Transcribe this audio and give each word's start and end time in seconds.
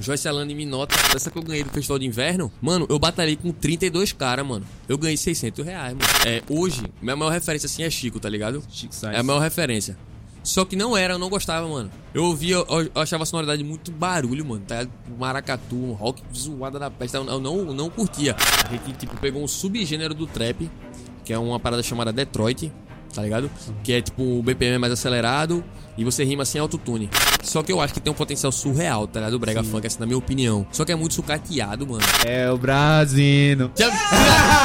Joyce 0.00 0.28
Alane 0.28 0.54
me 0.54 0.64
nota, 0.64 0.94
essa 1.14 1.30
que 1.30 1.38
eu 1.38 1.42
ganhei 1.42 1.64
do 1.64 1.70
festival 1.70 1.98
de 1.98 2.06
inverno, 2.06 2.52
mano, 2.60 2.86
eu 2.88 2.98
batalhei 2.98 3.36
com 3.36 3.52
32 3.52 4.12
caras, 4.12 4.46
mano. 4.46 4.64
Eu 4.88 4.96
ganhei 4.96 5.16
600 5.16 5.64
reais, 5.64 5.94
mano. 5.94 6.08
É, 6.26 6.42
hoje, 6.48 6.82
minha 7.02 7.16
maior 7.16 7.30
referência 7.30 7.66
assim 7.66 7.82
é 7.82 7.90
Chico, 7.90 8.20
tá 8.20 8.28
ligado? 8.28 8.62
Chico 8.70 8.94
É 9.06 9.18
a 9.18 9.22
maior 9.22 9.40
referência. 9.40 9.96
Só 10.42 10.64
que 10.64 10.76
não 10.76 10.96
era, 10.96 11.14
eu 11.14 11.18
não 11.18 11.28
gostava, 11.28 11.68
mano. 11.68 11.90
Eu 12.14 12.24
ouvia, 12.24 12.54
eu, 12.54 12.66
eu 12.94 13.02
achava 13.02 13.24
a 13.24 13.26
sonoridade 13.26 13.62
muito 13.62 13.90
barulho, 13.90 14.46
mano. 14.46 14.64
Tá? 14.66 14.86
Maracatu, 15.18 15.76
um 15.76 15.92
rock 15.92 16.22
zoada 16.34 16.78
da 16.78 16.90
peste. 16.90 17.16
Eu 17.16 17.40
não, 17.40 17.58
eu 17.58 17.74
não 17.74 17.90
curtia. 17.90 18.34
A 18.64 18.70
gente, 18.70 18.96
tipo, 18.98 19.14
pegou 19.18 19.42
um 19.42 19.48
subgênero 19.48 20.14
do 20.14 20.26
trap, 20.26 20.70
que 21.24 21.32
é 21.32 21.38
uma 21.38 21.60
parada 21.60 21.82
chamada 21.82 22.12
Detroit, 22.12 22.72
tá 23.14 23.22
ligado? 23.22 23.50
Que 23.82 23.94
é 23.94 24.02
tipo 24.02 24.22
o 24.22 24.42
BPM 24.42 24.78
mais 24.78 24.92
acelerado 24.92 25.64
e 25.96 26.04
você 26.04 26.22
rima 26.24 26.44
sem 26.44 26.60
autotune. 26.60 27.10
Só 27.42 27.62
que 27.62 27.72
eu 27.72 27.80
acho 27.80 27.92
que 27.94 28.00
tem 28.00 28.12
um 28.12 28.14
potencial 28.14 28.52
surreal, 28.52 29.06
tá 29.06 29.18
ligado? 29.20 29.34
O 29.34 29.38
Brega 29.38 29.64
Funk, 29.64 29.86
assim, 29.86 29.98
na 29.98 30.06
minha 30.06 30.18
opinião. 30.18 30.66
Só 30.70 30.84
que 30.84 30.92
é 30.92 30.94
muito 30.94 31.14
sucateado, 31.14 31.86
mano. 31.86 32.02
É 32.24 32.50
o 32.50 32.56
Brasino. 32.56 33.70
Já, 33.76 33.90
tu, 33.90 33.96
já, 33.96 34.06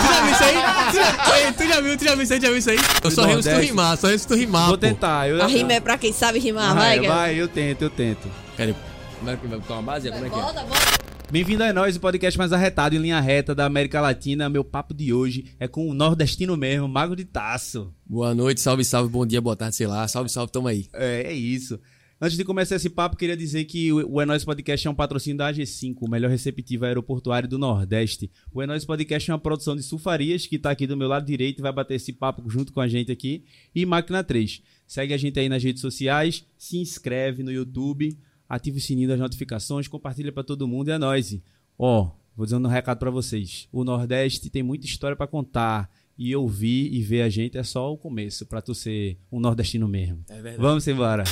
tu 0.01 0.13
já 0.13 0.21
viu 0.21 0.31
isso 0.31 0.43
aí? 0.43 0.53
Tu 0.91 0.95
já, 0.95 1.37
Ei, 1.39 1.51
tu 1.53 1.67
já 1.67 1.81
viu, 1.81 1.97
tu 1.97 2.03
já 2.03 2.13
viu 2.15 2.23
isso 2.23 2.33
aí? 2.33 2.41
Já 2.41 2.47
viu 2.49 2.57
isso 2.57 2.69
aí? 2.69 2.77
Eu 3.03 3.11
só 3.11 3.25
rimo 3.25 3.41
se 3.41 3.53
tu 3.53 3.59
rimar, 3.59 3.97
só 3.97 4.07
rimo 4.07 4.19
se 4.19 4.27
tu 4.27 4.35
rimar, 4.35 4.67
Vou 4.67 4.77
pô. 4.77 4.85
tentar. 4.85 5.27
Eu, 5.27 5.41
A 5.41 5.47
rima 5.47 5.73
é 5.73 5.79
pra 5.79 5.97
quem 5.97 6.13
sabe 6.13 6.37
rimar, 6.39 6.75
vai, 6.75 6.99
vai, 6.99 7.07
vai, 7.07 7.35
eu 7.35 7.47
tento, 7.47 7.81
eu 7.81 7.89
tento. 7.89 8.29
Pera, 8.55 8.75
como 9.19 9.31
é 9.31 9.35
que 9.35 9.47
vai 9.47 9.57
botar 9.59 9.73
uma 9.73 9.81
base? 9.83 10.11
Como 10.11 10.25
é 10.25 10.29
que 10.29 10.35
é? 10.35 10.41
Bota, 10.41 10.63
bota. 10.63 11.03
Bem-vindo 11.31 11.63
a 11.63 11.73
nós, 11.73 11.95
o 11.95 11.99
podcast 11.99 12.37
mais 12.37 12.53
arretado 12.53 12.95
em 12.95 12.99
linha 12.99 13.19
reta 13.19 13.55
da 13.55 13.65
América 13.65 13.99
Latina. 13.99 14.49
Meu 14.49 14.63
papo 14.63 14.93
de 14.93 15.11
hoje 15.11 15.45
é 15.59 15.67
com 15.67 15.89
o 15.89 15.93
nordestino 15.93 16.55
mesmo, 16.55 16.87
Mago 16.87 17.15
de 17.15 17.25
Taço. 17.25 17.91
Boa 18.05 18.35
noite, 18.35 18.61
salve, 18.61 18.85
salve, 18.85 19.09
bom 19.09 19.25
dia, 19.25 19.41
boa 19.41 19.55
tarde, 19.55 19.75
sei 19.75 19.87
lá. 19.87 20.07
Salve, 20.07 20.29
salve, 20.29 20.51
tamo 20.51 20.67
aí. 20.67 20.87
É, 20.93 21.23
é 21.23 21.33
isso. 21.33 21.79
Antes 22.21 22.37
de 22.37 22.45
começar 22.45 22.75
esse 22.77 22.89
papo, 22.89 23.17
queria 23.17 23.35
dizer 23.35 23.65
que 23.65 23.91
o 23.91 24.21
É 24.21 24.25
Nóis 24.25 24.45
Podcast 24.45 24.87
é 24.87 24.89
um 24.89 24.95
patrocínio 24.95 25.39
da 25.39 25.51
AG5, 25.51 25.97
o 25.99 26.09
melhor 26.09 26.29
receptivo 26.29 26.85
aeroportuário 26.85 27.49
do 27.49 27.57
Nordeste. 27.57 28.31
O 28.53 28.61
É 28.61 28.67
Nóis 28.67 28.85
Podcast 28.85 29.29
é 29.29 29.33
uma 29.33 29.39
produção 29.39 29.75
de 29.75 29.83
Sulfarias, 29.83 30.45
que 30.47 30.57
tá 30.57 30.71
aqui 30.71 30.87
do 30.87 30.95
meu 30.95 31.07
lado 31.07 31.25
direito 31.25 31.59
e 31.59 31.61
vai 31.61 31.73
bater 31.73 31.95
esse 31.95 32.13
papo 32.13 32.49
junto 32.49 32.71
com 32.71 32.79
a 32.79 32.87
gente 32.87 33.11
aqui. 33.11 33.43
E 33.75 33.85
Máquina 33.85 34.23
3. 34.23 34.61
Segue 34.87 35.13
a 35.13 35.17
gente 35.17 35.37
aí 35.37 35.49
nas 35.49 35.61
redes 35.61 35.81
sociais, 35.81 36.45
se 36.57 36.77
inscreve 36.77 37.43
no 37.43 37.51
YouTube, 37.51 38.17
ativa 38.47 38.77
o 38.77 38.81
sininho 38.81 39.07
das 39.07 39.19
notificações, 39.19 39.87
compartilha 39.87 40.31
pra 40.31 40.43
todo 40.43 40.67
mundo 40.67 40.89
e 40.89 40.91
é 40.91 40.97
nóis. 40.97 41.37
Ó, 41.77 42.11
vou 42.35 42.45
dizendo 42.45 42.67
um 42.67 42.71
recado 42.71 42.99
pra 42.99 43.09
vocês. 43.11 43.67
O 43.71 43.83
Nordeste 43.83 44.49
tem 44.49 44.61
muita 44.63 44.85
história 44.85 45.15
pra 45.15 45.27
contar. 45.27 45.89
E 46.15 46.35
ouvir 46.35 46.93
e 46.93 47.01
ver 47.01 47.23
a 47.23 47.29
gente 47.29 47.57
é 47.57 47.63
só 47.63 47.91
o 47.91 47.97
começo, 47.97 48.45
pra 48.45 48.61
tu 48.61 48.75
ser 48.75 49.17
um 49.31 49.39
nordestino 49.39 49.87
mesmo. 49.87 50.23
É 50.29 50.35
verdade. 50.35 50.57
Vamos 50.61 50.87
embora. 50.87 51.23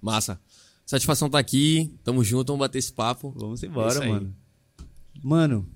Massa. 0.00 0.38
Satisfação 0.84 1.30
tá 1.30 1.38
aqui, 1.38 1.90
tamo 2.04 2.22
junto, 2.22 2.48
vamos 2.48 2.60
bater 2.66 2.78
esse 2.78 2.92
papo. 2.92 3.32
Vamos 3.34 3.62
É 3.62 3.66
embora, 3.66 4.02
aí. 4.02 4.10
mano. 4.10 4.36
Mano, 5.22 5.66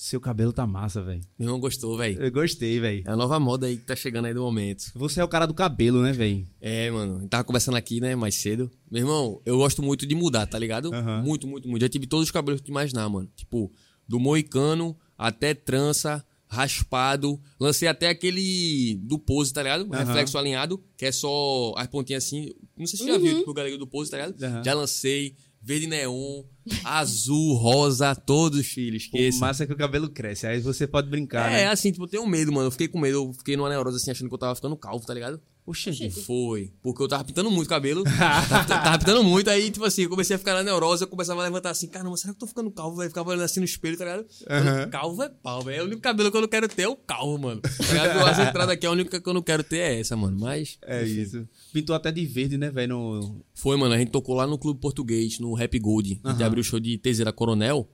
seu 0.00 0.20
cabelo 0.20 0.52
tá 0.52 0.64
massa, 0.64 1.02
velho. 1.02 1.20
Meu 1.36 1.48
irmão 1.48 1.58
gostou, 1.58 1.98
velho. 1.98 2.22
Eu 2.22 2.30
gostei, 2.30 2.78
velho. 2.78 3.02
É 3.04 3.10
a 3.10 3.16
nova 3.16 3.40
moda 3.40 3.66
aí 3.66 3.76
que 3.76 3.84
tá 3.84 3.96
chegando 3.96 4.26
aí 4.26 4.32
do 4.32 4.40
momento. 4.40 4.92
Você 4.94 5.20
é 5.20 5.24
o 5.24 5.28
cara 5.28 5.44
do 5.44 5.52
cabelo, 5.52 6.00
né, 6.00 6.12
velho? 6.12 6.46
É, 6.60 6.88
mano, 6.88 7.16
a 7.16 7.20
gente 7.22 7.28
tava 7.28 7.42
conversando 7.42 7.76
aqui, 7.76 8.00
né, 8.00 8.14
mais 8.14 8.36
cedo. 8.36 8.70
Meu 8.88 9.00
irmão, 9.00 9.42
eu 9.44 9.58
gosto 9.58 9.82
muito 9.82 10.06
de 10.06 10.14
mudar, 10.14 10.46
tá 10.46 10.56
ligado? 10.56 10.94
Aham. 10.94 11.24
Muito, 11.24 11.48
muito, 11.48 11.68
muito. 11.68 11.82
Já 11.82 11.88
tive 11.88 12.06
todos 12.06 12.26
os 12.26 12.30
cabelos 12.30 12.60
que 12.60 12.66
tu 12.66 12.70
imaginar, 12.70 13.08
mano. 13.08 13.28
Tipo, 13.34 13.72
do 14.06 14.20
moicano 14.20 14.96
até 15.18 15.52
trança, 15.52 16.24
raspado. 16.46 17.40
Lancei 17.58 17.88
até 17.88 18.08
aquele 18.08 19.00
do 19.02 19.18
pose, 19.18 19.52
tá 19.52 19.64
ligado? 19.64 19.92
Aham. 19.92 20.04
Reflexo 20.04 20.38
alinhado, 20.38 20.80
que 20.96 21.06
é 21.06 21.12
só 21.12 21.74
as 21.76 21.88
pontinhas 21.88 22.24
assim. 22.24 22.52
Não 22.76 22.86
sei 22.86 22.98
se 22.98 23.04
você 23.04 23.10
já 23.10 23.18
viu, 23.18 23.38
tipo, 23.38 23.50
o 23.50 23.54
galego 23.54 23.76
do 23.76 23.86
pose, 23.86 24.12
tá 24.12 24.16
ligado? 24.16 24.64
Já 24.64 24.74
lancei. 24.74 25.34
Verde 25.60 25.88
neon, 25.88 26.44
azul, 26.84 27.54
rosa, 27.54 28.14
todos, 28.14 28.66
filhos. 28.66 29.06
Pô, 29.06 29.16
Esqueça. 29.18 29.38
massa 29.40 29.64
é 29.64 29.66
que 29.66 29.72
o 29.72 29.76
cabelo 29.76 30.08
cresce. 30.08 30.46
Aí 30.46 30.60
você 30.60 30.86
pode 30.86 31.08
brincar, 31.08 31.50
É, 31.52 31.64
né? 31.64 31.66
assim, 31.68 31.90
tipo, 31.92 32.04
eu 32.04 32.08
tenho 32.08 32.26
medo, 32.26 32.52
mano. 32.52 32.66
Eu 32.66 32.70
fiquei 32.70 32.88
com 32.88 32.98
medo. 32.98 33.16
Eu 33.18 33.32
fiquei 33.32 33.56
numa 33.56 33.68
neurose 33.68 33.96
assim, 33.96 34.10
achando 34.10 34.28
que 34.28 34.34
eu 34.34 34.38
tava 34.38 34.54
ficando 34.54 34.76
calvo, 34.76 35.04
tá 35.06 35.14
ligado? 35.14 35.40
Oxente. 35.66 36.10
Foi. 36.22 36.72
Porque 36.82 37.02
eu 37.02 37.06
tava 37.08 37.24
pintando 37.24 37.50
muito 37.50 37.66
o 37.66 37.68
cabelo. 37.68 38.02
tava, 38.48 38.64
tava 38.64 38.98
pintando 38.98 39.22
muito. 39.22 39.50
Aí, 39.50 39.70
tipo 39.70 39.84
assim, 39.84 40.04
eu 40.04 40.08
comecei 40.08 40.34
a 40.34 40.38
ficar 40.38 40.54
na 40.54 40.62
neurose. 40.62 41.02
Eu 41.04 41.08
começava 41.08 41.42
a 41.42 41.44
levantar 41.44 41.68
assim, 41.70 41.86
caramba, 41.88 42.16
será 42.16 42.32
que 42.32 42.36
eu 42.36 42.40
tô 42.40 42.46
ficando 42.46 42.70
calvo? 42.70 42.96
velho? 42.96 43.10
Ficava 43.10 43.28
olhando 43.28 43.42
assim 43.44 43.60
no 43.60 43.66
espelho, 43.66 43.98
tá 43.98 44.04
ligado? 44.06 44.26
Aham. 44.48 44.88
Calvo 44.88 45.22
é 45.22 45.28
pau, 45.28 45.62
velho. 45.62 45.80
É 45.80 45.82
o 45.82 45.86
único 45.86 46.00
cabelo 46.00 46.30
que 46.30 46.36
eu 46.38 46.40
não 46.40 46.48
quero 46.48 46.68
ter 46.68 46.82
é 46.84 46.88
o 46.88 46.96
calvo, 46.96 47.36
mano. 47.38 47.60
Tá 47.60 47.68
ligado? 47.86 48.18
As 48.26 48.38
entradas 48.38 48.70
aqui, 48.70 48.86
a 48.86 48.90
única 48.90 49.20
que 49.20 49.28
eu 49.28 49.34
não 49.34 49.42
quero 49.42 49.62
ter 49.62 49.76
é 49.78 50.00
essa, 50.00 50.16
mano. 50.16 50.38
Mas. 50.40 50.78
É 50.86 51.02
enfim. 51.04 51.20
isso. 51.20 51.48
Pintou 51.72 51.94
até 51.94 52.10
de 52.10 52.24
verde, 52.24 52.56
né, 52.56 52.70
velho? 52.70 52.96
No... 52.96 53.44
Foi, 53.54 53.76
mano. 53.76 53.94
A 53.94 53.98
gente 53.98 54.10
tocou 54.10 54.34
lá 54.34 54.46
no 54.46 54.58
Clube 54.58 54.80
Português, 54.80 55.38
no 55.38 55.52
Rap 55.54 55.78
Gold. 55.78 56.20
A 56.24 56.32
gente 56.32 56.42
abriu 56.42 56.60
o 56.60 56.64
show 56.64 56.80
de 56.80 56.96
Teseira 56.98 57.32
Coronel. 57.32 57.88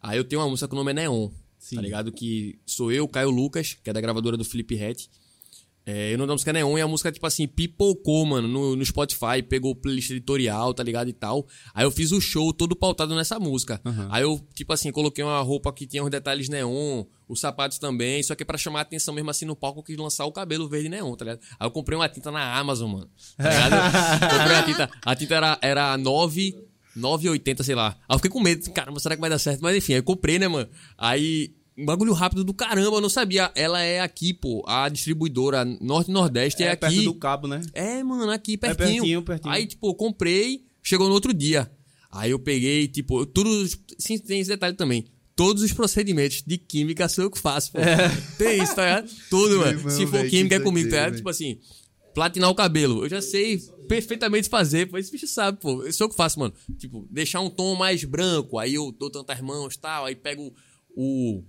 Aí 0.00 0.18
eu 0.18 0.24
tenho 0.24 0.40
uma 0.40 0.48
música 0.48 0.68
com 0.68 0.74
o 0.74 0.78
nome 0.78 0.90
é 0.92 0.94
Neon. 0.94 1.30
Sim. 1.58 1.76
Tá 1.76 1.82
ligado? 1.82 2.10
Que 2.12 2.58
sou 2.66 2.90
eu, 2.90 3.06
Caio 3.06 3.30
Lucas, 3.30 3.78
que 3.82 3.88
é 3.88 3.92
da 3.92 4.00
gravadora 4.00 4.36
do 4.36 4.44
Felipe 4.44 4.74
Rett. 4.74 5.08
É, 5.84 6.14
eu 6.14 6.18
não 6.18 6.26
da 6.26 6.32
música 6.32 6.52
Neon 6.52 6.78
e 6.78 6.80
a 6.80 6.86
música, 6.86 7.10
tipo 7.10 7.26
assim, 7.26 7.46
pipocou, 7.46 8.24
mano, 8.24 8.46
no, 8.46 8.76
no 8.76 8.86
Spotify, 8.86 9.42
pegou 9.46 9.74
playlist 9.74 10.10
editorial, 10.10 10.72
tá 10.72 10.82
ligado? 10.82 11.08
E 11.08 11.12
tal. 11.12 11.46
Aí 11.74 11.84
eu 11.84 11.90
fiz 11.90 12.12
o 12.12 12.20
show 12.20 12.52
todo 12.52 12.76
pautado 12.76 13.14
nessa 13.16 13.38
música. 13.40 13.80
Aham. 13.84 14.08
Aí 14.10 14.22
eu, 14.22 14.40
tipo 14.54 14.72
assim, 14.72 14.92
coloquei 14.92 15.24
uma 15.24 15.40
roupa 15.40 15.72
que 15.72 15.86
tinha 15.86 16.04
uns 16.04 16.10
detalhes 16.10 16.48
neon, 16.48 17.04
os 17.28 17.40
sapatos 17.40 17.78
também, 17.78 18.22
só 18.22 18.34
que 18.34 18.44
pra 18.44 18.56
chamar 18.56 18.80
a 18.80 18.82
atenção 18.82 19.12
mesmo 19.12 19.30
assim 19.30 19.44
no 19.44 19.56
palco, 19.56 19.80
eu 19.80 19.82
quis 19.82 19.96
lançar 19.96 20.24
o 20.24 20.32
cabelo 20.32 20.68
verde 20.68 20.88
neon, 20.88 21.14
tá 21.16 21.24
ligado? 21.24 21.40
Aí 21.58 21.66
eu 21.66 21.70
comprei 21.70 21.98
uma 21.98 22.08
tinta 22.08 22.30
na 22.30 22.56
Amazon, 22.56 22.92
mano. 22.92 23.10
Tá 23.36 23.48
ligado? 23.48 24.30
comprei 24.38 24.56
a 24.56 24.62
tinta. 24.62 24.90
A 25.04 25.16
tinta 25.16 25.34
era, 25.34 25.58
era 25.60 25.98
9. 25.98 26.54
9,80, 26.96 27.62
sei 27.62 27.74
lá. 27.74 27.96
Aí 28.06 28.14
eu 28.14 28.18
fiquei 28.18 28.30
com 28.30 28.38
medo, 28.38 28.70
caramba, 28.70 29.00
será 29.00 29.14
que 29.14 29.20
vai 29.20 29.30
dar 29.30 29.38
certo? 29.38 29.60
Mas 29.62 29.74
enfim, 29.74 29.94
aí 29.94 30.00
eu 30.00 30.04
comprei, 30.04 30.38
né, 30.38 30.46
mano? 30.46 30.68
Aí, 30.98 31.54
um 31.82 31.86
bagulho 31.86 32.12
rápido 32.12 32.44
do 32.44 32.54
caramba, 32.54 32.96
eu 32.96 33.00
não 33.00 33.08
sabia. 33.08 33.50
Ela 33.54 33.82
é 33.82 34.00
aqui, 34.00 34.32
pô, 34.32 34.62
a 34.66 34.88
distribuidora 34.88 35.64
Norte 35.64 36.10
e 36.10 36.14
Nordeste 36.14 36.62
é, 36.62 36.66
é 36.66 36.76
perto 36.76 36.84
aqui. 36.92 37.04
do 37.04 37.14
cabo, 37.14 37.48
né? 37.48 37.60
É, 37.74 38.02
mano, 38.02 38.30
aqui 38.30 38.56
pertinho. 38.56 39.02
pertinho, 39.02 39.22
pertinho. 39.22 39.52
Aí, 39.52 39.66
tipo, 39.66 39.92
comprei, 39.94 40.64
chegou 40.82 41.08
no 41.08 41.14
outro 41.14 41.34
dia. 41.34 41.70
Aí 42.10 42.30
eu 42.30 42.38
peguei, 42.38 42.86
tipo, 42.86 43.26
tudo. 43.26 43.66
Sim, 43.98 44.18
tem 44.18 44.40
esse 44.40 44.50
detalhe 44.50 44.76
também. 44.76 45.06
Todos 45.34 45.62
os 45.62 45.72
procedimentos 45.72 46.42
de 46.46 46.58
química 46.58 47.08
sou 47.08 47.24
eu 47.24 47.30
que 47.30 47.38
faço, 47.38 47.72
pô. 47.72 47.78
Tem 48.38 48.62
isso, 48.62 48.76
tá 48.76 48.84
ligado? 48.84 49.10
Tudo, 49.28 49.58
mano. 49.60 49.70
irmão, 49.78 49.90
Se 49.90 50.06
for 50.06 50.18
velho, 50.18 50.30
química 50.30 50.56
é 50.56 50.60
comigo, 50.60 50.88
tá 50.90 50.96
ligado? 50.96 51.16
Tipo 51.16 51.30
assim, 51.30 51.58
platinar 52.14 52.50
o 52.50 52.54
cabelo. 52.54 53.04
Eu 53.04 53.08
já 53.08 53.22
sei 53.22 53.58
perfeitamente 53.88 54.48
fazer, 54.48 54.86
pô. 54.88 54.98
Esse 54.98 55.10
bicho 55.10 55.26
sabe, 55.26 55.58
pô. 55.58 55.82
Eu 55.82 55.92
sou 55.92 56.04
eu 56.04 56.10
que 56.10 56.16
faço, 56.16 56.38
mano. 56.38 56.54
Tipo, 56.78 57.08
deixar 57.10 57.40
um 57.40 57.50
tom 57.50 57.74
mais 57.74 58.04
branco. 58.04 58.58
Aí 58.58 58.74
eu 58.74 58.92
dou 58.92 59.10
tantas 59.10 59.40
mãos 59.40 59.74
e 59.74 59.78
tal. 59.78 60.04
Aí 60.04 60.14
pego 60.14 60.54
o. 60.94 61.42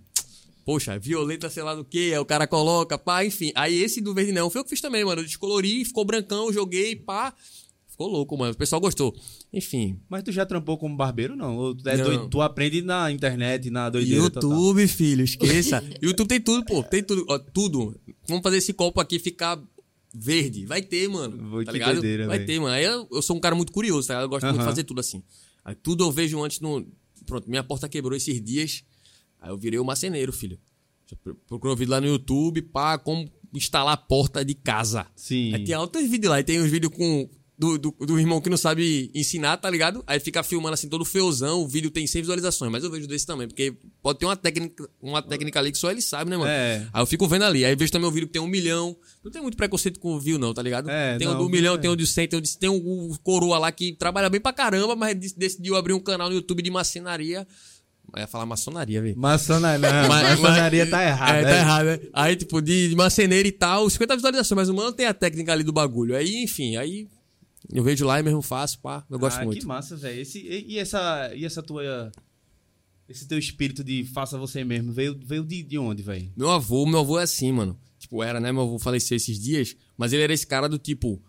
Poxa, 0.65 0.97
violeta, 0.97 1.49
sei 1.49 1.61
lá 1.63 1.75
do 1.75 1.83
que, 1.83 2.13
aí 2.13 2.17
o 2.19 2.25
cara 2.25 2.47
coloca, 2.47 2.97
pá, 2.97 3.25
enfim. 3.25 3.51
Aí 3.53 3.75
esse 3.83 3.99
do 3.99 4.13
verde 4.13 4.31
neon 4.31 4.49
foi 4.49 4.61
eu 4.61 4.63
que 4.63 4.69
fiz 4.69 4.79
também, 4.81 5.03
mano. 5.03 5.21
Eu 5.21 5.25
descolori, 5.25 5.83
ficou 5.83 6.05
brancão, 6.05 6.51
joguei, 6.53 6.95
pá. 6.95 7.33
Ficou 7.87 8.07
louco, 8.07 8.35
mano. 8.37 8.53
O 8.53 8.57
pessoal 8.57 8.81
gostou. 8.81 9.15
Enfim. 9.51 9.99
Mas 10.09 10.23
tu 10.23 10.31
já 10.31 10.45
trampou 10.45 10.77
como 10.79 10.95
barbeiro, 10.95 11.35
não? 11.35 11.55
Ou 11.57 11.75
tu, 11.75 11.87
é 11.87 11.95
Não. 11.97 12.05
doido- 12.05 12.27
tu 12.29 12.41
aprende 12.41 12.81
na 12.81 13.11
internet, 13.11 13.69
na 13.69 13.87
doideira 13.89 14.29
total? 14.31 14.49
YouTube, 14.49 14.87
filho, 14.87 15.23
esqueça. 15.23 15.83
YouTube 16.01 16.27
tem 16.27 16.41
tudo, 16.41 16.65
pô. 16.65 16.81
Tem 16.81 17.03
tudo, 17.03 17.23
ó, 17.29 17.37
tudo. 17.37 17.95
Vamos 18.27 18.41
fazer 18.41 18.57
esse 18.57 18.73
copo 18.73 18.99
aqui 18.99 19.19
ficar 19.19 19.61
verde. 20.11 20.65
Vai 20.65 20.81
ter, 20.81 21.07
mano. 21.07 21.37
Muito 21.37 21.67
tá 21.67 21.71
ligado? 21.71 21.93
doideira, 21.93 22.25
Vai 22.27 22.37
velho. 22.39 22.47
ter, 22.47 22.59
mano. 22.59 22.73
Aí 22.73 22.83
eu, 22.85 23.07
eu 23.11 23.21
sou 23.21 23.35
um 23.35 23.39
cara 23.39 23.53
muito 23.55 23.71
curioso, 23.71 24.07
tá 24.07 24.13
ligado? 24.15 24.25
Eu 24.25 24.29
gosto 24.29 24.45
muito 24.45 24.59
de 24.59 24.65
fazer 24.65 24.83
tudo 24.85 24.99
assim. 24.99 25.21
Aí 25.63 25.75
tudo 25.75 26.03
eu 26.03 26.11
vejo 26.11 26.41
antes 26.43 26.59
no. 26.61 26.87
Pronto, 27.27 27.47
minha 27.49 27.63
porta 27.63 27.87
quebrou 27.87 28.15
esses 28.17 28.41
dias. 28.43 28.83
Aí 29.43 29.49
eu 29.51 29.57
virei 29.57 29.77
o 29.77 29.83
marceneiro, 29.83 30.31
filho. 30.31 30.57
Procurou 31.47 31.75
um 31.75 31.77
vídeo 31.77 31.91
lá 31.91 31.99
no 32.01 32.07
YouTube, 32.07 32.61
pá, 32.61 32.97
como 32.97 33.29
instalar 33.53 33.93
a 33.93 33.97
porta 33.97 34.43
de 34.43 34.55
casa. 34.55 35.05
Sim. 35.15 35.53
Aí 35.53 35.63
tem 35.65 35.75
altos 35.75 36.01
vídeos 36.09 36.31
lá. 36.31 36.39
E 36.39 36.43
tem 36.43 36.61
uns 36.61 36.71
vídeos 36.71 36.91
com. 36.95 37.29
Do, 37.55 37.77
do, 37.77 37.91
do 37.91 38.19
irmão 38.19 38.41
que 38.41 38.49
não 38.49 38.57
sabe 38.57 39.11
ensinar, 39.13 39.57
tá 39.57 39.69
ligado? 39.69 40.03
Aí 40.07 40.19
fica 40.19 40.41
filmando 40.41 40.73
assim 40.73 40.89
todo 40.89 41.05
feuzão, 41.05 41.61
o 41.61 41.67
vídeo 41.67 41.91
tem 41.91 42.05
100 42.07 42.23
visualizações, 42.23 42.71
mas 42.71 42.83
eu 42.83 42.89
vejo 42.89 43.07
desse 43.07 43.27
também, 43.27 43.47
porque 43.47 43.77
pode 44.01 44.17
ter 44.17 44.25
uma 44.25 44.35
técnica, 44.35 44.89
uma 44.99 45.21
técnica 45.21 45.59
ali 45.59 45.71
que 45.71 45.77
só 45.77 45.91
ele 45.91 46.01
sabe, 46.01 46.31
né, 46.31 46.35
mano? 46.35 46.49
É. 46.49 46.87
Aí 46.91 47.01
eu 47.01 47.05
fico 47.05 47.27
vendo 47.27 47.43
ali, 47.45 47.63
aí 47.63 47.75
vejo 47.75 47.91
também 47.91 48.09
o 48.09 48.11
vídeo 48.11 48.25
que 48.27 48.33
tem 48.33 48.41
um 48.41 48.47
milhão. 48.47 48.97
Não 49.23 49.31
tem 49.31 49.39
muito 49.39 49.55
preconceito 49.55 49.99
com 49.99 50.15
o 50.15 50.19
view, 50.19 50.39
não, 50.39 50.51
tá 50.51 50.63
ligado? 50.63 50.89
É, 50.89 51.15
tem 51.19 51.27
não, 51.27 51.35
o 51.35 51.43
do 51.43 51.49
milhão, 51.49 51.73
vídeo 51.73 51.81
tem 51.83 51.89
é. 51.89 51.93
o 51.93 51.95
de 51.95 52.07
100, 52.07 52.27
tem 52.27 52.39
o 52.39 52.41
de 52.41 52.57
tem 52.57 52.69
o 52.69 53.15
coroa 53.23 53.59
lá 53.59 53.71
que 53.71 53.93
trabalha 53.93 54.31
bem 54.31 54.41
pra 54.41 54.51
caramba, 54.51 54.95
mas 54.95 55.15
dec- 55.17 55.37
decidiu 55.37 55.75
abrir 55.75 55.93
um 55.93 55.99
canal 55.99 56.29
no 56.29 56.35
YouTube 56.35 56.63
de 56.63 56.71
macenaria. 56.71 57.47
Eu 58.15 58.21
ia 58.21 58.27
falar 58.27 58.45
maçonaria, 58.45 59.01
velho. 59.01 59.17
Maçonaria, 59.17 59.79
não, 59.79 60.07
Mas- 60.09 60.39
maçonaria 60.39 60.83
mas- 60.83 60.91
tá 60.91 61.03
errada. 61.03 61.37
É, 61.37 61.43
né? 61.43 61.49
tá 61.49 61.57
errado, 61.57 61.85
né? 61.85 61.99
Aí, 62.13 62.35
tipo, 62.35 62.61
de, 62.61 62.89
de 62.89 62.95
marceneiro 62.95 63.47
e 63.47 63.51
tal, 63.51 63.89
50 63.89 64.15
visualizações, 64.15 64.55
mas 64.55 64.69
o 64.69 64.73
mano 64.73 64.91
tem 64.93 65.05
a 65.07 65.13
técnica 65.13 65.51
ali 65.51 65.63
do 65.63 65.73
bagulho. 65.73 66.15
Aí, 66.15 66.43
enfim, 66.43 66.75
aí 66.75 67.07
eu 67.71 67.83
vejo 67.83 68.05
lá 68.05 68.19
e 68.19 68.23
mesmo 68.23 68.41
faço, 68.41 68.79
pá, 68.79 69.03
eu 69.09 69.17
gosto 69.17 69.39
ah, 69.39 69.45
muito. 69.45 69.59
que 69.59 69.65
massa, 69.65 69.95
velho. 69.95 70.21
E, 70.35 70.73
e 70.73 70.79
essa, 70.79 71.31
e 71.35 71.45
essa 71.45 71.63
tua... 71.63 72.11
Esse 73.09 73.27
teu 73.27 73.37
espírito 73.37 73.83
de 73.83 74.05
faça 74.05 74.37
você 74.37 74.63
mesmo, 74.63 74.93
veio, 74.93 75.19
veio 75.25 75.43
de, 75.43 75.61
de 75.61 75.77
onde, 75.77 76.01
velho? 76.01 76.31
Meu 76.37 76.49
avô, 76.49 76.85
meu 76.85 76.99
avô 77.01 77.19
é 77.19 77.23
assim, 77.23 77.51
mano. 77.51 77.77
Tipo, 77.99 78.23
era, 78.23 78.39
né? 78.39 78.51
Meu 78.51 78.61
avô 78.61 78.79
faleceu 78.79 79.17
esses 79.17 79.39
dias, 79.39 79.75
mas 79.97 80.13
ele 80.13 80.23
era 80.23 80.33
esse 80.33 80.47
cara 80.47 80.69
do 80.69 80.77
tipo. 80.77 81.21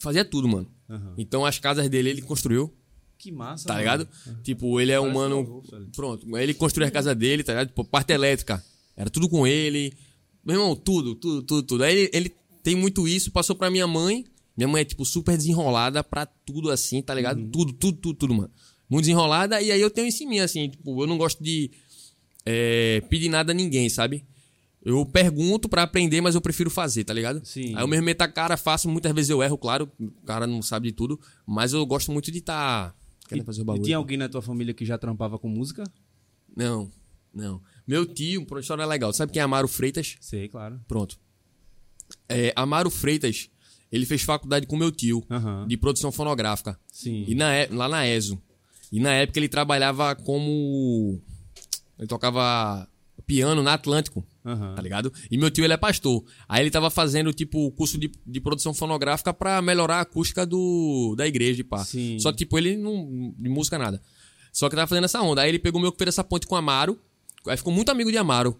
Fazia 0.00 0.24
tudo, 0.24 0.48
mano. 0.48 0.70
Aham. 0.88 1.14
Então 1.16 1.46
as 1.46 1.58
casas 1.58 1.88
dele 1.88 2.10
ele 2.10 2.22
construiu, 2.22 2.74
Que 3.18 3.32
massa. 3.32 3.66
tá 3.66 3.74
mano. 3.74 3.80
ligado? 3.80 4.08
Tipo, 4.44 4.80
ele 4.80 4.92
é 4.92 5.00
um 5.00 5.12
mano. 5.12 5.62
Pronto, 5.94 6.38
ele 6.38 6.54
construiu 6.54 6.86
a 6.86 6.90
casa 6.90 7.14
dele, 7.14 7.42
tá 7.42 7.52
ligado? 7.52 7.68
Tipo, 7.68 7.84
parte 7.84 8.12
elétrica. 8.12 8.64
Era 8.96 9.10
tudo 9.10 9.28
com 9.28 9.46
ele. 9.46 9.92
Meu 10.44 10.56
irmão, 10.56 10.76
tudo, 10.76 11.14
tudo, 11.14 11.42
tudo, 11.42 11.62
tudo. 11.64 11.84
Aí 11.84 11.96
ele, 11.96 12.10
ele 12.12 12.34
tem 12.62 12.74
muito 12.76 13.08
isso, 13.08 13.32
passou 13.32 13.56
pra 13.56 13.70
minha 13.70 13.86
mãe. 13.86 14.24
Minha 14.56 14.68
mãe 14.68 14.82
é, 14.82 14.84
tipo, 14.84 15.04
super 15.04 15.36
desenrolada 15.36 16.02
pra 16.02 16.26
tudo 16.26 16.70
assim, 16.70 17.02
tá 17.02 17.14
ligado? 17.14 17.38
Uhum. 17.38 17.50
Tudo, 17.50 17.72
tudo, 17.72 17.98
tudo, 17.98 18.14
tudo, 18.16 18.34
mano. 18.34 18.50
Muito 18.88 19.04
desenrolada. 19.04 19.60
E 19.60 19.70
aí 19.70 19.80
eu 19.80 19.90
tenho 19.90 20.06
isso 20.06 20.22
em 20.22 20.26
mim, 20.26 20.38
assim, 20.38 20.68
tipo, 20.68 21.02
eu 21.02 21.06
não 21.06 21.18
gosto 21.18 21.42
de 21.42 21.70
é, 22.46 23.02
pedir 23.08 23.28
nada 23.28 23.52
a 23.52 23.54
ninguém, 23.54 23.88
sabe? 23.88 24.24
Eu 24.82 25.04
pergunto 25.04 25.68
pra 25.68 25.82
aprender, 25.82 26.20
mas 26.20 26.34
eu 26.34 26.40
prefiro 26.40 26.70
fazer, 26.70 27.04
tá 27.04 27.12
ligado? 27.12 27.44
Sim. 27.44 27.74
Aí 27.74 27.82
eu 27.82 27.88
mesmo 27.88 28.06
meto 28.06 28.22
a 28.22 28.28
cara, 28.28 28.56
faço, 28.56 28.88
muitas 28.88 29.12
vezes 29.12 29.28
eu 29.28 29.42
erro, 29.42 29.58
claro, 29.58 29.90
o 30.00 30.10
cara 30.24 30.46
não 30.46 30.62
sabe 30.62 30.88
de 30.88 30.94
tudo, 30.94 31.20
mas 31.46 31.72
eu 31.72 31.84
gosto 31.84 32.10
muito 32.10 32.30
de 32.30 32.38
estar 32.38 32.90
tá 32.90 32.94
querendo 33.28 33.44
fazer 33.44 33.60
o 33.60 33.62
E 33.62 33.66
bagulho. 33.66 33.84
tinha 33.84 33.96
alguém 33.96 34.16
na 34.16 34.28
tua 34.28 34.42
família 34.42 34.72
que 34.74 34.84
já 34.84 34.96
trampava 34.98 35.38
com 35.38 35.48
música? 35.48 35.84
Não, 36.56 36.90
não. 37.32 37.60
Meu 37.86 38.04
tio, 38.06 38.44
por 38.46 38.56
uma 38.56 38.60
história 38.60 38.84
legal, 38.84 39.12
sabe 39.12 39.32
quem 39.32 39.40
é 39.40 39.44
Amaro 39.44 39.68
Freitas? 39.68 40.16
Sei, 40.20 40.48
claro. 40.48 40.80
Pronto. 40.88 41.18
É, 42.28 42.52
Amaro 42.56 42.90
Freitas, 42.90 43.50
ele 43.92 44.06
fez 44.06 44.22
faculdade 44.22 44.66
com 44.66 44.76
meu 44.76 44.90
tio, 44.90 45.24
de 45.66 45.76
produção 45.76 46.10
fonográfica, 46.10 46.78
Sim. 46.90 47.24
e 47.28 47.34
na, 47.34 47.52
é- 47.54 47.68
lá 47.70 47.88
na 47.88 48.06
ESO. 48.06 48.40
E 48.90 48.98
na 49.00 49.12
época 49.12 49.38
ele 49.38 49.48
trabalhava 49.48 50.14
como... 50.16 51.20
Ele 51.98 52.08
tocava 52.08 52.88
piano 53.26 53.62
na 53.62 53.74
Atlântico. 53.74 54.24
Aham. 54.48 54.74
tá 54.74 54.82
ligado? 54.82 55.12
E 55.30 55.36
meu 55.36 55.50
tio, 55.50 55.64
ele 55.64 55.74
é 55.74 55.76
pastor. 55.76 56.24
Aí 56.48 56.62
ele 56.62 56.70
tava 56.70 56.90
fazendo, 56.90 57.32
tipo, 57.32 57.70
curso 57.72 57.98
de, 57.98 58.10
de 58.26 58.40
produção 58.40 58.72
fonográfica 58.72 59.32
pra 59.34 59.60
melhorar 59.60 59.96
a 59.96 60.00
acústica 60.00 60.46
do, 60.46 61.14
da 61.16 61.26
igreja 61.26 61.60
e 61.60 61.64
pá. 61.64 61.84
Sim. 61.84 62.18
Só 62.18 62.32
que, 62.32 62.38
tipo, 62.38 62.56
ele 62.56 62.76
não... 62.76 63.34
de 63.36 63.48
música, 63.48 63.78
nada. 63.78 64.00
Só 64.52 64.68
que 64.68 64.76
tava 64.76 64.86
fazendo 64.86 65.04
essa 65.04 65.20
onda. 65.20 65.42
Aí 65.42 65.48
ele 65.50 65.58
pegou 65.58 65.80
meu 65.80 65.92
que 65.92 65.98
fez 65.98 66.08
essa 66.08 66.24
ponte 66.24 66.46
com 66.46 66.54
o 66.54 66.58
Amaro. 66.58 66.98
Aí 67.46 67.56
ficou 67.56 67.72
muito 67.72 67.90
amigo 67.90 68.10
de 68.10 68.18
Amaro. 68.18 68.58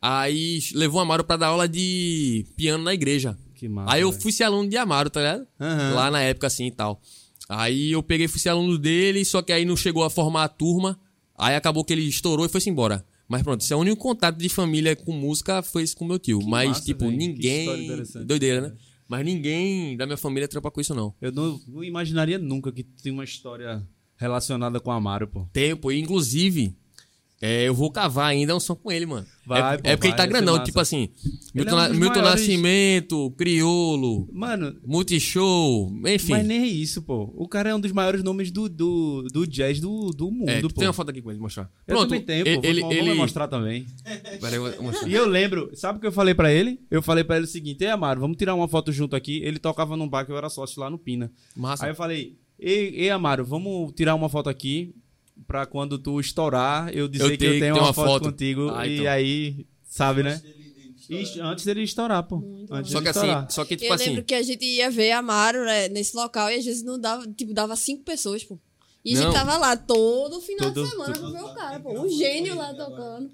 Aí 0.00 0.60
levou 0.74 0.98
o 1.00 1.02
Amaro 1.02 1.24
pra 1.24 1.36
dar 1.36 1.48
aula 1.48 1.68
de 1.68 2.44
piano 2.56 2.84
na 2.84 2.94
igreja. 2.94 3.36
Que 3.54 3.68
massa. 3.68 3.92
Aí 3.92 4.02
eu 4.02 4.10
velho. 4.10 4.22
fui 4.22 4.32
ser 4.32 4.44
aluno 4.44 4.68
de 4.68 4.76
Amaro, 4.76 5.10
tá 5.10 5.20
ligado? 5.20 5.46
Aham. 5.60 5.94
Lá 5.94 6.10
na 6.10 6.20
época, 6.20 6.46
assim 6.46 6.66
e 6.66 6.70
tal. 6.70 7.00
Aí 7.48 7.92
eu 7.92 8.02
peguei 8.02 8.28
fui 8.28 8.38
ser 8.38 8.50
aluno 8.50 8.76
dele, 8.76 9.24
só 9.24 9.40
que 9.40 9.52
aí 9.52 9.64
não 9.64 9.76
chegou 9.76 10.04
a 10.04 10.10
formar 10.10 10.44
a 10.44 10.48
turma. 10.48 10.98
Aí 11.36 11.54
acabou 11.54 11.84
que 11.84 11.92
ele 11.92 12.02
estourou 12.02 12.44
e 12.44 12.48
foi-se 12.48 12.68
embora. 12.68 13.04
Mas 13.28 13.42
pronto, 13.42 13.60
esse 13.60 13.72
é 13.72 13.76
o 13.76 13.80
único 13.80 13.98
contato 13.98 14.38
de 14.38 14.48
família 14.48 14.96
com 14.96 15.12
música 15.12 15.62
foi 15.62 15.82
esse 15.82 15.94
com 15.94 16.06
meu 16.06 16.18
tio. 16.18 16.40
Mas, 16.46 16.68
massa, 16.68 16.84
tipo. 16.84 17.08
Que 17.10 17.16
ninguém. 17.16 17.60
história 17.60 17.84
interessante. 17.84 18.24
Doideira, 18.24 18.60
né? 18.62 18.76
Mas 19.06 19.24
ninguém 19.24 19.96
da 19.96 20.06
minha 20.06 20.16
família 20.16 20.48
trampa 20.48 20.70
com 20.70 20.80
isso, 20.80 20.94
não. 20.94 21.14
Eu 21.20 21.30
não, 21.30 21.60
não 21.68 21.84
imaginaria 21.84 22.38
nunca 22.38 22.72
que 22.72 22.82
tem 22.82 23.12
uma 23.12 23.24
história 23.24 23.86
relacionada 24.16 24.80
com 24.80 24.90
Amaro, 24.90 25.28
pô. 25.28 25.46
Tempo, 25.52 25.92
e 25.92 26.00
inclusive, 26.00 26.74
é, 27.40 27.68
eu 27.68 27.74
vou 27.74 27.90
cavar 27.90 28.26
ainda 28.30 28.54
um 28.56 28.60
som 28.60 28.74
com 28.74 28.90
ele, 28.90 29.06
mano. 29.06 29.26
Vai, 29.46 29.60
é, 29.60 29.78
pô, 29.78 29.88
é 29.88 29.96
porque 29.96 30.08
vai, 30.08 30.08
ele 30.08 30.10
tá 30.10 30.16
vai 30.16 30.26
ser 30.26 30.28
grandão, 30.32 30.64
tipo 30.64 30.80
assim. 30.80 31.08
Milton, 31.54 31.80
é 31.80 31.88
um 31.90 31.94
Milton 31.94 32.20
Nascimento, 32.22 33.30
Criolo, 33.38 34.28
Mano, 34.32 34.76
Multishow, 34.84 35.90
enfim. 36.06 36.32
mas 36.32 36.46
nem 36.46 36.66
isso, 36.66 37.00
pô. 37.02 37.32
O 37.34 37.48
cara 37.48 37.70
é 37.70 37.74
um 37.74 37.80
dos 37.80 37.92
maiores 37.92 38.22
nomes 38.22 38.50
do, 38.50 38.68
do, 38.68 39.22
do 39.32 39.46
jazz 39.46 39.80
do, 39.80 40.10
do 40.10 40.30
mundo, 40.30 40.48
É, 40.50 40.60
pô. 40.60 40.68
tem 40.68 40.86
uma 40.86 40.92
foto 40.92 41.10
aqui 41.10 41.22
com 41.22 41.30
ele, 41.30 41.40
mostrar. 41.40 41.70
Eu 41.86 41.96
também 41.98 42.20
tenho, 42.20 42.44
pô. 42.44 42.50
ele, 42.66 42.80
Vamos- 42.80 42.96
ele, 42.96 43.14
mostrar 43.14 43.48
também. 43.48 43.86
Peraí, 44.40 44.58
mostrar. 44.80 45.08
E 45.08 45.14
eu 45.14 45.26
lembro, 45.26 45.70
sabe 45.74 45.98
o 45.98 46.00
que 46.00 46.06
eu 46.06 46.12
falei 46.12 46.34
pra 46.34 46.52
ele? 46.52 46.80
Eu 46.90 47.00
falei 47.02 47.24
pra 47.24 47.36
ele 47.36 47.44
o 47.44 47.48
seguinte: 47.48 47.82
Ei, 47.84 47.90
Amaro, 47.90 48.20
vamos 48.20 48.36
tirar 48.36 48.54
uma 48.54 48.68
foto 48.68 48.92
junto 48.92 49.16
aqui. 49.16 49.40
Ele 49.42 49.58
tocava 49.58 49.96
num 49.96 50.08
bar 50.08 50.24
que 50.26 50.32
eu 50.32 50.36
era 50.36 50.48
sócio 50.50 50.80
lá 50.80 50.90
no 50.90 50.98
Pina. 50.98 51.30
Massa. 51.56 51.84
Aí 51.86 51.90
eu 51.90 51.94
falei: 51.94 52.36
Ei, 52.58 52.94
ei 52.96 53.10
Amaro, 53.10 53.44
vamos 53.44 53.92
tirar 53.92 54.14
uma 54.14 54.28
foto 54.28 54.48
aqui 54.50 54.94
pra 55.46 55.66
quando 55.66 55.98
tu 55.98 56.18
estourar 56.20 56.94
eu 56.94 57.08
dizer 57.08 57.24
Eu 57.24 57.30
que 57.30 57.36
tenho 57.38 57.54
eu 57.54 57.60
tenho 57.60 57.74
uma, 57.74 57.82
uma 57.84 57.92
foto, 57.92 58.06
foto. 58.08 58.24
contigo. 58.32 58.70
Ah, 58.74 58.86
e 58.86 58.98
então. 59.00 59.12
aí, 59.12 59.66
sabe, 59.84 60.22
né? 60.22 60.40
Antes 61.42 61.64
dele 61.64 61.82
estourar, 61.82 62.22
pô. 62.24 62.42
Antes 62.70 62.92
Só 62.92 63.00
que 63.00 63.08
assim, 63.08 63.20
estourar. 63.20 63.50
só 63.50 63.64
que 63.64 63.76
tipo 63.76 63.90
eu 63.90 63.94
assim. 63.94 64.10
lembro 64.10 64.24
que 64.24 64.34
a 64.34 64.42
gente 64.42 64.64
ia 64.64 64.90
ver 64.90 65.12
Amaro 65.12 65.64
né, 65.64 65.88
nesse 65.88 66.14
local 66.14 66.50
e 66.50 66.56
às 66.56 66.64
vezes 66.64 66.82
não 66.82 66.98
dava, 67.00 67.26
tipo, 67.28 67.54
dava 67.54 67.74
cinco 67.76 68.04
pessoas, 68.04 68.44
pô. 68.44 68.58
E 69.04 69.12
a 69.16 69.20
Não. 69.20 69.22
gente 69.22 69.32
tava 69.32 69.56
lá 69.56 69.74
todo 69.74 70.38
final 70.40 70.70
Todo- 70.70 70.84
de 70.84 70.90
semana 70.90 71.14
pra 71.18 71.30
ver 71.30 71.42
o 71.42 71.54
cara, 71.54 71.80
pô. 71.80 71.98
Um 72.02 72.08
gênio 72.10 72.54
lá 72.56 72.74
tocando. 72.74 73.30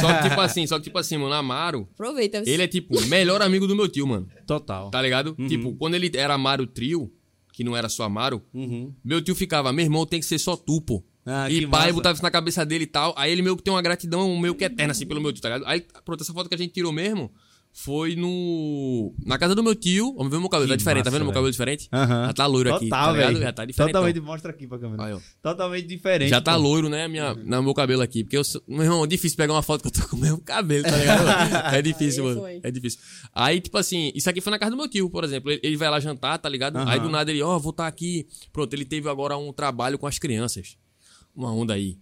Só 0.00 0.14
que 0.22 0.28
tipo 0.28 0.40
assim, 0.40 0.66
só 0.68 0.76
que 0.78 0.84
tipo 0.84 0.98
assim, 0.98 1.16
mano, 1.16 1.32
Amaro, 1.34 1.88
Aproveita. 1.94 2.42
ele 2.46 2.62
é 2.62 2.68
tipo 2.68 2.96
o 2.96 3.06
melhor 3.06 3.42
amigo 3.42 3.66
do 3.66 3.74
meu 3.74 3.88
tio, 3.88 4.06
mano. 4.06 4.28
Total. 4.46 4.88
Tá 4.90 5.02
ligado? 5.02 5.34
Tipo, 5.48 5.74
quando 5.74 5.94
ele 5.94 6.12
era 6.14 6.34
Amaro 6.34 6.64
Trio, 6.66 7.10
que 7.52 7.64
não 7.64 7.76
era 7.76 7.88
só 7.88 8.04
Amaro, 8.04 8.40
Uhum. 8.54 8.92
meu 9.02 9.20
tio 9.20 9.34
ficava, 9.34 9.72
meu 9.72 9.84
irmão 9.84 10.06
tem 10.06 10.20
que 10.20 10.26
ser 10.26 10.38
só 10.38 10.54
tu, 10.54 10.80
pô. 10.80 11.02
Ah, 11.26 11.50
e 11.50 11.66
pai 11.66 11.80
massa. 11.82 11.92
botava 11.92 12.14
isso 12.14 12.22
na 12.22 12.30
cabeça 12.30 12.64
dele 12.64 12.84
e 12.84 12.86
tal. 12.86 13.14
Aí 13.16 13.30
ele 13.30 13.42
meio 13.42 13.56
que 13.56 13.62
tem 13.62 13.72
uma 13.72 13.82
gratidão 13.82 14.36
meio 14.38 14.54
que 14.54 14.64
eterna, 14.64 14.92
assim, 14.92 15.06
pelo 15.06 15.20
meu 15.20 15.32
tio, 15.32 15.42
tá 15.42 15.48
ligado? 15.48 15.68
Aí, 15.68 15.84
pronto, 16.04 16.22
essa 16.22 16.32
foto 16.32 16.48
que 16.48 16.54
a 16.54 16.58
gente 16.58 16.72
tirou 16.72 16.92
mesmo 16.92 17.30
foi 17.72 18.16
no. 18.16 19.14
Na 19.24 19.38
casa 19.38 19.54
do 19.54 19.62
meu 19.62 19.74
tio. 19.74 20.12
Vamos 20.16 20.30
ver 20.30 20.38
meu 20.38 20.48
cabelo, 20.48 20.66
Que 20.66 20.72
tá 20.72 20.76
diferente, 20.76 21.04
tá 21.04 21.10
massa, 21.10 21.18
vendo 21.18 21.24
meu 21.26 21.32
cabelo 21.32 21.50
diferente? 21.50 21.88
Aham. 21.92 22.26
Já 22.26 22.32
tá 22.32 22.46
loiro 22.46 22.74
aqui, 22.74 22.86
Total, 22.86 23.06
tá 23.06 23.12
ligado? 23.12 23.32
velho. 23.32 23.44
Já 23.44 23.52
tá 23.52 23.64
diferente. 23.64 23.92
Totalmente, 23.92 24.20
mostra 24.20 24.50
aqui 24.50 24.66
pra 24.66 24.78
câmera. 24.78 25.04
Aí. 25.04 25.18
Totalmente 25.42 25.86
diferente. 25.86 26.30
Já 26.30 26.40
tá 26.40 26.54
pô. 26.54 26.60
loiro, 26.60 26.88
né, 26.88 27.06
minha, 27.06 27.34
no 27.34 27.62
meu 27.62 27.74
cabelo 27.74 28.02
aqui. 28.02 28.24
Porque 28.24 28.36
eu 28.36 28.44
sou, 28.44 28.60
meu 28.66 28.82
irmão, 28.82 29.04
é 29.04 29.06
difícil 29.06 29.36
pegar 29.36 29.52
uma 29.52 29.62
foto 29.62 29.82
que 29.82 29.88
eu 29.88 30.02
tô 30.02 30.08
com 30.08 30.16
o 30.16 30.20
mesmo 30.20 30.40
cabelo, 30.40 30.84
tá 30.84 30.96
ligado? 30.96 31.28
é 31.74 31.82
difícil, 31.82 32.24
mano. 32.24 32.42
É 32.62 32.70
difícil. 32.70 32.98
Aí, 33.32 33.60
tipo 33.60 33.78
assim, 33.78 34.10
isso 34.14 34.28
aqui 34.28 34.40
foi 34.40 34.50
na 34.50 34.58
casa 34.58 34.72
do 34.72 34.76
meu 34.76 34.88
tio, 34.88 35.08
por 35.08 35.22
exemplo. 35.22 35.50
Ele, 35.50 35.60
ele 35.62 35.76
vai 35.76 35.88
lá 35.88 36.00
jantar, 36.00 36.38
tá 36.38 36.48
ligado? 36.48 36.76
Aí 36.78 36.98
do 36.98 37.08
nada 37.08 37.30
ele, 37.30 37.42
ó, 37.42 37.58
vou 37.58 37.70
estar 37.70 37.86
aqui. 37.86 38.26
Pronto, 38.52 38.74
ele 38.74 38.84
teve 38.84 39.08
agora 39.08 39.36
um 39.36 39.52
trabalho 39.52 39.96
com 39.98 40.06
as 40.06 40.18
crianças. 40.18 40.76
Uma 41.34 41.52
onda 41.52 41.74
aí. 41.74 41.98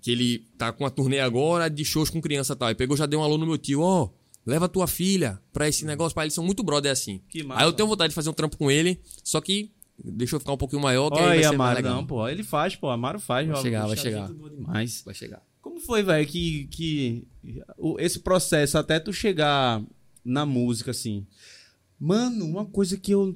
Que 0.00 0.10
ele 0.10 0.38
tá 0.56 0.72
com 0.72 0.84
uma 0.84 0.90
turnê 0.90 1.20
agora 1.20 1.68
de 1.68 1.84
shows 1.84 2.08
com 2.10 2.20
criança 2.20 2.52
e 2.52 2.56
tal. 2.56 2.68
Aí 2.68 2.74
pegou, 2.74 2.96
já 2.96 3.06
deu 3.06 3.20
um 3.20 3.22
alô 3.22 3.36
no 3.36 3.46
meu 3.46 3.58
tio, 3.58 3.80
ó. 3.80 4.08
Leva 4.44 4.68
tua 4.68 4.86
filha 4.86 5.40
pra 5.52 5.68
esse 5.68 5.84
negócio, 5.84 6.14
pra 6.14 6.24
eles 6.24 6.34
são 6.34 6.44
muito 6.44 6.62
brother 6.62 6.90
assim. 6.90 7.20
Que 7.28 7.42
massa. 7.44 7.60
Aí 7.60 7.66
eu 7.66 7.72
tenho 7.72 7.88
vontade 7.88 8.08
de 8.10 8.14
fazer 8.14 8.28
um 8.28 8.32
trampo 8.32 8.56
com 8.56 8.70
ele, 8.70 9.00
só 9.22 9.40
que 9.40 9.70
deixa 10.02 10.34
eu 10.34 10.40
ficar 10.40 10.52
um 10.52 10.56
pouquinho 10.56 10.82
maior, 10.82 11.10
que 11.10 11.18
aí 11.18 11.22
Olha 11.22 11.28
vai 11.28 11.36
aí, 11.38 11.44
ser 11.44 11.54
Amaro, 11.54 11.82
não, 11.82 12.04
pô. 12.06 12.28
Ele 12.28 12.42
faz, 12.42 12.74
pô. 12.74 12.88
Amaro 12.90 13.20
faz. 13.20 13.46
Vai 13.46 13.56
ó, 13.56 13.62
chegar, 13.62 13.86
vai 13.86 13.96
chegar. 13.96 14.28
demais. 14.32 15.02
Vai 15.04 15.14
chegar. 15.14 15.42
Como 15.60 15.78
foi, 15.78 16.02
velho, 16.02 16.26
que, 16.26 16.64
que 16.72 17.24
o- 17.78 18.00
esse 18.00 18.18
processo 18.18 18.76
até 18.78 18.98
tu 18.98 19.12
chegar 19.12 19.80
na 20.24 20.44
música, 20.44 20.90
assim? 20.90 21.24
Mano, 22.00 22.44
uma 22.44 22.64
coisa 22.66 22.96
que 22.96 23.12
eu. 23.12 23.32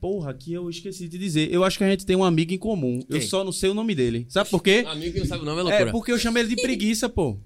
Porra, 0.00 0.32
que 0.32 0.52
eu 0.52 0.70
esqueci 0.70 1.08
de 1.08 1.18
dizer. 1.18 1.52
Eu 1.52 1.64
acho 1.64 1.76
que 1.76 1.82
a 1.84 1.90
gente 1.90 2.06
tem 2.06 2.14
um 2.14 2.22
amigo 2.24 2.52
em 2.52 2.58
comum. 2.58 3.00
Eu 3.08 3.18
Quem? 3.18 3.28
só 3.28 3.42
não 3.42 3.50
sei 3.52 3.68
o 3.70 3.74
nome 3.74 3.94
dele. 3.94 4.26
Sabe 4.28 4.48
por 4.48 4.62
quê? 4.62 4.84
Amigo 4.86 5.12
que 5.14 5.18
não 5.20 5.26
sabe 5.26 5.42
o 5.42 5.44
nome 5.44 5.58
é 5.58 5.60
É, 5.62 5.64
loucura. 5.64 5.90
porque 5.92 6.12
eu 6.12 6.18
chamo 6.18 6.38
ele 6.38 6.48
de 6.54 6.62
preguiça, 6.62 7.08
pô. 7.08 7.38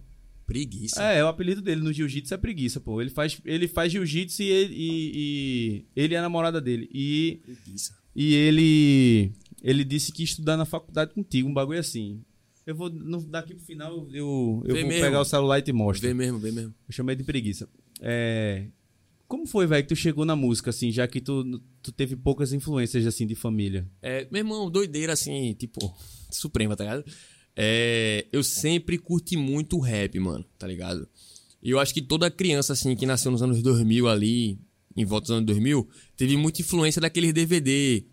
Preguiça. 0.46 1.02
É, 1.02 1.24
o 1.24 1.28
apelido 1.28 1.62
dele 1.62 1.80
no 1.80 1.92
jiu-jitsu 1.92 2.34
é 2.34 2.36
preguiça, 2.36 2.78
pô. 2.80 3.00
Ele 3.00 3.08
faz, 3.10 3.40
ele 3.44 3.66
faz 3.68 3.90
jiu-jitsu 3.92 4.42
e, 4.42 4.50
ele- 4.50 4.74
e, 4.76 5.12
e 5.14 5.84
ele 5.96 6.14
é 6.14 6.18
a 6.18 6.22
namorada 6.22 6.60
dele. 6.60 6.90
E, 6.92 7.40
Preguiça. 7.44 7.94
e 8.14 8.34
ele 8.34 9.32
ele 9.62 9.84
disse 9.84 10.12
que 10.12 10.22
ia 10.22 10.26
estudar 10.26 10.56
na 10.56 10.64
faculdade 10.64 11.14
contigo, 11.14 11.48
um 11.48 11.54
bagulho 11.54 11.78
assim. 11.78 12.20
Eu 12.66 12.74
vou, 12.74 12.90
no- 12.90 13.24
daqui 13.24 13.54
pro 13.54 13.64
final, 13.64 13.92
eu, 14.12 14.62
eu 14.66 14.74
vou 14.74 14.84
mesmo. 14.86 14.88
pegar 15.00 15.20
o 15.20 15.24
celular 15.24 15.58
e 15.58 15.62
te 15.62 15.72
mostro. 15.72 16.06
Vê 16.06 16.12
mesmo, 16.12 16.38
vê 16.38 16.50
mesmo. 16.50 16.74
Eu 16.88 16.92
chamei 16.92 17.16
de 17.16 17.24
preguiça. 17.24 17.66
É, 18.00 18.66
Como 19.32 19.46
foi, 19.46 19.66
velho, 19.66 19.82
que 19.82 19.88
tu 19.88 19.96
chegou 19.96 20.26
na 20.26 20.36
música, 20.36 20.68
assim, 20.68 20.92
já 20.92 21.08
que 21.08 21.18
tu, 21.18 21.58
tu 21.82 21.90
teve 21.90 22.14
poucas 22.14 22.52
influências, 22.52 23.06
assim, 23.06 23.26
de 23.26 23.34
família? 23.34 23.88
É, 24.02 24.28
meu 24.30 24.40
irmão, 24.40 24.70
doideira 24.70 25.14
assim, 25.14 25.54
tipo, 25.54 25.80
suprema, 26.30 26.76
tá 26.76 26.84
ligado? 26.84 27.04
É, 27.56 28.26
eu 28.30 28.44
sempre 28.44 28.98
curti 28.98 29.38
muito 29.38 29.78
rap, 29.78 30.20
mano, 30.20 30.44
tá 30.58 30.66
ligado? 30.66 31.08
E 31.62 31.70
eu 31.70 31.80
acho 31.80 31.94
que 31.94 32.02
toda 32.02 32.30
criança, 32.30 32.74
assim, 32.74 32.94
que 32.94 33.06
nasceu 33.06 33.32
nos 33.32 33.42
anos 33.42 33.62
2000 33.62 34.06
ali, 34.06 34.58
em 34.94 35.04
volta 35.06 35.28
dos 35.28 35.30
anos 35.30 35.46
2000, 35.46 35.88
teve 36.14 36.36
muita 36.36 36.60
influência 36.60 37.00
daqueles 37.00 37.32
DVD 37.32 38.04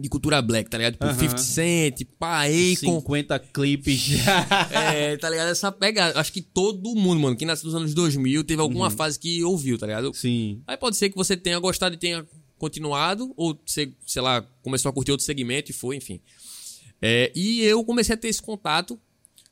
de 0.00 0.08
cultura 0.08 0.40
black, 0.42 0.68
tá 0.70 0.78
ligado? 0.78 0.92
Tipo, 0.94 1.04
Aham. 1.04 1.14
50 1.18 1.38
Cent, 1.38 2.02
pá, 2.18 2.44
Akon, 2.44 3.00
50 3.00 3.38
clipes. 3.38 4.08
É, 4.72 5.16
tá 5.16 5.28
ligado? 5.30 5.48
Essa 5.50 5.70
pegada. 5.70 6.18
Acho 6.18 6.32
que 6.32 6.40
todo 6.42 6.94
mundo, 6.94 7.20
mano, 7.20 7.36
que 7.36 7.44
nasceu 7.44 7.66
nos 7.66 7.74
anos 7.74 7.94
2000 7.94 8.44
teve 8.44 8.60
alguma 8.60 8.86
Uhum. 8.86 8.90
fase 8.96 9.18
que 9.18 9.42
ouviu, 9.44 9.76
tá 9.78 9.86
ligado? 9.86 10.12
Sim. 10.14 10.62
Aí 10.66 10.76
pode 10.76 10.96
ser 10.96 11.10
que 11.10 11.16
você 11.16 11.36
tenha 11.36 11.58
gostado 11.58 11.94
e 11.94 11.98
tenha 11.98 12.26
continuado, 12.58 13.32
ou 13.36 13.58
você, 13.64 13.92
sei 14.06 14.20
lá, 14.22 14.42
começou 14.62 14.90
a 14.90 14.92
curtir 14.92 15.10
outro 15.12 15.24
segmento 15.24 15.70
e 15.70 15.74
foi, 15.74 15.96
enfim. 15.96 16.20
É, 17.00 17.32
e 17.34 17.62
eu 17.62 17.82
comecei 17.84 18.14
a 18.14 18.18
ter 18.18 18.28
esse 18.28 18.42
contato 18.42 18.98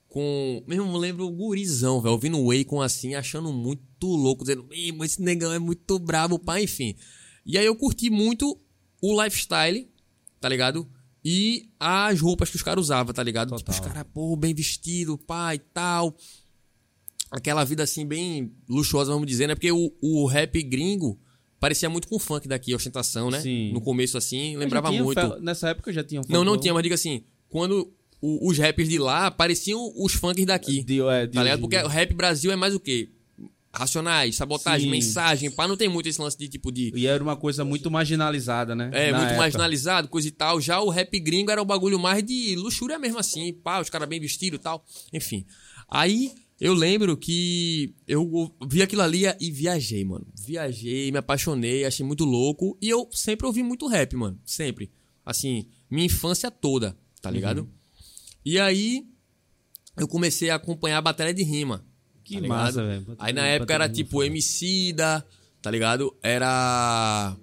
com. 0.08 0.62
Mesmo 0.66 0.96
lembro 0.96 1.26
o 1.26 1.30
gurizão, 1.30 2.00
velho, 2.00 2.12
ouvindo 2.12 2.38
o 2.38 2.50
Akon 2.50 2.80
assim, 2.82 3.14
achando 3.14 3.52
muito 3.52 4.06
louco, 4.06 4.44
dizendo, 4.44 4.66
mas 4.96 5.12
esse 5.12 5.22
negão 5.22 5.52
é 5.52 5.58
muito 5.58 5.98
brabo, 5.98 6.38
pá, 6.38 6.60
enfim. 6.60 6.94
E 7.46 7.56
aí 7.56 7.64
eu 7.64 7.74
curti 7.74 8.10
muito 8.10 8.58
o 9.00 9.22
lifestyle, 9.22 9.88
tá 10.40 10.48
ligado? 10.48 10.88
E 11.24 11.68
as 11.78 12.20
roupas 12.20 12.48
que 12.50 12.56
os 12.56 12.62
caras 12.62 12.84
usavam, 12.84 13.12
tá 13.12 13.22
ligado? 13.22 13.54
Tipo, 13.56 13.70
os 13.70 13.76
Total. 13.78 13.92
caras, 13.92 14.10
pô, 14.14 14.36
bem 14.36 14.54
vestido, 14.54 15.18
pá 15.18 15.54
e 15.54 15.58
tal. 15.58 16.16
Aquela 17.30 17.62
vida 17.64 17.82
assim, 17.82 18.06
bem 18.06 18.52
luxuosa, 18.68 19.12
vamos 19.12 19.26
dizer, 19.26 19.46
né? 19.48 19.54
Porque 19.54 19.70
o, 19.70 19.92
o 20.00 20.26
rap 20.26 20.62
gringo 20.62 21.18
parecia 21.60 21.90
muito 21.90 22.08
com 22.08 22.16
o 22.16 22.18
funk 22.18 22.48
daqui, 22.48 22.74
ostentação, 22.74 23.30
né? 23.30 23.40
Sim. 23.40 23.72
No 23.72 23.80
começo, 23.82 24.16
assim, 24.16 24.56
lembrava 24.56 24.90
muito. 24.90 25.38
Nessa 25.40 25.68
época 25.68 25.92
já 25.92 26.02
tinha 26.02 26.20
um 26.20 26.24
Não, 26.24 26.30
não 26.38 26.52
folclore. 26.52 26.60
tinha, 26.62 26.74
mas 26.74 26.82
diga 26.82 26.94
assim, 26.94 27.24
quando 27.50 27.92
o- 28.22 28.48
os 28.48 28.56
rappers 28.56 28.88
de 28.88 28.98
lá 28.98 29.30
pareciam 29.30 29.92
os 29.96 30.14
funks 30.14 30.46
daqui. 30.46 30.82
De, 30.82 31.02
é, 31.02 31.26
de- 31.26 31.34
Tá 31.34 31.42
ligado? 31.42 31.60
Porque 31.60 31.76
o 31.76 31.86
rap 31.88 32.14
Brasil 32.14 32.50
é 32.50 32.56
mais 32.56 32.74
o 32.74 32.80
quê? 32.80 33.10
Racionais, 33.72 34.34
sabotagem, 34.36 34.86
Sim. 34.86 34.90
mensagem, 34.90 35.50
pá, 35.50 35.68
não 35.68 35.76
tem 35.76 35.88
muito 35.88 36.08
esse 36.08 36.20
lance 36.20 36.38
de 36.38 36.48
tipo 36.48 36.72
de. 36.72 36.90
E 36.94 37.06
era 37.06 37.22
uma 37.22 37.36
coisa 37.36 37.64
muito 37.64 37.90
marginalizada, 37.90 38.74
né? 38.74 38.90
É, 38.92 39.12
Na 39.12 39.18
muito 39.18 39.28
época. 39.30 39.42
marginalizado, 39.42 40.08
coisa 40.08 40.26
e 40.26 40.30
tal. 40.30 40.60
Já 40.60 40.80
o 40.80 40.88
rap 40.88 41.18
gringo 41.20 41.50
era 41.50 41.60
o 41.60 41.66
bagulho 41.66 41.98
mais 41.98 42.22
de 42.24 42.56
luxúria 42.56 42.98
mesmo 42.98 43.18
assim, 43.18 43.52
pá, 43.52 43.80
os 43.80 43.90
caras 43.90 44.08
bem 44.08 44.18
vestidos 44.18 44.58
e 44.58 44.62
tal. 44.62 44.84
Enfim. 45.12 45.44
Aí 45.88 46.32
eu 46.60 46.74
lembro 46.74 47.16
que 47.16 47.94
eu 48.06 48.52
vi 48.68 48.82
aquilo 48.82 49.02
ali 49.02 49.24
e 49.38 49.50
viajei, 49.50 50.04
mano. 50.04 50.26
Viajei, 50.34 51.12
me 51.12 51.18
apaixonei, 51.18 51.84
achei 51.84 52.04
muito 52.04 52.24
louco. 52.24 52.76
E 52.80 52.88
eu 52.88 53.08
sempre 53.12 53.46
ouvi 53.46 53.62
muito 53.62 53.86
rap, 53.86 54.16
mano. 54.16 54.40
Sempre. 54.44 54.90
Assim, 55.24 55.68
minha 55.90 56.06
infância 56.06 56.50
toda, 56.50 56.96
tá 57.20 57.30
ligado? 57.30 57.58
Uhum. 57.60 57.68
E 58.44 58.58
aí 58.58 59.04
eu 59.96 60.08
comecei 60.08 60.48
a 60.48 60.54
acompanhar 60.54 60.98
a 60.98 61.02
batalha 61.02 61.34
de 61.34 61.42
rima. 61.42 61.84
Que 62.28 62.40
tá 62.42 62.48
massa, 62.48 62.84
velho. 62.84 63.16
Aí 63.18 63.32
na 63.32 63.46
época 63.46 63.72
era 63.74 63.88
tipo 63.88 64.22
Emicida, 64.22 65.24
tá 65.62 65.70
ligado? 65.70 66.14
Era. 66.22 67.36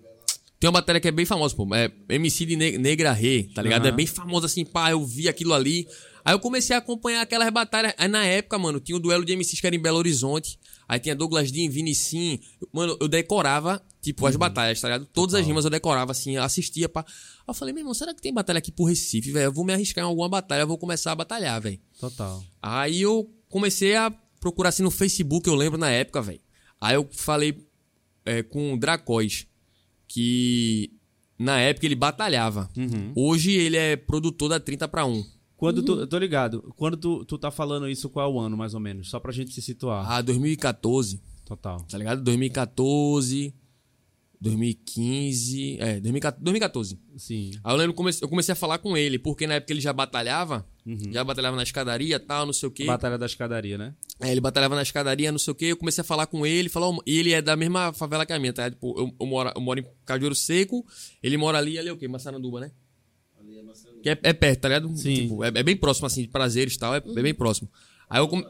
Tem 0.59 0.67
uma 0.69 0.73
batalha 0.79 0.99
que 0.99 1.07
é 1.07 1.11
bem 1.11 1.25
famosa, 1.25 1.55
pô. 1.55 1.67
É 1.75 1.91
Emicida 2.09 2.53
e 2.53 2.55
Ne- 2.55 2.77
Negra 2.77 3.11
Rê, 3.11 3.49
tá 3.53 3.61
ligado? 3.61 3.81
Aham. 3.85 3.89
É 3.89 3.95
bem 3.95 4.07
famosa 4.07 4.45
assim, 4.45 4.63
pá, 4.65 4.91
eu 4.91 5.05
vi 5.05 5.27
aquilo 5.27 5.53
ali. 5.53 5.87
Aí 6.23 6.33
eu 6.33 6.39
comecei 6.39 6.75
a 6.75 6.79
acompanhar 6.79 7.21
aquelas 7.21 7.49
batalhas. 7.51 7.93
Aí 7.97 8.07
na 8.07 8.25
época, 8.25 8.57
mano, 8.57 8.79
tinha 8.79 8.95
o 8.95 8.99
duelo 8.99 9.23
de 9.23 9.33
MCs 9.35 9.59
que 9.59 9.67
era 9.67 9.75
em 9.75 9.79
Belo 9.81 9.97
Horizonte. 9.99 10.57
Aí 10.87 10.99
tinha 10.99 11.15
Douglas 11.15 11.51
Dean, 11.51 11.69
Vinicim. 11.69 12.39
Mano, 12.71 12.97
eu 12.99 13.07
decorava, 13.07 13.79
tipo, 14.01 14.23
Uhum. 14.23 14.29
as 14.29 14.35
batalhas, 14.35 14.79
tá 14.81 14.87
ligado? 14.87 15.05
Todas 15.13 15.35
as 15.35 15.45
rimas 15.45 15.65
eu 15.65 15.69
decorava, 15.71 16.11
assim, 16.13 16.37
assistia, 16.37 16.87
pá. 16.89 17.01
Aí 17.07 17.43
eu 17.47 17.53
falei, 17.53 17.73
meu 17.73 17.81
irmão, 17.81 17.93
será 17.93 18.13
que 18.13 18.21
tem 18.21 18.33
batalha 18.33 18.57
aqui 18.57 18.71
pro 18.71 18.85
Recife, 18.85 19.31
velho? 19.31 19.45
Eu 19.45 19.51
vou 19.53 19.63
me 19.65 19.73
arriscar 19.73 20.03
em 20.03 20.07
alguma 20.07 20.29
batalha, 20.29 20.61
eu 20.61 20.67
vou 20.67 20.77
começar 20.79 21.11
a 21.11 21.15
batalhar, 21.15 21.59
velho. 21.61 21.79
Total. 21.99 22.43
Aí 22.61 23.01
eu 23.01 23.29
comecei 23.49 23.95
a 23.95 24.11
procurar 24.45 24.69
assim 24.69 24.83
no 24.83 24.91
Facebook, 24.91 25.47
eu 25.49 25.55
lembro 25.55 25.79
na 25.79 25.89
época, 25.89 26.21
velho. 26.21 26.39
Aí 26.79 26.93
eu 26.93 27.07
falei 27.11 27.67
é, 28.23 28.43
com 28.43 28.73
o 28.73 28.77
Dracóis, 28.77 29.47
que 30.07 30.91
na 31.39 31.59
época 31.59 31.87
ele 31.87 31.95
batalhava. 31.95 32.69
Uhum. 32.77 33.11
Hoje 33.15 33.51
ele 33.53 33.75
é 33.75 33.95
produtor 33.95 34.49
da 34.49 34.59
30 34.59 34.87
para 34.87 35.03
1. 35.03 35.25
Quando 35.57 35.79
Uhum. 35.79 35.85
tu, 35.85 35.99
eu 36.01 36.07
tô 36.07 36.17
ligado. 36.19 36.73
Quando 36.77 36.95
tu, 36.95 37.25
tu 37.25 37.37
tá 37.39 37.49
falando 37.49 37.89
isso, 37.89 38.07
qual 38.07 38.29
é 38.29 38.33
o 38.33 38.39
ano, 38.39 38.55
mais 38.55 38.75
ou 38.75 38.79
menos? 38.79 39.09
Só 39.09 39.19
pra 39.19 39.31
gente 39.31 39.51
se 39.51 39.61
situar. 39.63 40.05
Ah, 40.11 40.21
2014, 40.21 41.19
Total. 41.43 41.81
tá 41.89 41.97
ligado? 41.97 42.21
2014, 42.23 43.51
2015, 44.49 45.77
é, 45.79 45.99
2014. 45.99 46.43
2014. 46.43 46.99
Sim. 47.17 47.51
Aí 47.63 47.73
eu 47.73 47.77
lembro 47.77 47.93
que 47.93 47.97
comecei- 47.97 48.23
eu 48.23 48.29
comecei 48.29 48.53
a 48.53 48.55
falar 48.55 48.77
com 48.77 48.95
ele, 48.95 49.17
porque 49.19 49.45
na 49.47 49.55
época 49.55 49.73
ele 49.73 49.81
já 49.81 49.91
batalhava, 49.91 50.65
Uhum. 50.85 51.11
já 51.11 51.23
batalhava 51.23 51.55
na 51.55 51.63
escadaria 51.63 52.19
tal, 52.19 52.45
não 52.45 52.53
sei 52.53 52.67
o 52.67 52.71
quê. 52.71 52.85
Batalha 52.85 53.17
da 53.17 53.25
escadaria, 53.25 53.77
né? 53.77 53.93
É, 54.19 54.31
ele 54.31 54.39
batalhava 54.41 54.75
na 54.75 54.81
escadaria, 54.81 55.31
não 55.31 55.39
sei 55.39 55.51
o 55.51 55.55
quê. 55.55 55.65
Eu 55.65 55.77
comecei 55.77 56.01
a 56.01 56.05
falar 56.05 56.27
com 56.27 56.45
ele, 56.45 56.69
falou, 56.69 57.01
e 57.05 57.17
ele 57.19 57.31
é 57.33 57.41
da 57.41 57.55
mesma 57.55 57.91
favela 57.93 58.25
que 58.25 58.33
a 58.33 58.39
minha, 58.39 58.53
tá? 58.53 58.69
Tipo, 58.69 58.97
eu, 58.99 59.13
eu 59.19 59.25
moro, 59.25 59.51
eu 59.55 59.61
moro 59.61 59.79
em 59.79 59.85
Cajueiro 60.05 60.35
Seco, 60.35 60.85
ele 61.21 61.37
mora 61.37 61.57
ali, 61.57 61.77
ali 61.77 61.89
é 61.89 61.93
o 61.93 61.97
quê? 61.97 62.07
Massaranduba, 62.07 62.59
né? 62.61 62.71
Que 64.01 64.09
é, 64.09 64.19
é 64.23 64.33
perto, 64.33 64.61
tá 64.61 64.67
ligado? 64.69 64.95
Sim. 64.97 65.13
Tipo, 65.15 65.43
é, 65.43 65.47
é 65.55 65.63
bem 65.63 65.75
próximo, 65.75 66.05
assim, 66.07 66.21
de 66.21 66.27
prazeres 66.27 66.75
e 66.75 66.79
tal, 66.79 66.93
é, 66.93 66.97
é 66.97 67.21
bem 67.21 67.33
próximo. 67.33 67.69
Aí 68.09 68.19
eu. 68.19 68.27
come- 68.27 68.45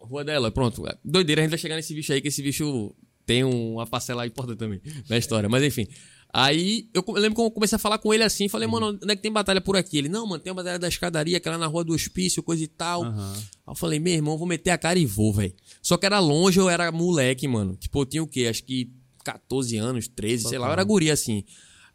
Rua 0.00 0.24
da 0.24 0.32
Eloy, 0.34 0.50
pronto. 0.50 0.84
Doideira, 1.04 1.42
a 1.42 1.44
gente 1.44 1.50
vai 1.50 1.58
chegar 1.58 1.76
nesse 1.76 1.92
bicho 1.94 2.10
aí, 2.14 2.20
que 2.22 2.28
esse 2.28 2.42
bicho 2.42 2.94
tem 3.28 3.44
um- 3.44 3.74
uma 3.74 3.86
parcela 3.86 4.26
importante 4.26 4.56
também 4.58 4.80
na 5.08 5.18
história. 5.18 5.48
Mas 5.50 5.62
enfim. 5.62 5.86
Aí 6.32 6.88
eu, 6.92 7.04
lembro 7.14 7.34
que 7.36 7.40
eu 7.40 7.50
comecei 7.50 7.76
a 7.76 7.78
falar 7.78 7.98
com 7.98 8.12
ele 8.12 8.22
assim, 8.22 8.48
falei, 8.48 8.66
mano, 8.68 8.88
onde 8.88 9.12
é 9.12 9.16
que 9.16 9.22
tem 9.22 9.32
batalha 9.32 9.60
por 9.60 9.76
aqui? 9.76 9.96
Ele, 9.98 10.08
não, 10.08 10.26
mano, 10.26 10.42
tem 10.42 10.50
uma 10.50 10.56
batalha 10.62 10.78
da 10.78 10.88
escadaria, 10.88 11.38
que 11.40 11.48
era 11.48 11.56
na 11.56 11.66
rua 11.66 11.84
do 11.84 11.92
hospício, 11.94 12.42
coisa 12.42 12.62
e 12.64 12.66
tal. 12.66 13.04
Aham. 13.04 13.32
Aí 13.36 13.42
eu 13.66 13.74
falei, 13.74 13.98
meu 13.98 14.12
irmão, 14.14 14.36
vou 14.36 14.46
meter 14.46 14.70
a 14.70 14.78
cara 14.78 14.98
e 14.98 15.06
vou, 15.06 15.32
velho. 15.32 15.54
Só 15.82 15.96
que 15.96 16.04
era 16.06 16.18
longe, 16.18 16.58
eu 16.58 16.68
era 16.68 16.90
moleque, 16.92 17.46
mano. 17.48 17.76
Tipo, 17.76 18.00
eu 18.02 18.06
tinha 18.06 18.22
o 18.22 18.26
quê? 18.26 18.46
Acho 18.46 18.62
que 18.64 18.90
14 19.24 19.76
anos, 19.76 20.08
13, 20.08 20.48
sei 20.48 20.58
lá, 20.58 20.66
eu 20.68 20.72
era 20.72 20.84
guri 20.84 21.10
assim. 21.10 21.44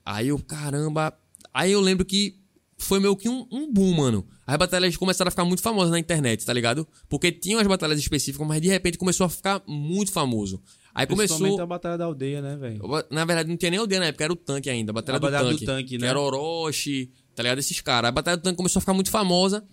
Aí 0.06 0.28
eu, 0.30 0.40
caramba. 0.40 1.14
Aí 1.54 1.72
eu 1.72 1.80
lembro 1.82 2.04
que 2.06 2.36
foi 2.78 3.00
meio 3.00 3.16
que 3.16 3.30
um, 3.30 3.48
um 3.52 3.72
boom, 3.72 3.94
mano. 3.94 4.26
As 4.48 4.58
batalhas 4.58 4.98
começaram 4.98 5.28
a 5.30 5.32
ficar 5.32 5.46
muito 5.46 5.62
famosas 5.62 5.92
na 5.92 6.00
internet, 6.00 6.44
tá 6.46 6.52
ligado? 6.54 6.88
Porque 7.08 7.32
tinham 7.32 7.60
as 7.60 7.68
batalhas 7.68 8.00
específicas, 8.00 8.46
mas 8.48 8.60
de 8.62 8.68
repente 8.68 8.98
começou 8.98 9.26
a 9.26 9.30
ficar 9.30 9.62
muito 9.68 10.12
famoso. 10.12 10.60
Aí 10.96 11.08
começou. 11.08 11.60
a 11.60 11.66
batalha 11.66 11.98
da 11.98 12.06
aldeia, 12.06 12.42
né, 12.42 12.56
velho? 12.56 12.82
Na 13.10 13.26
verdade, 13.26 13.50
não 13.50 13.58
tinha 13.58 13.72
nem 13.72 13.80
aldeia 13.80 14.00
na 14.00 14.08
época, 14.08 14.24
era 14.24 14.34
o 14.34 14.36
tanque 14.36 14.70
ainda. 14.70 14.92
A 14.92 14.94
batalha, 14.94 15.18
A 15.18 15.20
batalha 15.20 15.46
do, 15.46 15.52
do 15.52 15.60
tanque, 15.60 15.66
tanque, 15.66 15.90
que 15.90 15.98
né? 15.98 16.08
Era 16.08 16.20
Orochi, 16.20 17.12
tá 17.36 17.42
ligado? 17.42 17.60
Esses 17.60 17.82
caras. 17.82 18.10
A 18.10 18.12
batalha 18.12 18.38
do 18.38 18.44
tanque 18.44 18.58
começou 18.58 18.80
a 18.80 18.82
ficar 18.82 18.94
muito 18.94 19.10
famosa. 19.10 19.66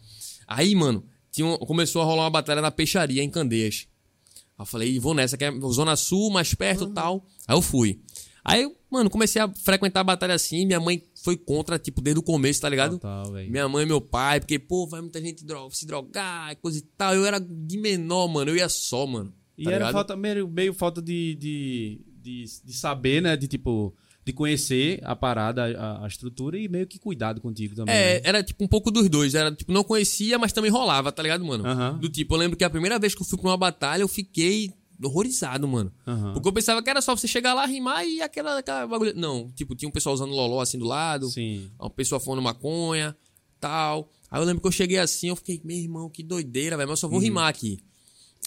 Aí, 0.47 0.75
mano, 0.75 1.05
tinha 1.31 1.59
começou 1.59 2.01
a 2.01 2.05
rolar 2.05 2.25
uma 2.25 2.31
batalha 2.31 2.63
na 2.63 2.71
peixaria, 2.71 3.23
em 3.23 3.31
Candeias. 3.31 3.87
Aí 4.59 4.63
eu 4.63 4.67
falei, 4.67 4.99
vou 4.99 5.15
nessa, 5.15 5.37
que 5.37 5.45
é 5.45 5.53
Zona 5.73 5.95
Sul, 5.95 6.31
mais 6.31 6.55
perto 6.55 6.85
e 6.85 6.91
tal. 6.91 7.27
Aí 7.47 7.57
eu 7.57 7.63
fui. 7.63 8.01
Aí, 8.43 8.67
mano, 8.91 9.11
comecei 9.11 9.41
a 9.41 9.49
frequentar 9.49 10.01
a 10.01 10.05
batalha 10.05 10.35
assim. 10.35 10.65
Minha 10.65 10.81
mãe 10.81 11.03
foi 11.23 11.37
contra, 11.37 11.79
tipo, 11.79 12.01
desde 12.01 12.19
o 12.19 12.23
começo, 12.23 12.61
tá 12.61 12.69
ligado? 12.69 12.93
Total. 12.93 13.31
Minha 13.33 13.69
mãe 13.69 13.85
e 13.85 13.87
meu 13.87 14.01
pai, 14.01 14.41
porque, 14.41 14.59
pô, 14.59 14.87
vai 14.87 15.01
muita 15.01 15.21
gente 15.21 15.45
se 15.73 15.87
drogar, 15.87 16.57
coisa 16.57 16.79
e 16.79 16.83
tal. 16.83 17.15
Eu 17.15 17.27
era 17.27 17.39
de 17.39 17.79
menor, 17.79 18.27
mano. 18.29 18.51
Eu 18.51 18.57
ia 18.57 18.69
só, 18.69 19.07
mano. 19.07 19.33
E 19.61 19.65
tá 19.65 19.71
era 19.71 19.79
ligado? 19.79 19.93
falta, 19.93 20.17
meio, 20.17 20.49
meio 20.49 20.73
falta 20.75 21.03
de, 21.03 21.35
de, 21.37 22.01
de, 22.23 22.45
de 22.65 22.73
saber, 22.73 23.21
né? 23.23 23.37
De 23.37 23.47
tipo, 23.47 23.95
de 24.25 24.33
conhecer 24.33 25.01
a 25.05 25.15
parada, 25.15 25.65
a, 25.79 26.05
a 26.05 26.09
estrutura 26.09 26.59
e 26.59 26.69
meio 26.69 26.87
que 26.87 26.99
cuidado 26.99 27.41
contigo 27.41 27.75
também. 27.75 27.95
É, 27.95 28.15
né? 28.15 28.21
era 28.25 28.43
tipo 28.43 28.65
um 28.65 28.69
pouco 28.69 28.91
dos 28.91 29.09
dois. 29.09 29.35
Era 29.35 29.51
tipo, 29.55 29.73
não 29.73 29.85
conhecia, 29.85 30.39
mas 30.39 30.53
também 30.53 30.71
rolava, 30.71 31.13
tá 31.13 31.23
ligado, 31.23 31.45
mano? 31.45 31.67
Aham. 31.67 31.99
Do 31.99 32.09
tipo, 32.09 32.35
eu 32.35 32.39
lembro 32.39 32.57
que 32.57 32.65
a 32.65 32.71
primeira 32.71 32.99
vez 32.99 33.15
que 33.15 33.23
eu 33.23 33.27
fui 33.27 33.39
pra 33.39 33.51
uma 33.51 33.57
batalha, 33.57 34.03
eu 34.03 34.09
fiquei 34.09 34.73
horrorizado, 35.03 35.67
mano. 35.67 35.91
Porque 36.35 36.47
eu 36.49 36.53
pensava 36.53 36.83
que 36.83 36.91
era 36.91 37.01
só 37.01 37.17
você 37.17 37.27
chegar 37.27 37.55
lá, 37.55 37.65
rimar 37.67 38.07
e 38.07 38.21
aquela, 38.21 38.59
aquela 38.59 38.87
bagulho. 38.87 39.15
Não, 39.17 39.51
tipo, 39.53 39.75
tinha 39.75 39.89
um 39.89 39.93
pessoal 39.93 40.15
usando 40.15 40.31
loló 40.33 40.61
assim 40.61 40.79
do 40.79 40.85
lado, 40.85 41.27
Sim. 41.31 41.71
uma 41.81 41.89
pessoa 41.91 42.21
fumando 42.21 42.43
maconha, 42.43 43.17
tal. 43.59 44.11
Aí 44.31 44.41
eu 44.41 44.45
lembro 44.45 44.61
que 44.61 44.69
eu 44.69 44.73
cheguei 44.73 44.99
assim, 44.99 45.29
eu 45.29 45.37
fiquei, 45.37 45.61
meu 45.65 45.77
irmão, 45.77 46.09
que 46.11 46.23
doideira, 46.23 46.77
velho, 46.77 46.89
mas 46.89 46.99
eu 46.99 47.01
só 47.01 47.09
vou 47.09 47.19
Uhum. 47.19 47.25
rimar 47.25 47.49
aqui. 47.49 47.79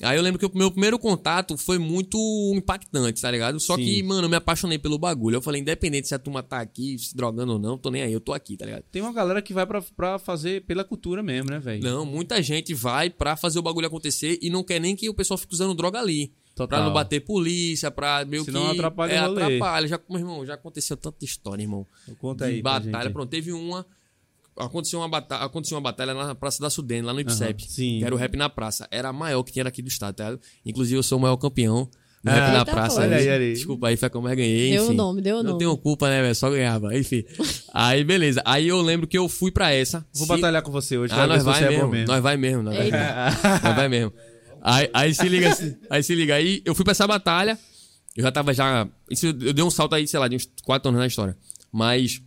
Aí 0.02 0.18
eu 0.18 0.24
lembro 0.24 0.40
que 0.40 0.46
o 0.46 0.58
meu 0.58 0.72
primeiro 0.72 0.98
contato 0.98 1.56
foi 1.56 1.78
muito 1.78 2.18
impactante, 2.56 3.22
tá 3.22 3.30
ligado? 3.30 3.60
Só 3.60 3.76
Sim. 3.76 3.84
que, 3.84 4.02
mano, 4.02 4.26
eu 4.26 4.30
me 4.30 4.36
apaixonei 4.36 4.80
pelo 4.80 4.98
bagulho. 4.98 5.36
Eu 5.36 5.42
falei, 5.42 5.62
independente 5.62 6.08
se 6.08 6.16
a 6.16 6.20
turma 6.20 6.42
tá 6.42 6.60
aqui 6.60 6.98
se 6.98 7.16
drogando 7.16 7.54
ou 7.54 7.60
não, 7.60 7.78
tô 7.78 7.92
nem 7.92 8.02
aí, 8.02 8.12
eu 8.12 8.20
tô 8.20 8.34
aqui, 8.34 8.58
tá 8.58 8.66
ligado? 8.66 8.84
Tem 8.92 9.02
uma 9.02 9.14
galera 9.14 9.40
que 9.42 9.54
vai 9.54 9.68
pra, 9.68 9.84
pra 9.96 10.18
fazer 10.18 10.66
pela 10.66 10.84
cultura 10.84 11.22
mesmo, 11.22 11.52
né, 11.52 11.60
velho? 11.60 11.84
Não, 11.84 12.06
muita 12.06 12.42
gente 12.42 12.74
vai 12.74 13.10
pra 13.10 13.36
fazer 13.36 13.60
o 13.60 13.62
bagulho 13.62 13.86
acontecer 13.86 14.40
e 14.42 14.50
não 14.50 14.64
quer 14.64 14.80
nem 14.80 14.96
que 14.96 15.08
o 15.10 15.14
pessoal 15.14 15.38
fique 15.38 15.54
usando 15.54 15.76
droga 15.76 16.00
ali. 16.00 16.34
Total. 16.56 16.68
Pra 16.68 16.86
não 16.86 16.94
bater 16.94 17.20
polícia, 17.20 17.90
pra 17.90 18.26
meio 18.26 18.44
Senão 18.44 18.66
que. 18.66 18.72
atrapalha 18.74 19.12
é, 19.12 19.18
atrapalha. 19.20 19.88
Já, 19.88 20.00
meu 20.10 20.20
irmão, 20.20 20.46
já 20.46 20.54
aconteceu 20.54 20.96
tanta 20.96 21.24
história, 21.26 21.64
irmão. 21.64 21.86
Conta 22.20 22.46
de 22.46 22.56
aí 22.56 22.62
pra 22.62 22.74
batalha. 22.74 23.04
gente. 23.06 23.14
Pronto, 23.14 23.30
teve 23.30 23.52
uma. 23.52 23.86
Aconteceu 24.58 25.00
uma, 25.00 25.08
batalha, 25.10 25.44
aconteceu 25.44 25.76
uma 25.76 25.82
batalha 25.82 26.14
na 26.14 26.36
Praça 26.36 26.62
da 26.62 26.70
Sudene, 26.70 27.02
lá 27.02 27.14
no 27.14 27.20
IPSEP. 27.20 27.64
sim. 27.70 28.00
Que 28.00 28.06
era 28.06 28.14
o 28.14 28.18
rap 28.18 28.36
na 28.38 28.50
praça. 28.50 28.88
Era 28.92 29.10
a 29.10 29.14
maior 29.14 29.42
que 29.44 29.52
tinha 29.52 29.66
aqui 29.68 29.82
do 29.82 29.88
estado, 29.88 30.16
tá? 30.16 30.26
ligado? 30.26 30.42
Inclusive, 30.66 30.98
eu 30.98 31.04
sou 31.04 31.18
o 31.18 31.22
maior 31.22 31.38
campeão 31.38 31.90
do 32.24 32.30
Ah, 32.30 32.34
rap 32.36 32.52
na 32.54 32.60
Eita, 32.60 32.72
praça. 32.72 32.96
porra. 32.98 33.08
Olha 33.08 33.18
aí, 33.18 33.28
olha 33.30 33.38
aí. 33.40 33.54
Desculpa 33.54 33.88
aí, 33.88 33.98
foi 33.98 34.10
como 34.10 34.30
eu 34.30 34.36
ganhei. 34.36 34.72
Deu 34.72 34.90
o 34.90 34.94
nome, 34.94 35.22
deu 35.22 35.36
o 35.38 35.44
Não 35.44 35.50
nome. 35.52 35.60
tenho 35.60 35.76
culpa, 35.78 36.08
né, 36.10 36.22
velho? 36.22 36.36
Só 36.36 36.50
ganhava. 36.52 36.94
Enfim. 36.98 37.24
Aí, 37.74 38.04
beleza. 38.04 38.42
Aí 38.46 38.68
eu 38.68 38.80
lembro 38.82 39.08
que 39.08 39.18
eu 39.18 39.28
fui 39.28 39.50
pra 39.52 39.72
essa. 39.74 40.06
Vou 40.14 40.28
Se- 40.28 40.34
batalhar 40.34 40.62
com 40.62 40.72
você 40.72 40.98
hoje. 40.98 41.14
ah, 41.14 41.26
nós 41.28 41.44
vai 41.44 41.60
você 41.60 41.64
é 41.66 41.68
bom 41.68 41.74
mesmo, 41.74 41.90
mesmo. 41.90 42.08
nós 42.08 42.22
vai 42.24 42.38
mesmo, 42.38 42.64
nós 42.64 42.76
vai 42.78 42.92
mesmo. 42.92 43.60
nós 43.64 43.76
vai 43.76 43.90
mesmo. 43.90 44.14
Aí, 44.62 44.90
aí 44.94 45.14
se 45.14 45.28
liga, 45.28 45.58
aí 45.90 46.04
se 46.04 46.16
liga. 46.16 46.36
Aí 46.36 46.62
eu 46.64 46.74
fui 46.74 46.86
pra 46.86 46.92
essa 46.92 47.06
batalha, 47.06 47.60
eu 48.16 48.24
já 48.24 48.32
tava 48.32 48.54
já... 48.54 48.88
Isso, 49.10 49.26
eu 49.26 49.52
dei 49.54 49.64
um 49.64 49.70
salto 49.70 49.94
aí, 49.96 50.08
sei 50.08 50.20
lá, 50.20 50.28
de 50.30 50.36
uns 50.38 50.48
4 50.64 50.88
anos 50.88 51.00
na 51.02 51.08
história. 51.08 51.36
Mas 51.72 52.22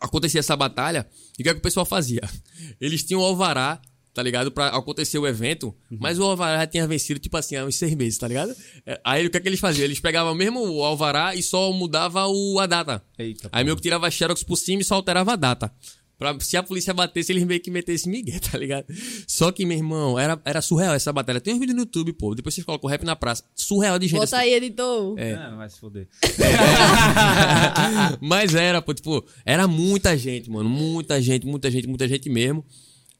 acontecia 0.00 0.40
essa 0.40 0.56
batalha, 0.56 1.06
e 1.38 1.42
o 1.42 1.44
que, 1.44 1.50
é 1.50 1.52
que 1.54 1.58
o 1.60 1.62
pessoal 1.62 1.86
fazia? 1.86 2.22
Eles 2.80 3.02
tinham 3.02 3.20
o 3.20 3.24
alvará, 3.24 3.80
tá 4.14 4.22
ligado? 4.22 4.50
Pra 4.50 4.68
acontecer 4.68 5.18
o 5.18 5.26
evento, 5.26 5.74
mas 5.90 6.18
o 6.18 6.24
alvará 6.24 6.58
já 6.58 6.66
tinha 6.66 6.86
vencido, 6.86 7.18
tipo 7.18 7.36
assim, 7.36 7.56
há 7.56 7.64
uns 7.64 7.76
seis 7.76 7.94
meses, 7.94 8.18
tá 8.18 8.28
ligado? 8.28 8.54
É, 8.86 9.00
Aí 9.04 9.26
o 9.26 9.30
que 9.30 9.36
é 9.36 9.40
que 9.40 9.48
eles 9.48 9.60
faziam? 9.60 9.84
Eles 9.84 10.00
pegavam 10.00 10.34
mesmo 10.34 10.60
o 10.60 10.84
alvará 10.84 11.34
e 11.34 11.42
só 11.42 11.72
mudava 11.72 12.26
o, 12.26 12.58
a 12.60 12.66
data. 12.66 13.02
Eita, 13.18 13.48
Aí 13.52 13.64
meio 13.64 13.76
que 13.76 13.82
tirava 13.82 14.10
xerox 14.10 14.42
por 14.42 14.56
cima 14.56 14.82
e 14.82 14.84
só 14.84 14.96
alterava 14.96 15.32
a 15.32 15.36
data. 15.36 15.72
Pra, 16.22 16.38
se 16.38 16.56
a 16.56 16.62
polícia 16.62 16.94
batesse, 16.94 17.32
eles 17.32 17.42
meio 17.42 17.60
que 17.60 17.68
metessem 17.68 18.12
migué, 18.12 18.38
tá 18.38 18.56
ligado? 18.56 18.86
Só 19.26 19.50
que, 19.50 19.66
meu 19.66 19.76
irmão, 19.76 20.16
era, 20.16 20.40
era 20.44 20.62
surreal 20.62 20.94
essa 20.94 21.12
batalha. 21.12 21.40
Tem 21.40 21.52
uns 21.52 21.58
vídeos 21.58 21.74
no 21.74 21.82
YouTube, 21.82 22.12
pô. 22.12 22.32
Depois 22.32 22.54
vocês 22.54 22.64
colocam 22.64 22.86
o 22.86 22.90
rap 22.90 23.02
na 23.04 23.16
praça. 23.16 23.42
Surreal 23.56 23.98
de 23.98 24.06
gente. 24.06 24.20
Bota 24.20 24.36
aí, 24.36 24.54
editor. 24.54 25.18
É. 25.18 25.34
Ah, 25.34 25.56
vai 25.56 25.68
se 25.68 25.80
foder. 25.80 26.06
Mas 28.20 28.54
era, 28.54 28.80
pô, 28.80 28.94
tipo, 28.94 29.24
era 29.44 29.66
muita 29.66 30.16
gente, 30.16 30.48
mano. 30.48 30.68
Muita 30.68 31.20
gente, 31.20 31.46
muita 31.46 31.70
gente, 31.70 31.88
muita 31.88 32.06
gente 32.06 32.30
mesmo. 32.30 32.64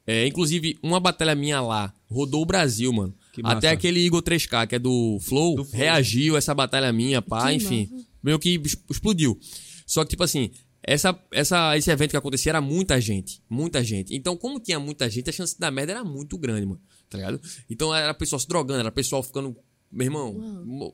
É, 0.05 0.25
inclusive, 0.27 0.77
uma 0.81 0.99
batalha 0.99 1.33
minha 1.35 1.61
lá 1.61 1.93
rodou 2.09 2.41
o 2.41 2.45
Brasil, 2.45 2.91
mano. 2.93 3.13
Massa. 3.41 3.57
Até 3.57 3.69
aquele 3.69 3.99
Igor 3.99 4.21
3K, 4.21 4.67
que 4.67 4.75
é 4.75 4.79
do 4.79 5.17
Flow, 5.21 5.55
Do 5.55 5.65
Flow. 5.65 5.77
reagiu 5.79 6.35
a 6.35 6.37
essa 6.37 6.53
batalha 6.53 6.91
minha, 6.93 7.21
pá, 7.21 7.47
Que 7.47 7.55
enfim. 7.55 7.89
meio 8.23 8.37
que 8.37 8.61
explodiu. 8.89 9.37
Só 9.85 10.03
que, 10.03 10.11
tipo 10.11 10.23
assim, 10.23 10.51
essa, 10.85 11.17
essa, 11.31 11.77
esse 11.77 11.89
evento 11.89 12.11
que 12.11 12.17
acontecia 12.17 12.51
era 12.51 12.61
muita 12.61 12.99
gente. 12.99 13.41
Muita 13.49 13.83
gente. 13.83 14.13
Então, 14.15 14.35
como 14.35 14.59
tinha 14.59 14.79
muita 14.79 15.09
gente, 15.09 15.29
a 15.29 15.33
chance 15.33 15.57
da 15.57 15.71
merda 15.71 15.93
era 15.93 16.03
muito 16.03 16.37
grande, 16.37 16.65
mano. 16.65 16.81
Tá 17.09 17.17
ligado? 17.17 17.41
Então 17.69 17.93
era 17.93 18.13
pessoal 18.13 18.39
se 18.39 18.47
drogando, 18.47 18.81
era 18.81 18.91
pessoal 18.91 19.23
ficando. 19.23 19.55
Meu 19.91 20.05
irmão, 20.05 20.93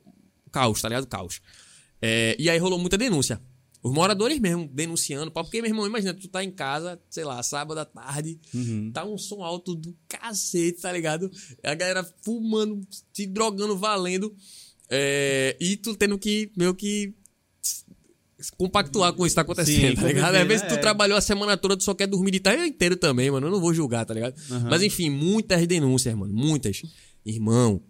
caos, 0.51 0.81
tá 0.81 0.89
ligado? 0.89 1.07
Caos. 1.07 1.41
É, 2.01 2.35
e 2.37 2.49
aí 2.49 2.57
rolou 2.57 2.77
muita 2.77 2.97
denúncia. 2.97 3.41
Os 3.81 3.93
moradores 3.93 4.39
mesmo 4.39 4.67
denunciando, 4.67 5.31
porque, 5.31 5.61
meu 5.61 5.71
irmão, 5.71 5.87
imagina, 5.87 6.13
tu 6.13 6.27
tá 6.27 6.43
em 6.43 6.51
casa, 6.51 7.01
sei 7.09 7.23
lá, 7.23 7.41
sábado 7.41 7.79
à 7.79 7.85
tarde, 7.85 8.37
tá 8.93 9.05
um 9.05 9.17
som 9.17 9.41
alto 9.41 9.73
do 9.73 9.95
cacete, 10.05 10.81
tá 10.81 10.91
ligado? 10.91 11.31
A 11.63 11.73
galera 11.75 12.03
fumando, 12.21 12.85
se 13.13 13.25
drogando, 13.25 13.77
valendo, 13.77 14.35
é, 14.89 15.55
e 15.61 15.77
tu 15.77 15.95
tendo 15.95 16.19
que 16.19 16.51
meio 16.57 16.75
que 16.75 17.15
compactuar 18.57 19.13
com 19.13 19.25
isso 19.25 19.33
que 19.33 19.35
tá 19.35 19.41
acontecendo, 19.41 19.95
Sim, 19.95 20.01
tá 20.01 20.07
ligado? 20.07 20.35
Às 20.35 20.47
vezes 20.47 20.63
né? 20.63 20.69
tu 20.69 20.75
É. 20.75 20.77
trabalhou 20.77 21.17
a 21.17 21.21
semana 21.21 21.57
toda, 21.57 21.75
tu 21.77 21.83
só 21.83 21.93
quer 21.93 22.07
dormir 22.07 22.31
de 22.31 22.39
tarde 22.39 22.63
inteiro 22.63 22.95
também, 22.95 23.29
mano. 23.31 23.47
Eu 23.47 23.51
não 23.51 23.59
vou 23.59 23.73
julgar, 23.73 24.05
tá 24.05 24.13
ligado? 24.13 24.33
Mas 24.69 24.81
enfim, 24.81 25.09
muitas 25.09 25.65
denúncias, 25.67 26.15
mano. 26.15 26.33
Muitas. 26.33 26.81
Irmão, 27.25 27.81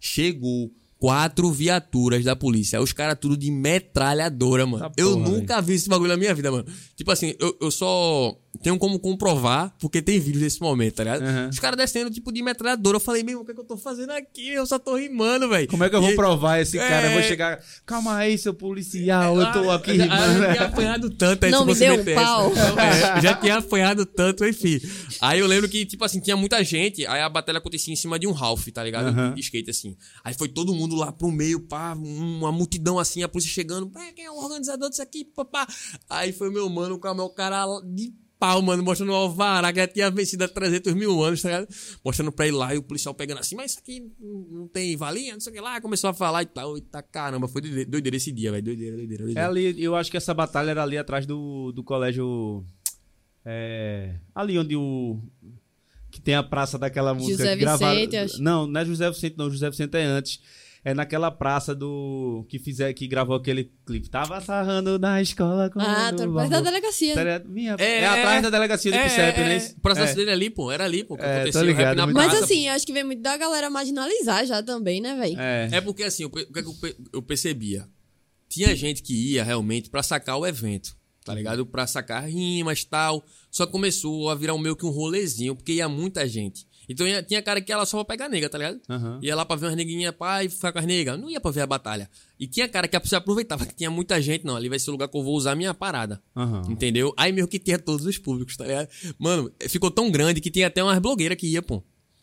chegou 0.00 0.70
quatro 0.98 1.50
viaturas 1.52 2.24
da 2.24 2.34
polícia. 2.34 2.80
Os 2.80 2.92
caras 2.92 3.18
tudo 3.20 3.36
de 3.36 3.50
metralhadora, 3.50 4.66
mano. 4.66 4.84
Tá 4.84 4.92
eu 4.96 5.12
porra, 5.14 5.30
nunca 5.30 5.60
vi 5.62 5.74
esse 5.74 5.88
bagulho 5.88 6.08
na 6.10 6.16
minha 6.16 6.34
vida, 6.34 6.50
mano. 6.50 6.66
Tipo 6.96 7.10
assim, 7.12 7.34
eu, 7.38 7.56
eu 7.60 7.70
só 7.70 8.36
tenho 8.62 8.78
como 8.78 8.98
comprovar, 8.98 9.72
porque 9.78 10.02
tem 10.02 10.18
vídeo 10.18 10.40
desse 10.40 10.60
momento, 10.60 10.94
tá 10.96 11.04
ligado? 11.04 11.22
Aham. 11.22 11.48
Os 11.48 11.58
caras 11.58 11.76
descendo, 11.76 12.10
tipo, 12.10 12.32
de 12.32 12.42
metralhadora. 12.42 12.96
Eu 12.96 13.00
falei, 13.00 13.22
meu, 13.22 13.40
o 13.40 13.44
que, 13.44 13.52
é 13.52 13.54
que 13.54 13.60
eu 13.60 13.64
tô 13.64 13.76
fazendo 13.76 14.10
aqui? 14.10 14.48
Eu 14.48 14.66
só 14.66 14.78
tô 14.78 14.96
rimando, 14.96 15.48
velho. 15.48 15.68
Como 15.68 15.84
é 15.84 15.88
que 15.90 15.94
eu 15.94 16.00
vou 16.00 16.10
E- 16.10 16.16
provar 16.16 16.58
esse 16.60 16.76
cara? 16.76 17.06
Eu 17.06 17.10
vou 17.12 17.20
É. 17.20 17.22
chegar. 17.22 17.62
Calma 17.86 18.16
aí, 18.16 18.36
seu 18.38 18.52
policial, 18.54 19.38
eu 19.40 19.52
tô 19.52 19.70
Ah, 19.70 19.76
aqui 19.76 19.96
já- 19.96 20.04
rimando. 20.04 20.42
Eu 20.44 20.52
tinha 20.52 20.64
apanhado 20.66 21.10
tanto 21.10 21.44
aí 21.44 21.50
Não 21.52 21.60
se 21.60 21.66
me 21.66 21.74
você 21.74 21.88
deu 21.96 22.00
um 22.00 22.14
pau. 22.16 22.52
essa. 22.52 23.14
É, 23.14 23.18
eu 23.18 23.22
já 23.22 23.34
tinha 23.34 23.56
apanhado 23.58 24.04
tanto, 24.06 24.44
enfim. 24.44 24.80
Aí 25.20 25.38
eu 25.38 25.46
lembro 25.46 25.68
que, 25.68 25.84
tipo 25.86 26.04
assim, 26.04 26.18
tinha 26.20 26.36
muita 26.36 26.62
gente. 26.64 27.06
Aí 27.06 27.20
a 27.20 27.28
batalha 27.28 27.58
acontecia 27.58 27.92
em 27.92 27.96
cima 27.96 28.18
de 28.18 28.26
um 28.26 28.32
Ralph, 28.32 28.66
tá 28.68 28.82
ligado? 28.82 29.08
Aham. 29.08 29.34
De 29.34 29.40
skate, 29.40 29.70
assim. 29.70 29.96
Aí 30.24 30.34
foi 30.34 30.48
todo 30.48 30.74
mundo 30.74 30.96
lá 30.96 31.12
pro 31.12 31.30
meio, 31.30 31.60
pá, 31.60 31.92
uma 31.94 32.50
multidão 32.50 32.98
assim, 32.98 33.22
a 33.22 33.28
polícia 33.28 33.52
chegando. 33.52 33.88
Pá, 33.88 34.00
quem 34.16 34.24
é 34.24 34.30
o 34.30 34.36
organizador 34.36 34.88
disso 34.90 35.02
aqui, 35.02 35.24
papá? 35.24 35.66
Aí 36.08 36.32
foi 36.32 36.50
meu 36.50 36.68
mano 36.68 36.98
com 36.98 37.08
o 37.08 37.14
meu 37.14 37.28
cara 37.28 37.64
de 37.84 38.12
pau, 38.38 38.62
mano, 38.62 38.82
mostrando 38.82 39.10
o 39.10 39.14
alvará 39.14 39.72
que 39.72 39.80
já 39.80 39.88
tinha 39.88 40.10
vencido 40.10 40.44
há 40.44 40.48
300 40.48 40.94
mil 40.94 41.22
anos, 41.22 41.42
tá 41.42 41.48
ligado? 41.48 41.68
Mostrando 42.04 42.30
pra 42.32 42.46
ele 42.46 42.56
lá 42.56 42.74
e 42.74 42.78
o 42.78 42.82
policial 42.82 43.14
pegando 43.14 43.38
assim, 43.40 43.56
mas 43.56 43.72
isso 43.72 43.80
aqui 43.80 44.02
não 44.20 44.68
tem 44.68 44.96
valinha, 44.96 45.32
não 45.34 45.40
sei 45.40 45.50
o 45.52 45.54
que 45.54 45.60
lá. 45.60 45.80
Começou 45.80 46.10
a 46.10 46.14
falar 46.14 46.42
e 46.42 46.46
tal. 46.46 46.76
Eita 46.76 47.02
caramba, 47.02 47.48
foi 47.48 47.60
doideira, 47.62 48.16
esse 48.16 48.30
dia, 48.32 48.50
velho. 48.52 48.62
Doideira, 48.62 48.96
doideira, 48.96 49.22
É 49.22 49.26
doideira. 49.26 49.48
ali, 49.48 49.82
eu 49.82 49.96
acho 49.96 50.10
que 50.10 50.16
essa 50.16 50.32
batalha 50.32 50.70
era 50.70 50.82
ali 50.82 50.96
atrás 50.96 51.26
do, 51.26 51.72
do 51.72 51.82
colégio. 51.82 52.64
É, 53.44 54.14
ali 54.34 54.58
onde 54.58 54.76
o. 54.76 55.18
Que 56.10 56.20
tem 56.20 56.34
a 56.34 56.42
praça 56.42 56.78
daquela 56.78 57.12
música. 57.14 57.36
José 57.38 57.56
Vicente, 57.56 58.16
acho. 58.16 58.42
Não, 58.42 58.66
não 58.66 58.80
é 58.80 58.84
José 58.84 59.10
Vicente, 59.10 59.36
não. 59.36 59.50
José 59.50 59.68
Vicente 59.70 59.96
é 59.96 60.04
antes. 60.04 60.40
É 60.84 60.94
naquela 60.94 61.30
praça 61.30 61.74
do. 61.74 62.46
Que 62.48 62.58
fizer, 62.58 62.92
que 62.94 63.06
gravou 63.08 63.34
aquele 63.36 63.72
clipe. 63.84 64.08
Tava 64.08 64.40
sarrando 64.40 64.98
na 64.98 65.20
escola 65.20 65.68
com 65.70 65.80
Ah, 65.80 66.12
tô 66.16 66.32
perto 66.32 66.50
da 66.50 66.60
delegacia. 66.60 67.14
Minha, 67.46 67.74
é, 67.78 67.98
É, 68.00 68.06
atrás 68.06 68.38
é. 68.38 68.42
da 68.42 68.50
delegacia 68.50 68.92
do 68.92 68.98
PICEP, 68.98 69.38
né? 69.40 69.74
O 69.76 69.80
processo 69.80 70.12
É. 70.12 70.14
dele 70.14 70.30
ali, 70.30 70.50
pô, 70.50 70.70
era 70.70 70.84
ali, 70.84 71.02
pô, 71.02 71.16
que 71.16 71.24
É, 71.24 71.36
acontecia 71.38 71.60
o 71.60 71.64
ligado, 71.64 71.84
rap 71.88 71.96
na 71.96 72.04
muito 72.06 72.16
Mas 72.16 72.28
praça. 72.30 72.44
assim, 72.44 72.68
eu 72.68 72.72
acho 72.74 72.86
que 72.86 72.92
vem 72.92 73.02
muito 73.04 73.20
da 73.22 73.36
galera 73.36 73.68
marginalizar 73.68 74.46
já 74.46 74.62
também, 74.62 75.00
né, 75.00 75.16
velho? 75.16 75.38
É. 75.40 75.68
É 75.72 75.80
porque 75.80 76.04
assim, 76.04 76.24
o 76.24 76.30
que 76.30 76.46
eu 76.54 76.74
pe- 76.74 76.96
eu 77.12 77.22
percebia? 77.22 77.86
Tinha 78.48 78.74
gente 78.74 79.02
que 79.02 79.32
ia 79.32 79.42
realmente 79.44 79.90
pra 79.90 80.02
sacar 80.02 80.38
o 80.38 80.46
evento, 80.46 80.96
tá 81.24 81.34
ligado? 81.34 81.66
Pra 81.66 81.86
sacar 81.86 82.24
rimas 82.26 82.80
e 82.80 82.86
tal. 82.86 83.22
Só 83.50 83.66
começou 83.66 84.30
a 84.30 84.34
virar 84.34 84.54
um 84.54 84.58
meio 84.58 84.76
que 84.76 84.86
um 84.86 84.90
rolezinho, 84.90 85.54
porque 85.56 85.72
ia 85.72 85.88
muita 85.88 86.26
gente. 86.26 86.66
Então 86.88 87.06
tinha 87.26 87.42
cara 87.42 87.60
que 87.60 87.70
ia 87.70 87.76
lá 87.76 87.84
só 87.84 88.02
pra 88.02 88.16
pegar 88.16 88.28
nega, 88.28 88.48
tá 88.48 88.56
ligado? 88.56 88.80
Aham. 88.88 89.20
Ia 89.22 89.36
lá 89.36 89.44
pra 89.44 89.56
ver 89.56 89.66
umas 89.66 89.76
neguinhas, 89.76 90.14
pá, 90.14 90.42
e 90.42 90.48
ficar 90.48 90.72
com 90.72 90.78
as 90.78 90.86
negas. 90.86 91.20
Não 91.20 91.28
ia 91.28 91.40
pra 91.40 91.50
ver 91.50 91.60
a 91.60 91.66
batalha. 91.66 92.08
E 92.40 92.46
tinha 92.46 92.66
cara 92.66 92.88
que 92.88 92.98
se 93.06 93.14
aproveitava 93.14 93.66
que 93.66 93.74
tinha 93.74 93.90
muita 93.90 94.20
gente, 94.22 94.44
não. 94.46 94.56
Ali 94.56 94.68
vai 94.68 94.78
ser 94.78 94.90
o 94.90 94.92
lugar 94.92 95.08
que 95.08 95.16
eu 95.16 95.22
vou 95.22 95.36
usar 95.36 95.52
a 95.52 95.54
minha 95.54 95.74
parada. 95.74 96.22
Aham. 96.34 96.62
Entendeu? 96.68 97.12
Aí 97.16 97.30
meio 97.30 97.46
que 97.46 97.58
tinha 97.58 97.78
todos 97.78 98.06
os 98.06 98.16
públicos, 98.16 98.56
tá 98.56 98.64
ligado? 98.64 98.88
Mano, 99.18 99.52
ficou 99.68 99.90
tão 99.90 100.10
grande 100.10 100.40
que 100.40 100.50
tinha 100.50 100.66
até 100.66 100.82
umas 100.82 100.98
blogueiras 100.98 101.36
que 101.36 101.46
ia, 101.46 101.60
pô. 101.60 101.82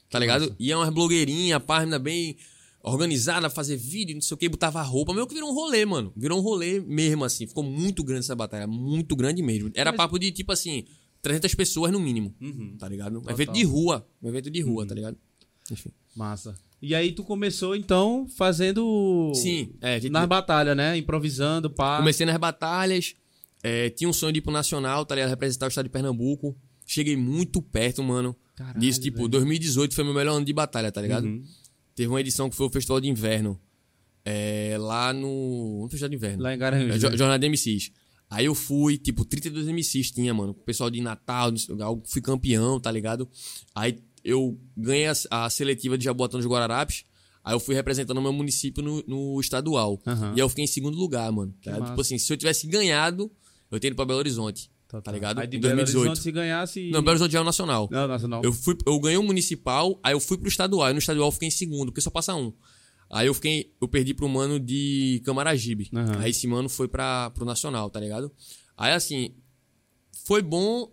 Tá 0.10 0.18
ligado? 0.18 0.56
Ia 0.58 0.78
umas 0.78 0.90
blogueirinhas, 0.90 1.62
página 1.64 2.00
bem 2.00 2.38
organizada, 2.82 3.50
fazer 3.50 3.76
vídeo, 3.76 4.14
não 4.14 4.22
sei 4.22 4.36
o 4.36 4.38
que, 4.38 4.48
botava 4.48 4.82
roupa. 4.82 5.14
Meio 5.14 5.28
que 5.28 5.34
virou 5.34 5.50
um 5.50 5.54
rolê, 5.54 5.86
mano. 5.86 6.14
Virou 6.16 6.40
um 6.40 6.42
rolê 6.42 6.80
mesmo, 6.80 7.24
assim. 7.26 7.46
Ficou 7.48 7.64
muito 7.64 8.04
grande 8.04 8.22
essa 8.22 8.36
batalha. 8.36 8.68
Muito 8.68 9.16
grande 9.16 9.42
mesmo. 9.42 9.72
Era 9.74 9.92
papo 9.92 10.18
de, 10.20 10.32
tipo 10.32 10.52
assim, 10.52 10.86
300 11.26 11.56
pessoas 11.56 11.92
no 11.92 12.00
mínimo. 12.00 12.34
Tá 12.78 12.88
ligado? 12.88 13.20
Um 13.20 13.30
evento 13.30 13.52
de 13.52 13.64
rua. 13.64 14.08
Um 14.22 14.30
evento 14.30 14.50
de 14.52 14.62
rua, 14.62 14.86
tá 14.86 14.94
ligado? 14.94 15.18
Enfim. 15.72 15.90
Massa. 16.16 16.56
E 16.82 16.94
aí 16.94 17.12
tu 17.12 17.24
começou, 17.24 17.76
então, 17.76 18.28
fazendo. 18.38 19.32
Sim, 19.34 19.72
é, 19.82 20.00
gente- 20.00 20.12
Nas 20.12 20.28
batalhas, 20.28 20.78
né? 20.78 20.96
Improvisando, 20.98 21.70
pá. 21.70 21.98
Comecei 21.98 22.26
nas 22.28 22.38
batalhas, 22.38 23.16
é, 23.64 23.90
tinha 23.90 24.08
um 24.08 24.14
sonho 24.14 24.32
de 24.34 24.38
ir 24.40 24.42
pro 24.44 24.52
Nacional, 24.52 25.04
tá 25.06 25.16
ligado? 25.16 25.30
Representar 25.32 25.66
o 25.66 25.70
estado 25.70 25.86
de 25.86 25.90
Pernambuco. 25.90 26.56
Cheguei 26.86 27.18
muito 27.18 27.60
perto, 27.62 28.04
mano. 28.04 28.36
Caralho, 28.56 28.80
disso, 28.80 29.02
tipo, 29.02 29.18
velho. 29.18 29.30
2018 29.30 29.96
foi 29.96 30.04
meu 30.04 30.14
melhor 30.14 30.36
ano 30.38 30.46
de 30.46 30.54
batalha, 30.54 30.92
tá 30.92 31.02
ligado? 31.02 31.26
Uhum. 31.26 31.44
Teve 31.96 32.08
uma 32.10 32.22
edição 32.22 32.50
que 32.50 32.56
foi 32.56 32.68
o 32.68 32.70
Festival 32.70 33.02
de 33.02 33.10
Inverno. 33.10 33.60
é, 34.24 34.76
lá 34.80 35.12
no. 35.14 35.82
No 35.84 35.90
Festival 35.90 36.10
de 36.10 36.16
Inverno. 36.16 36.44
Lá 36.44 36.54
em 36.54 36.58
Garanhuns. 36.58 37.04
É, 37.04 37.10
né? 37.10 37.18
Jornada 37.18 37.40
de 37.40 37.46
MCs. 37.50 37.92
Aí 38.30 38.46
eu 38.46 38.56
fui, 38.56 38.98
tipo, 38.98 39.24
32 39.24 39.68
MCs 39.68 40.12
tinha, 40.12 40.34
mano. 40.34 40.52
O 40.52 40.56
pessoal 40.56 40.90
de 40.90 41.00
Natal, 41.02 41.52
fui 42.06 42.22
campeão, 42.22 42.80
tá 42.80 42.92
ligado? 42.92 43.30
Aí 43.74 44.00
eu 44.24 44.60
ganhei 44.76 45.08
a, 45.08 45.14
a 45.30 45.50
seletiva 45.50 45.98
de 45.98 46.06
Jaboatão 46.06 46.40
dos 46.40 46.48
Guararapes. 46.50 47.06
Aí 47.44 47.54
eu 47.54 47.60
fui 47.60 47.76
representando 47.76 48.18
o 48.18 48.22
meu 48.22 48.34
município 48.34 48.82
no, 48.84 49.04
no 49.08 49.40
estadual. 49.40 50.02
Aham. 50.08 50.30
E 50.30 50.34
aí 50.34 50.40
eu 50.40 50.50
fiquei 50.50 50.64
em 50.64 50.68
segundo 50.68 50.98
lugar, 50.98 51.32
mano. 51.32 51.54
Tá. 51.64 51.80
Tipo 51.80 52.02
assim, 52.02 52.18
se 52.18 52.34
eu 52.34 52.38
tivesse 52.38 52.66
ganhado, 52.66 53.32
eu 53.70 53.80
teria 53.80 53.90
ido 53.90 53.96
pra 53.96 54.06
Belo 54.06 54.18
Horizonte. 54.20 54.72
Tá, 54.88 55.00
Tá 55.00 55.12
ligado? 55.12 55.40
Aí 55.40 55.48
de 55.48 55.58
Em 55.58 55.60
Belo 55.60 55.76
2018. 55.76 56.08
Horizonte, 56.08 56.24
se 56.24 56.32
ganhasse. 56.32 56.90
Não, 56.90 57.02
Belo 57.02 57.12
Horizonte 57.12 57.36
é 57.36 57.42
o 57.42 57.44
nacional. 57.44 57.88
Não, 57.92 58.08
nacional. 58.08 58.42
Eu, 58.44 58.52
fui, 58.52 58.76
eu 58.88 59.00
ganhei 59.00 59.18
o 59.18 59.24
municipal, 59.24 60.00
aí 60.02 60.14
eu 60.14 60.20
fui 60.20 60.38
pro 60.40 60.48
estadual. 60.48 60.90
E 60.90 60.94
no 60.94 61.00
estadual 61.00 61.28
eu 61.28 61.32
fiquei 61.32 61.48
em 61.48 61.52
segundo, 61.52 61.92
porque 61.92 62.02
só 62.02 62.10
passa 62.10 62.34
um. 62.36 62.52
Aí 63.10 63.28
eu 63.28 63.34
fiquei. 63.34 63.74
Eu 63.80 63.88
perdi 63.88 64.14
pro 64.14 64.28
mano 64.28 64.60
de 64.60 65.22
Camaragibe. 65.26 65.90
Aham. 65.94 66.20
Aí 66.20 66.32
esse 66.32 66.48
mano 66.48 66.70
foi 66.70 66.88
pra, 66.88 67.30
pro 67.32 67.46
nacional, 67.46 67.90
tá 67.90 68.00
ligado? 68.00 68.32
Aí 68.78 68.94
assim. 68.94 69.32
Foi 70.26 70.42
bom 70.42 70.92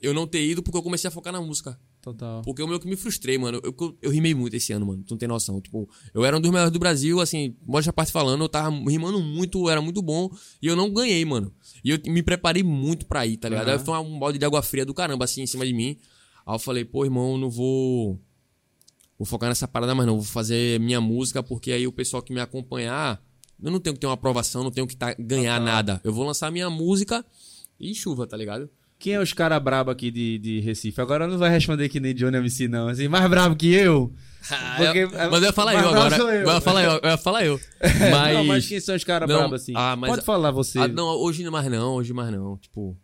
eu 0.00 0.12
não 0.12 0.26
ter 0.26 0.44
ido 0.46 0.62
porque 0.62 0.76
eu 0.76 0.82
comecei 0.82 1.08
a 1.08 1.10
focar 1.10 1.32
na 1.32 1.40
música. 1.40 1.78
Total. 2.02 2.42
Porque 2.42 2.60
eu 2.60 2.68
meio 2.68 2.78
que 2.78 2.86
me 2.86 2.96
frustrei, 2.96 3.38
mano. 3.38 3.58
Eu, 3.64 3.74
eu, 3.80 3.98
eu 4.02 4.10
rimei 4.10 4.34
muito 4.34 4.54
esse 4.54 4.74
ano, 4.74 4.84
mano. 4.84 5.02
Tu 5.02 5.12
não 5.12 5.18
tem 5.18 5.26
noção. 5.26 5.58
Tipo, 5.58 5.88
eu 6.12 6.22
era 6.22 6.36
um 6.36 6.40
dos 6.40 6.50
melhores 6.50 6.70
do 6.70 6.78
Brasil, 6.78 7.18
assim, 7.18 7.56
mostra 7.66 7.88
a 7.88 7.92
parte 7.94 8.12
falando, 8.12 8.44
eu 8.44 8.48
tava 8.48 8.68
rimando 8.68 9.18
muito, 9.20 9.70
era 9.70 9.80
muito 9.80 10.02
bom. 10.02 10.28
E 10.60 10.66
eu 10.66 10.76
não 10.76 10.92
ganhei, 10.92 11.24
mano. 11.24 11.50
E 11.82 11.88
eu 11.88 11.98
me 12.06 12.22
preparei 12.22 12.62
muito 12.62 13.06
pra 13.06 13.26
ir, 13.26 13.38
tá 13.38 13.48
ligado? 13.48 13.68
Aham. 13.68 13.78
Aí 13.78 13.84
foi 13.84 13.98
um 13.98 14.18
balde 14.18 14.38
de 14.38 14.44
água 14.44 14.60
fria 14.60 14.84
do 14.84 14.92
caramba, 14.92 15.24
assim, 15.24 15.40
em 15.40 15.46
cima 15.46 15.64
de 15.64 15.72
mim. 15.72 15.96
Aí 16.46 16.54
eu 16.54 16.58
falei, 16.58 16.84
pô, 16.84 17.06
irmão, 17.06 17.38
não 17.38 17.48
vou. 17.48 18.20
Vou 19.18 19.26
focar 19.26 19.48
nessa 19.48 19.68
parada 19.68 19.94
mais 19.94 20.06
não. 20.06 20.16
Vou 20.16 20.24
fazer 20.24 20.80
minha 20.80 21.00
música, 21.00 21.42
porque 21.42 21.72
aí 21.72 21.86
o 21.86 21.92
pessoal 21.92 22.22
que 22.22 22.32
me 22.32 22.40
acompanhar. 22.40 23.22
Eu 23.62 23.70
não 23.70 23.78
tenho 23.80 23.94
que 23.94 24.00
ter 24.00 24.06
uma 24.06 24.14
aprovação, 24.14 24.64
não 24.64 24.70
tenho 24.70 24.86
que 24.86 24.96
tá, 24.96 25.14
ganhar 25.18 25.60
nada. 25.60 26.00
Eu 26.04 26.12
vou 26.12 26.26
lançar 26.26 26.50
minha 26.50 26.68
música 26.68 27.24
e 27.78 27.94
chuva, 27.94 28.26
tá 28.26 28.36
ligado? 28.36 28.68
Quem 28.98 29.14
é 29.14 29.20
os 29.20 29.32
caras 29.32 29.62
brabo 29.62 29.90
aqui 29.90 30.10
de, 30.10 30.38
de 30.38 30.60
Recife? 30.60 31.00
Agora 31.00 31.26
não 31.26 31.38
vai 31.38 31.50
responder 31.50 31.88
que 31.88 32.00
nem 32.00 32.14
Johnny 32.14 32.36
MC, 32.38 32.68
não. 32.68 32.88
Assim, 32.88 33.06
mais 33.06 33.28
brabo 33.28 33.54
que 33.54 33.72
eu. 33.72 34.12
Porque- 34.76 35.06
mas 35.06 35.32
eu 35.42 35.42
ia 35.42 35.52
falar 35.52 35.74
eu 35.74 35.88
agora. 35.88 36.16
eu. 36.16 36.26
Mas 36.26 36.46
eu 36.46 36.52
ia 36.54 36.60
falar 36.60 36.82
eu, 36.84 37.00
eu 37.02 37.10
ia 37.10 37.16
falar 37.16 37.44
eu. 37.44 37.60
Mas. 38.10 38.34
Não, 38.34 38.44
mas 38.44 38.66
quem 38.66 38.80
são 38.80 38.94
os 38.94 39.04
caras 39.04 39.28
Não, 39.28 39.36
brabos 39.38 39.62
assim? 39.62 39.72
ah, 39.76 39.96
mas- 39.96 40.10
Pode 40.10 40.24
falar 40.24 40.50
você. 40.50 40.78
Ah, 40.78 40.88
não, 40.88 41.06
hoje 41.06 41.48
mais 41.48 41.70
não, 41.70 41.94
hoje 41.94 42.12
mais 42.12 42.30
não. 42.32 42.56
Tipo. 42.58 42.96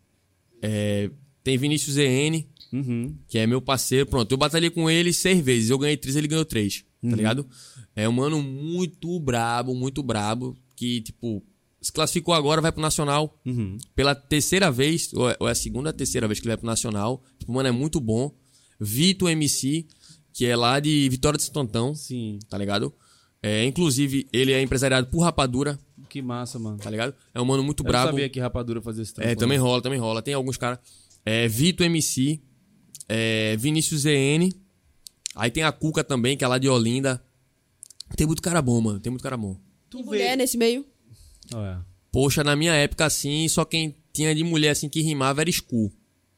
é, 0.61 1.09
tem 1.43 1.57
Vinícius 1.57 1.97
EN, 1.97 2.45
Uhum. 2.71 3.15
que 3.27 3.37
é 3.37 3.45
meu 3.47 3.61
parceiro. 3.61 4.05
Pronto, 4.05 4.31
eu 4.31 4.37
batalhei 4.37 4.69
com 4.69 4.89
ele 4.89 5.11
seis 5.13 5.39
vezes. 5.43 5.69
Eu 5.69 5.77
ganhei 5.77 5.97
três, 5.97 6.15
ele 6.15 6.27
ganhou 6.27 6.45
três. 6.45 6.83
Tá 7.01 7.15
ligado? 7.15 7.47
É 7.95 8.07
um 8.07 8.11
mano 8.11 8.41
muito 8.41 9.19
brabo, 9.19 9.73
muito 9.73 10.03
brabo. 10.03 10.55
Que, 10.75 11.01
tipo, 11.01 11.43
se 11.81 11.91
classificou 11.91 12.33
agora, 12.33 12.61
vai 12.61 12.71
pro 12.71 12.81
Nacional. 12.81 13.39
Uhum. 13.45 13.77
Pela 13.95 14.13
terceira 14.15 14.71
vez, 14.71 15.11
ou 15.13 15.29
é, 15.29 15.35
ou 15.39 15.47
é 15.47 15.51
a 15.51 15.55
segunda 15.55 15.89
ou 15.89 15.93
terceira 15.93 16.27
vez 16.27 16.39
que 16.39 16.45
ele 16.45 16.51
vai 16.51 16.57
pro 16.57 16.67
Nacional. 16.67 17.23
Tipo, 17.39 17.51
mano, 17.53 17.67
é 17.69 17.71
muito 17.71 17.99
bom. 17.99 18.31
Vitor 18.79 19.29
MC, 19.31 19.85
que 20.33 20.45
é 20.45 20.55
lá 20.55 20.79
de 20.79 21.07
Vitória 21.09 21.37
de 21.37 21.43
Santo 21.43 21.59
Antão, 21.59 21.93
Sim. 21.95 22.39
tá 22.49 22.57
ligado? 22.57 22.93
É, 23.43 23.65
inclusive, 23.65 24.27
ele 24.31 24.51
é 24.51 24.61
empresariado 24.61 25.07
por 25.07 25.21
Rapadura, 25.21 25.79
Que 26.09 26.21
massa, 26.21 26.59
mano. 26.59 26.77
tá 26.77 26.89
ligado? 26.89 27.15
É 27.33 27.41
um 27.41 27.45
mano 27.45 27.63
muito 27.63 27.81
Eu 27.81 27.87
brabo. 27.87 28.11
sabia 28.11 28.29
que 28.29 28.39
rapadura 28.39 28.81
fazia 28.81 29.01
esse 29.01 29.13
trampo. 29.13 29.29
É, 29.29 29.35
também 29.35 29.57
rola, 29.57 29.81
também 29.81 29.99
rola. 29.99 30.21
Tem 30.21 30.33
alguns 30.35 30.57
caras. 30.57 30.77
É, 31.25 31.47
Vitor 31.47 31.85
MC, 31.87 32.39
é, 33.13 33.57
Vinícius 33.57 34.03
ZN. 34.03 34.49
Aí 35.35 35.51
tem 35.51 35.63
a 35.63 35.71
Cuca 35.71 36.01
também, 36.01 36.37
que 36.37 36.45
é 36.45 36.47
lá 36.47 36.57
de 36.57 36.69
Olinda. 36.69 37.21
Tem 38.15 38.25
muito 38.25 38.41
cara 38.41 38.61
bom, 38.61 38.79
mano. 38.79 38.99
Tem 39.01 39.09
muito 39.09 39.23
cara 39.23 39.35
bom. 39.35 39.59
Tu 39.89 39.97
Tem 39.97 40.05
vê... 40.05 40.09
mulher 40.09 40.37
nesse 40.37 40.57
meio. 40.57 40.85
Olha. 41.53 41.85
Poxa, 42.09 42.41
na 42.43 42.55
minha 42.55 42.73
época, 42.73 43.05
assim, 43.05 43.47
só 43.49 43.65
quem 43.65 43.95
tinha 44.13 44.33
de 44.33 44.43
mulher, 44.43 44.71
assim, 44.71 44.87
que 44.87 45.01
rimava 45.01 45.41
era 45.41 45.49
Skull. 45.49 45.91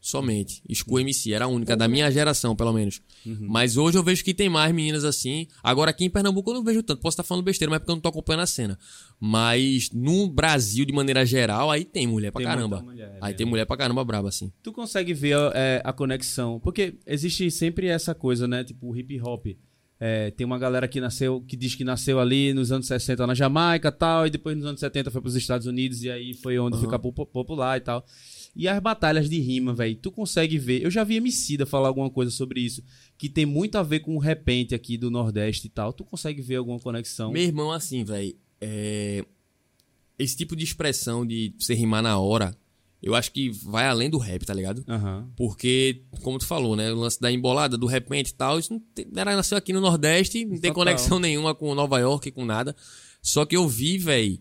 Somente. 0.03 0.61
Skull 0.67 0.99
MC, 0.99 1.31
era 1.31 1.45
a 1.45 1.47
única, 1.47 1.77
da 1.77 1.87
minha 1.87 2.11
geração, 2.11 2.53
pelo 2.57 2.73
menos. 2.73 2.99
Mas 3.25 3.77
hoje 3.77 3.97
eu 3.97 4.03
vejo 4.03 4.21
que 4.21 4.33
tem 4.33 4.49
mais 4.49 4.75
meninas 4.75 5.05
assim. 5.05 5.47
Agora 5.63 5.91
aqui 5.91 6.03
em 6.03 6.09
Pernambuco 6.09 6.49
eu 6.49 6.55
não 6.55 6.63
vejo 6.63 6.83
tanto. 6.83 6.99
Posso 6.99 7.15
estar 7.15 7.23
falando 7.23 7.45
besteira, 7.45 7.69
mas 7.69 7.77
é 7.77 7.79
porque 7.79 7.91
eu 7.91 7.95
não 7.95 8.01
tô 8.01 8.09
acompanhando 8.09 8.41
a 8.41 8.45
cena. 8.45 8.77
Mas 9.17 9.89
no 9.93 10.27
Brasil, 10.27 10.83
de 10.83 10.91
maneira 10.91 11.25
geral, 11.25 11.71
aí 11.71 11.85
tem 11.85 12.05
mulher 12.05 12.33
pra 12.33 12.39
Tem 12.39 12.47
caramba. 12.47 12.81
mulher, 12.81 13.03
é 13.07 13.15
aí 13.15 13.21
mesmo. 13.21 13.37
tem 13.37 13.45
mulher 13.47 13.65
pra 13.65 13.77
caramba 13.77 14.03
braba, 14.03 14.27
assim. 14.27 14.51
Tu 14.61 14.73
consegue 14.73 15.13
ver 15.13 15.37
é, 15.53 15.81
a 15.85 15.93
conexão? 15.93 16.59
Porque 16.59 16.95
existe 17.07 17.49
sempre 17.49 17.87
essa 17.87 18.13
coisa, 18.13 18.45
né? 18.45 18.65
Tipo, 18.65 18.89
o 18.89 18.97
hip 18.97 19.21
hop. 19.21 19.45
É, 19.99 20.31
tem 20.31 20.45
uma 20.45 20.59
galera 20.59 20.87
que 20.87 20.99
nasceu, 20.99 21.41
que 21.47 21.55
diz 21.55 21.75
que 21.75 21.83
nasceu 21.83 22.19
ali 22.19 22.53
nos 22.53 22.71
anos 22.71 22.87
60 22.87 23.25
na 23.25 23.33
Jamaica 23.33 23.91
tal, 23.91 24.27
e 24.27 24.29
depois 24.29 24.57
nos 24.57 24.65
anos 24.65 24.79
70 24.79 25.09
foi 25.11 25.21
pros 25.21 25.35
Estados 25.35 25.65
Unidos, 25.65 26.03
e 26.03 26.09
aí 26.09 26.33
foi 26.33 26.59
onde 26.59 26.77
fica 26.79 26.99
popu- 26.99 27.25
popular 27.25 27.77
e 27.77 27.81
tal. 27.81 28.05
E 28.55 28.67
as 28.67 28.79
batalhas 28.81 29.29
de 29.29 29.39
rima, 29.39 29.73
velho, 29.73 29.95
tu 29.95 30.11
consegue 30.11 30.57
ver. 30.57 30.81
Eu 30.83 30.91
já 30.91 31.03
vi 31.03 31.15
Emicida 31.15 31.65
falar 31.65 31.87
alguma 31.87 32.09
coisa 32.09 32.29
sobre 32.31 32.59
isso, 32.59 32.83
que 33.17 33.29
tem 33.29 33.45
muito 33.45 33.77
a 33.77 33.83
ver 33.83 34.01
com 34.01 34.15
o 34.15 34.19
repente 34.19 34.75
aqui 34.75 34.97
do 34.97 35.09
Nordeste 35.09 35.67
e 35.67 35.69
tal. 35.69 35.93
Tu 35.93 36.03
consegue 36.03 36.41
ver 36.41 36.57
alguma 36.57 36.79
conexão? 36.79 37.31
Meu 37.31 37.41
irmão, 37.43 37.71
assim, 37.71 38.03
velho, 38.03 38.35
é... 38.59 39.23
esse 40.19 40.35
tipo 40.35 40.55
de 40.55 40.63
expressão 40.63 41.25
de 41.25 41.53
você 41.57 41.73
rimar 41.73 42.03
na 42.03 42.19
hora, 42.19 42.55
eu 43.03 43.13
acho 43.13 43.31
que 43.31 43.49
vai 43.51 43.85
além 43.85 44.09
do 44.09 44.17
rap, 44.17 44.45
tá 44.45 44.53
ligado? 44.53 44.83
Aham. 44.87 45.29
Porque, 45.35 46.01
como 46.21 46.39
tu 46.39 46.45
falou, 46.47 46.75
né? 46.75 46.91
O 46.91 46.95
lance 46.95 47.19
da 47.19 47.31
embolada, 47.31 47.77
do 47.77 47.85
repente 47.85 48.29
e 48.29 48.33
tal, 48.33 48.57
isso 48.57 48.71
não 48.73 48.79
tem, 48.79 49.05
era 49.15 49.35
nasceu 49.35 49.57
aqui 49.57 49.73
no 49.73 49.81
Nordeste, 49.81 50.43
não 50.45 50.51
tem 50.51 50.71
Total. 50.71 50.73
conexão 50.73 51.19
nenhuma 51.19 51.53
com 51.53 51.75
Nova 51.75 51.99
York, 51.99 52.31
com 52.31 52.45
nada. 52.45 52.75
Só 53.21 53.45
que 53.45 53.55
eu 53.55 53.67
vi, 53.67 53.97
velho, 53.97 54.39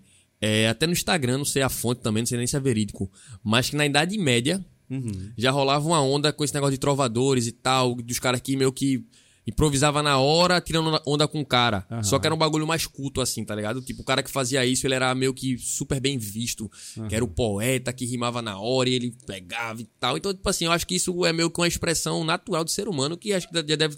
até 0.70 0.86
no 0.86 0.92
Instagram, 0.92 1.38
não 1.38 1.44
sei 1.44 1.62
a 1.62 1.68
fonte 1.68 2.00
também, 2.00 2.22
não 2.22 2.26
sei 2.26 2.38
nem 2.38 2.46
se 2.46 2.56
é 2.56 2.60
verídico, 2.60 3.10
mas 3.44 3.68
que 3.70 3.76
na 3.76 3.84
Idade 3.86 4.16
Média 4.16 4.64
Uhum. 4.90 5.30
já 5.38 5.50
rolava 5.50 5.86
uma 5.86 6.02
onda 6.02 6.32
com 6.34 6.44
esse 6.44 6.52
negócio 6.52 6.72
de 6.72 6.78
trovadores 6.78 7.46
e 7.46 7.52
tal, 7.52 7.94
dos 7.94 8.18
caras 8.18 8.40
que 8.42 8.56
meio 8.56 8.70
que 8.72 9.02
improvisava 9.46 10.02
na 10.02 10.18
hora, 10.18 10.60
tirando 10.60 11.00
onda 11.06 11.26
com 11.26 11.40
o 11.40 11.46
cara. 11.46 11.84
Aham. 11.90 12.02
Só 12.02 12.18
que 12.18 12.26
era 12.26 12.34
um 12.34 12.38
bagulho 12.38 12.66
mais 12.66 12.86
culto, 12.86 13.20
assim, 13.20 13.44
tá 13.44 13.54
ligado? 13.54 13.82
Tipo, 13.82 14.02
o 14.02 14.04
cara 14.04 14.22
que 14.22 14.30
fazia 14.30 14.64
isso, 14.64 14.86
ele 14.86 14.94
era 14.94 15.14
meio 15.14 15.34
que 15.34 15.58
super 15.58 16.00
bem 16.00 16.16
visto. 16.16 16.70
Que 17.08 17.14
era 17.14 17.24
o 17.24 17.28
poeta 17.28 17.92
que 17.92 18.04
rimava 18.04 18.40
na 18.40 18.58
hora 18.58 18.88
e 18.88 18.94
ele 18.94 19.16
pegava 19.26 19.80
e 19.80 19.88
tal. 19.98 20.16
Então, 20.16 20.32
tipo 20.32 20.48
assim, 20.48 20.66
eu 20.66 20.72
acho 20.72 20.86
que 20.86 20.94
isso 20.94 21.26
é 21.26 21.32
meio 21.32 21.50
que 21.50 21.60
uma 21.60 21.68
expressão 21.68 22.24
natural 22.24 22.64
do 22.64 22.70
ser 22.70 22.86
humano 22.88 23.16
que 23.16 23.32
acho 23.32 23.48
que 23.48 23.54
já 23.54 23.62
deve. 23.62 23.96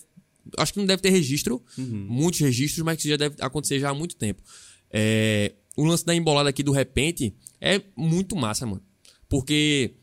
Acho 0.59 0.73
que 0.75 0.79
não 0.79 0.87
deve 0.87 1.01
ter 1.01 1.11
registro, 1.11 1.63
muitos 1.79 2.41
registros, 2.41 2.85
mas 2.85 3.01
que 3.01 3.09
já 3.09 3.17
deve 3.17 3.37
acontecer 3.41 3.81
já 3.81 3.91
há 3.91 3.95
muito 3.95 4.15
tempo. 4.17 4.43
É, 4.91 5.55
o 5.77 5.85
lance 5.85 6.05
da 6.05 6.15
embolada 6.15 6.49
aqui 6.51 6.63
do 6.63 6.71
repente 6.71 7.35
é 7.61 7.81
muito 7.97 8.37
massa, 8.37 8.67
mano. 8.67 8.83
Porque 9.29 9.95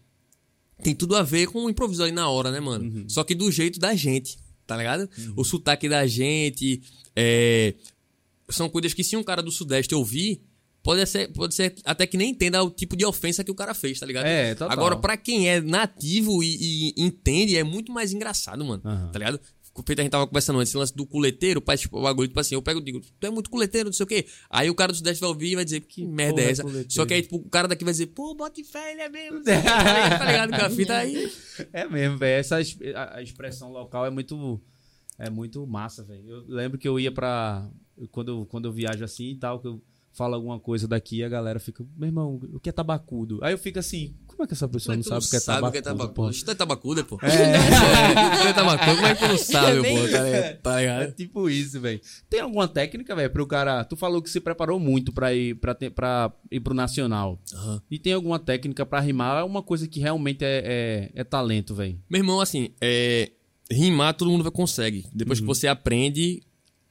tem 0.84 0.96
tudo 0.96 1.16
a 1.16 1.24
ver 1.24 1.48
com 1.48 1.66
o 1.66 1.70
improviso 1.70 2.04
ali 2.04 2.12
na 2.12 2.28
hora, 2.28 2.52
né, 2.52 2.60
mano? 2.60 3.06
Só 3.08 3.24
que 3.24 3.36
do 3.36 3.52
jeito 3.52 3.80
da 3.80 3.96
gente, 3.96 4.38
tá 4.72 4.78
ligado? 4.78 5.10
O 5.36 5.44
sotaque 5.44 5.90
da 5.90 6.08
gente. 6.08 6.82
é, 7.16 7.74
São 8.50 8.70
coisas 8.70 8.94
que 8.94 9.04
se 9.04 9.18
um 9.18 9.24
cara 9.24 9.42
do 9.44 9.52
Sudeste 9.52 9.94
ouvir, 9.94 10.42
pode 10.82 11.06
ser, 11.06 11.28
pode 11.34 11.54
ser 11.54 11.76
até 11.86 12.08
que 12.08 12.18
nem 12.18 12.30
entenda 12.32 12.64
o 12.64 12.70
tipo 12.70 12.96
de 12.96 13.06
ofensa 13.06 13.44
que 13.44 13.52
o 13.52 13.56
cara 13.56 13.74
fez, 13.74 14.00
tá 14.00 14.06
ligado? 14.06 14.26
É, 14.26 14.56
total. 14.56 14.72
Agora, 14.72 14.96
pra 14.96 15.18
quem 15.18 15.50
é 15.50 15.60
nativo 15.60 16.42
e, 16.42 16.92
e 16.98 17.04
entende, 17.04 17.58
é 17.58 17.64
muito 17.64 17.92
mais 17.92 18.14
engraçado, 18.14 18.64
mano. 18.64 18.82
Aham. 18.86 19.12
Tá 19.12 19.20
ligado? 19.20 19.40
O 19.74 19.82
Peter, 19.82 20.02
a 20.02 20.04
gente 20.04 20.12
tava 20.12 20.28
conversando 20.28 20.60
antes, 20.60 20.70
esse 20.70 20.78
lance 20.78 20.94
do 20.96 21.06
culeteiro, 21.06 21.62
faz 21.66 21.80
tipo, 21.80 21.98
o 21.98 22.02
bagulho, 22.02 22.28
tipo 22.28 22.40
assim, 22.40 22.56
eu 22.56 22.62
pego 22.62 22.80
e 22.82 22.84
digo, 22.84 23.00
tu 23.00 23.26
é 23.26 23.30
muito 23.30 23.50
culeteiro, 23.50 23.88
não 23.88 23.94
sei 23.94 24.04
o 24.04 24.08
quê. 24.08 24.26
Aí 24.50 24.70
o 24.70 24.76
cara 24.76 24.92
do 24.92 24.98
Sudeste 24.98 25.22
vai 25.22 25.30
ouvir 25.30 25.52
e 25.52 25.56
vai 25.56 25.64
dizer, 25.64 25.80
que 25.82 26.06
merda 26.06 26.34
porra 26.36 26.48
é 26.48 26.52
essa? 26.52 26.62
culeteiro? 26.64 26.92
Só 26.92 27.06
que 27.06 27.14
aí, 27.14 27.22
tipo, 27.22 27.38
o 27.38 27.50
cara 27.50 27.68
daqui 27.70 27.84
vai 27.86 27.94
dizer, 27.94 28.08
pô, 28.08 28.36
bota 28.36 28.62
fé, 28.66 28.92
ele 28.92 29.02
é 29.02 29.10
mesmo. 29.10 29.42
tá 29.46 30.26
ligado? 30.26 30.50
Com 30.50 30.66
a 30.66 30.70
fita 30.70 30.98
aí. 30.98 31.32
É 31.72 31.88
mesmo, 31.88 32.18
velho. 32.18 32.40
Essa 32.40 32.60
es- 32.60 32.78
a, 32.96 33.18
a 33.18 33.22
expressão 33.24 33.72
local 33.72 34.06
é 34.06 34.10
muito 34.10 34.62
é 35.18 35.30
muito 35.30 35.66
massa, 35.66 36.04
velho. 36.04 36.28
Eu 36.30 36.44
lembro 36.48 36.78
que 36.78 36.88
eu 36.88 37.00
ia 37.00 37.12
pra 37.12 37.70
quando 38.12 38.30
eu, 38.32 38.46
quando 38.48 38.66
eu 38.66 38.72
viajo 38.74 39.04
assim 39.04 39.30
e 39.32 39.36
tal, 39.38 39.60
que 39.60 39.68
eu 39.68 39.82
falo 40.12 40.36
alguma 40.36 40.60
coisa 40.60 40.88
daqui, 40.88 41.24
a 41.24 41.30
galera 41.30 41.60
fica, 41.60 41.86
meu 41.96 42.08
irmão, 42.08 42.40
o 42.52 42.60
que 42.60 42.68
é 42.70 42.72
tabacudo? 42.74 43.40
Aí 43.44 43.54
eu 43.54 43.58
fico 43.58 43.80
assim, 43.80 44.16
como 44.42 44.46
é 44.46 44.48
que 44.48 44.54
essa 44.56 44.68
pessoa 44.68 44.96
não 44.96 45.04
sabe 45.04 45.24
o 45.24 45.30
que 45.30 45.36
é 45.36 45.40
sabe 45.40 45.68
o 45.68 45.72
que 45.72 45.78
é 45.78 46.08
pô? 46.08 46.30
Isso 46.32 46.46
não 46.48 46.52
é 46.52 46.56
tabacuda, 46.56 47.04
pô. 47.04 47.20
É. 47.22 47.28
Isso 48.34 48.44
não 48.44 48.48
é 48.50 48.54
tabacuda, 48.54 48.96
como 48.96 49.06
é 49.06 49.14
que 49.16 49.22
tu 49.22 49.28
não 49.28 49.38
sabe, 49.38 49.78
É 49.88 49.92
pô? 49.92 50.08
Tá 50.10 50.24
ligado? 50.24 50.62
Tá 50.62 50.82
É 50.82 50.82
ligado? 50.82 51.16
tipo 51.16 51.50
isso, 51.50 51.80
velho. 51.80 52.02
Tem 52.28 52.40
alguma 52.40 52.68
técnica, 52.68 53.16
velho, 53.16 53.30
pro 53.30 53.46
cara. 53.46 53.84
Tu 53.84 53.96
falou 53.96 54.20
que 54.20 54.30
se 54.32 54.40
preparou 54.40 54.80
muito 54.80 55.12
pra 55.14 55.32
ir 55.32 55.54
pra, 55.56 55.76
ter- 55.76 55.92
pra 55.92 56.32
ir 56.50 56.60
pro 56.60 56.74
nacional. 56.74 57.40
Aham. 57.54 57.82
E 57.92 58.00
tem 58.00 58.14
alguma 58.14 58.40
técnica 58.40 58.84
pra 58.84 59.00
rimar? 59.00 59.42
É 59.42 59.44
uma 59.44 59.62
coisa 59.62 59.88
que 59.88 60.00
realmente 60.00 60.44
é, 60.44 61.12
é, 61.14 61.22
é 61.22 61.24
talento, 61.24 61.76
velho. 61.76 62.00
Meu 62.10 62.20
irmão, 62.20 62.42
assim, 62.42 62.70
é, 62.82 63.32
rimar 63.72 64.16
todo 64.16 64.32
mundo 64.32 64.52
consegue. 64.52 65.06
Depois 65.14 65.38
Uhum. 65.40 65.46
que 65.46 65.48
você 65.54 65.68
aprende 65.68 66.42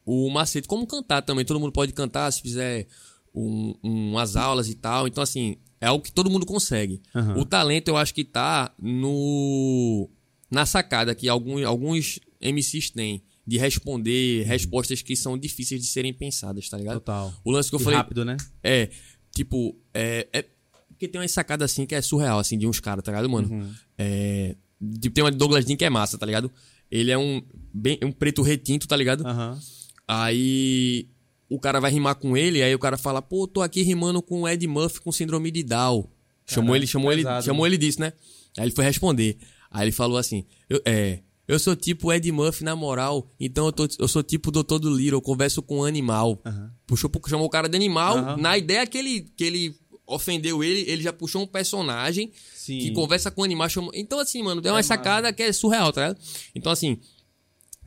o 0.06 0.30
macete, 0.30 0.68
como 0.68 0.86
cantar 0.86 1.22
também, 1.22 1.44
todo 1.44 1.58
mundo 1.58 1.72
pode 1.72 1.92
cantar 1.92 2.30
se 2.30 2.40
fizer 2.40 2.86
um- 3.34 3.74
umas 3.82 4.36
aulas 4.36 4.68
e 4.68 4.74
tal. 4.76 5.08
Então, 5.08 5.20
assim, 5.22 5.56
é 5.80 5.86
algo 5.86 6.04
que 6.04 6.12
todo 6.12 6.30
mundo 6.30 6.44
consegue. 6.46 7.00
Aham. 7.14 7.38
O 7.38 7.44
talento 7.44 7.88
eu 7.88 7.96
acho 7.96 8.12
que 8.14 8.24
tá 8.24 8.74
no 8.80 10.08
na 10.50 10.66
sacada 10.66 11.14
que 11.14 11.28
alguns, 11.28 11.62
alguns 11.64 12.18
MCs 12.40 12.90
têm 12.90 13.22
de 13.46 13.56
responder 13.58 14.44
respostas 14.44 15.00
que 15.02 15.16
são 15.16 15.36
difíceis 15.38 15.80
de 15.80 15.86
serem 15.86 16.12
pensadas, 16.12 16.68
tá 16.68 16.76
ligado? 16.76 16.94
Total. 16.96 17.32
O 17.44 17.50
lance 17.50 17.68
que 17.70 17.74
eu 17.76 17.80
E 17.80 17.84
falei. 17.84 17.96
rápido, 17.98 18.24
né? 18.24 18.36
É, 18.62 18.90
tipo, 19.34 19.76
é, 19.94 20.28
é. 20.32 20.44
Porque 20.88 21.08
tem 21.08 21.20
uma 21.20 21.26
sacada 21.28 21.64
assim 21.64 21.86
que 21.86 21.94
é 21.94 22.02
surreal, 22.02 22.38
assim, 22.38 22.58
de 22.58 22.66
uns 22.66 22.78
caras, 22.78 23.02
tá 23.02 23.10
ligado, 23.10 23.28
mano? 23.30 23.48
Uhum. 23.50 23.72
É. 23.96 24.54
Tipo, 25.00 25.14
tem 25.14 25.24
uma 25.24 25.30
de 25.32 25.38
Douglas 25.38 25.64
Dean 25.64 25.76
que 25.76 25.84
é 25.84 25.90
massa, 25.90 26.18
tá 26.18 26.26
ligado? 26.26 26.50
Ele 26.90 27.10
é 27.10 27.16
um. 27.18 27.42
Bem, 27.72 27.98
um 28.02 28.12
preto 28.12 28.42
retinto, 28.42 28.86
tá 28.86 28.96
ligado? 28.96 29.26
Aham. 29.26 29.58
Aí. 30.06 31.08
O 31.50 31.58
cara 31.58 31.80
vai 31.80 31.90
rimar 31.90 32.14
com 32.14 32.36
ele, 32.36 32.62
aí 32.62 32.72
o 32.74 32.78
cara 32.78 32.96
fala, 32.96 33.20
pô, 33.20 33.46
tô 33.46 33.60
aqui 33.60 33.82
rimando 33.82 34.22
com 34.22 34.42
o 34.42 34.48
Ed 34.48 34.64
Murphy 34.66 35.00
com 35.00 35.10
síndrome 35.12 35.50
de 35.50 35.62
Down. 35.64 36.08
Chamou 36.46 36.68
Caraca, 36.68 36.78
ele, 36.78 36.86
chamou 36.86 37.12
ele, 37.12 37.22
pesado, 37.22 37.44
chamou 37.44 37.66
ele 37.66 37.76
disso, 37.76 38.00
né? 38.00 38.12
Aí 38.56 38.64
ele 38.64 38.70
foi 38.70 38.84
responder. 38.84 39.36
Aí 39.70 39.84
ele 39.84 39.92
falou 39.92 40.16
assim: 40.16 40.44
eu, 40.68 40.80
é, 40.84 41.20
eu 41.48 41.58
sou 41.58 41.74
tipo 41.76 42.12
Ed 42.12 42.30
Murphy 42.32 42.62
na 42.64 42.74
moral, 42.76 43.28
então 43.38 43.66
eu, 43.66 43.72
tô, 43.72 43.88
eu 43.98 44.06
sou 44.08 44.22
tipo 44.22 44.50
Doutor 44.52 44.78
do 44.78 44.88
Little, 44.88 45.18
eu 45.18 45.20
converso 45.22 45.60
com 45.60 45.80
um 45.80 45.84
animal. 45.84 46.40
Puxou, 46.86 47.10
pro- 47.10 47.28
chamou 47.28 47.46
o 47.46 47.50
cara 47.50 47.68
de 47.68 47.76
animal. 47.76 48.16
Aham. 48.18 48.36
Na 48.36 48.56
ideia 48.56 48.86
que 48.86 48.96
ele, 48.98 49.20
que 49.36 49.44
ele 49.44 49.74
ofendeu 50.06 50.62
ele, 50.64 50.88
ele 50.90 51.02
já 51.02 51.12
puxou 51.12 51.42
um 51.42 51.46
personagem 51.46 52.32
Sim. 52.54 52.78
que 52.78 52.90
conversa 52.92 53.30
com 53.30 53.42
o 53.42 53.44
animal. 53.44 53.68
Chamou... 53.68 53.90
Então, 53.94 54.18
assim, 54.18 54.42
mano, 54.42 54.60
deu 54.60 54.72
uma 54.72 54.80
É 54.80 54.82
sacada 54.84 55.32
que 55.32 55.42
é 55.42 55.52
surreal, 55.52 55.92
tá 55.92 56.00
ligado? 56.08 56.20
Então, 56.54 56.72
assim, 56.72 56.98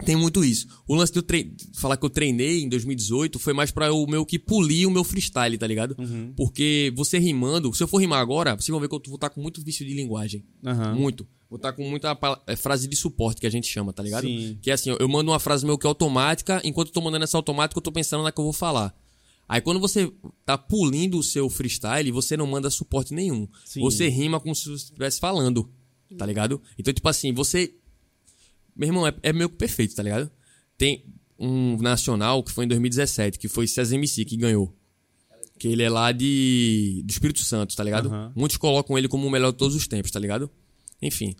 tem 0.06 0.15
muito 0.15 0.43
isso. 0.43 0.67
O 0.88 0.95
lance 0.95 1.12
de 1.12 1.19
eu 1.19 1.23
tre... 1.23 1.56
falar 1.75 1.97
que 1.97 2.06
eu 2.06 2.10
treinei 2.10 2.63
em 2.63 2.69
2018 2.69 3.38
foi 3.38 3.53
mais 3.53 3.69
pra 3.69 3.88
eu 3.88 4.06
meio 4.08 4.25
que 4.25 4.39
polir 4.39 4.88
o 4.88 4.91
meu 4.91 5.03
freestyle, 5.03 5.58
tá 5.58 5.67
ligado? 5.67 5.95
Uhum. 5.99 6.34
Porque 6.36 6.91
você 6.95 7.19
rimando, 7.19 7.73
se 7.73 7.84
eu 7.84 7.88
for 7.88 7.99
rimar 7.99 8.19
agora, 8.19 8.56
vocês 8.56 8.69
vão 8.69 8.79
ver 8.79 8.89
que 8.89 8.95
eu 8.95 9.01
vou 9.06 9.15
estar 9.15 9.29
com 9.29 9.41
muito 9.41 9.63
vício 9.63 9.86
de 9.86 9.93
linguagem. 9.93 10.43
Aham. 10.65 10.95
Muito. 10.95 11.27
Vou 11.47 11.58
estar 11.58 11.71
com 11.73 11.88
muita 11.88 12.17
é, 12.47 12.56
frase 12.56 12.88
de 12.88 12.95
suporte 12.95 13.39
que 13.39 13.45
a 13.45 13.49
gente 13.49 13.67
chama, 13.67 13.93
tá 13.93 14.01
ligado? 14.01 14.25
Sim. 14.25 14.58
Que 14.60 14.71
é 14.71 14.73
assim, 14.73 14.89
ó, 14.89 14.97
eu 14.99 15.08
mando 15.08 15.29
uma 15.29 15.39
frase 15.39 15.63
meio 15.63 15.77
que 15.77 15.86
automática, 15.86 16.60
enquanto 16.63 16.88
eu 16.88 16.93
tô 16.93 17.01
mandando 17.01 17.25
essa 17.25 17.38
automática, 17.38 17.77
eu 17.77 17.84
tô 17.84 17.91
pensando 17.91 18.23
na 18.23 18.32
que 18.32 18.39
eu 18.39 18.45
vou 18.45 18.53
falar. 18.53 18.95
Aí 19.47 19.62
quando 19.62 19.79
você 19.79 20.12
tá 20.43 20.58
pulindo 20.58 21.19
o 21.19 21.23
seu 21.23 21.47
freestyle, 21.49 22.12
você 22.12 22.36
não 22.36 22.47
manda 22.47 22.71
suporte 22.71 23.13
nenhum. 23.13 23.47
Sim. 23.63 23.82
Você 23.82 24.10
rima 24.10 24.39
como 24.39 24.56
se 24.56 24.65
você 24.65 24.86
estivesse 24.86 25.19
falando, 25.19 25.69
tá 26.17 26.25
ligado? 26.25 26.60
Então, 26.77 26.91
tipo 26.93 27.08
assim, 27.08 27.32
você. 27.32 27.75
Meu 28.75 28.89
irmão, 28.89 29.07
é, 29.07 29.13
é 29.21 29.33
meio 29.33 29.49
que 29.49 29.55
perfeito, 29.55 29.95
tá 29.95 30.03
ligado? 30.03 30.31
Tem 30.77 31.05
um 31.38 31.77
nacional 31.77 32.43
que 32.43 32.51
foi 32.51 32.65
em 32.65 32.67
2017, 32.67 33.38
que 33.38 33.47
foi 33.47 33.67
César 33.67 33.95
MC 33.95 34.25
que 34.25 34.38
ganhou. 34.38 34.73
Que 35.59 35.67
ele 35.67 35.83
é 35.83 35.89
lá 35.89 36.12
de. 36.12 37.01
do 37.05 37.12
Espírito 37.12 37.39
Santo, 37.41 37.75
tá 37.75 37.83
ligado? 37.83 38.09
Aham. 38.09 38.33
Muitos 38.36 38.57
colocam 38.57 38.97
ele 38.97 39.07
como 39.07 39.27
o 39.27 39.31
melhor 39.31 39.51
de 39.51 39.57
todos 39.57 39.75
os 39.75 39.88
tempos, 39.88 40.12
tá 40.12 40.19
ligado? 40.19 40.49
Enfim. 41.01 41.36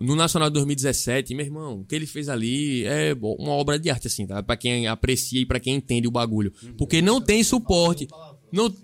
No 0.00 0.16
Nacional 0.16 0.50
de 0.50 0.54
2017, 0.54 1.34
meu 1.34 1.46
irmão, 1.46 1.80
o 1.80 1.84
que 1.84 1.94
ele 1.94 2.06
fez 2.06 2.28
ali 2.28 2.84
é 2.84 3.14
uma 3.14 3.52
obra 3.52 3.78
de 3.78 3.88
arte, 3.90 4.08
assim, 4.08 4.26
tá? 4.26 4.42
Pra 4.42 4.56
quem 4.56 4.88
aprecia 4.88 5.40
e 5.40 5.46
pra 5.46 5.60
quem 5.60 5.76
entende 5.76 6.08
o 6.08 6.10
bagulho. 6.10 6.52
Porque 6.76 7.00
não 7.00 7.20
tem 7.20 7.44
suporte. 7.44 8.08
Não. 8.52 8.74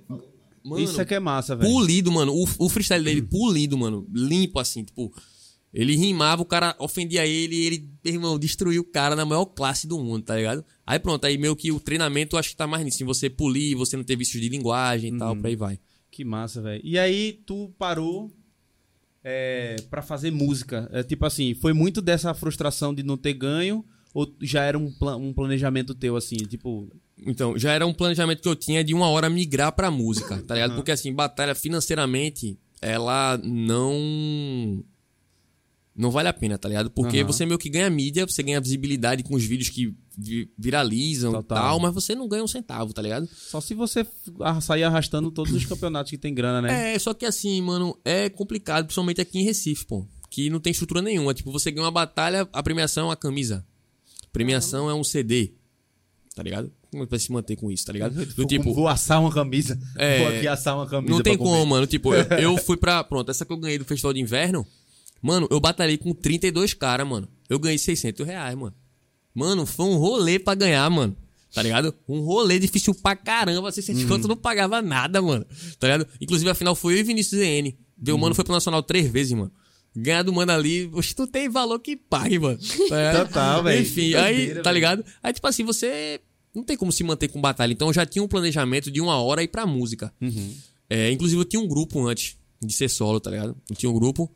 Mano, 0.63 0.85
Isso 0.85 1.01
é 1.01 1.05
que 1.05 1.15
é 1.15 1.21
massa, 1.21 1.57
velho. 1.57 1.69
Polido, 1.69 2.13
mano. 2.13 2.33
O, 2.33 2.47
o 2.59 2.69
freestyle 2.69 3.05
dele, 3.05 3.23
polido, 3.23 3.77
mano. 3.77 4.07
Limpo, 4.13 4.61
assim, 4.61 4.85
tipo. 4.85 5.13
Ele 5.73 5.95
rimava, 5.97 6.43
o 6.43 6.45
cara 6.45 6.75
ofendia 6.81 7.25
ele 7.27 7.55
e 7.55 7.65
ele, 7.67 7.89
irmão, 8.05 8.39
destruiu 8.39 8.83
o 8.83 8.85
cara 8.85 9.15
na 9.15 9.25
maior 9.25 9.45
classe 9.47 9.87
do 9.87 9.99
mundo, 10.01 10.25
tá 10.25 10.35
ligado? 10.37 10.65
Aí 10.87 10.99
pronto, 10.99 11.25
aí 11.25 11.39
meio 11.39 11.55
que 11.55 11.71
o 11.71 11.79
treinamento 11.79 12.35
eu 12.35 12.41
acho 12.41 12.51
que 12.51 12.57
tá 12.57 12.67
mais 12.67 12.85
nisso. 12.85 13.03
Em 13.03 13.07
você 13.07 13.31
polir, 13.31 13.77
você 13.77 13.97
não 13.97 14.03
ter 14.03 14.17
vícios 14.17 14.43
de 14.43 14.49
linguagem 14.49 15.15
e 15.15 15.19
tal, 15.19 15.37
por 15.37 15.47
aí 15.47 15.55
vai. 15.57 15.79
Que 16.11 16.25
massa, 16.25 16.61
velho. 16.61 16.81
E 16.85 16.99
aí, 16.99 17.41
tu 17.47 17.73
parou 17.79 18.33
é, 19.23 19.77
pra 19.91 20.03
fazer 20.03 20.31
música. 20.33 20.89
É, 20.93 21.03
tipo 21.05 21.25
assim, 21.25 21.55
foi 21.55 21.73
muito 21.73 22.01
dessa 22.03 22.35
frustração 22.35 22.93
de 22.95 23.03
não 23.05 23.17
ter 23.17 23.35
ganho? 23.35 23.85
Ou 24.13 24.27
já 24.43 24.65
era 24.65 24.77
um, 24.77 24.91
pla- 24.91 25.15
um 25.17 25.33
planejamento 25.33 25.95
teu, 25.95 26.17
assim? 26.17 26.37
Tipo, 26.37 26.91
Então, 27.25 27.57
já 27.57 27.73
era 27.73 27.87
um 27.87 27.95
planejamento 27.95 28.43
que 28.43 28.49
eu 28.49 28.57
tinha 28.57 28.83
de 28.83 28.93
uma 28.93 29.09
hora 29.09 29.31
migrar 29.31 29.71
pra 29.71 29.89
música, 29.89 30.43
tá 30.43 30.55
ligado? 30.55 30.71
Porque 30.75 30.91
assim, 30.91 31.13
batalha 31.15 31.55
financeiramente, 31.55 32.59
ela 32.83 33.39
não. 33.45 34.83
Não 36.01 36.11
vale 36.11 36.29
a 36.29 36.33
pena, 36.33 36.57
tá 36.57 36.69
ligado? 36.69 36.91
Porque 36.91 37.19
Aham. 37.19 37.27
você 37.27 37.45
meio 37.45 37.59
que 37.59 37.69
ganha 37.69 37.91
mídia, 37.91 38.25
você 38.27 38.43
ganha 38.43 38.61
visibilidade 38.61 39.23
com 39.23 39.35
os 39.35 39.45
vídeos 39.45 39.69
que 39.69 39.95
vi- 40.17 40.51
viralizam 40.59 41.33
Total. 41.33 41.59
e 41.59 41.61
tal, 41.61 41.79
mas 41.81 41.93
você 41.93 42.15
não 42.15 42.27
ganha 42.27 42.43
um 42.43 42.49
centavo, 42.49 42.93
tá 42.95 43.03
ligado? 43.03 43.29
Só 43.35 43.61
se 43.61 43.75
você 43.75 44.07
sair 44.63 44.85
arrastando 44.85 45.31
todos 45.31 45.53
os 45.53 45.67
campeonatos 45.67 46.11
que 46.11 46.17
tem 46.17 46.33
grana, 46.35 46.63
né? 46.63 46.95
É, 46.95 46.99
só 46.99 47.13
que 47.13 47.27
assim, 47.27 47.61
mano, 47.61 47.99
é 48.05 48.29
complicado, 48.31 48.87
principalmente 48.87 49.21
aqui 49.21 49.41
em 49.41 49.45
Recife, 49.45 49.85
pô. 49.87 50.07
Que 50.31 50.49
não 50.49 50.59
tem 50.61 50.71
estrutura 50.71 51.03
nenhuma. 51.03 51.35
Tipo, 51.35 51.53
você 51.53 51.71
ganha 51.71 51.85
uma 51.85 51.91
batalha, 51.91 52.49
a 52.53 52.63
premiação 52.63 53.05
é 53.05 53.07
uma 53.09 53.17
camisa. 53.17 53.67
Premiação 54.33 54.89
é 54.89 54.95
um 54.95 55.05
CD. 55.05 55.53
Tá 56.35 56.43
ligado? 56.43 56.73
Como 56.91 57.07
vai 57.07 57.19
se 57.19 57.31
manter 57.33 57.57
com 57.57 57.71
isso, 57.71 57.85
tá 57.85 57.93
ligado? 57.93 58.25
Do 58.35 58.45
tipo, 58.47 58.73
vou 58.73 58.89
assar 58.89 59.21
uma 59.21 59.33
camisa. 59.33 59.79
É, 59.97 60.19
vou 60.21 60.29
aqui 60.37 60.49
assar 60.49 60.77
uma 60.77 60.87
camisa. 60.87 61.13
Não 61.13 61.23
tem 61.23 61.37
como, 61.37 61.65
mano. 61.67 61.87
Tipo, 61.87 62.15
eu, 62.15 62.25
eu 62.39 62.57
fui 62.63 62.77
pra. 62.77 63.03
Pronto, 63.05 63.31
essa 63.31 63.45
que 63.45 63.53
eu 63.53 63.57
ganhei 63.57 63.79
do 63.79 63.85
Festival 63.85 64.13
de 64.13 64.21
Inverno. 64.21 64.67
Mano, 65.23 65.47
eu 65.51 65.61
batalhei 65.61 65.99
com 65.99 66.13
32 66.13 66.75
caras, 66.75 67.07
mano. 67.07 67.29
Eu 67.49 67.59
ganhei 67.59 67.79
600 67.79 68.27
reais, 68.27 68.57
mano. 68.57 68.75
Mano, 69.35 69.67
foi 69.67 69.87
um 69.87 69.97
rolê 69.97 70.39
pra 70.39 70.55
ganhar, 70.55 70.89
mano. 70.91 71.17
Tá 71.53 71.63
ligado? 71.63 71.95
Um 72.09 72.21
rolê 72.21 72.59
difícil 72.59 72.95
pra 72.95 73.17
caramba. 73.17 73.73
600 73.73 74.05
conto 74.05 74.29
não 74.29 74.37
pagava 74.37 74.81
nada, 74.81 75.21
mano. 75.21 75.45
Tá 75.79 75.89
ligado? 75.89 76.07
Inclusive, 76.21 76.49
a 76.49 76.55
final 76.55 76.75
foi 76.75 76.95
eu 76.95 76.99
e 76.99 77.03
Vinícius 77.03 77.41
ZN. 77.41 77.75
Deu, 77.97 78.17
mano, 78.17 78.35
foi 78.35 78.45
pro 78.45 78.55
Nacional 78.55 78.83
três 78.83 79.11
vezes, 79.11 79.33
mano. 79.33 79.53
Ganhar 79.95 80.23
do 80.23 80.33
mano 80.33 80.53
ali, 80.53 80.89
oxe, 80.93 81.15
não 81.19 81.27
tem 81.27 81.49
valor 81.49 81.81
que 81.81 81.97
pague, 81.97 82.39
mano. 82.39 82.59
Tá? 82.89 83.25
Total, 83.25 83.63
velho. 83.65 83.83
Enfim, 83.83 84.15
aí, 84.15 84.55
tá 84.63 84.71
ligado? 84.71 85.05
Aí, 85.21 85.33
tipo 85.33 85.47
assim, 85.47 85.65
você 85.65 86.21
não 86.55 86.63
tem 86.63 86.77
como 86.77 86.93
se 86.93 87.03
manter 87.03 87.27
com 87.29 87.41
batalha. 87.41 87.73
Então, 87.73 87.89
eu 87.89 87.95
já 87.95 88.07
tinha 88.07 88.23
um 88.23 88.29
planejamento 88.29 88.91
de 88.91 89.01
uma 89.01 89.21
hora 89.21 89.43
ir 89.43 89.49
pra 89.49 89.67
música. 89.67 90.13
Uhum. 90.21 90.55
É, 90.89 91.11
inclusive, 91.11 91.41
eu 91.41 91.45
tinha 91.45 91.61
um 91.61 91.67
grupo 91.67 92.07
antes 92.07 92.37
de 92.63 92.73
ser 92.73 92.89
solo, 92.89 93.19
tá 93.19 93.31
ligado? 93.31 93.57
Eu 93.69 93.75
tinha 93.75 93.91
um 93.91 93.95
grupo, 93.95 94.31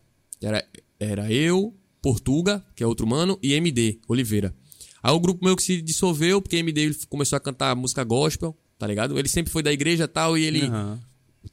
era, 0.44 0.66
era 0.98 1.32
eu, 1.32 1.74
Portuga, 2.02 2.64
que 2.76 2.82
é 2.82 2.86
outro 2.86 3.06
mano, 3.06 3.38
e 3.42 3.54
MD, 3.54 3.98
Oliveira. 4.08 4.54
Aí 5.02 5.12
o 5.12 5.20
grupo 5.20 5.44
meio 5.44 5.56
que 5.56 5.62
se 5.62 5.82
dissolveu, 5.82 6.40
porque 6.40 6.56
MD 6.56 6.94
começou 7.08 7.36
a 7.36 7.40
cantar 7.40 7.74
música 7.76 8.02
gospel, 8.04 8.56
tá 8.78 8.86
ligado? 8.86 9.18
Ele 9.18 9.28
sempre 9.28 9.52
foi 9.52 9.62
da 9.62 9.72
igreja 9.72 10.04
e 10.04 10.08
tal, 10.08 10.36
e 10.38 10.44
ele. 10.44 10.62
Aham. 10.62 11.00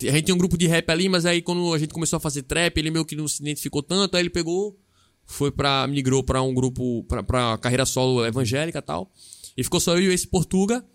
A 0.04 0.12
gente 0.12 0.24
tinha 0.24 0.36
um 0.36 0.38
grupo 0.38 0.58
de 0.58 0.68
rap 0.68 0.90
ali, 0.90 1.10
mas 1.10 1.26
aí 1.26 1.42
quando 1.42 1.74
a 1.74 1.78
gente 1.78 1.94
começou 1.94 2.16
a 2.16 2.20
fazer 2.20 2.44
trap, 2.44 2.78
ele 2.78 2.90
meio 2.90 3.04
que 3.04 3.14
não 3.14 3.28
se 3.28 3.42
identificou 3.42 3.84
tanto, 3.84 4.16
aí 4.16 4.22
ele 4.22 4.30
pegou, 4.30 4.80
foi 5.26 5.52
pra. 5.52 5.86
migrou 5.88 6.24
pra 6.24 6.42
um 6.42 6.54
grupo, 6.54 7.04
pra, 7.04 7.22
pra 7.22 7.58
carreira 7.58 7.86
solo 7.86 8.26
evangélica 8.26 8.80
e 8.80 8.82
tal. 8.82 9.12
E 9.58 9.64
ficou 9.64 9.80
só 9.80 9.98
eu 9.98 10.12
e 10.12 10.14
esse 10.14 10.28
Portuga. 10.28 10.86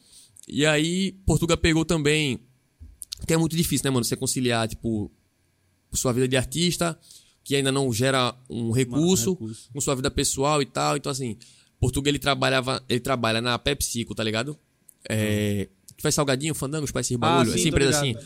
E 0.48 0.64
aí, 0.64 1.12
Portuga 1.26 1.56
pegou 1.56 1.85
também. 1.85 2.40
Que 3.26 3.35
é 3.35 3.37
muito 3.37 3.56
difícil, 3.56 3.85
né, 3.85 3.90
mano? 3.90 4.04
Você 4.04 4.16
conciliar, 4.16 4.68
tipo, 4.68 5.11
sua 5.92 6.12
vida 6.12 6.28
de 6.28 6.37
artista, 6.37 6.98
que 7.46 7.54
ainda 7.54 7.70
não 7.70 7.92
gera 7.92 8.35
um 8.50 8.72
recurso, 8.72 9.35
recurso. 9.35 9.70
com 9.72 9.80
sua 9.80 9.94
vida 9.94 10.11
pessoal 10.11 10.61
e 10.61 10.66
tal. 10.66 10.96
Então, 10.96 11.12
assim, 11.12 11.37
Portuga 11.78 12.09
ele 12.09 12.18
trabalhava, 12.18 12.82
ele 12.88 12.98
trabalha 12.98 13.40
na 13.40 13.56
PepsiCo, 13.56 14.16
tá 14.16 14.24
ligado? 14.24 14.59
É, 15.09 15.68
que 15.96 16.02
faz 16.02 16.16
salgadinho, 16.16 16.56
fandango, 16.56 16.88
faz 16.88 17.06
esse 17.06 17.16
bagulho, 17.16 17.50
Ah, 17.50 17.52
sim, 17.52 17.61
essa 17.61 17.68
empresa 17.68 17.98
assim. 17.98 18.16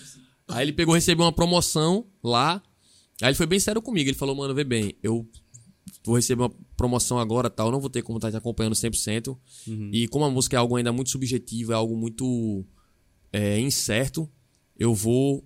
Aí 0.48 0.64
ele 0.64 0.72
pegou, 0.72 0.94
recebeu 0.94 1.26
uma 1.26 1.33
promoção 1.35 2.06
lá. 2.24 2.62
Aí 3.20 3.28
ele 3.28 3.35
foi 3.35 3.44
bem 3.44 3.61
sério 3.61 3.83
comigo. 3.83 4.09
Ele 4.09 4.16
falou, 4.16 4.35
mano, 4.35 4.54
vê 4.54 4.64
bem, 4.64 4.94
eu 5.02 5.28
vou 6.02 6.16
receber 6.16 6.44
uma 6.44 6.52
promoção 6.74 7.18
agora 7.18 7.50
tal, 7.50 7.70
não 7.70 7.78
vou 7.78 7.90
ter 7.90 8.00
como 8.00 8.16
estar 8.16 8.30
te 8.30 8.38
acompanhando 8.38 8.74
100%. 8.74 9.37
E 9.92 10.09
como 10.09 10.24
a 10.24 10.30
música 10.30 10.56
é 10.56 10.59
algo 10.59 10.76
ainda 10.76 10.94
muito 10.94 11.11
subjetivo, 11.11 11.72
é 11.72 11.74
algo 11.74 11.94
muito 11.94 12.64
é, 13.30 13.61
incerto, 13.61 14.26
eu 14.78 14.94
vou 14.94 15.44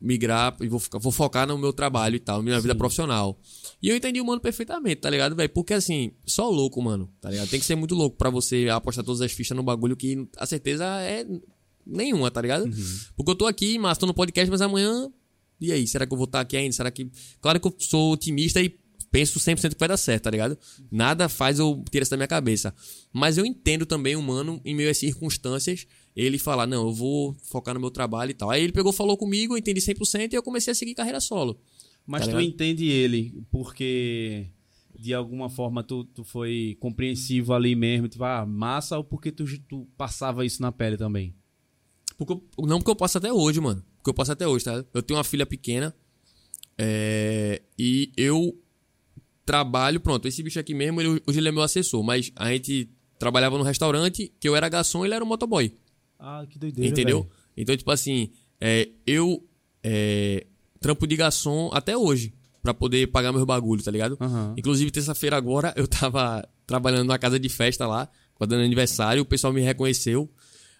migrar 0.00 0.56
e 0.60 0.68
vou, 0.68 0.80
vou 0.94 1.12
focar 1.12 1.46
no 1.46 1.58
meu 1.58 1.72
trabalho 1.72 2.16
e 2.16 2.20
tal, 2.20 2.38
na 2.38 2.42
minha 2.42 2.60
vida 2.60 2.74
profissional. 2.74 3.38
E 3.82 3.88
eu 3.88 3.96
entendi 3.96 4.20
o 4.20 4.24
mano 4.24 4.40
perfeitamente, 4.40 4.96
tá 4.96 5.10
ligado, 5.10 5.36
velho? 5.36 5.50
Porque 5.50 5.74
assim, 5.74 6.12
só 6.24 6.48
louco, 6.48 6.80
mano, 6.80 7.12
tá 7.20 7.30
ligado? 7.30 7.48
Tem 7.48 7.60
que 7.60 7.66
ser 7.66 7.76
muito 7.76 7.94
louco 7.94 8.16
pra 8.16 8.30
você 8.30 8.68
apostar 8.68 9.04
todas 9.04 9.20
as 9.20 9.32
fichas 9.32 9.56
no 9.56 9.62
bagulho 9.62 9.96
que 9.96 10.26
a 10.38 10.46
certeza 10.46 10.84
é 11.02 11.26
nenhuma, 11.86 12.30
tá 12.30 12.40
ligado? 12.40 12.70
Porque 13.16 13.30
eu 13.30 13.36
tô 13.36 13.46
aqui, 13.46 13.78
mas 13.78 13.98
tô 13.98 14.06
no 14.06 14.14
podcast, 14.14 14.50
mas 14.50 14.60
amanhã. 14.60 15.10
E 15.60 15.72
aí, 15.72 15.86
será 15.86 16.06
que 16.06 16.12
eu 16.12 16.16
vou 16.16 16.24
estar 16.24 16.40
aqui 16.40 16.56
ainda? 16.56 16.72
Será 16.72 16.90
que. 16.90 17.10
Claro 17.40 17.60
que 17.60 17.68
eu 17.68 17.74
sou 17.78 18.12
otimista 18.12 18.62
e 18.62 18.74
penso 19.10 19.38
100% 19.38 19.74
que 19.74 19.78
vai 19.78 19.88
dar 19.88 19.96
certo, 19.96 20.24
tá 20.24 20.30
ligado? 20.30 20.56
Nada 20.90 21.28
faz 21.28 21.58
eu 21.58 21.84
tirar 21.90 22.02
isso 22.02 22.10
da 22.10 22.16
minha 22.16 22.28
cabeça. 22.28 22.74
Mas 23.12 23.36
eu 23.36 23.44
entendo 23.44 23.84
também 23.84 24.16
o 24.16 24.22
mano, 24.22 24.60
em 24.64 24.74
meio 24.74 24.90
às 24.90 24.96
circunstâncias, 24.96 25.86
ele 26.16 26.38
falar: 26.38 26.66
não, 26.66 26.88
eu 26.88 26.92
vou 26.92 27.34
focar 27.44 27.74
no 27.74 27.80
meu 27.80 27.90
trabalho 27.90 28.30
e 28.30 28.34
tal. 28.34 28.50
Aí 28.50 28.62
ele 28.62 28.72
pegou, 28.72 28.92
falou 28.92 29.16
comigo, 29.16 29.54
eu 29.54 29.58
entendi 29.58 29.80
100% 29.80 30.32
e 30.32 30.36
eu 30.36 30.42
comecei 30.42 30.72
a 30.72 30.74
seguir 30.74 30.94
carreira 30.94 31.20
solo. 31.20 31.58
Mas 32.06 32.26
Tá 32.26 32.32
tu 32.32 32.40
entende 32.40 32.86
ele 32.88 33.42
porque 33.50 34.46
de 34.98 35.14
alguma 35.14 35.48
forma 35.48 35.82
tu, 35.82 36.04
tu 36.04 36.24
foi 36.24 36.76
compreensivo 36.80 37.54
ali 37.54 37.74
mesmo, 37.74 38.08
tipo, 38.08 38.24
ah, 38.24 38.44
massa, 38.44 38.98
ou 38.98 39.04
porque 39.04 39.30
tu, 39.32 39.44
tu 39.68 39.86
passava 39.96 40.44
isso 40.44 40.60
na 40.60 40.70
pele 40.72 40.96
também? 40.96 41.34
Porque 42.18 42.32
eu- 42.34 42.66
não 42.66 42.78
porque 42.78 42.90
eu 42.90 42.96
posso 42.96 43.16
até 43.16 43.32
hoje, 43.32 43.60
mano. 43.60 43.82
Porque 43.96 44.10
eu 44.10 44.14
posso 44.14 44.32
até 44.32 44.46
hoje, 44.46 44.64
tá? 44.64 44.84
Eu 44.92 45.02
tenho 45.02 45.16
uma 45.18 45.24
filha 45.24 45.46
pequena. 45.46 45.94
é, 46.82 47.62
e 47.78 48.10
eu 48.16 48.58
trabalho, 49.44 50.00
pronto, 50.00 50.26
esse 50.28 50.42
bicho 50.42 50.58
aqui 50.60 50.74
mesmo, 50.74 51.00
ele, 51.00 51.22
hoje 51.26 51.38
ele 51.38 51.48
é 51.48 51.52
meu 51.52 51.62
assessor, 51.62 52.02
mas 52.02 52.30
a 52.36 52.50
gente 52.52 52.88
trabalhava 53.18 53.58
no 53.58 53.64
restaurante, 53.64 54.32
que 54.40 54.48
eu 54.48 54.54
era 54.56 54.68
garçom 54.68 55.04
e 55.04 55.08
ele 55.08 55.14
era 55.14 55.24
o 55.24 55.26
motoboy. 55.26 55.74
Ah, 56.20 56.44
que 56.48 56.58
doideira, 56.58 56.90
entendeu? 56.90 57.22
velho. 57.22 57.32
Então, 57.56 57.76
tipo 57.76 57.90
assim, 57.90 58.30
é, 58.60 58.88
eu 59.06 59.42
é, 59.82 60.46
trampo 60.80 61.06
de 61.06 61.16
garçom 61.16 61.70
até 61.72 61.96
hoje, 61.96 62.32
pra 62.62 62.74
poder 62.74 63.06
pagar 63.08 63.32
meus 63.32 63.44
bagulhos, 63.44 63.84
tá 63.84 63.90
ligado? 63.90 64.16
Aham. 64.20 64.54
Inclusive, 64.56 64.90
terça-feira 64.90 65.36
agora, 65.36 65.72
eu 65.76 65.88
tava 65.88 66.46
trabalhando 66.66 67.04
numa 67.04 67.18
casa 67.18 67.38
de 67.38 67.48
festa 67.48 67.86
lá, 67.86 68.08
com 68.34 68.44
a 68.44 68.46
dona 68.46 68.64
aniversário, 68.64 69.22
o 69.22 69.26
pessoal 69.26 69.52
me 69.52 69.60
reconheceu. 69.60 70.30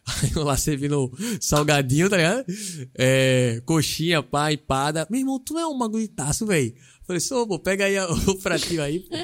Aí 0.23 0.31
eu 0.35 0.43
lá 0.45 0.57
servindo 0.57 1.13
salgadinho, 1.41 2.09
tá 2.09 2.17
ligado? 2.17 2.47
É, 2.95 3.61
coxinha, 3.67 4.23
pá, 4.23 4.51
empada. 4.51 5.07
Meu 5.11 5.21
irmão, 5.21 5.39
tu 5.39 5.59
é 5.59 5.67
um 5.67 5.77
bagulhitaço, 5.79 6.47
velho. 6.47 6.75
Falei, 7.07 7.21
sou, 7.21 7.47
pô, 7.47 7.59
pega 7.59 7.85
aí 7.85 7.99
o 8.27 8.35
pratinho 8.37 8.83
aí, 8.83 9.01
pô. 9.01 9.15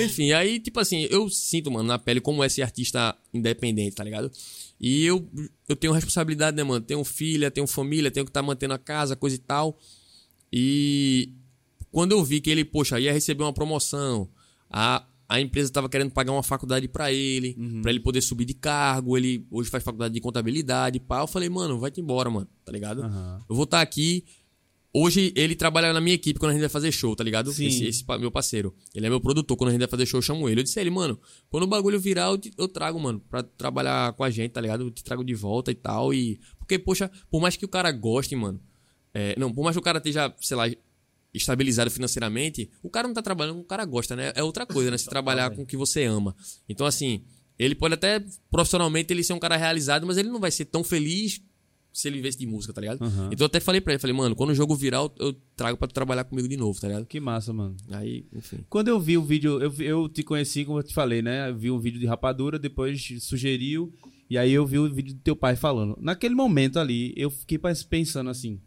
Enfim, 0.00 0.30
aí, 0.32 0.60
tipo 0.60 0.78
assim, 0.78 1.08
eu 1.10 1.28
sinto, 1.28 1.72
mano, 1.72 1.88
na 1.88 1.98
pele 1.98 2.20
como 2.20 2.44
esse 2.44 2.62
artista 2.62 3.16
independente, 3.32 3.96
tá 3.96 4.04
ligado? 4.04 4.30
E 4.80 5.04
eu, 5.04 5.28
eu 5.68 5.76
tenho 5.76 5.92
responsabilidade, 5.92 6.56
né, 6.56 6.62
mano? 6.62 6.84
Tenho 6.84 7.02
filha, 7.04 7.50
tenho 7.50 7.66
família, 7.66 8.10
tenho 8.10 8.26
que 8.26 8.30
estar 8.30 8.42
mantendo 8.42 8.74
a 8.74 8.78
casa, 8.78 9.16
coisa 9.16 9.36
e 9.36 9.38
tal. 9.38 9.78
E 10.52 11.32
quando 11.90 12.12
eu 12.12 12.22
vi 12.24 12.40
que 12.40 12.50
ele, 12.50 12.64
poxa, 12.64 12.98
ia 13.00 13.12
receber 13.12 13.44
uma 13.44 13.52
promoção, 13.52 14.28
a, 14.68 15.06
a 15.28 15.40
empresa 15.40 15.72
tava 15.72 15.88
querendo 15.88 16.10
pagar 16.10 16.32
uma 16.32 16.42
faculdade 16.42 16.88
pra 16.88 17.12
ele, 17.12 17.56
pra 17.82 17.90
ele 17.90 18.00
poder 18.00 18.20
subir 18.20 18.44
de 18.44 18.54
cargo, 18.54 19.16
ele 19.16 19.46
hoje 19.50 19.70
faz 19.70 19.82
faculdade 19.82 20.12
de 20.12 20.20
contabilidade, 20.20 21.00
pá, 21.00 21.20
eu 21.20 21.26
falei, 21.26 21.48
mano, 21.48 21.78
vai-te 21.78 22.00
embora, 22.00 22.28
mano, 22.28 22.48
tá 22.64 22.72
ligado? 22.72 23.02
Aham. 23.02 23.40
Eu 23.48 23.54
vou 23.54 23.64
estar 23.64 23.80
aqui. 23.80 24.24
Hoje 24.96 25.32
ele 25.34 25.56
trabalha 25.56 25.92
na 25.92 26.00
minha 26.00 26.14
equipe 26.14 26.38
quando 26.38 26.50
a 26.50 26.52
gente 26.52 26.60
vai 26.60 26.68
fazer 26.68 26.92
show, 26.92 27.16
tá 27.16 27.24
ligado? 27.24 27.52
Sim. 27.52 27.66
Esse, 27.66 27.84
esse 27.86 28.04
meu 28.20 28.30
parceiro. 28.30 28.72
Ele 28.94 29.06
é 29.06 29.10
meu 29.10 29.20
produtor. 29.20 29.56
Quando 29.56 29.70
a 29.70 29.72
gente 29.72 29.80
vai 29.80 29.88
fazer 29.88 30.06
show, 30.06 30.18
eu 30.18 30.22
chamo 30.22 30.48
ele. 30.48 30.60
Eu 30.60 30.64
disse 30.64 30.78
a 30.78 30.82
ele, 30.82 30.90
mano, 30.90 31.20
quando 31.50 31.64
o 31.64 31.66
bagulho 31.66 31.98
virar, 31.98 32.26
eu, 32.28 32.38
te- 32.38 32.52
eu 32.56 32.68
trago, 32.68 33.00
mano, 33.00 33.18
pra 33.28 33.42
trabalhar 33.42 34.12
com 34.12 34.22
a 34.22 34.30
gente, 34.30 34.52
tá 34.52 34.60
ligado? 34.60 34.84
Eu 34.84 34.90
te 34.92 35.02
trago 35.02 35.24
de 35.24 35.34
volta 35.34 35.72
e 35.72 35.74
tal. 35.74 36.14
E. 36.14 36.38
Porque, 36.58 36.78
poxa, 36.78 37.10
por 37.28 37.40
mais 37.42 37.56
que 37.56 37.64
o 37.64 37.68
cara 37.68 37.90
goste, 37.90 38.36
mano. 38.36 38.60
é, 39.12 39.34
não, 39.38 39.52
por 39.52 39.64
mais 39.64 39.74
que 39.74 39.80
o 39.80 39.82
cara 39.82 39.98
esteja, 39.98 40.32
sei 40.40 40.56
lá, 40.56 40.64
estabilizado 41.32 41.90
financeiramente, 41.90 42.70
o 42.82 42.88
cara 42.88 43.08
não 43.08 43.14
tá 43.14 43.22
trabalhando 43.22 43.56
com 43.56 43.62
o 43.62 43.64
cara 43.64 43.84
gosta, 43.84 44.14
né? 44.14 44.32
É 44.36 44.42
outra 44.44 44.64
coisa, 44.64 44.90
né? 44.90 44.96
Se 44.98 45.06
trabalhar 45.08 45.50
com 45.50 45.62
o 45.62 45.66
que 45.66 45.76
você 45.76 46.04
ama. 46.04 46.36
Então, 46.68 46.86
assim, 46.86 47.24
ele 47.58 47.74
pode 47.74 47.94
até 47.94 48.24
profissionalmente 48.50 49.12
ele 49.12 49.24
ser 49.24 49.32
um 49.32 49.38
cara 49.40 49.56
realizado, 49.56 50.06
mas 50.06 50.16
ele 50.16 50.28
não 50.28 50.38
vai 50.40 50.50
ser 50.52 50.66
tão 50.66 50.84
feliz 50.84 51.40
se 51.94 52.08
ele 52.08 52.16
vivesse 52.16 52.36
de 52.36 52.44
música, 52.46 52.72
tá 52.72 52.80
ligado? 52.80 53.00
Aham. 53.04 53.30
Então 53.32 53.44
eu 53.44 53.46
até 53.46 53.60
falei 53.60 53.80
pra 53.80 53.92
ele, 53.92 54.00
falei, 54.00 54.16
mano, 54.16 54.34
quando 54.34 54.50
o 54.50 54.54
jogo 54.54 54.74
virar, 54.74 54.98
eu, 54.98 55.14
eu 55.20 55.32
trago 55.54 55.78
pra 55.78 55.86
tu 55.86 55.94
trabalhar 55.94 56.24
comigo 56.24 56.48
de 56.48 56.56
novo, 56.56 56.78
tá 56.80 56.88
ligado? 56.88 57.06
Que 57.06 57.20
massa, 57.20 57.52
mano. 57.52 57.76
Aí, 57.92 58.26
enfim. 58.34 58.58
Quando 58.68 58.88
eu 58.88 58.98
vi 58.98 59.16
o 59.16 59.22
vídeo, 59.22 59.62
eu, 59.62 59.72
eu 59.78 60.08
te 60.08 60.24
conheci, 60.24 60.64
como 60.64 60.80
eu 60.80 60.82
te 60.82 60.92
falei, 60.92 61.22
né? 61.22 61.48
Eu 61.50 61.56
vi 61.56 61.70
um 61.70 61.78
vídeo 61.78 62.00
de 62.00 62.06
rapadura, 62.06 62.58
depois 62.58 63.00
sugeriu, 63.20 63.94
e 64.28 64.36
aí 64.36 64.52
eu 64.52 64.66
vi 64.66 64.78
o 64.78 64.92
vídeo 64.92 65.14
do 65.14 65.20
teu 65.20 65.36
pai 65.36 65.54
falando. 65.54 65.96
Naquele 66.00 66.34
momento 66.34 66.80
ali, 66.80 67.14
eu 67.16 67.30
fiquei 67.30 67.58
pensando 67.88 68.28
assim: 68.28 68.60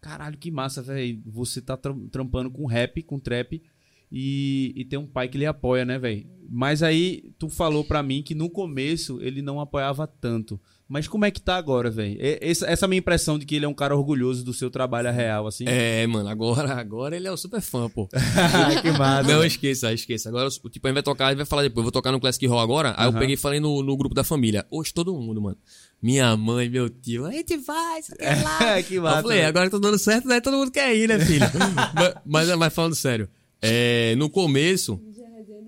caralho, 0.00 0.36
que 0.36 0.50
massa, 0.50 0.82
velho. 0.82 1.22
Você 1.26 1.60
tá 1.60 1.76
tram- 1.76 2.08
trampando 2.08 2.50
com 2.50 2.66
rap, 2.66 3.00
com 3.04 3.18
trap, 3.20 3.62
e, 4.10 4.72
e 4.76 4.84
tem 4.84 4.98
um 4.98 5.06
pai 5.06 5.28
que 5.28 5.38
lhe 5.38 5.46
apoia, 5.46 5.84
né, 5.84 5.98
velho? 5.98 6.26
Mas 6.48 6.82
aí 6.82 7.32
tu 7.38 7.48
falou 7.48 7.84
pra 7.84 8.02
mim 8.02 8.22
que 8.22 8.34
no 8.34 8.48
começo 8.50 9.20
ele 9.20 9.40
não 9.42 9.60
apoiava 9.60 10.06
tanto. 10.06 10.60
Mas 10.88 11.08
como 11.08 11.24
é 11.24 11.32
que 11.32 11.40
tá 11.40 11.56
agora, 11.56 11.90
velho? 11.90 12.16
Essa, 12.20 12.66
essa 12.66 12.86
minha 12.86 13.00
impressão 13.00 13.36
de 13.36 13.44
que 13.44 13.56
ele 13.56 13.64
é 13.64 13.68
um 13.68 13.74
cara 13.74 13.96
orgulhoso 13.96 14.44
do 14.44 14.54
seu 14.54 14.70
trabalho 14.70 15.08
é 15.08 15.10
real, 15.10 15.46
assim. 15.48 15.64
É, 15.66 16.06
mano, 16.06 16.28
agora, 16.28 16.74
agora 16.74 17.16
ele 17.16 17.26
é 17.26 17.32
o 17.32 17.36
super 17.36 17.60
fã, 17.60 17.90
pô. 17.90 18.06
que 18.82 18.90
massa. 18.92 19.28
Não, 19.28 19.44
esqueça, 19.44 19.92
esqueça. 19.92 20.28
Agora, 20.28 20.46
o 20.46 20.70
tipo, 20.70 20.86
a 20.86 20.90
gente 20.90 20.94
vai 20.94 21.02
tocar, 21.02 21.30
gente 21.30 21.38
vai 21.38 21.46
falar 21.46 21.62
depois. 21.62 21.78
Eu 21.78 21.82
vou 21.84 21.92
tocar 21.92 22.12
no 22.12 22.20
Classic 22.20 22.46
Hall 22.46 22.60
agora. 22.60 22.94
Aí 22.96 23.06
eu 23.06 23.10
Aham. 23.10 23.18
peguei 23.18 23.34
e 23.34 23.38
falei 23.38 23.58
no, 23.58 23.82
no 23.82 23.96
grupo 23.96 24.14
da 24.14 24.22
família. 24.22 24.64
Hoje 24.70 24.94
todo 24.94 25.12
mundo, 25.12 25.42
mano. 25.42 25.56
Minha 26.00 26.36
mãe, 26.36 26.68
meu 26.68 26.88
tio, 26.88 27.26
a 27.26 27.32
gente 27.32 27.56
vai, 27.56 28.00
você 28.00 28.14
quer 28.14 28.44
lá. 28.44 28.80
que 28.84 29.00
massa. 29.00 29.18
Eu 29.18 29.22
falei, 29.22 29.44
agora 29.44 29.68
tá 29.68 29.78
dando 29.78 29.98
certo, 29.98 30.28
né? 30.28 30.40
Todo 30.40 30.56
mundo 30.56 30.70
quer 30.70 30.94
ir, 30.94 31.08
né, 31.08 31.18
filho? 31.18 31.46
mas, 31.92 32.14
mas, 32.24 32.56
mas 32.56 32.72
falando 32.72 32.94
sério, 32.94 33.28
é, 33.60 34.14
no 34.16 34.30
começo, 34.30 35.00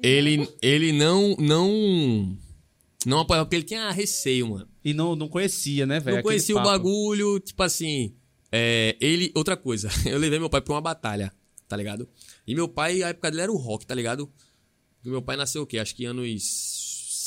ele, 0.01 0.49
ele 0.63 0.93
não, 0.93 1.35
não, 1.41 2.37
não 3.05 3.21
apoiava, 3.21 3.47
porque 3.47 3.57
ele 3.57 3.65
tinha 3.65 3.91
receio, 3.91 4.49
mano. 4.49 4.69
E 4.89 4.95
não, 4.95 5.15
não 5.15 5.29
conhecia, 5.29 5.85
né, 5.85 6.01
velho? 6.01 6.17
Não 6.17 6.23
conhecia 6.23 6.57
o 6.57 6.63
bagulho, 6.63 7.39
tipo 7.39 7.63
assim. 7.63 8.15
É, 8.51 8.97
ele. 8.99 9.31
Outra 9.35 9.55
coisa, 9.55 9.91
eu 10.09 10.19
levei 10.19 10.39
meu 10.39 10.49
pai 10.49 10.63
pra 10.63 10.73
uma 10.73 10.81
batalha, 10.81 11.31
tá 11.69 11.77
ligado? 11.77 12.09
E 12.47 12.55
meu 12.55 12.67
pai, 12.67 13.03
a 13.03 13.09
época 13.09 13.31
dele 13.31 13.43
era 13.43 13.53
o 13.53 13.57
rock, 13.57 13.85
tá 13.85 13.95
ligado? 13.95 14.33
E 15.05 15.11
meu 15.11 15.21
pai 15.21 15.37
nasceu 15.37 15.61
o 15.61 15.67
quê? 15.67 15.79
Acho 15.79 15.95
que 15.95 16.07
anos 16.07 16.27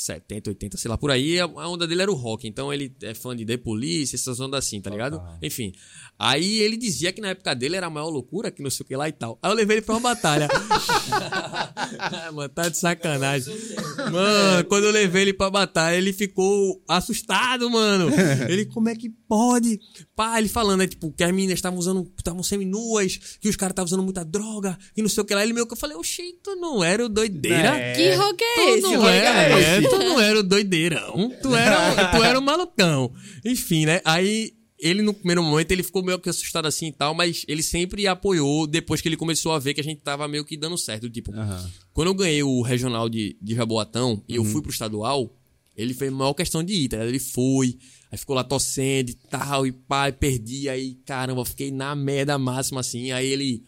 70, 0.02 0.50
80, 0.50 0.76
sei 0.76 0.90
lá, 0.90 0.98
por 0.98 1.10
aí. 1.10 1.38
A 1.38 1.46
onda 1.46 1.86
dele 1.86 2.02
era 2.02 2.10
o 2.10 2.14
rock. 2.14 2.46
Então 2.46 2.72
ele 2.72 2.94
é 3.02 3.14
fã 3.14 3.34
de 3.34 3.44
The 3.44 3.56
Police, 3.56 4.14
essas 4.14 4.40
ondas 4.40 4.66
assim, 4.66 4.80
tá 4.80 4.90
ligado? 4.90 5.22
Enfim. 5.42 5.72
Aí 6.18 6.58
ele 6.60 6.76
dizia 6.76 7.12
que 7.12 7.20
na 7.20 7.28
época 7.28 7.54
dele 7.54 7.76
era 7.76 7.86
a 7.86 7.90
maior 7.90 8.08
loucura, 8.08 8.50
que 8.50 8.62
não 8.62 8.70
sei 8.70 8.84
o 8.84 8.86
que 8.86 8.96
lá 8.96 9.08
e 9.08 9.12
tal. 9.12 9.38
Aí 9.42 9.50
eu 9.50 9.54
levei 9.54 9.78
ele 9.78 9.86
pra 9.86 9.94
uma 9.94 10.00
batalha. 10.00 10.48
Mano, 12.32 12.48
tá 12.48 12.68
de 12.68 12.76
sacanagem. 12.76 13.54
Mano, 14.10 14.64
quando 14.68 14.84
eu 14.84 14.90
levei 14.90 15.22
ele 15.22 15.32
pra 15.32 15.50
batalha, 15.50 15.96
ele 15.96 16.12
ficou 16.12 16.82
assustado, 16.88 17.70
mano. 17.70 18.10
Ele, 18.48 18.66
como 18.66 18.88
é 18.88 18.94
que 18.94 19.12
pode? 19.32 19.80
Pá, 20.14 20.38
ele 20.38 20.46
falando, 20.48 20.80
né, 20.80 20.86
tipo, 20.86 21.10
que 21.10 21.24
as 21.24 21.30
meninas 21.32 21.54
estavam 21.58 21.78
usando, 21.78 22.06
estavam 22.18 22.42
semi-nuas, 22.42 23.16
que 23.40 23.48
os 23.48 23.56
caras 23.56 23.72
estavam 23.72 23.86
usando 23.86 24.02
muita 24.02 24.22
droga, 24.22 24.78
que 24.94 25.00
não 25.00 25.08
sei 25.08 25.22
o 25.22 25.24
que 25.24 25.34
lá. 25.34 25.42
Ele 25.42 25.54
meio 25.54 25.66
que 25.66 25.72
eu 25.72 25.76
falei, 25.78 25.96
oxi, 25.96 26.34
tu 26.44 26.54
não 26.56 26.84
era 26.84 27.02
o 27.06 27.08
doideira? 27.08 27.74
É. 27.78 27.94
Que 27.94 28.14
rock 28.14 28.44
é 28.44 28.54
Tu 28.54 28.60
esse? 28.74 28.82
não 28.82 29.08
era, 29.08 29.42
é 29.42 29.52
é, 29.52 29.78
esse? 29.78 29.88
tu 29.88 29.98
não 29.98 30.20
era 30.20 30.38
o 30.38 30.42
doideirão. 30.42 31.32
Tu 31.42 31.54
era, 31.56 32.10
tu 32.10 32.22
era 32.22 32.38
o 32.38 32.42
malucão. 32.42 33.10
Enfim, 33.42 33.86
né? 33.86 34.02
Aí 34.04 34.52
ele 34.78 35.00
no 35.00 35.14
primeiro 35.14 35.42
momento 35.42 35.70
ele 35.72 35.82
ficou 35.82 36.02
meio 36.04 36.18
que 36.18 36.28
assustado 36.28 36.66
assim 36.66 36.88
e 36.88 36.92
tal, 36.92 37.14
mas 37.14 37.44
ele 37.48 37.62
sempre 37.62 38.06
apoiou 38.06 38.66
depois 38.66 39.00
que 39.00 39.08
ele 39.08 39.16
começou 39.16 39.52
a 39.52 39.58
ver 39.58 39.72
que 39.74 39.80
a 39.80 39.84
gente 39.84 40.02
tava 40.02 40.28
meio 40.28 40.44
que 40.44 40.56
dando 40.58 40.76
certo. 40.76 41.08
Tipo, 41.08 41.32
Aham. 41.32 41.70
quando 41.94 42.08
eu 42.08 42.14
ganhei 42.14 42.42
o 42.42 42.60
regional 42.60 43.08
de, 43.08 43.34
de 43.40 43.54
Jaboatão 43.54 44.22
e 44.28 44.38
Uhum. 44.38 44.44
eu 44.44 44.50
fui 44.52 44.60
pro 44.60 44.70
estadual, 44.70 45.34
ele 45.74 45.94
fez 45.94 46.12
a 46.12 46.14
maior 46.14 46.34
questão 46.34 46.62
de 46.62 46.74
ir, 46.74 46.88
tá? 46.88 47.02
Ele 47.02 47.18
foi, 47.18 47.78
aí 48.12 48.18
ficou 48.18 48.36
lá 48.36 48.44
torcendo 48.44 49.08
e 49.08 49.14
tal, 49.14 49.66
e 49.66 49.70
e 50.08 50.12
perdi, 50.12 50.68
aí 50.68 50.94
caramba, 51.04 51.44
fiquei 51.44 51.70
na 51.72 51.94
merda 51.96 52.38
máxima 52.38 52.80
assim. 52.80 53.10
Aí 53.10 53.26
ele 53.26 53.64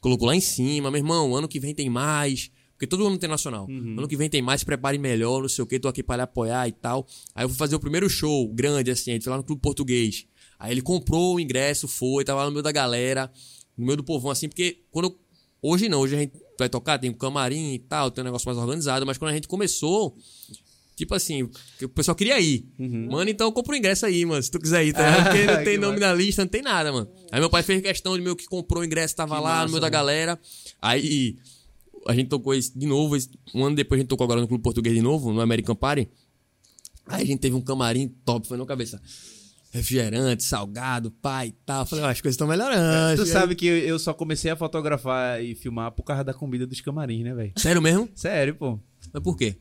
colocou 0.00 0.26
lá 0.26 0.34
em 0.36 0.40
cima, 0.40 0.90
meu 0.90 0.98
irmão, 0.98 1.34
ano 1.34 1.48
que 1.48 1.58
vem 1.60 1.74
tem 1.74 1.88
mais. 1.88 2.50
Porque 2.72 2.88
todo 2.88 3.06
ano 3.06 3.16
tem 3.16 3.28
nacional. 3.30 3.66
Uhum. 3.70 3.94
Ano 3.96 4.08
que 4.08 4.16
vem 4.16 4.28
tem 4.28 4.42
mais, 4.42 4.60
se 4.60 4.66
prepare 4.66 4.98
melhor, 4.98 5.40
não 5.40 5.48
sei 5.48 5.62
o 5.62 5.66
que, 5.66 5.78
tô 5.78 5.86
aqui 5.86 6.02
pra 6.02 6.16
lhe 6.16 6.22
apoiar 6.22 6.66
e 6.68 6.72
tal. 6.72 7.06
Aí 7.32 7.44
eu 7.44 7.48
fui 7.48 7.56
fazer 7.56 7.76
o 7.76 7.80
primeiro 7.80 8.10
show 8.10 8.48
grande, 8.52 8.90
assim, 8.90 9.12
a 9.12 9.14
gente 9.14 9.22
foi 9.22 9.30
lá 9.30 9.36
no 9.36 9.44
Clube 9.44 9.62
Português. 9.62 10.26
Aí 10.58 10.72
ele 10.72 10.82
comprou 10.82 11.36
o 11.36 11.40
ingresso, 11.40 11.86
foi, 11.86 12.24
tava 12.24 12.40
lá 12.40 12.46
no 12.46 12.50
meio 12.52 12.64
da 12.64 12.72
galera, 12.72 13.30
no 13.78 13.86
meio 13.86 13.96
do 13.98 14.04
povão, 14.04 14.30
assim, 14.32 14.48
porque 14.48 14.82
quando. 14.90 15.06
eu- 15.06 15.18
Hoje 15.66 15.88
não, 15.88 16.00
hoje 16.00 16.14
a 16.14 16.18
gente 16.18 16.34
vai 16.58 16.68
tocar, 16.68 16.98
tem 16.98 17.08
um 17.08 17.14
camarim 17.14 17.72
e 17.72 17.78
tal, 17.78 18.10
tem 18.10 18.20
um 18.20 18.26
negócio 18.26 18.46
mais 18.46 18.58
organizado, 18.58 19.06
mas 19.06 19.16
quando 19.16 19.30
a 19.30 19.34
gente 19.34 19.48
começou, 19.48 20.14
tipo 20.96 21.14
assim, 21.14 21.42
o 21.82 21.88
pessoal 21.88 22.14
queria 22.14 22.38
ir. 22.40 22.66
Mano, 22.78 23.28
então 23.30 23.50
compra 23.52 23.74
o 23.74 23.76
ingresso 23.76 24.06
aí, 24.06 24.24
mano, 24.24 24.42
se 24.42 24.50
tu 24.50 24.58
quiser 24.58 24.84
ir, 24.84 24.92
tá? 24.92 25.02
Porque 25.24 25.44
não 25.46 25.64
tem 25.64 25.78
nome 25.78 25.98
na 26.00 26.12
lista, 26.14 26.42
não 26.42 26.48
tem 26.48 26.62
nada, 26.62 26.92
mano. 26.92 27.08
Aí 27.32 27.40
meu 27.40 27.50
pai 27.50 27.62
fez 27.62 27.80
questão 27.82 28.16
de 28.16 28.22
meio 28.22 28.36
que 28.36 28.46
comprou 28.46 28.82
o 28.82 28.84
ingresso, 28.84 29.14
tava 29.16 29.36
Que 29.36 29.42
lá 29.42 29.50
massa, 29.50 29.64
no 29.66 29.70
meio 29.72 29.80
da 29.80 29.86
mano. 29.86 29.92
galera. 29.92 30.40
Aí 30.80 31.36
a 32.06 32.14
gente 32.14 32.28
tocou 32.28 32.54
esse 32.54 32.76
de 32.78 32.86
novo, 32.86 33.16
esse- 33.16 33.30
um 33.54 33.64
ano 33.64 33.74
depois 33.76 33.98
a 33.98 34.00
gente 34.02 34.08
tocou 34.08 34.24
agora 34.24 34.40
no 34.40 34.48
Clube 34.48 34.62
Português 34.62 34.94
de 34.94 35.02
novo, 35.02 35.32
no 35.32 35.40
American 35.40 35.74
Party. 35.74 36.08
Aí 37.06 37.22
a 37.22 37.26
gente 37.26 37.40
teve 37.40 37.54
um 37.54 37.60
camarim 37.60 38.08
top, 38.24 38.46
foi 38.48 38.56
na 38.56 38.64
cabeça. 38.66 39.00
Refrigerante, 39.72 40.44
salgado, 40.44 41.10
pai 41.10 41.48
e 41.48 41.52
tal. 41.66 41.82
Eu 41.82 41.86
Falei, 41.86 42.04
ó, 42.04 42.08
as 42.08 42.20
coisas 42.20 42.34
estão 42.34 42.46
melhorando. 42.46 43.20
Tu 43.20 43.26
sabe 43.26 43.56
que 43.56 43.66
eu 43.66 43.98
só 43.98 44.14
comecei 44.14 44.48
a 44.50 44.54
fotografar 44.56 45.42
e 45.42 45.54
filmar 45.56 45.90
por 45.90 46.04
causa 46.04 46.22
da 46.22 46.32
comida 46.32 46.64
dos 46.64 46.80
camarins, 46.80 47.24
né, 47.24 47.34
velho? 47.34 47.52
Sério 47.56 47.82
mesmo? 47.82 48.08
Sério, 48.14 48.54
pô. 48.54 48.78
Mas 49.12 49.22
por 49.22 49.36
quê? 49.36 49.56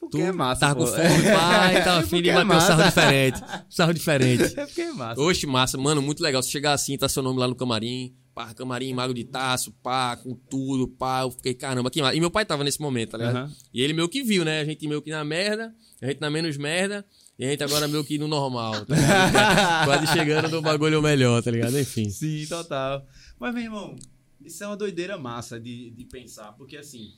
Porque 0.00 0.20
é 0.20 0.32
massa, 0.32 0.60
Tava 0.60 0.74
pô. 0.76 0.86
com 0.86 0.92
fome, 0.92 1.22
pai, 1.34 1.84
tava 1.84 2.00
afim 2.00 2.22
de 2.22 2.30
é 2.30 2.34
bater 2.34 2.56
um 2.56 2.60
sarro 2.60 2.84
diferente. 2.84 3.40
Sarro 3.68 3.92
diferente. 3.94 4.58
É 4.58 4.66
porque 4.66 4.80
é 4.82 4.92
massa. 4.92 5.20
Oxe, 5.20 5.46
massa, 5.46 5.78
mano, 5.78 6.00
muito 6.00 6.22
legal. 6.22 6.42
Você 6.42 6.50
chegar 6.50 6.72
assim, 6.72 6.96
tá 6.96 7.08
seu 7.08 7.22
nome 7.22 7.38
lá 7.38 7.48
no 7.48 7.54
camarim, 7.54 8.14
pá, 8.34 8.54
camarim, 8.54 8.92
mago 8.94 9.12
de 9.12 9.24
taço, 9.24 9.72
pá, 9.82 10.16
com 10.16 10.34
tudo, 10.34 10.86
pá. 10.88 11.22
Eu 11.22 11.30
fiquei, 11.30 11.54
caramba, 11.54 11.90
que 11.90 12.00
massa. 12.00 12.14
E 12.14 12.20
meu 12.20 12.30
pai 12.30 12.44
tava 12.44 12.62
nesse 12.62 12.80
momento, 12.80 13.10
tá 13.10 13.18
ligado? 13.18 13.36
Aham. 13.36 13.52
E 13.74 13.82
ele 13.82 13.92
meio 13.92 14.08
que 14.08 14.22
viu, 14.22 14.44
né? 14.44 14.60
A 14.60 14.64
gente 14.64 14.86
meio 14.86 15.02
que 15.02 15.10
na 15.10 15.24
merda, 15.24 15.74
a 16.00 16.06
gente 16.06 16.20
na 16.20 16.30
menos 16.30 16.56
merda, 16.56 17.04
e 17.38 17.44
a 17.44 17.50
gente 17.50 17.62
agora 17.62 17.86
meio 17.86 18.04
que 18.04 18.18
no 18.18 18.28
normal, 18.28 18.84
tá 18.86 18.94
ligado? 18.94 19.84
Quase 19.86 20.06
chegando 20.08 20.48
no 20.48 20.62
bagulho 20.62 21.02
melhor, 21.02 21.42
tá 21.42 21.50
ligado? 21.50 21.78
Enfim. 21.78 22.08
Sim, 22.10 22.46
total. 22.48 23.04
Mas, 23.38 23.54
meu 23.54 23.64
irmão, 23.64 23.96
isso 24.44 24.62
é 24.64 24.66
uma 24.66 24.76
doideira 24.76 25.18
massa 25.18 25.58
de, 25.60 25.90
de 25.90 26.04
pensar, 26.04 26.52
porque 26.52 26.76
assim, 26.76 27.12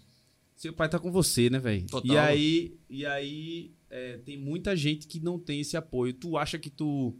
seu 0.60 0.74
pai 0.74 0.90
tá 0.90 0.98
com 0.98 1.10
você, 1.10 1.48
né, 1.48 1.58
velho? 1.58 1.86
Total. 1.86 2.14
E 2.14 2.18
aí, 2.18 2.78
e 2.90 3.06
aí 3.06 3.70
é, 3.88 4.18
tem 4.18 4.36
muita 4.36 4.76
gente 4.76 5.06
que 5.06 5.18
não 5.18 5.38
tem 5.38 5.62
esse 5.62 5.74
apoio. 5.74 6.12
Tu 6.12 6.36
acha 6.36 6.58
que 6.58 6.68
tu 6.68 7.16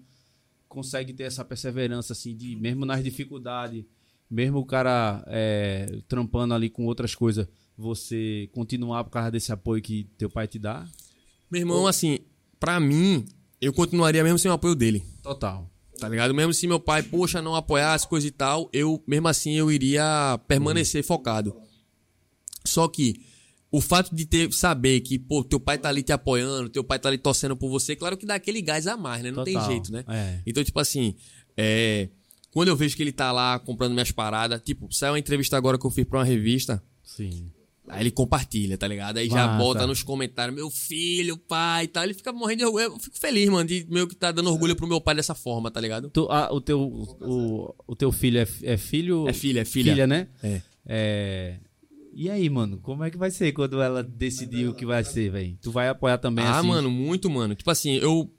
consegue 0.69 1.15
ter 1.15 1.23
essa 1.23 1.43
perseverança, 1.43 2.13
assim, 2.13 2.37
de 2.37 2.55
mesmo 2.57 2.85
nas 2.85 3.03
dificuldades, 3.03 3.83
mesmo 4.31 4.59
o 4.59 4.67
cara 4.67 5.25
é, 5.27 6.03
trampando 6.07 6.53
ali 6.53 6.69
com 6.69 6.85
outras 6.85 7.15
coisas, 7.15 7.49
você 7.79 8.51
continuar 8.53 9.05
por 9.05 9.11
causa 9.11 9.31
desse 9.31 9.51
apoio 9.51 9.81
que 9.81 10.05
teu 10.19 10.29
pai 10.29 10.47
te 10.47 10.59
dá? 10.59 10.87
Meu 11.51 11.63
irmão, 11.63 11.87
assim, 11.87 12.19
pra 12.61 12.79
mim, 12.79 13.25
eu 13.59 13.73
continuaria 13.73 14.23
mesmo 14.23 14.39
sem 14.39 14.51
o 14.51 14.55
apoio 14.55 14.75
dele. 14.75 15.03
Total. 15.23 15.67
Tá 15.99 16.11
ligado? 16.11 16.35
Mesmo 16.35 16.53
se 16.53 16.67
meu 16.67 16.79
pai, 16.79 17.03
poxa, 17.03 17.41
não 17.41 17.55
apoiasse, 17.55 18.07
coisa 18.07 18.27
e 18.27 18.31
tal, 18.31 18.69
eu, 18.71 19.03
mesmo 19.07 19.29
assim, 19.29 19.55
eu 19.55 19.73
iria 19.73 20.39
permanecer 20.47 21.03
focado. 21.03 21.57
Só 22.67 22.87
que 22.87 23.30
o 23.71 23.81
fato 23.81 24.15
de 24.15 24.27
ter, 24.27 24.53
saber 24.53 25.01
que, 25.01 25.19
pô, 25.19 25.45
teu 25.45 25.61
pai 25.61 25.79
tá 25.79 25.89
ali 25.89 26.03
te 26.03 26.13
apoiando, 26.13 26.69
teu 26.69 26.83
pai 26.83 26.99
tá 26.99 27.09
ali 27.09 27.19
torcendo 27.19 27.57
por 27.57 27.71
você, 27.71 27.95
claro 27.95 28.17
que 28.17 28.27
dá 28.27 28.35
aquele 28.35 28.61
gás 28.61 28.87
a 28.87 28.97
mais, 28.97 29.23
né? 29.23 29.31
Não 29.31 29.45
tem 29.45 29.55
Total. 29.55 29.71
jeito, 29.71 29.93
né? 29.93 30.05
É. 30.09 30.41
Então, 30.47 30.65
tipo 30.65 30.81
assim, 30.81 31.15
é, 31.57 32.09
quando 32.51 32.69
eu 32.69 32.77
vejo 32.77 32.97
que 32.97 33.03
ele 33.03 33.13
tá 33.13 33.31
lá 33.31 33.59
comprando 33.59 33.93
minhas 33.93 34.11
paradas, 34.11 34.61
tipo, 34.63 34.93
saiu 34.93 35.13
uma 35.13 35.19
entrevista 35.19 35.57
agora 35.57 35.79
que 35.79 35.87
eu 35.87 35.91
fiz 35.91 36.05
pra 36.05 36.19
uma 36.19 36.25
revista, 36.25 36.83
Sim. 37.05 37.51
Aí 37.89 38.03
ele 38.03 38.11
compartilha, 38.11 38.79
tá 38.79 38.87
ligado? 38.87 39.17
Aí 39.17 39.29
já 39.29 39.49
Massa. 39.49 39.59
bota 39.59 39.87
nos 39.87 40.03
comentários, 40.03 40.55
meu 40.55 40.71
filho, 40.71 41.37
pai 41.37 41.85
e 41.85 41.89
tal. 41.89 42.05
Ele 42.05 42.15
fica 42.15 42.33
morrendo 42.33 42.59
de 42.59 42.65
orgulho. 42.65 42.85
Eu 42.85 42.99
fico 43.01 43.19
feliz, 43.19 43.49
mano, 43.49 43.69
de 43.69 43.85
meio 43.91 44.07
que 44.07 44.15
tá 44.15 44.31
dando 44.31 44.51
orgulho 44.51 44.77
pro 44.77 44.87
meu 44.87 45.01
pai 45.01 45.15
dessa 45.15 45.35
forma, 45.35 45.71
tá 45.71 45.81
ligado? 45.81 46.09
Tu, 46.09 46.27
ah, 46.31 46.49
o, 46.53 46.61
teu, 46.61 46.81
o, 46.81 47.75
o 47.89 47.97
teu 47.97 48.13
filho 48.13 48.39
é, 48.39 48.47
é 48.63 48.77
filho? 48.77 49.29
É 49.29 49.33
filha, 49.33 49.61
é 49.61 49.65
filha. 49.65 49.93
Filha, 49.93 50.07
né? 50.07 50.29
É. 50.43 50.63
É. 50.87 51.57
E 52.13 52.29
aí, 52.29 52.49
mano, 52.51 52.79
como 52.79 53.05
é 53.05 53.11
que 53.11 53.17
vai 53.17 53.31
ser 53.31 53.53
quando 53.53 53.81
ela 53.81 54.03
decidir 54.03 54.69
o 54.69 54.75
que 54.75 54.85
vai 54.85 55.05
ser, 55.05 55.31
velho? 55.31 55.57
Tu 55.61 55.71
vai 55.71 55.89
apoiar 55.89 56.19
também 56.19 56.45
ah, 56.45 56.59
assim? 56.59 56.69
mano, 56.69 56.91
muito, 56.91 57.31
mano. 57.31 57.55
Tipo 57.55 57.71
assim, 57.71 57.93
eu. 57.97 58.31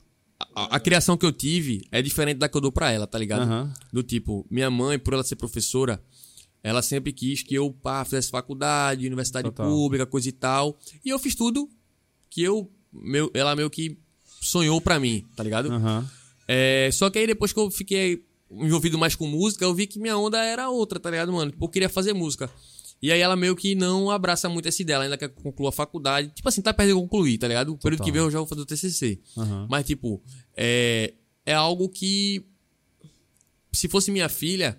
A, 0.55 0.75
a 0.75 0.79
criação 0.79 1.15
que 1.15 1.25
eu 1.25 1.31
tive 1.31 1.85
é 1.91 2.01
diferente 2.01 2.37
da 2.37 2.49
que 2.49 2.57
eu 2.57 2.61
dou 2.61 2.71
pra 2.71 2.91
ela, 2.91 3.05
tá 3.07 3.17
ligado? 3.17 3.43
Aham. 3.43 3.73
Do 3.93 4.03
tipo, 4.03 4.45
minha 4.49 4.69
mãe, 4.69 4.97
por 4.97 5.13
ela 5.13 5.23
ser 5.23 5.35
professora, 5.35 6.01
ela 6.63 6.81
sempre 6.81 7.13
quis 7.13 7.43
que 7.43 7.55
eu 7.55 7.71
pá, 7.71 8.03
fizesse 8.03 8.29
faculdade, 8.29 9.05
universidade 9.05 9.49
Total. 9.49 9.69
pública, 9.69 10.05
coisa 10.05 10.29
e 10.29 10.31
tal. 10.31 10.77
E 11.05 11.09
eu 11.09 11.19
fiz 11.19 11.35
tudo 11.35 11.69
que 12.29 12.41
eu. 12.41 12.69
Meu, 12.91 13.31
ela 13.33 13.55
meio 13.55 13.69
que 13.69 13.97
sonhou 14.41 14.81
pra 14.81 14.99
mim, 14.99 15.25
tá 15.35 15.43
ligado? 15.43 15.71
Aham. 15.71 16.09
É, 16.47 16.89
só 16.91 17.09
que 17.09 17.19
aí 17.19 17.27
depois 17.27 17.53
que 17.53 17.59
eu 17.59 17.71
fiquei 17.71 18.25
envolvido 18.51 18.97
mais 18.97 19.15
com 19.15 19.25
música, 19.25 19.63
eu 19.63 19.73
vi 19.73 19.87
que 19.87 19.99
minha 19.99 20.17
onda 20.17 20.43
era 20.43 20.69
outra, 20.69 20.99
tá 20.99 21.09
ligado, 21.09 21.31
mano? 21.31 21.51
Tipo, 21.51 21.65
eu 21.65 21.69
queria 21.69 21.89
fazer 21.89 22.13
música. 22.13 22.49
E 23.01 23.11
aí 23.11 23.19
ela 23.19 23.35
meio 23.35 23.55
que 23.55 23.73
não 23.73 24.11
abraça 24.11 24.47
muito 24.47 24.67
essa 24.67 24.81
ideia, 24.81 24.95
ela 24.95 25.03
ainda 25.05 25.17
quer 25.17 25.29
que 25.29 25.41
conclua 25.41 25.69
a 25.69 25.71
faculdade. 25.71 26.31
Tipo 26.35 26.47
assim, 26.47 26.61
tá 26.61 26.71
perto 26.71 26.89
de 26.89 26.95
concluir, 26.95 27.37
tá 27.39 27.47
ligado? 27.47 27.73
O 27.73 27.77
período 27.77 27.99
Total. 27.99 28.05
que 28.05 28.11
vem 28.11 28.21
eu 28.21 28.29
já 28.29 28.37
vou 28.37 28.47
fazer 28.47 28.61
o 28.61 28.65
TCC. 28.65 29.19
Aham. 29.35 29.67
Mas, 29.69 29.85
tipo, 29.85 30.21
é, 30.55 31.15
é 31.45 31.53
algo 31.53 31.89
que. 31.89 32.45
Se 33.73 33.87
fosse 33.87 34.11
minha 34.11 34.29
filha, 34.29 34.77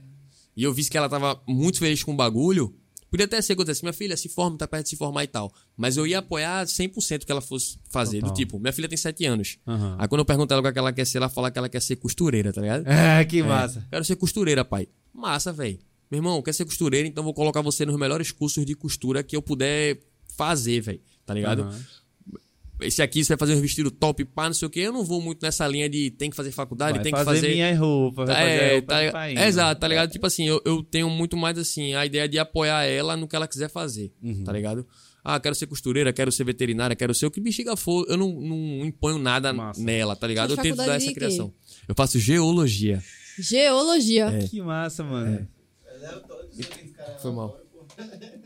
e 0.57 0.63
eu 0.63 0.73
visse 0.73 0.91
que 0.91 0.97
ela 0.97 1.09
tava 1.09 1.43
muito 1.49 1.79
feliz 1.79 2.05
com 2.05 2.13
o 2.13 2.17
bagulho, 2.17 2.73
podia 3.11 3.27
até 3.27 3.41
ser 3.43 3.57
que 3.57 3.61
eu 3.61 3.65
dissesse, 3.65 3.83
minha 3.83 3.93
filha, 3.93 4.17
se 4.17 4.29
forma, 4.29 4.57
tá 4.57 4.69
perto 4.69 4.85
de 4.85 4.91
se 4.91 4.97
formar 4.97 5.25
e 5.25 5.27
tal. 5.27 5.53
Mas 5.77 5.97
eu 5.97 6.07
ia 6.07 6.21
apoiar 6.21 6.65
100% 6.65 7.25
que 7.25 7.33
ela 7.33 7.41
fosse 7.41 7.79
fazer. 7.91 8.21
Total. 8.21 8.33
Do 8.33 8.37
tipo, 8.37 8.61
minha 8.61 8.73
filha 8.73 8.89
tem 8.89 8.97
7 8.97 9.25
anos. 9.25 9.59
Aham. 9.67 9.97
Aí 9.99 10.07
quando 10.07 10.21
eu 10.21 10.25
pergunto 10.25 10.53
ela 10.55 10.69
o 10.69 10.73
que 10.73 10.79
ela 10.79 10.93
quer 10.93 11.07
ser, 11.07 11.19
ela 11.19 11.29
fala 11.29 11.51
que 11.51 11.59
ela 11.59 11.69
quer 11.69 11.83
ser 11.83 11.97
costureira, 11.97 12.53
tá 12.53 12.61
ligado? 12.61 12.85
É, 12.93 13.25
que 13.25 13.43
massa. 13.43 13.85
Quero 13.91 14.05
ser 14.05 14.15
costureira, 14.15 14.65
pai. 14.65 14.87
Massa, 15.13 15.53
velho. 15.53 15.79
Meu 16.13 16.19
irmão, 16.19 16.43
quer 16.43 16.53
ser 16.53 16.67
costureira, 16.67 17.09
então 17.09 17.25
vou 17.25 17.33
colocar 17.33 17.63
você 17.63 17.87
nos 17.87 17.99
melhores 17.99 18.31
cursos 18.31 18.67
de 18.67 18.75
costura 18.77 19.23
que 19.23 19.35
eu 19.35 19.41
puder 19.41 19.99
fazer, 20.37 20.79
velho. 20.83 21.01
Tá 21.25 21.33
ligado? 21.33 21.63
Aham. 21.63 21.85
esse 22.83 23.01
aqui 23.01 23.25
você 23.25 23.29
vai 23.35 23.39
fazer 23.39 23.55
um 23.55 23.61
vestido 23.63 23.91
top, 23.91 24.23
pá, 24.27 24.47
não 24.47 24.53
sei 24.55 24.67
o 24.67 24.71
quê. 24.71 24.81
Eu 24.81 24.93
não 24.93 25.05
vou 25.05 25.23
muito 25.23 25.43
nessa 25.43 25.67
linha 25.67 25.89
de 25.89 26.11
tem 26.11 26.29
que 26.29 26.37
fazer 26.37 26.51
faculdade, 26.53 26.97
Vai 26.99 27.03
tem 27.03 27.13
fazer 27.13 27.25
que 27.31 27.35
fazer. 27.37 27.49
minha 27.55 27.79
roupa, 27.79 28.27
vai 28.27 28.35
fazer 28.37 28.47
a 28.47 28.51
É, 28.53 28.73
roupa 28.75 28.87
tá, 29.07 29.13
painho. 29.13 29.41
Exato, 29.41 29.81
tá 29.81 29.89
ligado? 29.89 30.11
Tipo 30.11 30.27
assim, 30.27 30.47
eu, 30.47 30.61
eu 30.67 30.83
tenho 30.83 31.09
muito 31.09 31.35
mais 31.35 31.57
assim, 31.57 31.95
a 31.95 32.05
ideia 32.05 32.29
de 32.29 32.39
apoiar 32.39 32.85
ela 32.85 33.17
no 33.17 33.27
que 33.27 33.35
ela 33.35 33.49
quiser 33.49 33.71
fazer, 33.71 34.13
Uhum. 34.23 34.45
tá 34.45 34.53
ligado? 34.53 34.87
Ah, 35.25 35.39
quero 35.41 35.55
ser 35.55 35.67
costureira, 35.67 36.13
quero 36.13 36.31
ser 36.33 36.45
veterinária, 36.45 36.95
quero 36.97 37.15
ser 37.15 37.25
o 37.25 37.31
que 37.31 37.41
bexiga 37.41 37.75
for. 37.77 38.05
Eu 38.09 38.17
não, 38.19 38.29
não 38.33 38.85
imponho 38.85 39.17
nada 39.19 39.53
Massa. 39.53 39.81
nela, 39.81 40.15
tá 40.17 40.27
ligado? 40.27 40.51
Eu 40.51 40.57
tento 40.57 40.77
dar 40.77 40.97
essa 40.97 41.13
criação. 41.15 41.55
Eu 41.89 41.95
faço 41.95 42.19
geologia. 42.19 43.01
Geologia. 43.39 44.27
É. 44.27 44.47
Que 44.49 44.61
massa, 44.61 45.03
mano. 45.05 45.47
Foi 47.21 47.33
mal. 47.33 47.59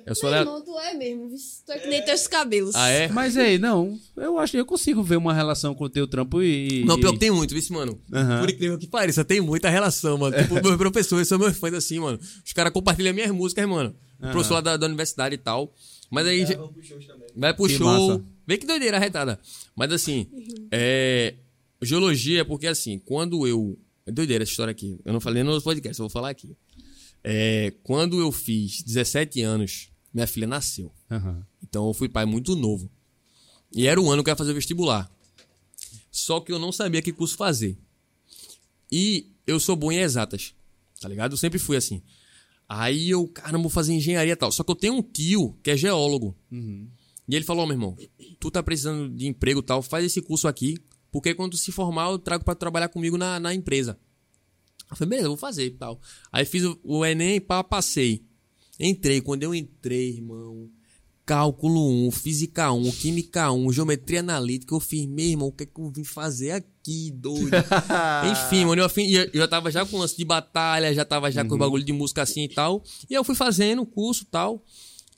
Eu 0.04 0.14
sou 0.14 0.30
Meu 0.30 0.40
irmão, 0.40 0.62
tu 0.62 0.78
é 0.78 0.94
mesmo. 0.94 1.28
Tu 1.64 1.72
é 1.72 1.78
que 1.78 1.88
nem 1.88 2.04
teus 2.04 2.26
cabelos. 2.26 2.74
Ah, 2.74 2.88
é? 2.88 3.08
Mas 3.08 3.36
aí, 3.36 3.58
não, 3.58 3.98
eu 4.16 4.38
acho 4.38 4.52
que 4.52 4.58
eu 4.58 4.66
consigo 4.66 5.02
ver 5.02 5.16
uma 5.16 5.32
relação 5.34 5.74
com 5.74 5.84
o 5.84 5.88
teu 5.88 6.06
trampo 6.06 6.42
e. 6.42 6.84
Não, 6.84 6.98
pior 6.98 7.12
que 7.12 7.18
tem 7.18 7.30
muito, 7.30 7.54
viu, 7.54 7.62
mano? 7.76 8.00
Aham. 8.12 8.40
Por 8.40 8.50
incrível 8.50 8.78
que 8.78 8.86
pareça, 8.86 9.24
tem 9.24 9.40
muita 9.40 9.68
relação, 9.68 10.16
mano. 10.18 10.36
Tipo, 10.36 10.54
meus 10.62 10.76
professores 10.76 11.28
são 11.28 11.38
meus 11.38 11.56
fãs 11.58 11.74
assim, 11.74 11.98
mano. 11.98 12.18
Os 12.44 12.52
caras 12.52 12.72
compartilham 12.72 13.14
minhas 13.14 13.30
músicas, 13.30 13.68
mano. 13.68 13.94
O 14.20 14.24
Aham. 14.24 14.32
professor 14.32 14.54
lá 14.54 14.60
da, 14.60 14.76
da 14.76 14.86
universidade 14.86 15.34
e 15.34 15.38
tal. 15.38 15.72
Mas 16.10 16.26
aí. 16.26 16.44
Pro 16.46 16.68
também. 17.06 17.28
Vai 17.36 17.54
pro 17.54 17.66
Que 17.66 17.74
show. 17.74 17.86
massa. 17.86 18.24
Vê 18.46 18.58
que 18.58 18.66
doideira 18.66 18.96
arretada. 18.96 19.38
Mas 19.74 19.92
assim, 19.92 20.26
é. 20.70 21.34
Geologia 21.82 22.40
é 22.40 22.44
porque 22.44 22.66
assim, 22.66 22.98
quando 22.98 23.46
eu. 23.46 23.78
É 24.06 24.12
doideira 24.12 24.44
essa 24.44 24.52
história 24.52 24.70
aqui. 24.70 24.98
Eu 25.04 25.12
não 25.12 25.20
falei 25.20 25.42
no 25.42 25.60
podcast, 25.60 25.98
eu 25.98 26.04
vou 26.04 26.10
falar 26.10 26.30
aqui. 26.30 26.56
É, 27.28 27.72
quando 27.82 28.20
eu 28.20 28.30
fiz 28.30 28.84
17 28.84 29.42
anos, 29.42 29.90
minha 30.14 30.28
filha 30.28 30.46
nasceu. 30.46 30.92
Aham. 31.10 31.44
Então 31.60 31.88
eu 31.88 31.92
fui 31.92 32.08
pai 32.08 32.24
muito 32.24 32.54
novo. 32.54 32.88
E 33.74 33.88
era 33.88 34.00
o 34.00 34.08
ano 34.08 34.22
que 34.22 34.30
eu 34.30 34.32
ia 34.32 34.36
fazer 34.36 34.54
vestibular. 34.54 35.10
Só 36.08 36.38
que 36.38 36.52
eu 36.52 36.58
não 36.60 36.70
sabia 36.70 37.02
que 37.02 37.12
curso 37.12 37.36
fazer. 37.36 37.76
E 38.92 39.32
eu 39.44 39.58
sou 39.58 39.74
bom 39.74 39.90
em 39.90 39.98
exatas. 39.98 40.54
Tá 41.00 41.08
ligado? 41.08 41.32
Eu 41.32 41.36
sempre 41.36 41.58
fui 41.58 41.76
assim. 41.76 42.00
Aí 42.68 43.10
eu, 43.10 43.26
caramba, 43.26 43.62
vou 43.62 43.70
fazer 43.70 43.92
engenharia 43.92 44.34
e 44.34 44.36
tal. 44.36 44.52
Só 44.52 44.62
que 44.62 44.70
eu 44.70 44.76
tenho 44.76 44.94
um 44.94 45.02
tio 45.02 45.58
que 45.64 45.72
é 45.72 45.76
geólogo. 45.76 46.36
E 47.28 47.34
ele 47.34 47.44
falou, 47.44 47.64
ó, 47.64 47.66
meu 47.66 47.74
irmão, 47.74 47.96
tu 48.38 48.52
tá 48.52 48.62
precisando 48.62 49.12
de 49.12 49.26
emprego 49.26 49.58
e 49.58 49.64
tal, 49.64 49.82
faz 49.82 50.04
esse 50.04 50.22
curso 50.22 50.46
aqui, 50.46 50.78
porque 51.10 51.34
quando 51.34 51.56
se 51.56 51.72
formar 51.72 52.08
eu 52.10 52.20
trago 52.20 52.44
pra 52.44 52.54
trabalhar 52.54 52.88
comigo 52.88 53.18
na, 53.18 53.40
na 53.40 53.52
empresa. 53.52 53.98
Eu 54.90 54.96
falei, 54.96 55.10
beleza, 55.10 55.26
eu 55.26 55.30
vou 55.30 55.36
fazer 55.36 55.66
e 55.66 55.70
tal. 55.70 56.00
Aí 56.30 56.44
fiz 56.44 56.64
o, 56.64 56.78
o 56.82 57.04
Enem, 57.04 57.40
pá, 57.40 57.62
passei. 57.64 58.24
Entrei, 58.78 59.20
quando 59.20 59.42
eu 59.42 59.54
entrei, 59.54 60.10
irmão, 60.10 60.68
cálculo 61.26 62.06
1, 62.06 62.10
física 62.12 62.70
1, 62.70 62.92
química 62.92 63.50
1, 63.50 63.72
geometria 63.72 64.20
analítica, 64.20 64.74
eu 64.74 64.78
fiz, 64.78 65.06
meu 65.06 65.24
irmão, 65.24 65.48
o 65.48 65.52
que 65.52 65.64
é 65.64 65.66
que 65.66 65.80
eu 65.80 65.90
vim 65.90 66.04
fazer 66.04 66.52
aqui, 66.52 67.10
doido? 67.10 67.50
Enfim, 68.30 68.64
mano, 68.64 68.82
eu, 68.82 68.88
eu 69.32 69.40
já 69.40 69.48
tava 69.48 69.70
já 69.70 69.84
com 69.84 69.98
lance 69.98 70.16
de 70.16 70.24
batalha, 70.24 70.94
já 70.94 71.04
tava 71.04 71.30
já 71.30 71.44
com 71.44 71.58
bagulho 71.58 71.82
de 71.82 71.92
música 71.92 72.22
assim 72.22 72.44
e 72.44 72.48
tal. 72.48 72.82
E 73.10 73.14
eu 73.14 73.24
fui 73.24 73.34
fazendo 73.34 73.82
o 73.82 73.86
curso 73.86 74.22
e 74.22 74.26
tal. 74.26 74.64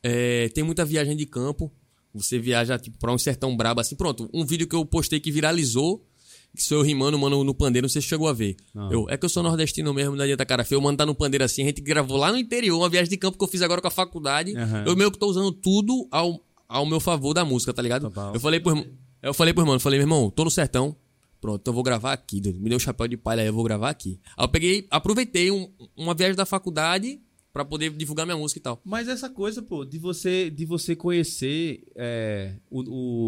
É, 0.02 0.48
tem 0.50 0.64
muita 0.64 0.84
viagem 0.84 1.14
de 1.14 1.26
campo. 1.26 1.70
Você 2.14 2.38
viaja 2.38 2.78
tipo, 2.78 2.98
pra 2.98 3.12
um 3.12 3.18
sertão 3.18 3.54
brabo 3.54 3.80
assim. 3.80 3.94
Pronto, 3.94 4.30
um 4.32 4.46
vídeo 4.46 4.66
que 4.66 4.74
eu 4.74 4.86
postei 4.86 5.20
que 5.20 5.30
viralizou. 5.30 6.07
Que 6.56 6.62
sou 6.62 6.78
eu 6.78 6.82
rimando, 6.82 7.18
mano, 7.18 7.44
no 7.44 7.54
pandeiro, 7.54 7.84
não 7.84 7.88
sei 7.88 8.02
se 8.02 8.08
chegou 8.08 8.26
a 8.28 8.32
ver. 8.32 8.56
Eu, 8.90 9.06
é 9.08 9.16
que 9.16 9.24
eu 9.24 9.28
sou 9.28 9.42
nordestino 9.42 9.92
mesmo, 9.94 10.16
não 10.16 10.24
adianta 10.24 10.44
cara 10.44 10.64
feio. 10.64 10.80
O 10.80 10.82
mano 10.84 10.96
tá 10.96 11.06
no 11.06 11.14
pandeiro 11.14 11.44
assim, 11.44 11.62
a 11.62 11.66
gente 11.66 11.80
gravou 11.80 12.16
lá 12.16 12.32
no 12.32 12.38
interior, 12.38 12.76
uma 12.78 12.88
viagem 12.88 13.10
de 13.10 13.16
campo 13.16 13.38
que 13.38 13.44
eu 13.44 13.48
fiz 13.48 13.62
agora 13.62 13.80
com 13.80 13.86
a 13.88 13.90
faculdade. 13.90 14.56
Aham. 14.56 14.84
Eu 14.86 14.96
meio 14.96 15.10
que 15.12 15.18
tô 15.18 15.26
usando 15.28 15.52
tudo 15.52 16.08
ao, 16.10 16.40
ao 16.68 16.84
meu 16.86 16.98
favor 17.00 17.32
da 17.34 17.44
música, 17.44 17.72
tá 17.72 17.80
ligado? 17.82 18.02
Total. 18.02 18.34
Eu 18.34 18.40
falei 18.40 18.58
pro 18.58 18.72
irmão, 18.72 18.86
eu 19.22 19.34
falei 19.34 19.52
pro 19.54 19.62
irmão, 19.62 19.76
eu 19.76 19.80
falei, 19.80 19.98
meu 19.98 20.04
irmão, 20.06 20.30
tô 20.30 20.42
no 20.44 20.50
sertão. 20.50 20.96
Pronto, 21.40 21.60
então 21.60 21.70
eu 21.70 21.74
vou 21.76 21.84
gravar 21.84 22.12
aqui. 22.12 22.40
Me 22.58 22.68
deu 22.68 22.76
um 22.76 22.80
chapéu 22.80 23.06
de 23.06 23.16
palha 23.16 23.42
aí, 23.42 23.46
eu 23.46 23.52
vou 23.52 23.62
gravar 23.62 23.90
aqui. 23.90 24.18
Aí 24.36 24.44
eu 24.44 24.48
peguei, 24.48 24.86
aproveitei 24.90 25.52
um- 25.52 25.70
uma 25.96 26.12
viagem 26.12 26.34
da 26.34 26.44
faculdade 26.44 27.20
pra 27.58 27.64
poder 27.64 27.90
divulgar 27.90 28.24
minha 28.24 28.36
música 28.38 28.60
e 28.60 28.62
tal. 28.62 28.80
Mas 28.84 29.08
essa 29.08 29.28
coisa, 29.28 29.60
pô, 29.60 29.84
de 29.84 29.98
você, 29.98 30.48
de 30.48 30.64
você 30.64 30.94
conhecer 30.94 31.82
é, 31.96 32.52
o, 32.70 32.82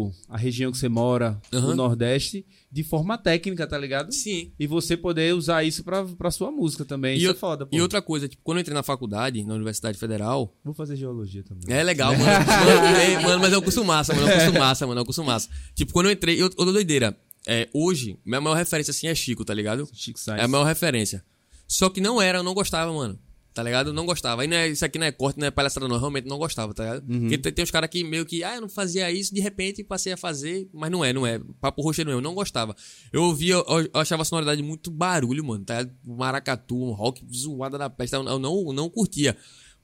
o- 0.07 0.11
a 0.29 0.37
região 0.37 0.71
que 0.71 0.77
você 0.77 0.87
mora, 0.87 1.37
o 1.51 1.57
Aham. 1.57 1.75
Nordeste, 1.75 2.45
de 2.71 2.81
forma 2.81 3.17
técnica, 3.17 3.67
tá 3.67 3.77
ligado? 3.77 4.13
Sim. 4.13 4.53
E 4.57 4.65
você 4.65 4.95
poder 4.95 5.35
usar 5.35 5.65
isso 5.65 5.83
pra, 5.83 6.05
pra 6.05 6.31
sua 6.31 6.49
música 6.49 6.85
também. 6.85 7.15
E 7.15 7.17
isso 7.17 7.27
eu- 7.27 7.31
é 7.31 7.35
foda, 7.35 7.65
pô. 7.65 7.75
E 7.75 7.81
outra 7.81 8.01
coisa, 8.01 8.29
tipo, 8.29 8.41
quando 8.41 8.59
eu 8.59 8.61
entrei 8.61 8.73
na 8.73 8.83
faculdade, 8.83 9.43
na 9.43 9.53
Universidade 9.53 9.97
Federal, 9.97 10.55
Vou 10.63 10.73
fazer 10.73 10.95
geologia 10.95 11.43
também. 11.43 11.63
é 11.75 11.83
legal, 11.83 12.11
mano. 12.17 12.23
mano, 12.25 12.97
é, 12.97 13.19
mano, 13.21 13.39
mas 13.41 13.51
é 13.51 13.57
um 13.57 13.61
curso 13.61 13.83
massa, 13.83 14.13
mano. 14.13 14.29
É 14.29 14.33
um 14.33 14.37
curso 14.39 14.53
massa, 14.59 14.87
mano. 14.87 14.99
É 14.99 15.01
um 15.01 15.05
curso 15.05 15.23
massa. 15.25 15.49
Tipo, 15.75 15.91
quando 15.91 16.05
eu 16.05 16.13
entrei, 16.13 16.39
eu, 16.41 16.45
outra 16.45 16.71
doideira. 16.71 17.17
É, 17.45 17.67
hoje, 17.73 18.17
minha 18.23 18.39
maior 18.39 18.55
referência 18.55 18.91
assim 18.91 19.07
é 19.07 19.15
Chico, 19.15 19.43
tá 19.43 19.53
ligado? 19.53 19.89
Chico 19.91 20.19
É 20.19 20.23
Sainz. 20.23 20.43
a 20.43 20.47
maior 20.47 20.63
referência. 20.63 21.21
Só 21.67 21.89
que 21.89 21.99
não 21.99 22.21
era, 22.21 22.37
eu 22.39 22.43
não 22.43 22.53
gostava, 22.53 22.93
mano. 22.93 23.17
Tá 23.53 23.61
ligado? 23.63 23.87
Eu 23.89 23.93
não 23.93 24.05
gostava. 24.05 24.41
Aí 24.43 24.47
não 24.47 24.55
é, 24.55 24.69
isso 24.69 24.85
aqui 24.85 24.97
não 24.97 25.05
é 25.05 25.11
corte, 25.11 25.37
não 25.37 25.45
é 25.45 25.51
palhaçada, 25.51 25.85
não. 25.85 25.95
Eu 25.95 25.99
realmente 25.99 26.25
não 26.25 26.37
gostava, 26.37 26.73
tá 26.73 26.83
ligado? 26.83 27.05
Porque 27.19 27.37
tem, 27.37 27.51
tem 27.51 27.63
uns 27.63 27.71
caras 27.71 27.89
que 27.89 28.01
meio 28.01 28.25
que, 28.25 28.43
ah, 28.45 28.55
eu 28.55 28.61
não 28.61 28.69
fazia 28.69 29.11
isso, 29.11 29.33
de 29.33 29.41
repente 29.41 29.83
passei 29.83 30.13
a 30.13 30.17
fazer, 30.17 30.69
mas 30.73 30.89
não 30.89 31.03
é, 31.03 31.11
não 31.11 31.27
é. 31.27 31.39
Papo 31.59 31.81
roxo 31.81 32.03
não, 32.05 32.13
eu 32.13 32.21
não 32.21 32.33
gostava. 32.33 32.73
Eu 33.11 33.23
ouvia, 33.23 33.55
eu, 33.55 33.65
eu 33.67 33.89
achava 33.99 34.21
a 34.21 34.25
sonoridade 34.25 34.63
muito 34.63 34.89
barulho, 34.89 35.43
mano, 35.43 35.65
tá 35.65 35.81
ligado? 35.81 35.97
Maracatu, 36.05 36.81
um 36.81 36.91
rock 36.91 37.25
zoada 37.33 37.77
da 37.77 37.89
peste, 37.89 38.15
eu, 38.15 38.23
eu 38.23 38.39
não, 38.39 38.71
não 38.71 38.89
curtia. 38.89 39.35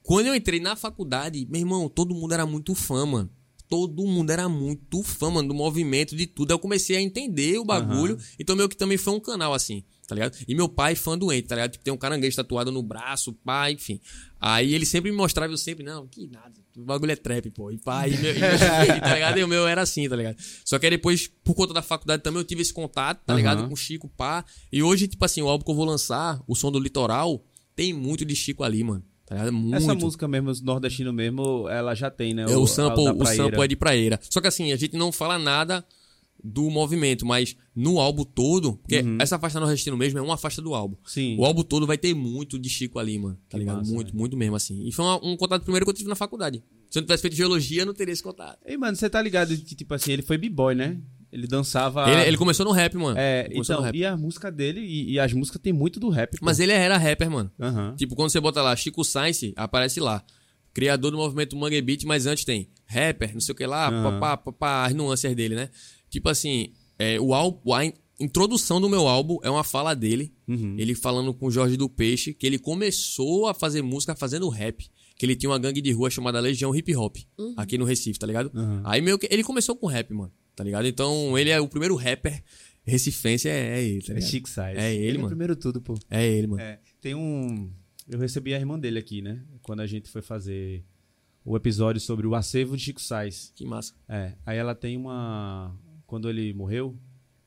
Quando 0.02 0.26
eu 0.28 0.34
entrei 0.34 0.60
na 0.60 0.74
faculdade, 0.74 1.46
meu 1.50 1.60
irmão, 1.60 1.88
todo 1.90 2.14
mundo 2.14 2.32
era 2.32 2.46
muito 2.46 2.74
fã, 2.74 3.04
mano. 3.04 3.30
Todo 3.68 4.06
mundo 4.06 4.30
era 4.30 4.48
muito 4.48 5.02
fã, 5.02 5.30
mano, 5.30 5.48
do 5.48 5.54
movimento, 5.54 6.16
de 6.16 6.26
tudo. 6.26 6.52
Aí 6.52 6.54
eu 6.54 6.58
comecei 6.58 6.96
a 6.96 7.02
entender 7.02 7.58
o 7.58 7.64
bagulho. 7.66 8.16
Então, 8.38 8.56
meio 8.56 8.66
que 8.66 8.76
também 8.76 8.96
foi 8.96 9.12
um 9.12 9.20
canal, 9.20 9.52
assim, 9.52 9.84
tá 10.08 10.14
ligado? 10.14 10.36
E 10.48 10.54
meu 10.54 10.70
pai, 10.70 10.94
fã 10.94 11.16
doente, 11.16 11.46
tá 11.46 11.54
ligado? 11.54 11.72
Tipo, 11.72 11.84
tem 11.84 11.92
um 11.92 11.98
caranguejo 11.98 12.34
tatuado 12.34 12.72
no 12.72 12.82
braço, 12.82 13.34
pai, 13.44 13.72
enfim. 13.72 14.00
Aí 14.40 14.74
ele 14.74 14.86
sempre 14.86 15.10
me 15.10 15.16
mostrava, 15.16 15.52
eu 15.52 15.58
sempre, 15.58 15.84
não, 15.84 16.06
que 16.06 16.26
nada, 16.26 16.54
o 16.74 16.82
bagulho 16.82 17.12
é 17.12 17.16
trap, 17.16 17.50
pô. 17.50 17.70
E 17.70 17.76
pai, 17.76 18.14
e 18.14 18.16
meu, 18.16 18.34
e 18.34 18.38
meu, 18.38 18.58
tá 19.00 19.14
ligado? 19.14 19.38
E 19.38 19.44
o 19.44 19.48
meu 19.48 19.68
era 19.68 19.82
assim, 19.82 20.08
tá 20.08 20.16
ligado? 20.16 20.36
Só 20.64 20.78
que 20.78 20.86
aí 20.86 20.90
depois, 20.90 21.28
por 21.44 21.54
conta 21.54 21.74
da 21.74 21.82
faculdade 21.82 22.22
também, 22.22 22.40
eu 22.40 22.44
tive 22.44 22.62
esse 22.62 22.72
contato, 22.72 23.22
tá 23.26 23.34
ligado? 23.34 23.58
Aham. 23.58 23.68
Com 23.68 23.74
o 23.74 23.76
Chico, 23.76 24.08
pá. 24.08 24.44
E 24.72 24.82
hoje, 24.82 25.06
tipo 25.06 25.22
assim, 25.22 25.42
o 25.42 25.48
álbum 25.48 25.64
que 25.64 25.70
eu 25.70 25.74
vou 25.74 25.84
lançar, 25.84 26.40
o 26.46 26.54
som 26.56 26.72
do 26.72 26.80
litoral, 26.80 27.44
tem 27.76 27.92
muito 27.92 28.24
de 28.24 28.34
Chico 28.34 28.64
ali, 28.64 28.82
mano. 28.82 29.04
Tá 29.26 29.34
ligado? 29.34 29.52
Muito. 29.52 29.76
Essa 29.76 29.94
música 29.94 30.26
mesmo, 30.26 30.50
nordestino 30.62 31.12
mesmo, 31.12 31.68
ela 31.68 31.94
já 31.94 32.10
tem, 32.10 32.32
né? 32.32 32.44
É, 32.48 32.56
o, 32.56 32.66
sample, 32.66 33.04
da 33.04 33.12
o 33.12 33.26
sample 33.26 33.62
é 33.62 33.68
de 33.68 33.76
praeira. 33.76 34.18
Só 34.30 34.40
que 34.40 34.46
assim, 34.46 34.72
a 34.72 34.76
gente 34.76 34.96
não 34.96 35.12
fala 35.12 35.38
nada 35.38 35.84
do 36.42 36.70
movimento, 36.70 37.26
mas 37.26 37.56
no 37.74 37.98
álbum 37.98 38.22
todo, 38.24 38.76
porque 38.76 39.00
Uhum. 39.00 39.18
essa 39.20 39.38
faixa 39.38 39.58
nordestino 39.58 39.96
mesmo 39.96 40.18
é 40.18 40.22
uma 40.22 40.36
faixa 40.36 40.62
do 40.62 40.74
álbum. 40.74 40.96
Sim. 41.04 41.36
O 41.38 41.44
álbum 41.44 41.62
todo 41.62 41.86
vai 41.86 41.98
ter 41.98 42.14
muito 42.14 42.58
de 42.58 42.68
Chico 42.68 42.98
ali, 42.98 43.18
mano. 43.18 43.34
Tá 43.48 43.56
Que 43.56 43.58
ligado? 43.58 43.78
massa, 43.78 43.92
muito, 43.92 44.06
velho. 44.08 44.18
muito 44.18 44.36
mesmo, 44.36 44.54
assim. 44.56 44.86
E 44.86 44.92
foi 44.92 45.04
uma- 45.04 45.24
um 45.26 45.36
contato 45.36 45.62
primeiro 45.62 45.84
que 45.84 45.90
eu 45.90 45.94
tive 45.94 46.08
na 46.08 46.14
faculdade. 46.14 46.62
Se 46.90 46.98
eu 46.98 47.02
não 47.02 47.06
tivesse 47.06 47.22
feito 47.22 47.36
geologia, 47.36 47.82
eu 47.82 47.86
não 47.86 47.92
teria 47.94 48.12
esse 48.12 48.22
contato. 48.22 48.58
Ei, 48.64 48.76
mano, 48.76 48.96
você 48.96 49.10
tá 49.10 49.20
ligado 49.20 49.54
que, 49.56 49.74
tipo 49.74 49.92
assim, 49.94 50.12
ele 50.12 50.22
foi 50.22 50.38
b-boy, 50.38 50.74
né? 50.74 50.96
Ele 51.30 51.46
dançava... 51.46 52.10
Ele, 52.10 52.22
ele 52.28 52.36
começou 52.38 52.64
no 52.64 52.72
rap, 52.72 52.96
mano. 52.96 53.18
É, 53.18 53.46
então, 53.52 53.76
no 53.78 53.82
rap. 53.82 53.94
e 53.98 54.04
a 54.06 54.16
música 54.16 54.50
dele, 54.50 54.80
e, 54.80 55.12
e 55.12 55.20
as 55.20 55.30
músicas 55.34 55.60
tem 55.60 55.72
muito 55.74 56.00
do 56.00 56.08
rap. 56.08 56.30
pô. 56.38 56.46
Mas 56.46 56.58
ele 56.60 56.72
era 56.72 56.96
rapper, 56.96 57.30
mano. 57.30 57.50
Aham. 57.60 57.94
Tipo, 57.96 58.14
quando 58.16 58.30
você 58.30 58.40
bota 58.40 58.62
lá 58.62 58.74
Chico 58.74 59.04
Science, 59.04 59.52
aparece 59.56 60.00
lá. 60.00 60.24
Criador 60.72 61.10
do 61.10 61.16
movimento 61.18 61.56
Mangue 61.56 61.82
Beat, 61.82 62.04
mas 62.04 62.26
antes 62.26 62.44
tem 62.44 62.68
rapper, 62.86 63.34
não 63.34 63.40
sei 63.40 63.52
o 63.52 63.56
que 63.56 63.66
lá, 63.66 63.88
Aham. 63.88 64.20
papá, 64.20 64.36
papá, 64.36 64.86
as 64.86 64.94
nuances 64.94 65.34
dele, 65.34 65.54
né? 65.56 65.68
Tipo 66.10 66.28
assim, 66.28 66.72
é, 66.98 67.20
o 67.20 67.32
álbum, 67.34 67.72
a 67.72 67.84
in- 67.84 67.92
introdução 68.20 68.80
do 68.80 68.88
meu 68.88 69.06
álbum 69.06 69.38
é 69.42 69.50
uma 69.50 69.64
fala 69.64 69.94
dele, 69.94 70.32
Uhum. 70.46 70.76
ele 70.78 70.94
falando 70.94 71.32
com 71.34 71.46
o 71.46 71.50
Jorge 71.50 71.76
do 71.76 71.88
Peixe, 71.88 72.32
que 72.34 72.46
ele 72.46 72.58
começou 72.58 73.46
a 73.46 73.54
fazer 73.54 73.82
música 73.82 74.14
fazendo 74.16 74.48
rap. 74.48 74.88
Que 75.16 75.26
ele 75.26 75.34
tinha 75.34 75.50
uma 75.50 75.58
gangue 75.58 75.80
de 75.80 75.90
rua 75.90 76.08
chamada 76.10 76.38
Legião 76.38 76.72
Hip 76.74 76.94
Hop, 76.94 77.16
aqui 77.56 77.76
no 77.76 77.84
Recife, 77.84 78.18
tá 78.20 78.26
ligado? 78.26 78.52
Uhum. 78.54 78.80
Aí 78.84 79.00
meio 79.02 79.18
que 79.18 79.26
ele 79.30 79.42
começou 79.42 79.74
com 79.74 79.86
rap, 79.88 80.12
mano, 80.14 80.32
tá 80.54 80.62
ligado? 80.62 80.86
Então 80.86 81.36
ele 81.36 81.50
é 81.50 81.60
o 81.60 81.66
primeiro 81.68 81.96
rapper 81.96 82.40
recifense, 82.84 83.48
é, 83.48 83.78
é 83.80 83.82
ele, 83.84 84.02
tá 84.02 84.14
É? 84.14 84.20
Chico 84.20 84.48
Sainz. 84.48 84.78
É 84.78 84.94
ele, 84.94 85.16
é 85.16 85.18
mano. 85.18 85.28
primeiro 85.28 85.56
tudo, 85.56 85.80
pô. 85.82 85.94
É 86.08 86.24
ele, 86.26 86.46
mano. 86.46 86.62
É, 86.62 86.78
tem 87.00 87.14
um... 87.16 87.68
Eu 88.08 88.18
recebi 88.18 88.54
a 88.54 88.58
irmã 88.60 88.78
dele 88.78 88.98
aqui, 88.98 89.20
né? 89.20 89.42
Quando 89.60 89.80
a 89.80 89.86
gente 89.88 90.08
foi 90.08 90.22
fazer 90.22 90.84
o 91.44 91.56
episódio 91.56 92.00
sobre 92.00 92.24
o 92.26 92.34
acervo 92.36 92.76
de 92.76 92.84
Chico 92.84 93.00
Sainz. 93.02 93.52
Que 93.56 93.66
massa. 93.66 93.92
É, 94.08 94.34
aí 94.46 94.56
ela 94.56 94.74
tem 94.74 94.96
uma... 94.96 95.76
Quando 96.08 96.28
ele 96.30 96.54
morreu, 96.54 96.98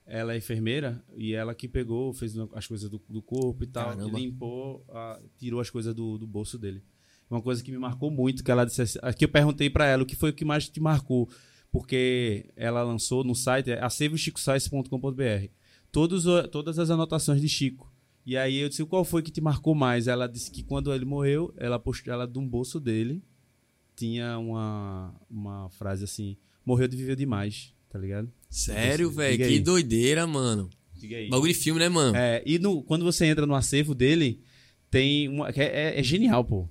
ela 0.06 0.34
é 0.36 0.38
enfermeira 0.38 1.04
e 1.18 1.34
ela 1.34 1.56
que 1.56 1.68
pegou, 1.68 2.14
fez 2.14 2.36
as 2.54 2.68
coisas 2.68 2.88
do, 2.90 3.02
do 3.10 3.20
corpo 3.22 3.64
e 3.64 3.68
tal, 3.68 3.90
Caramba. 3.98 4.20
e 4.20 4.22
limpou, 4.22 4.86
a- 4.90 5.20
tirou 5.36 5.60
as 5.60 5.70
coisas 5.72 5.96
do, 5.96 6.18
do 6.20 6.28
bolso 6.28 6.60
dele. 6.60 6.84
Uma 7.28 7.42
coisa 7.42 7.64
que 7.64 7.72
me 7.72 7.78
marcou 7.80 8.12
muito, 8.12 8.44
que 8.44 8.52
ela 8.52 8.64
disse 8.64 8.84
assim, 8.84 9.00
que 9.18 9.26
eu 9.26 9.30
perguntei 9.30 9.68
pra 9.68 9.88
ela 9.88 10.04
o 10.04 10.06
que 10.06 10.16
foi 10.16 10.30
o 10.30 10.34
que 10.34 10.46
mais 10.46 10.70
te 10.70 10.80
marcou, 10.80 11.28
porque 11.72 12.52
ela 12.56 12.84
lançou 12.84 13.24
no 13.24 13.34
site 13.34 13.72
é 13.72 13.84
o- 16.28 16.48
todas 16.48 16.78
as 16.78 16.92
anotações 16.92 17.42
de 17.42 17.50
Chico. 17.50 17.92
E 18.24 18.38
aí 18.38 18.58
eu 18.58 18.70
disse, 18.70 18.86
qual 18.86 19.04
foi 19.04 19.24
que 19.24 19.32
te 19.32 19.42
marcou 19.42 19.74
mais? 19.74 20.08
Ela 20.08 20.28
disse 20.28 20.52
que 20.52 20.62
quando 20.62 20.94
ele 20.94 21.04
morreu, 21.06 21.52
ela 21.58 21.80
postou, 21.80 22.14
ela 22.14 22.28
de 22.28 22.38
um 22.38 22.48
bolso 22.48 22.80
dele 22.80 23.24
tinha 23.96 24.38
uma, 24.38 25.16
uma 25.30 25.70
frase 25.72 26.04
assim, 26.04 26.38
morreu 26.64 26.88
de 26.88 26.96
viver 26.96 27.16
demais. 27.16 27.74
Tá 27.92 28.00
ligado? 28.00 28.32
Sério, 28.50 29.10
velho? 29.12 29.38
Que 29.38 29.44
aí. 29.44 29.60
doideira, 29.60 30.26
mano. 30.26 30.70
Diga 30.96 31.18
aí. 31.18 31.30
Bagulho 31.30 31.52
de 31.54 31.58
filme, 31.60 31.80
né, 31.80 31.90
mano? 31.90 32.16
É, 32.16 32.42
e 32.46 32.58
no- 32.60 32.82
quando 32.84 33.04
você 33.04 33.26
entra 33.26 33.46
no 33.46 33.56
acervo 33.56 33.94
dele, 33.96 34.40
tem 34.90 35.28
uma. 35.28 35.52
que 35.52 35.60
É, 35.62 36.00
é 36.00 36.04
genial, 36.04 36.44
pô. 36.44 36.68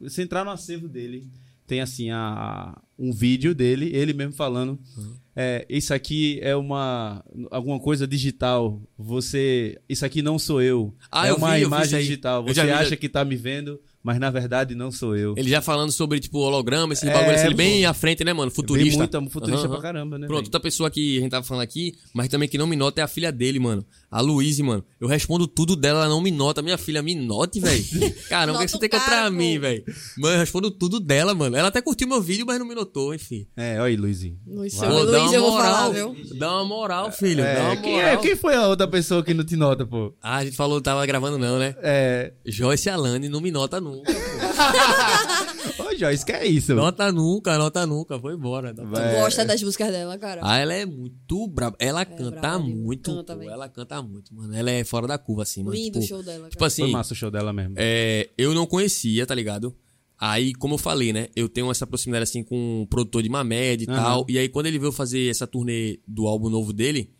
Você 0.00 0.22
entrar 0.22 0.44
no 0.44 0.50
acervo 0.50 0.88
dele, 0.88 1.28
tem 1.66 1.80
assim, 1.80 2.10
a, 2.10 2.80
um 2.98 3.12
vídeo 3.12 3.54
dele, 3.54 3.90
ele 3.94 4.12
mesmo 4.12 4.32
falando. 4.32 4.78
Uhum. 4.96 5.14
É, 5.36 5.66
isso 5.68 5.92
aqui 5.92 6.38
é 6.40 6.56
uma. 6.56 7.24
alguma 7.50 7.78
coisa 7.78 8.06
digital. 8.06 8.80
Você. 8.96 9.78
Isso 9.88 10.04
aqui 10.06 10.22
não 10.22 10.38
sou 10.38 10.62
eu. 10.62 10.94
Ah, 11.10 11.26
é 11.26 11.30
eu 11.30 11.36
uma 11.36 11.56
vi, 11.56 11.62
imagem 11.62 12.00
digital. 12.00 12.42
Você 12.44 12.60
acha 12.60 12.96
que 12.96 13.08
tá 13.08 13.24
me 13.24 13.36
vendo, 13.36 13.80
mas 14.08 14.18
na 14.18 14.30
verdade 14.30 14.74
não 14.74 14.90
sou 14.90 15.14
eu. 15.14 15.34
Ele 15.36 15.50
já 15.50 15.60
falando 15.60 15.92
sobre, 15.92 16.18
tipo, 16.18 16.38
holograma, 16.38 16.94
esse 16.94 17.06
É, 17.06 17.12
bagulho 17.12 17.34
assim, 17.34 17.50
pô. 17.50 17.54
bem 17.56 17.84
à 17.84 17.92
frente, 17.92 18.24
né, 18.24 18.32
mano? 18.32 18.50
Futurista. 18.50 19.06
Bem 19.06 19.20
muito 19.20 19.30
futurista 19.30 19.66
Aham, 19.66 19.72
pra 19.74 19.82
caramba, 19.82 20.18
né? 20.18 20.26
Pronto, 20.26 20.38
velho? 20.38 20.46
outra 20.46 20.60
pessoa 20.60 20.90
que 20.90 21.18
a 21.18 21.20
gente 21.20 21.30
tava 21.30 21.44
falando 21.44 21.62
aqui, 21.62 21.94
mas 22.14 22.28
também 22.28 22.48
que 22.48 22.56
não 22.56 22.66
me 22.66 22.74
nota 22.74 23.02
é 23.02 23.04
a 23.04 23.08
filha 23.08 23.30
dele, 23.30 23.58
mano. 23.58 23.84
A 24.10 24.20
Luíse, 24.22 24.62
mano. 24.62 24.82
Eu 24.98 25.06
respondo 25.06 25.46
tudo 25.46 25.76
dela, 25.76 26.00
ela 26.00 26.08
não 26.08 26.20
me 26.22 26.30
nota. 26.30 26.62
Minha 26.62 26.78
filha, 26.78 27.02
me 27.02 27.14
note, 27.14 27.60
velho. 27.60 27.84
Caramba, 28.28 28.58
o 28.58 28.60
que 28.60 28.64
Nota 28.64 28.68
você 28.68 28.78
tem 28.78 28.88
contra 28.88 29.06
cara, 29.06 29.30
mim, 29.30 29.58
velho? 29.58 29.84
Mano, 30.16 30.34
eu 30.36 30.38
respondo 30.40 30.70
tudo 30.70 30.98
dela, 30.98 31.34
mano. 31.34 31.54
Ela 31.56 31.68
até 31.68 31.82
curtiu 31.82 32.08
meu 32.08 32.20
vídeo, 32.22 32.46
mas 32.46 32.58
não 32.58 32.66
me 32.66 32.74
notou, 32.74 33.14
enfim. 33.14 33.46
É, 33.54 33.74
olha 33.74 33.84
aí, 33.84 33.96
Luizinho. 33.96 34.38
Luiz, 34.46 34.74
Vai. 34.76 34.88
Pô, 34.88 35.02
Luiz, 35.02 35.32
eu 35.32 35.42
vou 35.42 35.52
falar, 35.58 35.90
viu? 35.90 36.16
Dá 36.38 36.50
uma 36.54 36.64
moral, 36.64 37.12
filho. 37.12 37.42
dá 37.44 37.48
É, 37.50 37.62
uma 37.62 37.76
quem, 37.76 38.00
é, 38.00 38.04
moral. 38.06 38.20
quem 38.22 38.34
foi 38.36 38.54
a 38.54 38.66
outra 38.66 38.88
pessoa 38.88 39.22
que 39.22 39.34
não 39.34 39.44
te 39.44 39.56
nota, 39.56 39.86
pô? 39.86 40.14
Ah, 40.22 40.36
a 40.36 40.44
gente 40.44 40.56
falou, 40.56 40.80
tava 40.80 41.04
gravando 41.04 41.36
não, 41.36 41.58
né? 41.58 41.74
É. 41.82 42.32
Joyce 42.46 42.88
Alane 42.88 43.28
não 43.28 43.42
me 43.42 43.50
nota 43.50 43.78
nunca. 43.80 44.10
pô. 44.12 44.18
Ô, 45.78 45.96
Joyce, 45.96 46.24
que 46.24 46.32
é 46.32 46.46
isso? 46.46 46.74
nota 46.74 47.10
nunca, 47.12 47.56
nota 47.58 47.86
nunca. 47.86 48.18
Foi 48.18 48.34
embora. 48.34 48.72
Nota 48.72 48.88
Vai. 48.88 49.16
É. 49.16 49.20
Gosta 49.20 49.44
das 49.44 49.62
músicas 49.62 49.90
dela, 49.90 50.16
cara. 50.18 50.40
Ah, 50.44 50.58
ela 50.58 50.72
é 50.74 50.86
muito 50.86 51.46
braba. 51.48 51.76
Ela 51.80 52.04
canta 52.04 52.30
braba 52.40 52.58
demais. 52.62 52.80
muito, 52.80 53.14
Canta, 53.14 53.36
pô. 53.36 53.42
Ela 53.42 53.68
canta 53.68 54.02
muito, 54.02 54.34
mano. 54.34 54.54
Ela 54.54 54.70
é 54.70 54.84
fora 54.84 55.06
da 55.06 55.18
curva, 55.18 55.42
assim, 55.42 55.62
mano. 55.62 55.76
Lindo 55.76 55.98
o 55.98 56.02
tipo, 56.02 56.14
show 56.14 56.22
dela, 56.22 56.48
Tipo 56.48 56.58
cara. 56.58 56.70
Foi 56.70 56.84
assim, 56.84 56.92
massa 56.92 57.12
o 57.12 57.16
show 57.16 57.30
dela 57.30 57.52
mesmo. 57.52 57.74
é, 57.76 58.30
eu 58.38 58.54
não 58.54 58.66
conhecia, 58.66 59.26
tá 59.26 59.34
ligado? 59.34 59.76
Aí, 60.20 60.52
como 60.54 60.74
eu 60.74 60.78
falei, 60.78 61.12
né? 61.12 61.28
Eu 61.36 61.48
tenho 61.48 61.70
essa 61.70 61.86
proximidade, 61.86 62.24
assim, 62.24 62.42
com 62.42 62.82
o 62.82 62.86
produtor 62.88 63.22
de 63.22 63.28
Mamed 63.28 63.84
e 63.84 63.90
Aham. 63.90 63.96
tal. 64.02 64.26
E 64.28 64.36
aí, 64.38 64.48
quando 64.48 64.66
ele 64.66 64.78
veio 64.78 64.90
fazer 64.90 65.30
essa 65.30 65.46
turnê 65.46 66.00
do 66.06 66.26
álbum 66.26 66.48
novo 66.50 66.72
dele, 66.72 67.12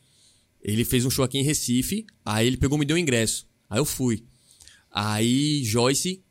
ele 0.61 0.84
fez 0.84 1.05
um 1.05 1.11
show 1.11 1.24
aqui 1.24 1.39
em 1.39 1.43
Recife. 1.43 2.05
Aí 2.24 2.47
ele 2.47 2.57
pegou 2.57 2.76
e 2.76 2.80
me 2.80 2.84
deu 2.84 2.97
o 2.97 2.99
ingresso. 2.99 3.47
Aí 3.70 3.78
eu 3.78 3.84
fui. 3.84 4.24
Aí 4.91 5.62
Joyce 5.64 6.24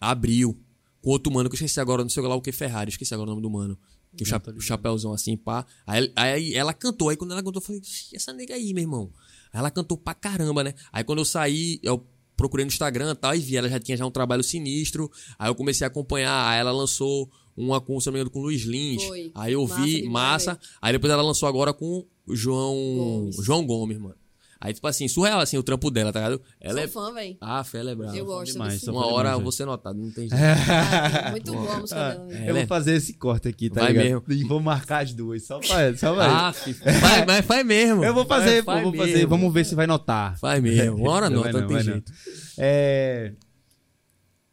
abriu 0.00 0.56
com 1.02 1.10
outro 1.10 1.32
mano, 1.32 1.48
que 1.48 1.54
eu 1.54 1.56
esqueci 1.56 1.80
agora, 1.80 2.02
não 2.02 2.10
sei 2.10 2.22
lá 2.22 2.34
o 2.34 2.40
que, 2.42 2.52
Ferrari, 2.52 2.90
esqueci 2.90 3.14
agora 3.14 3.28
o 3.28 3.30
nome 3.30 3.42
do 3.42 3.50
mano. 3.50 3.78
Que 4.16 4.24
o, 4.24 4.26
cha 4.26 4.42
o 4.56 4.60
chapéuzão 4.60 5.12
assim, 5.12 5.36
pá. 5.36 5.64
Aí, 5.86 6.12
aí 6.16 6.54
ela 6.54 6.74
cantou, 6.74 7.08
aí 7.10 7.16
quando 7.16 7.30
ela 7.30 7.42
cantou, 7.42 7.60
eu 7.60 7.64
falei, 7.64 7.80
"Ixi, 7.80 8.16
essa 8.16 8.32
nega 8.32 8.54
aí, 8.54 8.74
meu 8.74 8.82
irmão. 8.82 9.12
Aí 9.52 9.60
ela 9.60 9.70
cantou 9.70 9.96
pra 9.96 10.14
caramba, 10.14 10.64
né? 10.64 10.74
Aí 10.92 11.04
quando 11.04 11.20
eu 11.20 11.24
saí, 11.24 11.78
eu 11.82 12.04
procurei 12.36 12.64
no 12.64 12.68
Instagram 12.70 13.12
e 13.12 13.14
tal, 13.14 13.34
e 13.34 13.38
vi, 13.38 13.56
ela 13.56 13.68
já 13.68 13.78
tinha 13.78 13.96
já 13.96 14.04
um 14.04 14.10
trabalho 14.10 14.42
sinistro. 14.42 15.10
Aí 15.38 15.48
eu 15.48 15.54
comecei 15.54 15.84
a 15.84 15.88
acompanhar, 15.88 16.48
aí 16.48 16.58
ela 16.58 16.72
lançou 16.72 17.30
uma 17.56 17.80
com, 17.80 18.00
se 18.00 18.06
não 18.06 18.14
me 18.14 18.18
engano, 18.18 18.30
com 18.30 18.40
o 18.40 18.42
Luiz 18.42 18.62
Lins. 18.62 19.04
Foi. 19.04 19.30
Aí 19.34 19.52
eu 19.52 19.62
Massa 19.62 19.82
vi, 19.82 20.02
demais, 20.02 20.12
massa. 20.46 20.60
Aí 20.80 20.92
depois 20.92 21.12
ela 21.12 21.22
lançou 21.22 21.48
agora 21.48 21.72
com 21.72 22.04
o 22.26 22.34
João 22.34 22.74
Gomes. 22.96 23.36
João 23.44 23.66
Gomes, 23.66 23.98
mano. 23.98 24.16
Aí, 24.62 24.74
tipo 24.74 24.86
assim, 24.86 25.08
surreal, 25.08 25.40
assim, 25.40 25.56
o 25.56 25.62
trampo 25.62 25.90
dela, 25.90 26.12
tá 26.12 26.20
ligado? 26.20 26.42
Ela 26.60 26.74
Sou 26.74 26.82
é. 26.82 26.88
fã, 26.88 27.14
velho. 27.14 27.36
Ah, 27.40 27.64
fé, 27.64 27.78
ela 27.78 27.92
é 27.92 27.94
brava. 27.94 28.14
Eu 28.14 28.26
gosto 28.26 28.52
demais, 28.52 28.82
Uma 28.88 29.06
hora 29.06 29.14
demais, 29.28 29.38
eu 29.38 29.42
vou 29.42 29.52
ser 29.52 29.64
notado, 29.64 29.98
não 29.98 30.10
tem 30.10 30.28
jeito. 30.28 30.34
Ah, 30.44 31.30
Muito 31.30 31.50
boa 31.52 31.74
a 31.76 31.80
música 31.80 31.98
Ah, 32.00 32.10
dela. 32.10 32.26
velho. 32.26 32.38
eu 32.38 32.42
Ela 32.44 32.52
vou 32.52 32.62
é- 32.62 32.66
fazer 32.66 32.94
esse 32.94 33.14
corte 33.14 33.48
aqui, 33.48 33.70
tá 33.70 33.80
Vai 33.80 33.92
ligado? 33.94 34.30
E 34.32 34.44
vou 34.44 34.60
marcar 34.60 35.02
as 35.02 35.14
duas, 35.14 35.46
só 35.46 35.58
pra, 35.60 35.96
só 35.96 36.14
pra 36.14 36.48
Ah, 36.48 36.52
filho, 36.52 36.76
vai, 37.00 37.24
mas 37.24 37.46
faz 37.46 37.64
mesmo. 37.64 38.04
Eu 38.04 38.12
vou 38.12 38.26
fazer, 38.26 38.62
Vai, 38.62 38.78
eu 38.80 38.82
vou 38.82 38.92
faz 38.92 39.02
fazer, 39.04 39.14
mesmo. 39.14 39.28
vamos 39.30 39.54
ver 39.54 39.64
se 39.64 39.74
vai 39.74 39.86
notar. 39.86 40.38
Faz 40.38 40.62
mesmo. 40.62 40.96
Uma 40.98 41.10
hora 41.10 41.30
Não 41.30 41.36
nota, 41.38 41.52
vai 41.52 41.52
não, 41.52 41.60
não, 41.62 41.66
tem 41.68 41.76
vai 41.76 41.84
jeito. 41.94 42.12
É... 42.58 43.32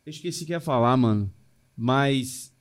Eu 0.06 0.10
esqueci 0.10 0.44
o 0.44 0.46
que 0.48 0.54
ia 0.54 0.62
falar, 0.62 0.96
mano. 0.96 1.30
Mas 1.76 2.54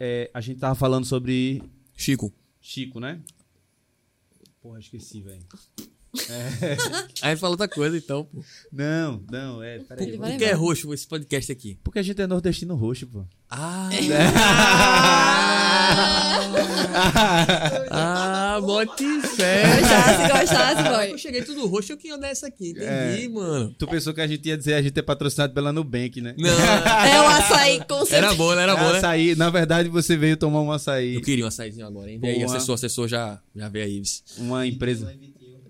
é, 0.00 0.30
a 0.32 0.40
gente 0.40 0.58
tava 0.58 0.74
falando 0.74 1.04
sobre 1.04 1.62
Chico, 1.94 2.32
Chico, 2.62 2.98
né? 2.98 3.20
Porra, 4.62 4.78
esqueci, 4.78 5.20
velho. 5.20 5.44
a 7.22 7.30
gente 7.30 7.40
fala 7.40 7.52
outra 7.52 7.68
coisa, 7.68 7.96
então, 7.96 8.24
pô. 8.24 8.42
Não, 8.72 9.22
não, 9.30 9.62
é. 9.62 9.78
Peraí. 9.80 10.16
Por 10.16 10.36
que 10.36 10.44
é 10.44 10.52
roxo 10.52 10.92
esse 10.94 11.06
podcast 11.06 11.50
aqui? 11.50 11.78
Porque 11.82 11.98
a 11.98 12.02
gente 12.02 12.20
é 12.20 12.26
nordestino 12.26 12.74
roxo, 12.74 13.06
pô. 13.06 13.24
Ah, 13.50 13.88
ah, 17.90 18.60
bote 18.60 19.04
fé. 19.36 19.62
Gostasse, 19.80 20.32
gostasse, 20.32 20.86
Eu 20.86 21.08
boy. 21.10 21.18
cheguei 21.18 21.42
tudo 21.42 21.66
roxo, 21.66 21.92
eu 21.92 21.96
queria 21.96 22.18
dessa 22.18 22.46
aqui, 22.46 22.70
entendi, 22.70 23.28
mano. 23.28 23.74
Tu 23.78 23.86
pensou 23.86 24.14
que 24.14 24.20
a 24.20 24.26
gente 24.26 24.46
ia 24.48 24.56
dizer 24.56 24.74
a 24.74 24.82
gente 24.82 24.98
é 24.98 25.02
patrocinado 25.02 25.52
pela 25.52 25.72
Nubank, 25.72 26.20
né? 26.20 26.34
Não, 26.38 26.48
É 26.50 27.20
o 27.20 27.26
açaí, 27.26 27.78
com 27.88 27.98
certeza. 28.04 28.16
era 28.16 28.34
bom, 28.34 28.52
era 28.52 28.76
bom, 28.76 28.92
né? 28.92 28.98
açaí, 28.98 29.34
na 29.34 29.50
verdade 29.50 29.88
você 29.88 30.16
veio 30.16 30.36
tomar 30.36 30.62
um 30.62 30.72
açaí. 30.72 31.16
Eu 31.16 31.22
queria 31.22 31.44
um 31.44 31.48
açaizinho 31.48 31.86
agora, 31.86 32.10
hein? 32.10 32.20
E 32.22 32.26
aí, 32.26 32.44
Boa. 32.44 32.56
assessor, 32.56 32.74
assessor 32.74 33.08
já, 33.08 33.40
já 33.54 33.68
veio 33.68 33.84
aí. 33.84 34.02
Uma 34.38 34.66
empresa. 34.66 35.12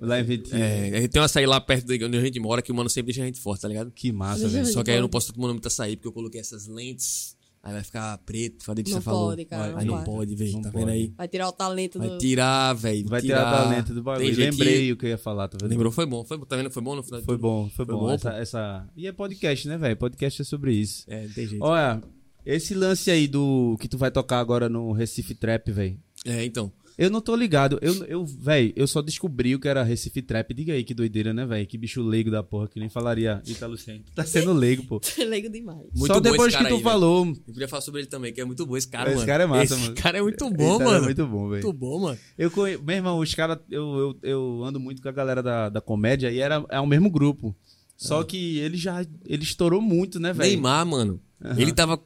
Lá 0.00 0.20
em 0.20 0.24
Vitinho. 0.24 0.62
É, 0.62 1.08
tem 1.08 1.20
um 1.20 1.24
açaí 1.24 1.46
lá 1.46 1.60
perto 1.60 1.86
de 1.86 2.04
onde 2.04 2.16
a 2.18 2.20
gente 2.20 2.38
mora 2.40 2.60
que 2.60 2.70
o 2.72 2.74
mano 2.74 2.90
sempre 2.90 3.12
deixa 3.12 3.22
a 3.22 3.26
gente 3.26 3.40
forte, 3.40 3.62
tá 3.62 3.68
ligado? 3.68 3.90
Que 3.90 4.12
massa, 4.12 4.48
velho. 4.48 4.66
Só 4.66 4.82
que 4.82 4.90
aí 4.90 4.96
eu 4.98 5.02
não 5.02 5.08
posso 5.08 5.26
estar 5.26 5.34
tomando 5.34 5.52
muito 5.52 5.66
açaí 5.66 5.96
porque 5.96 6.08
eu 6.08 6.12
coloquei 6.12 6.40
essas 6.40 6.66
lentes. 6.66 7.34
Aí 7.62 7.72
vai 7.72 7.82
ficar 7.82 8.18
preto, 8.18 8.62
falei 8.62 8.84
que 8.84 8.90
Não 8.90 8.98
você 8.98 9.04
falou. 9.04 9.30
pode, 9.30 9.44
cara, 9.46 9.78
Aí 9.78 9.86
não 9.86 9.96
não 9.96 10.04
pode. 10.04 10.16
pode, 10.18 10.34
velho. 10.34 10.52
Não 10.52 10.60
Tá 10.62 10.70
pode. 10.70 10.84
vendo 10.84 10.92
aí? 10.94 11.14
Vai 11.16 11.28
tirar 11.28 11.48
o 11.48 11.52
talento 11.52 11.98
Vai 11.98 12.08
do... 12.10 12.18
tirar, 12.18 12.72
velho. 12.74 13.08
Vai 13.08 13.22
tirar 13.22 13.40
o 13.48 13.50
talento 13.68 13.94
do 13.94 14.02
bagulho. 14.02 14.36
Lembrei 14.36 14.92
o 14.92 14.96
que 14.98 15.06
eu 15.06 15.08
ia 15.10 15.16
falar, 15.16 15.48
tá 15.48 15.56
vendo? 15.58 15.70
Lembrou, 15.70 15.90
foi 15.90 16.04
bom. 16.04 16.22
Foi, 16.26 16.38
tá 16.44 16.56
vendo? 16.56 16.70
Foi 16.70 16.82
bom 16.82 16.94
no 16.94 17.02
final 17.02 17.22
Foi 17.22 17.38
bom, 17.38 17.70
foi, 17.74 17.86
Foi 17.86 17.94
bom. 17.94 18.00
bom, 18.02 18.12
essa, 18.12 18.32
essa... 18.34 18.86
E 18.94 19.06
é 19.06 19.12
podcast, 19.12 19.66
né, 19.66 19.78
velho? 19.78 19.96
Podcast 19.96 20.42
é 20.42 20.44
sobre 20.44 20.74
isso. 20.74 21.04
É, 21.08 21.22
não 21.22 21.30
tem 21.32 21.46
jeito. 21.46 21.64
Olha, 21.64 22.02
esse 22.44 22.74
lance 22.74 23.10
aí 23.10 23.26
do 23.26 23.78
que 23.80 23.88
tu 23.88 23.96
vai 23.96 24.10
tocar 24.10 24.40
agora 24.40 24.68
no 24.68 24.92
Recife 24.92 25.34
Trap, 25.34 25.72
velho. 25.72 25.98
É, 26.26 26.44
então. 26.44 26.70
Eu 26.96 27.10
não 27.10 27.20
tô 27.20 27.34
ligado. 27.34 27.78
Eu, 27.82 27.94
eu 28.04 28.24
velho, 28.24 28.72
eu 28.76 28.86
só 28.86 29.02
descobri 29.02 29.54
o 29.54 29.58
que 29.58 29.66
era 29.66 29.82
Recife 29.82 30.22
Trap. 30.22 30.54
Diga 30.54 30.72
aí 30.72 30.84
que 30.84 30.94
doideira, 30.94 31.34
né, 31.34 31.44
velho? 31.44 31.66
Que 31.66 31.76
bicho 31.76 32.02
leigo 32.02 32.30
da 32.30 32.42
porra, 32.42 32.68
que 32.68 32.78
nem 32.78 32.88
falaria 32.88 33.42
Italo 33.46 33.76
Senna. 33.76 34.00
Tá 34.14 34.24
sendo 34.24 34.52
leigo, 34.54 34.84
pô. 34.84 35.00
Leigo 35.18 35.48
demais. 35.50 35.86
Muito 35.94 36.06
só 36.06 36.20
depois 36.20 36.54
esse 36.54 36.62
que 36.62 36.68
tu 36.68 36.76
aí, 36.76 36.82
falou. 36.82 37.26
Eu 37.26 37.52
queria 37.52 37.68
falar 37.68 37.82
sobre 37.82 38.02
ele 38.02 38.08
também, 38.08 38.32
que 38.32 38.40
é 38.40 38.44
muito 38.44 38.64
bom 38.64 38.76
esse 38.76 38.88
cara, 38.88 39.08
Esse 39.08 39.16
mano. 39.16 39.26
cara 39.26 39.44
é 39.44 39.46
massa, 39.46 39.74
esse 39.74 39.82
mano. 39.82 39.94
cara 39.96 40.18
é 40.18 40.22
muito 40.22 40.50
bom, 40.50 40.70
Esse 40.70 40.78
cara 40.78 40.90
mano. 40.90 40.96
É 40.96 41.04
muito 41.04 41.26
bom, 41.26 41.48
velho. 41.48 41.62
Muito 41.64 41.72
bom, 41.72 42.00
mano. 42.00 42.18
Eu 42.38 42.50
conhe... 42.50 42.76
Meu 42.78 42.96
irmão, 42.96 43.18
os 43.18 43.34
caras, 43.34 43.58
eu, 43.70 43.82
eu, 43.98 44.18
eu 44.22 44.64
ando 44.64 44.78
muito 44.78 45.02
com 45.02 45.08
a 45.08 45.12
galera 45.12 45.42
da, 45.42 45.68
da 45.68 45.80
comédia 45.80 46.30
e 46.30 46.38
era, 46.38 46.64
é 46.70 46.80
o 46.80 46.86
mesmo 46.86 47.10
grupo. 47.10 47.54
Só 47.96 48.22
que 48.24 48.58
ele 48.58 48.76
já 48.76 49.04
ele 49.24 49.42
estourou 49.44 49.80
muito, 49.80 50.18
né, 50.18 50.32
velho? 50.32 50.50
Neymar, 50.50 50.84
mano. 50.84 51.20
Ele 51.58 51.72
tava. 51.72 52.00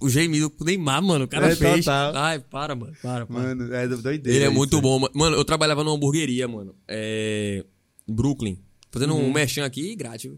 O 0.00 0.08
gemido 0.08 0.50
com 0.50 0.64
o 0.64 0.66
Neymar, 0.66 1.02
mano. 1.02 1.24
O 1.24 1.28
cara 1.28 1.52
É, 1.52 1.56
fez. 1.56 1.84
total. 1.84 2.14
Ai, 2.16 2.38
para, 2.40 2.74
mano. 2.74 2.92
Para, 3.00 3.24
para. 3.26 3.38
Mano, 3.40 3.72
é 3.74 3.86
doideira. 3.86 4.36
Ele 4.36 4.44
é 4.44 4.48
muito 4.50 4.80
bom, 4.80 4.98
mano. 4.98 5.12
Mano, 5.14 5.36
eu 5.36 5.44
trabalhava 5.44 5.84
numa 5.84 5.96
hamburgueria, 5.96 6.48
mano. 6.48 6.74
É. 6.88 7.64
Brooklyn. 8.08 8.58
Fazendo 8.90 9.14
Uhum. 9.14 9.28
um 9.28 9.32
merchan 9.32 9.64
aqui 9.64 9.94
grátis. 9.94 10.32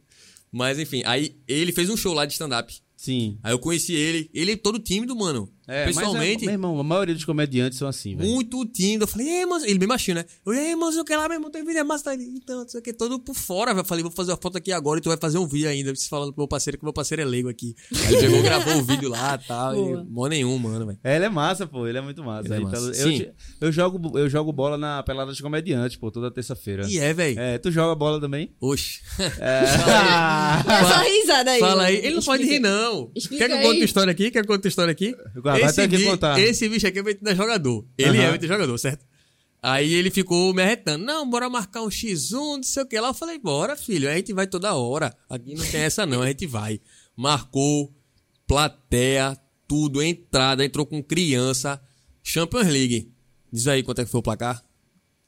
Mas 0.51 0.79
enfim, 0.79 1.03
aí 1.07 1.35
ele 1.49 1.73
fez 1.73 1.89
um 1.89 1.97
show 1.97 2.13
lá 2.13 2.27
de 2.27 2.35
stand-up. 2.35 2.75
Sim. 2.95 3.39
Aí 3.43 3.53
eu 3.53 3.59
conheci 3.59 3.95
ele. 3.95 4.31
Ele 4.35 4.53
é 4.53 4.57
todo 4.57 4.79
tímido, 4.79 5.17
mano. 5.17 5.49
É, 5.69 5.87
mas 5.87 5.97
Pessoalmente. 5.97 6.43
é- 6.45 6.47
meu 6.47 6.55
irmão, 6.55 6.79
a 6.81 6.83
maioria 6.83 7.15
dos 7.15 7.25
comediantes 7.25 7.79
são 7.79 7.87
assim, 7.89 8.17
velho. 8.17 8.29
Muito 8.29 8.65
tímido. 8.67 9.05
Eu 9.05 9.09
falei, 9.09 9.29
ei, 9.29 9.47
mas 9.47 9.63
ele 9.63 9.79
bem 9.79 9.87
machinho, 9.89 10.17
né? 10.17 10.25
Eu, 10.45 10.53
ei, 10.53 10.75
mas 10.75 10.97
o 10.97 11.05
que 11.05 11.15
lá, 11.15 11.29
meu 11.29 11.37
irmão, 11.37 11.51
tem 11.51 11.65
vídeo 11.65 11.79
é 11.79 11.85
massa, 11.85 12.05
tá 12.05 12.11
ali. 12.11 12.25
Então, 12.37 12.61
não 12.63 12.69
sei 12.69 12.81
o 12.81 12.83
que, 12.83 12.93
todo 12.93 13.19
por 13.21 13.35
fora. 13.37 13.71
Eu 13.73 13.85
falei, 13.85 14.03
vou 14.03 14.11
fazer 14.13 14.33
uma 14.33 14.39
foto 14.43 14.59
aqui 14.59 14.73
agora 14.73 14.99
e 14.99 15.03
tu 15.03 15.09
vai 15.09 15.19
fazer 15.19 15.39
um 15.39 15.47
vídeo 15.47 15.69
ainda. 15.69 15.95
Você 15.95 16.09
falando 16.09 16.33
pro 16.33 16.43
meu 16.43 16.49
parceiro 16.49 16.77
que 16.79 16.85
meu 16.85 16.93
parceiro 16.93 17.23
é 17.23 17.25
leigo 17.25 17.49
aqui. 17.49 17.75
Aí 18.07 18.15
ele 18.15 18.21
pegou, 18.23 18.43
gravou 18.43 18.75
o 18.77 18.83
vídeo 18.83 19.09
lá 19.09 19.39
e 19.43 19.47
tal. 19.47 19.75
E, 19.77 20.05
mó 20.11 20.27
nenhum, 20.27 20.59
mano, 20.59 20.85
velho. 20.87 20.99
É, 21.05 21.17
ele 21.17 21.25
é 21.27 21.29
massa, 21.29 21.67
pô. 21.67 21.87
Ele 21.87 21.99
é 21.99 22.01
muito 22.01 22.23
massa. 22.25 22.47
Ele 22.49 22.55
é 22.55 22.59
Então, 22.59 22.71
massa. 22.71 22.87
eu, 22.89 22.95
Sim. 22.95 23.19
te- 23.21 23.33
eu, 23.61 23.71
jogo, 23.73 24.19
eu 24.19 24.29
jogo 24.29 24.53
bola 24.53 24.77
na 24.77 25.03
pelada 25.03 25.31
dos 25.31 25.41
comediantes, 25.41 25.97
pô, 25.97 26.11
toda 26.11 26.31
terça-feira. 26.31 26.87
E 26.89 26.99
é, 26.99 27.13
velho. 27.15 27.39
É, 27.39 27.59
tu 27.59 27.71
joga 27.71 27.95
bola 27.95 28.21
também? 28.21 28.51
Oxe. 28.61 29.01
Essa 29.19 31.03
risada 31.03 31.51
aí. 31.53 31.61
Fala 31.61 31.85
aí. 31.85 31.97
Ele 31.97 32.17
não 32.17 32.23
pode 32.23 32.45
rir, 32.45 32.59
não. 32.59 33.11
Explica 33.15 33.47
Quer 33.49 33.59
que 33.61 33.65
eu 33.65 33.69
conte 33.71 33.83
a 33.83 33.85
história 33.85 34.11
aqui? 34.11 34.31
Quer 34.31 34.45
que 34.45 34.51
eu 34.51 34.55
conte 34.57 34.67
a 34.67 34.69
história 34.69 34.91
aqui? 34.93 35.15
Que 35.89 35.97
bi- 35.99 36.43
esse 36.43 36.69
bicho 36.69 36.87
aqui 36.87 36.99
é 36.99 37.15
da 37.15 37.35
jogador. 37.35 37.87
Ele 37.99 38.19
Aham. 38.19 38.23
é 38.35 38.39
meio 38.39 38.49
jogador, 38.49 38.79
certo? 38.79 39.05
Aí 39.63 39.95
ele 39.95 40.11
ficou 40.11 40.53
me 40.53 40.61
arretando. 40.63 41.05
Não, 41.05 41.29
bora 41.29 41.49
marcar 41.49 41.83
um 41.83 41.89
X1, 41.89 42.33
não 42.57 42.63
sei 42.65 42.83
o 42.83 42.87
que 42.87 42.99
lá. 42.99 43.09
Eu 43.09 43.15
falei, 43.15 43.39
bora, 43.39 43.77
filho. 43.77 44.11
A 44.11 44.15
gente 44.15 44.33
vai 44.33 44.47
toda 44.47 44.75
hora. 44.75 45.15
Aqui 45.31 45.55
não 45.55 45.65
tem 45.65 45.83
essa, 45.83 46.05
não. 46.05 46.21
A 46.23 46.27
gente 46.27 46.47
vai. 46.47 46.81
Marcou, 47.17 47.95
plateia, 48.47 49.37
tudo, 49.69 50.03
entrada, 50.03 50.65
entrou 50.65 50.85
com 50.85 51.03
criança. 51.03 51.81
Champions 52.25 52.67
League. 52.67 53.13
Diz 53.53 53.67
aí 53.69 53.83
quanto 53.83 54.01
é 54.01 54.05
que 54.05 54.11
foi 54.11 54.19
o 54.21 54.23
placar? 54.23 54.63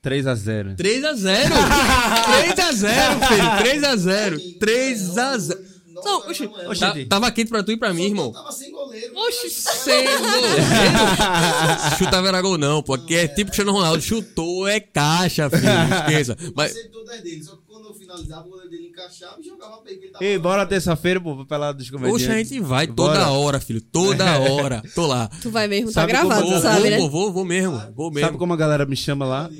3x0. 0.02 0.76
3x0! 0.76 1.48
3x0, 2.56 3.28
filho! 3.28 3.80
3x0! 3.80 4.58
3x0! 4.58 5.73
Não, 6.04 6.18
oxi, 6.28 6.50
Oxi. 6.68 6.80
tá- 6.80 6.94
tava 7.08 7.30
quente 7.30 7.48
pra 7.48 7.62
tu 7.62 7.72
e 7.72 7.76
pra 7.76 7.92
mim, 7.94 8.04
irmão. 8.04 8.32
Tava 8.32 8.52
sem 8.52 8.70
goleiro. 8.70 9.12
Oxi, 9.16 9.50
sem 9.50 10.04
goleiro! 10.04 10.62
chutava 11.98 12.28
era 12.28 12.40
gol, 12.40 12.58
não, 12.58 12.82
pô. 12.82 12.94
Aqui 12.94 13.14
é 13.16 13.28
tipo 13.28 13.50
Cristiano 13.50 13.72
Ronaldo. 13.72 14.02
Chutou, 14.02 14.66
é 14.68 14.80
caixa, 14.80 15.48
filho. 15.50 15.62
Esqueça. 16.00 16.36
Eu 16.40 16.52
Mas, 16.54 16.72
passei 16.72 16.88
todas 16.88 17.20
dele, 17.22 17.42
só 17.42 17.56
que 17.56 17.62
quando 17.66 17.86
eu 17.88 17.94
finalizava, 17.94 18.46
o 18.46 18.50
goleiro 18.50 18.70
dele 18.70 18.88
encaixava 18.88 19.36
e 19.40 19.44
jogava 19.44 19.78
pra 19.78 19.90
ele. 19.90 19.98
que 20.00 20.04
ele 20.06 20.12
tava 20.12 20.24
Ei, 20.24 20.36
lá. 20.36 20.42
bora 20.42 20.66
terça-feira, 20.66 21.20
pô, 21.20 21.36
pra 21.36 21.44
pelada 21.44 21.78
dos 21.78 21.90
comediantes. 21.90 22.26
Poxa, 22.26 22.34
a 22.34 22.42
gente 22.42 22.60
vai 22.60 22.86
Bora. 22.86 23.12
toda 23.14 23.30
hora, 23.32 23.60
filho. 23.60 23.80
Toda 23.80 24.24
hora. 24.40 24.82
Tô 24.94 25.06
lá. 25.06 25.28
Tu 25.42 25.50
vai 25.50 25.66
mesmo, 25.68 25.86
tá 25.88 26.00
Sabe 26.02 26.12
como 26.14 26.28
gravado, 26.28 26.46
Vou, 26.48 26.58
tu 26.58 26.62
sabe, 26.62 26.80
vou, 26.80 26.90
né? 26.90 26.98
vou, 26.98 27.10
vou, 27.10 27.32
vou 27.32 27.44
mesmo. 27.44 27.82
Vou 27.94 28.10
mesmo. 28.10 28.26
Sabe 28.26 28.38
como 28.38 28.52
a 28.52 28.56
galera 28.56 28.86
me 28.86 28.96
chama 28.96 29.24
lá? 29.26 29.50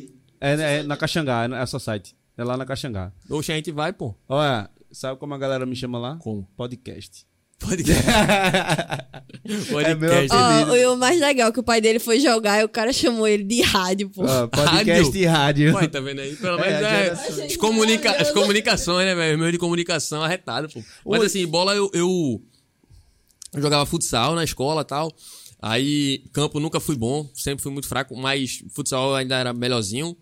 É, 0.41 0.79
é 0.79 0.83
na 0.83 0.97
Caxangá, 0.97 1.45
é 1.51 1.61
a 1.63 1.67
site. 1.67 2.15
É 2.37 2.43
lá 2.45 2.57
na 2.57 2.67
Caxangá. 2.67 3.13
Oxe, 3.31 3.53
a 3.53 3.55
gente 3.57 3.71
vai, 3.71 3.93
pô. 3.93 4.15
Olha, 4.29 4.69
sabe 4.95 5.19
como 5.19 5.35
a 5.35 5.39
galera 5.39 5.67
me 5.67 5.77
chama 5.77 5.99
lá? 5.99 6.17
Como? 6.17 6.49
Podcast. 6.57 7.27
Podcast. 7.59 8.03
É 9.47 9.95
meu 9.95 10.11
Podcast. 10.11 10.29
Ó, 10.33 10.75
e 10.77 10.87
o 10.87 10.97
mais 10.97 11.21
legal 11.21 11.49
é 11.49 11.53
que 11.53 11.61
o 11.61 11.63
pai 11.63 11.79
dele 11.81 11.99
foi 11.99 12.19
jogar 12.19 12.61
e 12.61 12.65
o 12.65 12.69
cara 12.69 12.93
chamou 12.93 13.29
ele 13.29 13.45
de 13.45 13.61
rádio, 13.61 14.09
pô. 14.09 14.23
Podcast 14.49 15.05
Rádio. 15.05 15.17
e 15.21 15.25
rádio. 15.27 15.75
Ué, 15.75 15.87
tá 15.87 16.01
vendo 16.01 16.21
aí? 16.21 16.35
Pelo 16.37 16.59
É, 16.61 16.71
menos 16.71 16.87
é, 16.87 17.05
geração. 17.05 17.45
as, 17.45 17.57
comunica 17.57 18.11
as 18.13 18.31
comunicações, 18.31 19.07
né, 19.07 19.15
velho? 19.15 19.39
Meio 19.39 19.53
de 19.53 19.59
comunicação 19.59 20.23
arretado, 20.23 20.69
pô. 20.71 20.83
Mas 21.07 21.21
Oi. 21.21 21.27
assim, 21.27 21.47
bola 21.47 21.75
eu, 21.75 21.91
eu, 21.93 22.41
eu 23.53 23.63
jogava 23.63 23.85
futsal 23.85 24.35
na 24.35 24.45
escola 24.45 24.81
e 24.81 24.85
tal. 24.87 25.13
Aí, 25.61 26.25
campo 26.33 26.59
nunca 26.61 26.81
fui 26.81 26.97
bom, 26.97 27.29
sempre 27.35 27.63
fui 27.63 27.73
muito 27.73 27.89
fraco, 27.89 28.17
mas 28.17 28.63
futsal 28.71 29.11
eu 29.11 29.15
ainda 29.15 29.37
era 29.37 29.53
melhorzinho. 29.53 30.17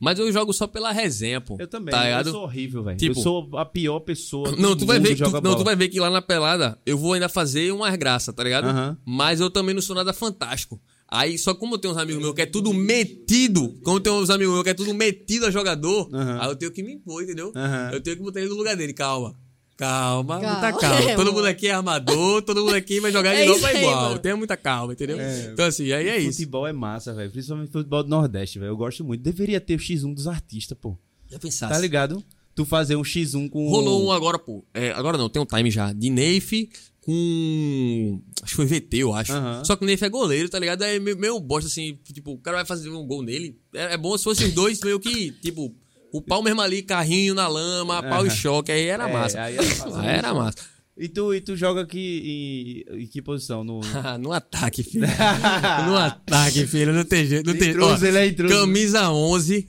Mas 0.00 0.18
eu 0.18 0.32
jogo 0.32 0.50
só 0.52 0.66
pela 0.66 0.90
resenha, 0.92 1.42
pô. 1.42 1.56
Eu 1.60 1.68
também, 1.68 1.92
Tá 1.92 2.10
eu 2.10 2.24
sou 2.24 2.42
horrível, 2.44 2.82
velho. 2.82 2.96
Tipo- 2.96 3.18
eu 3.20 3.22
sou 3.22 3.50
a 3.58 3.66
pior 3.66 4.00
pessoa. 4.00 4.50
Não, 4.56 4.70
do 4.70 4.76
tu 4.78 4.86
vai 4.86 4.98
mundo 4.98 5.08
ver 5.08 5.16
que 5.16 5.22
tu, 5.22 5.42
não, 5.42 5.54
tu 5.56 5.62
vai 5.62 5.76
ver 5.76 5.88
que 5.88 6.00
lá 6.00 6.08
na 6.08 6.22
pelada 6.22 6.78
eu 6.86 6.96
vou 6.96 7.12
ainda 7.12 7.28
fazer 7.28 7.70
umas 7.70 7.94
graças, 7.96 8.34
tá 8.34 8.42
ligado? 8.42 8.64
Aham. 8.68 8.96
Mas 9.04 9.40
eu 9.40 9.50
também 9.50 9.74
não 9.74 9.82
sou 9.82 9.94
nada 9.94 10.14
fantástico. 10.14 10.80
Aí, 11.06 11.36
só 11.36 11.52
como 11.54 11.74
eu 11.74 11.78
tenho 11.78 11.92
uns 11.92 11.98
amigos 11.98 12.22
meus 12.22 12.34
que 12.34 12.42
é 12.42 12.46
tudo 12.46 12.72
metido, 12.72 13.74
como 13.82 13.96
eu 13.96 14.00
tenho 14.00 14.16
uns 14.16 14.30
amigos 14.30 14.52
meus 14.54 14.64
que 14.64 14.70
é 14.70 14.74
tudo 14.74 14.94
metido 14.94 15.44
a 15.44 15.50
jogador, 15.50 16.08
Aham. 16.14 16.38
aí 16.40 16.48
eu 16.48 16.56
tenho 16.56 16.70
que 16.72 16.82
me 16.82 16.94
impor, 16.94 17.22
entendeu? 17.22 17.52
Aham. 17.54 17.90
Eu 17.92 18.00
tenho 18.00 18.16
que 18.16 18.22
botar 18.22 18.40
ele 18.40 18.48
no 18.48 18.54
lugar 18.56 18.76
dele, 18.76 18.92
calma. 18.94 19.34
Calma, 19.80 20.40
Calma. 20.40 20.52
muita 20.60 20.72
calma. 20.78 21.00
É, 21.10 21.14
Todo 21.16 21.32
mundo 21.32 21.46
aqui 21.46 21.66
é 21.66 21.72
armador, 21.72 22.42
todo 22.42 22.60
mundo 22.64 22.74
aqui 22.74 23.00
vai 23.00 23.10
jogar 23.10 23.32
de 23.34 23.40
É 23.42 23.46
novo 23.46 23.64
aí, 23.66 23.78
igual. 23.78 24.02
mano. 24.02 24.18
Tenha 24.18 24.36
muita 24.36 24.56
calma, 24.56 24.92
entendeu? 24.92 25.18
É. 25.18 25.50
Então, 25.52 25.64
assim, 25.66 25.90
aí 25.92 26.08
é 26.08 26.18
isso. 26.18 26.32
Futebol 26.38 26.66
é 26.66 26.72
massa, 26.72 27.14
velho. 27.14 27.30
Principalmente 27.30 27.72
futebol 27.72 28.02
do 28.02 28.08
Nordeste, 28.10 28.58
velho. 28.58 28.70
Eu 28.70 28.76
gosto 28.76 29.02
muito. 29.04 29.22
Deveria 29.22 29.60
ter 29.60 29.74
o 29.74 29.78
X1 29.78 30.14
dos 30.14 30.26
artistas, 30.28 30.76
pô. 30.80 30.96
Já 31.30 31.38
pensasse. 31.38 31.72
Tá 31.72 31.78
ligado? 31.78 32.22
Tu 32.54 32.64
fazer 32.64 32.96
um 32.96 33.02
X1 33.02 33.48
com. 33.48 33.68
Rolou 33.68 34.04
um 34.06 34.12
agora, 34.12 34.38
pô. 34.38 34.62
É, 34.74 34.90
agora 34.90 35.16
não, 35.16 35.28
tem 35.28 35.40
um 35.40 35.46
time 35.46 35.70
já. 35.70 35.92
De 35.92 36.10
Neif 36.10 36.68
com. 37.00 38.20
Acho 38.42 38.50
que 38.50 38.56
foi 38.56 38.66
VT, 38.66 38.96
eu 38.98 39.14
acho. 39.14 39.32
Só 39.64 39.76
que 39.76 39.84
o 39.84 39.86
Neif 39.86 40.02
é 40.04 40.08
goleiro, 40.08 40.48
tá 40.48 40.58
ligado? 40.58 40.82
É 40.82 40.98
meio, 40.98 41.16
meio 41.18 41.40
bosta 41.40 41.68
assim. 41.68 41.98
Tipo, 42.12 42.32
o 42.32 42.38
cara 42.38 42.58
vai 42.58 42.66
fazer 42.66 42.90
um 42.90 43.06
gol 43.06 43.22
nele. 43.22 43.56
É, 43.74 43.94
é 43.94 43.96
bom 43.96 44.16
se 44.18 44.24
fossem 44.24 44.48
os 44.48 44.52
dois 44.52 44.80
meio 44.80 44.98
que, 45.00 45.30
tipo, 45.40 45.74
o 46.12 46.20
pau 46.20 46.42
mesmo 46.42 46.60
ali, 46.60 46.82
carrinho 46.82 47.34
na 47.34 47.46
lama, 47.48 48.02
pau 48.02 48.26
e 48.26 48.30
choque. 48.30 48.70
Aí 48.72 48.86
era 48.86 49.08
É, 49.08 49.12
massa. 49.12 49.42
aí 49.42 49.56
era 49.56 49.64
massa. 49.66 50.00
Aí 50.00 50.08
era 50.16 50.34
massa. 50.34 50.58
E 50.98 51.08
tu, 51.08 51.32
e 51.32 51.40
tu 51.40 51.56
joga 51.56 51.80
aqui 51.80 52.84
em, 52.92 53.02
em 53.02 53.06
que 53.06 53.22
posição? 53.22 53.64
No... 53.64 53.80
no 54.20 54.32
ataque, 54.32 54.82
filho. 54.82 55.06
no 55.86 55.96
ataque, 55.96 56.66
filho. 56.66 56.92
Não 56.92 57.04
tem 57.04 57.24
jeito. 57.26 57.46
Não 57.46 57.56
tem 57.58 57.70
Intruso, 57.70 58.04
Ó, 58.04 58.08
ele 58.08 58.18
é 58.18 58.26
intruso. 58.26 58.54
Camisa 58.54 59.10
11. 59.10 59.68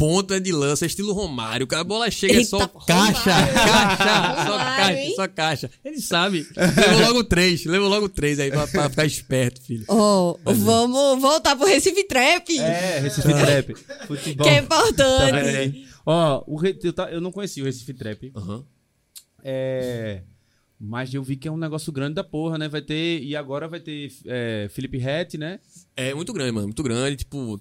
Ponta 0.00 0.40
de 0.40 0.50
lança, 0.50 0.86
estilo 0.86 1.12
Romário. 1.12 1.68
A 1.72 1.84
bola 1.84 2.10
chega 2.10 2.32
é 2.32 2.36
Eita, 2.38 2.48
só 2.48 2.66
caixa, 2.66 3.30
Romário. 3.34 3.54
caixa, 3.54 4.44
só 4.46 4.52
Romário, 4.52 4.76
caixa, 4.76 5.00
hein? 5.02 5.14
só 5.14 5.28
caixa. 5.28 5.70
Ele 5.84 6.00
sabe. 6.00 6.46
Levou 6.56 7.00
logo 7.08 7.24
três, 7.24 7.64
levou 7.66 7.88
logo 7.88 8.08
três 8.08 8.38
aí 8.40 8.50
pra, 8.50 8.66
pra 8.66 8.88
ficar 8.88 9.04
esperto, 9.04 9.60
filho. 9.60 9.84
Ó, 9.88 10.36
vamos 10.42 11.20
voltar 11.20 11.54
pro 11.54 11.66
Recife 11.66 12.02
Trap. 12.04 12.58
É, 12.58 12.98
Recife 13.00 13.28
Trap. 13.28 13.74
Futebol. 14.06 14.44
Que 14.46 14.50
é 14.50 14.54
Tá 14.56 14.62
importante. 14.62 15.34
aí? 15.36 15.86
Ó, 16.06 16.44
o 16.46 16.56
Re- 16.56 16.78
eu, 16.82 16.92
tá- 16.94 17.10
eu 17.12 17.20
não 17.20 17.30
conhecia 17.30 17.62
o 17.62 17.66
Recife 17.66 17.92
Trap. 17.92 18.32
Aham. 18.34 18.64
É. 19.44 20.22
Mas 20.82 21.12
eu 21.12 21.22
vi 21.22 21.36
que 21.36 21.46
é 21.46 21.52
um 21.52 21.58
negócio 21.58 21.92
grande 21.92 22.14
da 22.14 22.24
porra, 22.24 22.56
né? 22.56 22.66
Vai 22.68 22.80
ter. 22.80 23.22
E 23.22 23.36
agora 23.36 23.68
vai 23.68 23.80
ter 23.80 24.10
é, 24.26 24.66
Felipe 24.70 24.96
Rett, 24.96 25.36
né? 25.36 25.60
É 25.94 26.14
muito 26.14 26.32
grande, 26.32 26.52
mano. 26.52 26.68
Muito 26.68 26.82
grande. 26.82 27.16
Tipo, 27.16 27.60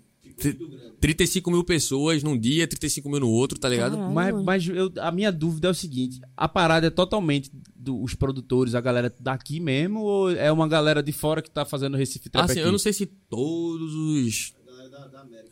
35 0.99 1.49
mil 1.51 1.63
pessoas 1.63 2.21
num 2.23 2.37
dia, 2.37 2.67
35 2.67 3.09
mil 3.09 3.19
no 3.21 3.29
outro, 3.29 3.57
tá 3.59 3.69
ligado? 3.69 3.95
Caralho. 3.95 4.13
Mas, 4.13 4.43
mas 4.43 4.67
eu- 4.67 4.91
a 4.99 5.11
minha 5.11 5.31
dúvida 5.31 5.67
é 5.67 5.71
o 5.71 5.75
seguinte: 5.75 6.19
a 6.35 6.47
parada 6.47 6.87
é 6.87 6.89
totalmente 6.89 7.49
dos 7.75 8.13
produtores, 8.13 8.75
a 8.75 8.81
galera 8.81 9.13
daqui 9.19 9.59
mesmo, 9.59 10.01
ou 10.01 10.31
é 10.31 10.51
uma 10.51 10.67
galera 10.67 11.01
de 11.01 11.11
fora 11.11 11.41
que 11.41 11.49
tá 11.49 11.63
fazendo 11.65 11.95
Recife 11.97 12.29
Trap 12.29 12.45
Assim, 12.45 12.59
aqui? 12.59 12.67
eu 12.67 12.71
não 12.71 12.79
sei 12.79 12.91
se 12.93 13.05
todos 13.05 13.93
os. 13.95 14.53
A 14.67 14.71
galera 14.71 14.89
da, 14.89 15.07
da 15.07 15.21
América. 15.21 15.49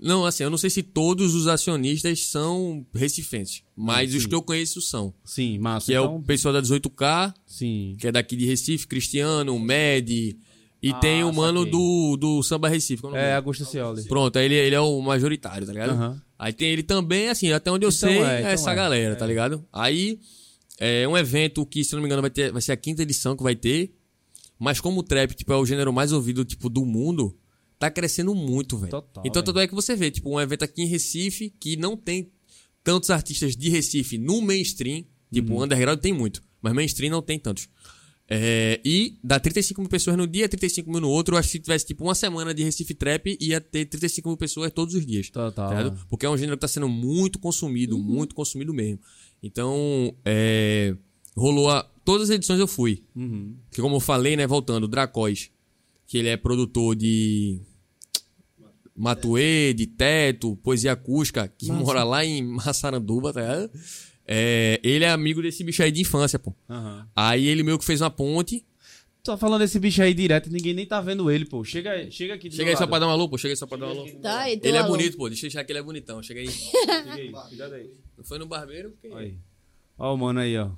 Não, 0.00 0.24
assim, 0.24 0.44
eu 0.44 0.50
não 0.50 0.58
sei 0.58 0.70
se 0.70 0.80
todos 0.82 1.34
os 1.34 1.46
acionistas 1.48 2.26
são 2.26 2.86
recifenses. 2.94 3.62
Mas 3.76 4.14
os 4.14 4.22
sim. 4.22 4.28
que 4.28 4.34
eu 4.34 4.42
conheço 4.42 4.80
são. 4.80 5.12
Sim, 5.24 5.58
massa. 5.58 5.86
Que 5.86 5.94
é 5.94 5.98
então, 6.00 6.16
o 6.16 6.22
pessoal 6.22 6.54
da 6.54 6.62
18K, 6.62 7.34
Sim. 7.46 7.96
que 7.98 8.06
é 8.06 8.12
daqui 8.12 8.36
de 8.36 8.46
Recife, 8.46 8.86
Cristiano, 8.86 9.58
Med. 9.58 10.36
E 10.82 10.90
Ah, 10.90 10.94
tem 11.00 11.24
o 11.24 11.32
mano 11.32 11.60
saquei. 11.60 11.72
do, 11.72 12.16
do 12.16 12.42
Samba 12.42 12.68
Recife. 12.68 13.04
é 13.04 13.06
o 13.08 13.10
nome 13.10 13.22
É? 13.22 13.34
Augusto 13.34 13.64
Cioli. 13.64 14.04
Pronto, 14.04 14.36
aí 14.38 14.44
ele, 14.44 14.54
ele 14.54 14.74
é 14.76 14.80
o 14.80 15.00
majoritário, 15.00 15.66
tá 15.66 15.72
ligado? 15.72 15.90
Aham. 15.90 16.22
Aí 16.38 16.52
tem 16.52 16.70
ele 16.70 16.84
também, 16.84 17.28
assim, 17.28 17.50
até 17.50 17.70
onde 17.70 17.84
eu 17.84 17.88
Então 17.90 18.08
sei, 18.08 18.18
é, 18.18 18.22
é, 18.36 18.38
então 18.40 18.50
essa 18.52 18.70
é. 18.70 18.74
galera, 18.76 19.16
tá 19.16 19.26
ligado? 19.26 19.64
Aí 19.72 20.20
é 20.78 21.06
um 21.08 21.16
evento 21.18 21.66
que, 21.66 21.82
se 21.82 21.94
não 21.94 22.00
me 22.00 22.06
engano, 22.06 22.22
vai, 22.22 22.30
ter, 22.30 22.52
vai 22.52 22.62
ser 22.62 22.70
a 22.72 22.76
quinta 22.76 23.02
edição 23.02 23.36
que 23.36 23.42
vai 23.42 23.56
ter. 23.56 23.92
Mas 24.56 24.80
como 24.80 25.00
o 25.00 25.02
trap, 25.02 25.34
tipo, 25.34 25.52
é 25.52 25.56
o 25.56 25.66
gênero 25.66 25.92
mais 25.92 26.12
ouvido, 26.12 26.44
tipo, 26.44 26.68
do 26.68 26.84
mundo, 26.84 27.36
tá 27.78 27.90
crescendo 27.90 28.32
muito, 28.34 28.76
velho. 28.78 28.90
Total, 28.90 29.24
Então, 29.26 29.42
tanto 29.42 29.58
é 29.58 29.66
que 29.66 29.74
você 29.74 29.96
vê, 29.96 30.10
tipo, 30.12 30.30
um 30.30 30.40
evento 30.40 30.62
aqui 30.64 30.82
em 30.82 30.86
Recife 30.86 31.52
que 31.60 31.76
não 31.76 31.96
tem 31.96 32.30
tantos 32.84 33.10
artistas 33.10 33.56
de 33.56 33.68
Recife 33.68 34.16
no 34.16 34.40
mainstream. 34.40 35.04
Tipo, 35.32 35.52
Uhum. 35.54 35.58
o 35.60 35.64
underground 35.64 35.98
tem 36.00 36.12
muito, 36.12 36.40
mas 36.62 36.72
mainstream 36.72 37.10
não 37.10 37.20
tem 37.20 37.38
tantos. 37.38 37.68
É, 38.30 38.78
e 38.84 39.18
dá 39.24 39.40
35 39.40 39.80
mil 39.80 39.88
pessoas 39.88 40.14
no 40.16 40.26
dia, 40.26 40.46
35 40.48 40.90
mil 40.90 41.00
no 41.00 41.08
outro. 41.08 41.34
Eu 41.34 41.38
acho 41.38 41.48
que 41.48 41.52
se 41.52 41.60
tivesse, 41.60 41.86
tipo, 41.86 42.04
uma 42.04 42.14
semana 42.14 42.52
de 42.52 42.62
Recife 42.62 42.92
Trap, 42.92 43.38
ia 43.40 43.58
ter 43.58 43.86
35 43.86 44.28
mil 44.28 44.36
pessoas 44.36 44.70
todos 44.70 44.94
os 44.94 45.06
dias. 45.06 45.30
Total. 45.30 45.70
Tá 45.70 45.82
ligado? 45.82 46.06
Porque 46.08 46.26
é 46.26 46.30
um 46.30 46.36
gênero 46.36 46.56
que 46.56 46.60
tá 46.60 46.68
sendo 46.68 46.88
muito 46.88 47.38
consumido, 47.38 47.96
muito 47.98 48.34
consumido 48.34 48.74
mesmo. 48.74 49.00
Então, 49.42 50.14
é, 50.24 50.94
rolou 51.34 51.70
a. 51.70 51.82
Todas 52.04 52.28
as 52.28 52.36
edições 52.36 52.60
eu 52.60 52.68
fui. 52.68 53.02
Uhum. 53.16 53.56
Que 53.70 53.80
como 53.80 53.96
eu 53.96 54.00
falei, 54.00 54.36
né, 54.36 54.46
voltando, 54.46 54.86
Dracóis, 54.86 55.50
que 56.06 56.18
ele 56.18 56.28
é 56.28 56.36
produtor 56.36 56.96
de 56.96 57.60
Matuê, 58.94 59.72
de 59.72 59.86
Teto, 59.86 60.56
Poesia 60.56 60.92
Acústica, 60.92 61.48
que 61.48 61.70
mora 61.70 62.04
lá 62.04 62.24
em 62.24 62.42
Massaranduba, 62.42 63.32
tá 63.32 63.40
ligado? 63.40 63.70
É, 64.30 64.78
ele 64.84 65.04
é 65.06 65.10
amigo 65.10 65.40
desse 65.40 65.64
bicho 65.64 65.82
aí 65.82 65.90
de 65.90 66.02
infância, 66.02 66.38
pô. 66.38 66.54
Aham. 66.68 67.08
Aí 67.16 67.46
ele 67.46 67.62
meio 67.62 67.78
que 67.78 67.84
fez 67.84 68.02
uma 68.02 68.10
ponte. 68.10 68.62
Tô 69.22 69.36
falando 69.36 69.60
desse 69.60 69.78
bicho 69.80 70.02
aí 70.02 70.12
direto 70.14 70.50
ninguém 70.50 70.72
nem 70.74 70.86
tá 70.86 71.00
vendo 71.00 71.30
ele, 71.30 71.44
pô. 71.46 71.64
Chega, 71.64 72.10
chega 72.10 72.34
aqui 72.34 72.50
Chega 72.50 72.70
aí 72.70 72.76
só 72.76 72.80
lado. 72.80 72.90
pra 72.90 72.98
dar 72.98 73.06
uma 73.06 73.12
alô, 73.14 73.28
pô. 73.28 73.38
Chega 73.38 73.52
aí 73.52 73.56
só 73.56 73.66
pra 73.66 73.78
dar 73.78 73.86
uma 73.86 74.02
alô. 74.02 74.10
Tá, 74.20 74.40
aí, 74.40 74.58
teu 74.58 74.68
Ele 74.70 74.76
é 74.76 74.80
alô. 74.80 74.90
bonito, 74.96 75.16
pô. 75.16 75.28
Deixa 75.28 75.46
eu 75.46 75.48
deixar 75.48 75.64
que 75.64 75.72
ele 75.72 75.78
é 75.78 75.82
bonitão. 75.82 76.22
Chega 76.22 76.40
aí. 76.40 76.48
Chega 76.48 77.12
aí, 77.14 77.32
cuidado 77.48 77.74
aí. 77.74 77.90
Não 78.16 78.24
foi 78.24 78.38
no 78.38 78.46
barbeiro? 78.46 78.90
Porque... 78.90 79.14
Aí. 79.16 79.34
Ó 79.98 80.14
o 80.14 80.16
mano 80.16 80.40
aí, 80.40 80.56
ó. 80.58 80.70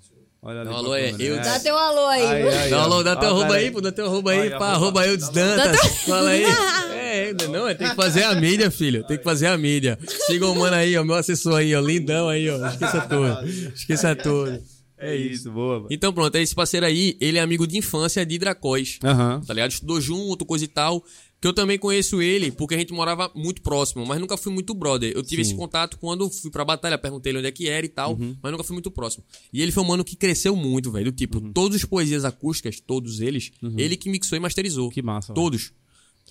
Olha 0.42 0.62
pra 0.64 0.74
alô, 0.74 0.94
é 0.94 1.10
câmera. 1.10 1.22
eu- 1.24 1.36
Dá 1.36 1.60
teu 1.60 1.76
alô 1.76 2.06
aí. 2.06 2.22
Aí, 2.24 2.48
aí, 2.48 2.70
Dá 2.70 2.78
um 2.78 2.82
alô, 2.82 3.02
dá 3.02 3.14
teu 3.16 3.28
arroba 3.28 3.54
aí, 3.54 3.70
pô, 3.70 3.80
dá 3.82 3.92
teu 3.92 4.06
arroba 4.06 4.30
aí, 4.30 4.40
Aí, 4.40 4.50
pá, 4.50 4.68
arroba. 4.72 5.02
aí, 5.02 5.12
o 5.12 5.16
Desdantas. 5.16 5.80
Fala 6.06 6.30
aí. 6.30 6.44
É, 7.10 7.34
não, 7.48 7.66
é, 7.68 7.74
tem 7.74 7.88
que 7.88 7.96
fazer 7.96 8.22
a 8.22 8.34
mídia, 8.36 8.70
filho. 8.70 9.04
Tem 9.04 9.18
que 9.18 9.24
fazer 9.24 9.48
a 9.48 9.58
mídia. 9.58 9.98
Siga 10.26 10.46
o 10.46 10.54
mano 10.54 10.76
aí, 10.76 10.96
ó, 10.96 11.02
meu 11.04 11.16
assessor 11.16 11.56
aí, 11.56 11.74
ó, 11.74 11.80
lindão 11.80 12.28
aí, 12.28 12.48
ó. 12.48 12.64
Esqueça 12.68 13.00
tudo. 13.00 13.48
Esqueça 13.74 14.14
tudo. 14.16 14.62
É 14.96 15.16
isso, 15.16 15.50
boa. 15.50 15.76
mano. 15.76 15.86
Então 15.90 16.12
pronto, 16.12 16.36
esse 16.36 16.54
parceiro 16.54 16.86
aí, 16.86 17.16
ele 17.20 17.36
é 17.38 17.40
amigo 17.40 17.66
de 17.66 17.76
infância 17.76 18.24
de 18.24 18.38
Dracóis. 18.38 18.98
Aham. 19.02 19.40
Tá 19.44 19.52
ligado? 19.52 19.72
Estudou 19.72 20.00
junto, 20.00 20.46
coisa 20.46 20.64
e 20.64 20.68
tal. 20.68 21.02
Que 21.40 21.48
eu 21.48 21.54
também 21.54 21.78
conheço 21.78 22.20
ele, 22.20 22.52
porque 22.52 22.74
a 22.74 22.78
gente 22.78 22.92
morava 22.92 23.30
muito 23.34 23.62
próximo, 23.62 24.04
mas 24.04 24.20
nunca 24.20 24.36
fui 24.36 24.52
muito 24.52 24.74
brother. 24.74 25.10
Eu 25.16 25.22
tive 25.22 25.42
Sim. 25.42 25.52
esse 25.52 25.58
contato 25.58 25.96
quando 25.98 26.28
fui 26.28 26.50
pra 26.50 26.64
batalha, 26.66 26.98
perguntei 26.98 27.30
ele 27.32 27.38
onde 27.38 27.48
é 27.48 27.50
que 27.52 27.66
era 27.66 27.86
e 27.86 27.88
tal, 27.88 28.12
Uhum. 28.12 28.36
mas 28.42 28.52
nunca 28.52 28.62
fui 28.64 28.74
muito 28.74 28.90
próximo. 28.90 29.24
E 29.50 29.62
ele 29.62 29.72
foi 29.72 29.82
um 29.82 29.86
mano 29.86 30.04
que 30.04 30.16
cresceu 30.16 30.54
muito, 30.54 30.90
velho. 30.92 31.10
Tipo, 31.10 31.38
Uhum. 31.38 31.52
todas 31.52 31.76
as 31.76 31.84
poesias 31.86 32.26
acústicas, 32.26 32.78
todos 32.78 33.20
eles, 33.22 33.52
ele 33.78 33.96
que 33.96 34.10
mixou 34.10 34.36
e 34.36 34.40
masterizou. 34.40 34.90
Que 34.90 35.00
massa. 35.00 35.32
Todos. 35.32 35.72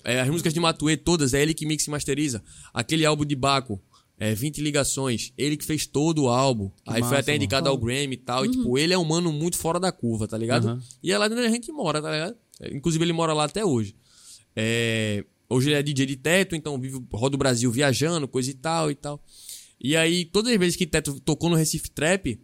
É, 0.04 0.20
as 0.20 0.28
músicas 0.30 0.54
de 0.54 0.60
Matuê, 0.60 0.96
todas, 0.96 1.34
é 1.34 1.42
ele 1.42 1.54
que 1.54 1.66
mixa 1.66 1.88
e 1.88 1.90
masteriza. 1.90 2.42
Aquele 2.72 3.04
álbum 3.04 3.24
de 3.24 3.34
Baco, 3.34 3.82
é, 4.16 4.32
20 4.34 4.60
ligações, 4.62 5.32
ele 5.36 5.56
que 5.56 5.64
fez 5.64 5.86
todo 5.86 6.22
o 6.22 6.28
álbum. 6.28 6.70
Aí 6.86 7.00
massa, 7.00 7.08
foi 7.10 7.18
até 7.18 7.32
mano. 7.32 7.42
indicado 7.42 7.68
ao 7.68 7.76
Grammy 7.76 8.14
e 8.14 8.16
tal. 8.16 8.46
E, 8.46 8.50
tipo, 8.50 8.78
ele 8.78 8.94
é 8.94 8.98
um 8.98 9.04
mano 9.04 9.32
muito 9.32 9.58
fora 9.58 9.80
da 9.80 9.90
curva, 9.90 10.28
tá 10.28 10.38
ligado? 10.38 10.68
Aham. 10.68 10.80
E 11.02 11.10
é 11.12 11.18
lá 11.18 11.26
onde 11.26 11.34
a 11.40 11.50
gente 11.50 11.70
mora, 11.72 12.00
tá 12.00 12.12
ligado? 12.12 12.36
É, 12.60 12.74
Inclusive, 12.74 13.04
ele 13.04 13.12
mora 13.12 13.32
lá 13.34 13.44
até 13.44 13.64
hoje. 13.64 13.94
É, 14.54 15.24
hoje 15.48 15.70
ele 15.70 15.76
é 15.76 15.82
DJ 15.82 16.06
de 16.06 16.16
teto, 16.16 16.56
então 16.56 16.78
vive, 16.78 17.00
roda 17.12 17.36
o 17.36 17.38
Brasil 17.38 17.70
viajando, 17.70 18.28
coisa 18.28 18.50
e 18.50 18.54
tal 18.54 18.90
e 18.90 18.94
tal. 18.94 19.22
E 19.80 19.96
aí, 19.96 20.24
todas 20.26 20.52
as 20.52 20.58
vezes 20.58 20.76
que 20.76 20.86
Teto 20.86 21.18
tocou 21.20 21.48
no 21.48 21.56
Recife 21.56 21.90
Trap, 21.90 22.38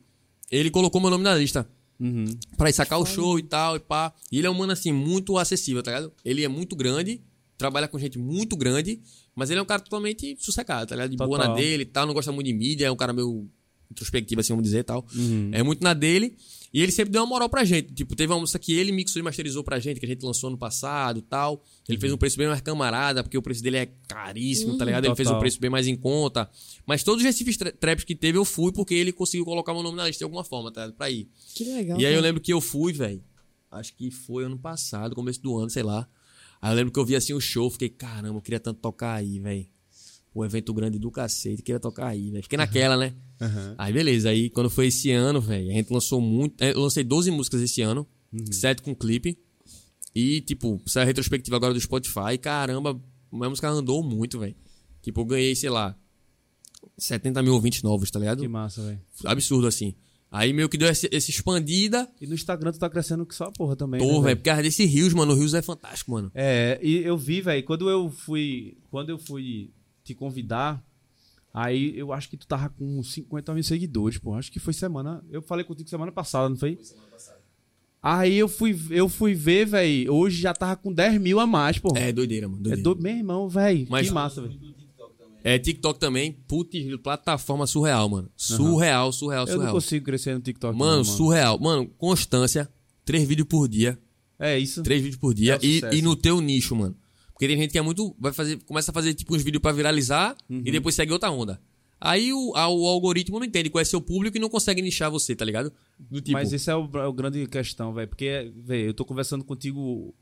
ele 0.50 0.70
colocou 0.70 1.00
meu 1.00 1.10
nome 1.10 1.22
na 1.22 1.34
lista. 1.34 1.68
Uhum. 2.00 2.24
Pra 2.56 2.70
ir 2.70 2.72
sacar 2.72 2.98
o 2.98 3.04
show 3.04 3.38
e 3.38 3.42
tal, 3.42 3.76
e 3.76 3.80
pá. 3.80 4.14
E 4.32 4.38
ele 4.38 4.46
é 4.46 4.50
um 4.50 4.54
mano, 4.54 4.72
assim, 4.72 4.90
muito 4.90 5.36
acessível, 5.36 5.82
tá 5.82 5.90
ligado? 5.90 6.12
Ele 6.24 6.44
é 6.44 6.48
muito 6.48 6.74
grande 6.74 7.22
trabalha 7.56 7.88
com 7.88 7.98
gente 7.98 8.18
muito 8.18 8.56
grande, 8.56 9.00
mas 9.34 9.50
ele 9.50 9.58
é 9.58 9.62
um 9.62 9.66
cara 9.66 9.80
totalmente 9.80 10.36
sossegado, 10.38 10.86
tá 10.88 10.94
ligado? 10.94 11.10
De 11.10 11.16
boa 11.16 11.38
Total. 11.38 11.48
na 11.48 11.54
dele 11.54 11.82
e 11.82 11.86
tal, 11.86 12.06
não 12.06 12.14
gosta 12.14 12.30
muito 12.32 12.46
de 12.46 12.52
mídia, 12.52 12.86
é 12.86 12.90
um 12.90 12.96
cara 12.96 13.12
meio 13.12 13.48
introspectivo, 13.90 14.40
assim, 14.40 14.52
vamos 14.52 14.64
dizer 14.64 14.78
e 14.80 14.84
tal. 14.84 15.06
Uhum. 15.14 15.50
É 15.52 15.62
muito 15.62 15.82
na 15.82 15.94
dele. 15.94 16.36
E 16.74 16.82
ele 16.82 16.92
sempre 16.92 17.10
deu 17.12 17.22
uma 17.22 17.26
moral 17.28 17.48
pra 17.48 17.64
gente. 17.64 17.94
Tipo, 17.94 18.14
teve 18.14 18.30
uma 18.32 18.38
música 18.40 18.58
que 18.58 18.72
ele 18.74 18.92
mixou 18.92 19.18
e 19.18 19.22
masterizou 19.22 19.64
pra 19.64 19.78
gente, 19.78 19.98
que 19.98 20.04
a 20.04 20.08
gente 20.08 20.22
lançou 20.22 20.48
ano 20.48 20.58
passado 20.58 21.18
e 21.18 21.22
tal. 21.22 21.62
Ele 21.88 21.96
Uhum. 21.96 22.00
fez 22.00 22.12
um 22.12 22.16
preço 22.18 22.36
bem 22.36 22.48
mais 22.48 22.60
camarada, 22.60 23.22
porque 23.22 23.38
o 23.38 23.40
preço 23.40 23.62
dele 23.62 23.78
é 23.78 23.86
caríssimo, 24.06 24.76
tá 24.76 24.84
ligado? 24.84 25.06
Ele 25.06 25.14
fez 25.14 25.30
um 25.30 25.38
preço 25.38 25.58
bem 25.60 25.70
mais 25.70 25.86
em 25.86 25.96
conta. 25.96 26.50
Mas 26.84 27.02
todos 27.02 27.20
os 27.22 27.24
Recifes 27.26 27.56
tra- 27.56 27.72
Traps 27.72 28.04
que 28.04 28.14
teve, 28.14 28.36
eu 28.36 28.44
fui 28.44 28.72
porque 28.72 28.94
ele 28.94 29.10
conseguiu 29.12 29.44
colocar 29.46 29.72
meu 29.72 29.82
nome 29.82 29.96
na 29.96 30.06
lista 30.06 30.18
de 30.18 30.24
alguma 30.24 30.44
forma, 30.44 30.70
tá 30.70 30.82
ligado? 30.82 30.96
Pra 30.98 31.08
ir. 31.10 31.28
Que 31.54 31.64
legal. 31.64 31.98
E 31.98 32.04
aí 32.04 32.12
eu 32.12 32.16
cara. 32.16 32.26
lembro 32.26 32.42
que 32.42 32.52
eu 32.52 32.60
fui, 32.60 32.92
velho. 32.92 33.22
Acho 33.70 33.94
que 33.96 34.10
foi 34.10 34.44
ano 34.44 34.58
passado, 34.58 35.14
começo 35.14 35.40
do 35.40 35.56
ano, 35.56 35.70
sei 35.70 35.82
lá. 35.82 36.06
Aí 36.60 36.72
eu 36.72 36.76
lembro 36.76 36.92
que 36.92 36.98
eu 36.98 37.04
vi 37.06 37.14
assim 37.16 37.32
o 37.32 37.40
show, 37.40 37.70
fiquei, 37.70 37.88
caramba, 37.88 38.36
eu 38.38 38.42
queria 38.42 38.60
tanto 38.60 38.80
tocar 38.80 39.14
aí, 39.14 39.38
velho. 39.38 39.66
O 40.36 40.44
evento 40.44 40.74
grande 40.74 40.98
do 40.98 41.10
cacete, 41.10 41.62
queria 41.62 41.80
tocar 41.80 42.08
aí, 42.08 42.30
velho. 42.30 42.42
Fiquei 42.42 42.58
naquela, 42.58 42.94
né? 42.94 43.14
Aí 43.78 43.90
beleza, 43.90 44.28
aí 44.28 44.50
quando 44.50 44.68
foi 44.68 44.88
esse 44.88 45.10
ano, 45.10 45.40
velho, 45.40 45.70
a 45.70 45.72
gente 45.72 45.90
lançou 45.90 46.20
muito. 46.20 46.62
é, 46.62 46.72
Eu 46.72 46.80
lancei 46.80 47.02
12 47.02 47.30
músicas 47.30 47.62
esse 47.62 47.80
ano, 47.80 48.06
sete 48.52 48.82
com 48.82 48.94
clipe. 48.94 49.38
E, 50.14 50.42
tipo, 50.42 50.80
saiu 50.86 51.04
a 51.04 51.06
retrospectiva 51.06 51.56
agora 51.56 51.72
do 51.72 51.80
Spotify. 51.80 52.36
Caramba, 52.40 53.00
a 53.32 53.48
música 53.48 53.68
andou 53.68 54.02
muito, 54.02 54.38
velho. 54.38 54.54
Tipo, 55.02 55.22
eu 55.22 55.24
ganhei, 55.24 55.54
sei 55.56 55.70
lá, 55.70 55.96
70 56.98 57.42
mil 57.42 57.54
ouvintes 57.54 57.82
novos, 57.82 58.10
tá 58.10 58.18
ligado? 58.18 58.40
Que 58.42 58.48
massa, 58.48 58.82
velho. 58.82 59.00
Absurdo 59.24 59.66
assim. 59.66 59.94
Aí 60.30 60.52
meio 60.52 60.68
que 60.68 60.76
deu 60.76 60.88
essa, 60.88 61.08
essa 61.10 61.30
expandida. 61.30 62.06
E 62.20 62.26
no 62.26 62.34
Instagram 62.34 62.72
tu 62.72 62.78
tá 62.78 62.90
crescendo 62.90 63.24
que 63.24 63.34
só 63.34 63.44
a 63.44 63.52
porra 63.52 63.74
também. 63.76 64.00
Pô, 64.00 64.18
né, 64.18 64.24
velho, 64.24 64.36
porque 64.36 64.50
a 64.50 64.60
desse 64.60 64.84
Rios, 64.84 65.14
mano, 65.14 65.32
o 65.32 65.36
Rios 65.36 65.54
é 65.54 65.62
fantástico, 65.62 66.10
mano. 66.10 66.30
É, 66.34 66.78
e 66.82 66.96
eu 66.98 67.16
vi, 67.16 67.40
velho, 67.40 67.64
quando 67.64 67.88
eu 67.88 68.10
fui. 68.10 68.76
Quando 68.90 69.10
eu 69.10 69.18
fui 69.18 69.70
te 70.06 70.14
convidar, 70.14 70.82
aí 71.52 71.96
eu 71.98 72.12
acho 72.12 72.28
que 72.30 72.36
tu 72.36 72.46
tava 72.46 72.68
com 72.70 73.02
50 73.02 73.52
mil 73.54 73.62
seguidores, 73.62 74.18
pô. 74.18 74.34
Acho 74.34 74.50
que 74.50 74.58
foi 74.58 74.72
semana. 74.72 75.22
Eu 75.30 75.42
falei 75.42 75.64
contigo 75.64 75.88
semana 75.88 76.12
passada, 76.12 76.48
não 76.48 76.56
foi? 76.56 76.76
Foi 76.76 76.84
semana 76.84 77.08
passada. 77.08 77.36
Aí 78.02 78.36
eu 78.36 78.48
fui, 78.48 78.78
eu 78.90 79.08
fui 79.08 79.34
ver, 79.34 79.66
velho. 79.66 80.14
Hoje 80.14 80.40
já 80.40 80.54
tava 80.54 80.76
com 80.76 80.92
10 80.92 81.20
mil 81.20 81.40
a 81.40 81.46
mais, 81.46 81.78
pô. 81.78 81.92
É 81.96 82.12
doideira, 82.12 82.48
mano. 82.48 82.60
É 82.60 82.62
Doideira. 82.76 82.94
do 82.94 83.02
meu 83.02 83.16
irmão, 83.16 83.48
velho. 83.48 83.86
Que 83.86 84.10
massa, 84.10 84.42
velho. 84.42 84.76
É 85.42 85.58
TikTok 85.58 86.00
também, 86.00 86.32
putz, 86.32 86.76
plataforma 87.02 87.66
surreal, 87.66 88.08
mano. 88.08 88.28
Surreal, 88.36 89.12
surreal, 89.12 89.42
Eu 89.44 89.46
não 89.46 89.54
surreal. 89.54 89.74
consigo 89.74 90.04
crescer 90.04 90.34
no 90.34 90.40
TikTok. 90.40 90.76
Mano, 90.76 90.96
não, 90.98 91.04
surreal. 91.04 91.58
Mano, 91.58 91.86
constância. 91.98 92.68
Três 93.04 93.26
vídeos 93.26 93.46
por 93.46 93.68
dia. 93.68 93.96
É 94.38 94.58
isso. 94.58 94.82
Três 94.82 95.00
vídeos 95.00 95.20
por 95.20 95.32
dia. 95.32 95.54
É 95.54 95.58
o 95.58 95.64
e, 95.64 95.98
e 95.98 96.02
no 96.02 96.16
teu 96.16 96.40
nicho, 96.40 96.74
mano. 96.74 96.96
Porque 97.36 97.46
tem 97.48 97.56
gente 97.58 97.70
que 97.72 97.78
é 97.78 97.82
muito. 97.82 98.16
Vai 98.18 98.32
fazer. 98.32 98.56
Começa 98.64 98.90
a 98.90 98.94
fazer 98.94 99.12
tipo 99.14 99.36
uns 99.36 99.42
vídeos 99.42 99.60
pra 99.60 99.70
viralizar 99.72 100.34
Uhum. 100.48 100.62
e 100.64 100.70
depois 100.72 100.94
segue 100.94 101.12
outra 101.12 101.30
onda. 101.30 101.60
Aí 102.00 102.32
o, 102.32 102.52
a- 102.56 102.68
o 102.68 102.86
algoritmo 102.86 103.38
não 103.38 103.46
entende 103.46 103.68
qual 103.70 103.80
é 103.80 103.84
seu 103.84 104.00
público 104.00 104.36
e 104.36 104.40
não 104.40 104.48
consegue 104.48 104.80
nichar 104.82 105.10
você, 105.10 105.34
tá 105.36 105.44
ligado? 105.44 105.72
Do 105.98 106.20
tipo. 106.20 106.32
Mas 106.32 106.52
esse 106.52 106.70
é 106.70 106.74
o, 106.74 106.88
é 106.94 107.06
o 107.06 107.12
grande 107.12 107.46
questão, 107.46 107.92
velho. 107.92 108.08
Porque, 108.08 108.52
velho, 108.56 108.88
eu 108.88 108.94
tô 108.94 109.04
conversando 109.04 109.44
contigo 109.44 110.14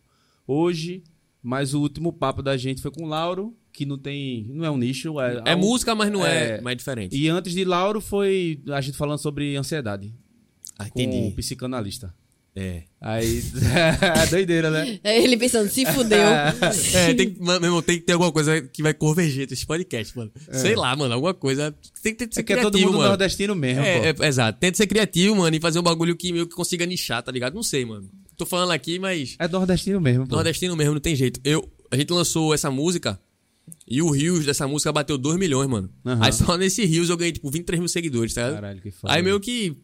hoje, 0.47 1.03
mas 1.43 1.75
o 1.75 1.81
último 1.81 2.13
papo 2.13 2.43
da 2.43 2.57
gente 2.57 2.81
foi 2.83 2.91
com 2.91 3.05
o 3.05 3.09
Lauro, 3.09 3.57
que 3.73 3.85
não 3.87 3.99
tem. 3.99 4.47
Não 4.51 4.65
é 4.65 4.71
um 4.71 4.77
nicho. 4.77 5.21
É, 5.21 5.43
é 5.47 5.55
um- 5.57 5.59
música, 5.61 5.95
mas 5.95 6.11
não 6.13 6.25
é, 6.27 6.59
é- 6.59 6.61
mais 6.61 6.77
diferente. 6.77 7.17
E 7.17 7.29
antes 7.29 7.53
de 7.53 7.65
Lauro 7.65 8.01
foi 8.01 8.61
a 8.69 8.81
gente 8.81 8.97
falando 8.97 9.19
sobre 9.19 9.57
ansiedade. 9.57 10.15
Ah, 10.79 10.89
Com 10.91 11.01
entendi. 11.01 11.17
um 11.29 11.31
psicanalista. 11.33 12.15
É. 12.57 12.85
Aí. 13.01 13.43
é 14.23 14.27
doideira, 14.29 14.71
né? 14.71 15.01
É 15.03 15.21
ele 15.23 15.37
pensando, 15.37 15.69
se 15.69 15.85
fudeu. 15.87 16.19
É, 16.95 17.13
tem, 17.15 17.31
que- 17.31 17.43
mano, 17.43 17.61
meu 17.61 17.69
irmão, 17.69 17.83
tem 17.83 17.99
que 17.99 18.05
ter 18.05 18.13
alguma 18.13 18.31
coisa 18.31 18.61
que 18.63 18.83
vai 18.83 18.95
converger 18.95 19.51
esse 19.53 19.67
podcast, 19.67 20.17
mano. 20.17 20.31
Sei 20.53 20.77
lá, 20.77 20.95
mano, 20.95 21.13
alguma 21.15 21.35
coisa. 21.35 21.75
Tem 22.03 22.15
que 22.15 22.27
ter 22.27 22.33
ser 22.35 22.41
É 22.41 22.43
que 22.45 22.53
é 22.53 22.57
criativo, 22.57 22.71
todo 22.71 22.81
mundo 22.87 22.99
mano. 22.99 23.09
nordestino 23.09 23.55
mesmo, 23.57 23.83
É, 23.83 24.13
pô. 24.13 24.23
é, 24.23 24.29
exato. 24.29 24.59
Tenta 24.61 24.77
ser 24.77 24.87
criativo, 24.87 25.35
mano, 25.37 25.55
e 25.57 25.61
fazer 25.61 25.79
um 25.79 25.83
bagulho 25.83 26.17
que 26.17 26.33
meio 26.33 26.47
que 26.47 26.55
consiga 26.55 26.87
nichar, 26.87 27.23
tá 27.23 27.33
ligado? 27.33 27.55
Não 27.55 27.63
sei, 27.63 27.85
mano. 27.85 28.09
Tô 28.37 28.47
falando 28.47 28.71
aqui, 28.71 28.99
mas 28.99 29.35
É 29.39 29.49
nordestino 29.49 30.01
mesmo, 30.01 30.27
pô. 30.27 30.35
nordestino 30.37 30.77
mesmo, 30.77 30.95
não 30.95 31.01
tem 31.01 31.15
jeito. 31.17 31.41
Eu, 31.45 31.69
a 31.91 31.97
gente 31.97 32.13
lançou 32.13 32.55
essa 32.55 32.71
música 32.71 33.19
e 33.89 34.01
o 34.03 34.11
Rios 34.11 34.45
dessa 34.45 34.67
música 34.69 34.93
bateu 34.93 35.17
2 35.19 35.39
milhões, 35.39 35.69
mano. 35.69 35.91
Aham. 36.05 36.25
Aí 36.25 36.33
só 36.33 36.57
nesse 36.57 36.85
Rios 36.85 37.11
eu 37.11 37.17
ganhei, 37.17 37.33
tipo, 37.33 37.51
23 37.51 37.81
mil 37.81 37.89
seguidores, 37.89 38.33
tá 38.35 38.43
ligado? 38.43 38.55
Caralho, 38.61 38.81
que 38.81 38.91
foda. 38.91 39.13
Aí 39.13 39.23
meio 39.23 39.39
que 39.41 39.77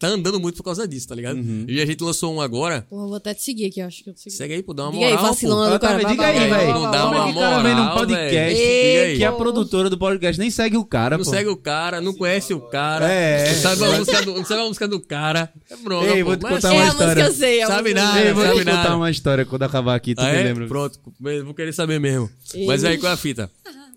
tá, 0.00 0.08
andando 0.08 0.40
muito 0.40 0.56
por 0.56 0.64
causa 0.64 0.88
disso, 0.88 1.06
tá 1.06 1.14
ligado? 1.14 1.36
Uhum. 1.36 1.64
E 1.68 1.80
a 1.80 1.86
gente 1.86 2.02
lançou 2.02 2.34
um 2.34 2.40
agora. 2.40 2.86
Porra, 2.90 3.06
vou 3.06 3.14
até 3.16 3.32
te 3.34 3.42
seguir 3.42 3.66
aqui, 3.66 3.80
acho 3.80 4.02
que 4.02 4.10
eu 4.10 4.14
te 4.14 4.22
segui. 4.22 4.34
Segue 4.34 4.54
aí, 4.54 4.62
pô, 4.62 4.74
dá 4.74 4.84
uma 4.84 4.92
Diga 4.92 5.04
aí, 5.04 5.10
moral, 5.12 5.24
pô. 5.26 5.30
vacilando, 5.32 5.78
tá, 5.78 5.88
cara. 5.88 6.04
diga 6.04 6.26
aí, 6.26 6.38
velho. 6.50 6.72
Não 6.74 6.90
dá 6.90 7.06
uma 7.08 7.18
é 7.28 7.32
que 7.32 7.38
o 7.38 7.40
cara 7.40 7.62
vem 7.62 7.74
num 7.74 7.80
moral, 7.82 7.96
podcast. 7.98 8.60
Ei, 8.60 8.98
aí. 9.12 9.16
que 9.18 9.24
a 9.24 9.30
pô. 9.32 9.38
produtora 9.38 9.90
do 9.90 9.98
podcast 9.98 10.40
nem 10.40 10.50
segue 10.50 10.76
o 10.76 10.84
cara, 10.84 11.16
Não 11.18 11.24
pô. 11.24 11.30
segue 11.30 11.48
o 11.50 11.56
cara, 11.56 12.00
não 12.00 12.14
conhece 12.14 12.54
o 12.54 12.60
cara. 12.60 13.08
É. 13.12 13.48
Não 13.50 13.54
sabe 13.60 13.84
a 13.84 13.92
música 13.98 14.22
do, 14.22 14.34
não 14.34 14.44
sabe 14.44 14.60
a 14.62 14.64
música 14.64 14.88
do 14.88 15.00
cara. 15.00 15.52
É 15.70 15.76
bronca, 15.76 16.06
Ei, 16.06 16.24
pô. 16.24 16.30
vou 16.30 16.36
te 16.36 16.42
Mas 16.42 16.52
contar 16.54 16.68
É 16.68 16.72
uma 16.72 16.82
a 16.82 16.84
música 16.86 17.04
história. 17.04 17.22
eu 17.22 17.32
sei. 17.32 17.58
é 17.58 17.62
a 17.62 17.66
Sabe 17.66 17.82
música 17.94 18.00
eu 18.00 18.04
nada. 18.06 18.20
Ei, 18.24 18.32
vou 18.32 18.44
sabe 18.44 18.58
te 18.58 18.64
contar 18.64 18.96
uma 18.96 19.10
história 19.10 19.44
quando 19.44 19.62
acabar 19.62 19.94
aqui, 19.94 20.14
tu 20.14 20.20
Ah, 20.22 20.30
me 20.32 20.38
é? 20.38 20.42
lembra. 20.42 20.66
Pronto, 20.66 20.98
vou 21.44 21.54
querer 21.54 21.72
saber 21.72 22.00
mesmo. 22.00 22.30
Mas 22.66 22.84
aí, 22.84 22.96
qual 22.98 23.10
é 23.10 23.14
a 23.14 23.18
fita? 23.18 23.50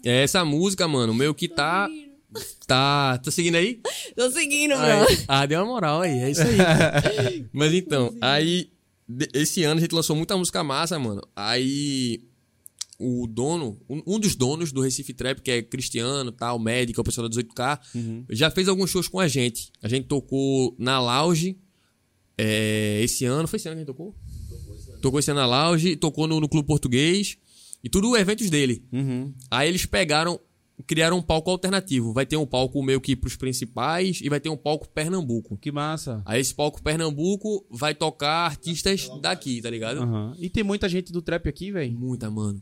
É 0.06 0.22
essa 0.24 0.44
música, 0.44 0.86
mano, 0.86 1.14
meio 1.14 1.34
que 1.34 1.48
tá. 1.48 1.88
Tá. 2.68 3.18
Tá 3.18 3.32
seguindo 3.32 3.56
aí? 3.56 3.82
Tô 4.16 4.30
seguindo, 4.32 4.74
Aí- 4.74 5.06
bro. 5.06 5.24
ah, 5.28 5.46
deu 5.46 5.60
uma 5.60 5.66
moral 5.66 6.02
aí, 6.02 6.20
é 6.20 6.32
isso 6.32 6.42
aí. 6.42 7.46
Mas 7.52 7.74
então, 7.74 8.16
aí. 8.22 8.72
Esse 9.34 9.64
ano 9.64 9.80
a 9.80 9.82
gente 9.82 9.94
lançou 9.94 10.16
muita 10.16 10.36
música 10.38 10.64
massa, 10.64 10.98
mano. 10.98 11.22
Aí. 11.36 12.24
O 13.00 13.28
dono, 13.28 13.78
um, 13.90 14.18
dos 14.18 14.34
donos 14.34 14.72
do 14.72 14.80
Recife 14.80 15.14
Trap, 15.14 15.42
que 15.42 15.52
é 15.52 15.62
Cristiano, 15.62 16.32
tal, 16.32 16.58
médico, 16.58 17.00
é 17.00 17.02
o 17.02 17.04
pessoal 17.04 17.28
da 17.28 17.36
18K, 17.36 17.80
já 18.30 18.50
fez 18.50 18.70
alguns 18.70 18.92
shows 18.92 19.10
com 19.10 19.20
a 19.20 19.28
gente. 19.28 19.72
A 19.82 19.90
gente 19.90 20.08
tocou 20.08 20.74
na 20.80 21.02
Lounge 21.02 21.58
é, 22.38 23.02
esse 23.04 23.26
ano. 23.26 23.46
Foi 23.48 23.58
esse 23.58 23.68
ano 23.68 23.76
que 23.76 23.82
a 23.82 23.86
gente 23.86 23.88
tocou? 23.88 24.16
Tocou 25.02 25.20
esse 25.20 25.30
ano 25.32 25.42
na 25.42 25.46
Lounge, 25.46 25.98
tocou 25.98 26.28
no, 26.28 26.40
no 26.40 26.48
Clube 26.48 26.66
Português. 26.66 27.38
E 27.84 27.90
tudo 27.90 28.16
eventos 28.16 28.50
dele. 28.50 28.86
Uhum. 28.94 29.34
Aí 29.52 29.68
eles 29.68 29.86
pegaram, 29.86 30.40
criaram 30.86 31.18
um 31.18 31.22
palco 31.22 31.50
alternativo. 31.50 32.14
Vai 32.14 32.26
ter 32.26 32.38
um 32.38 32.46
palco 32.46 32.82
meio 32.84 33.00
que 33.00 33.16
pros 33.16 33.36
principais 33.36 34.20
e 34.22 34.30
vai 34.30 34.40
ter 34.40 34.50
um 34.50 34.58
palco 34.58 34.90
Pernambuco. 34.90 35.58
Que 35.58 35.72
massa. 35.72 36.22
Aí 36.26 36.42
esse 36.42 36.54
palco 36.54 36.82
Pernambuco 36.82 37.66
vai 37.70 37.94
tocar 37.94 38.46
artistas 38.46 39.08
daqui, 39.22 39.62
tá 39.62 39.70
ligado? 39.70 40.02
Aham. 40.02 40.36
E 40.40 40.50
tem 40.50 40.64
muita 40.64 40.90
gente 40.90 41.12
do 41.12 41.22
trap 41.22 41.48
aqui, 41.48 41.72
velho. 41.72 41.94
Muita, 41.98 42.30
mano. 42.30 42.62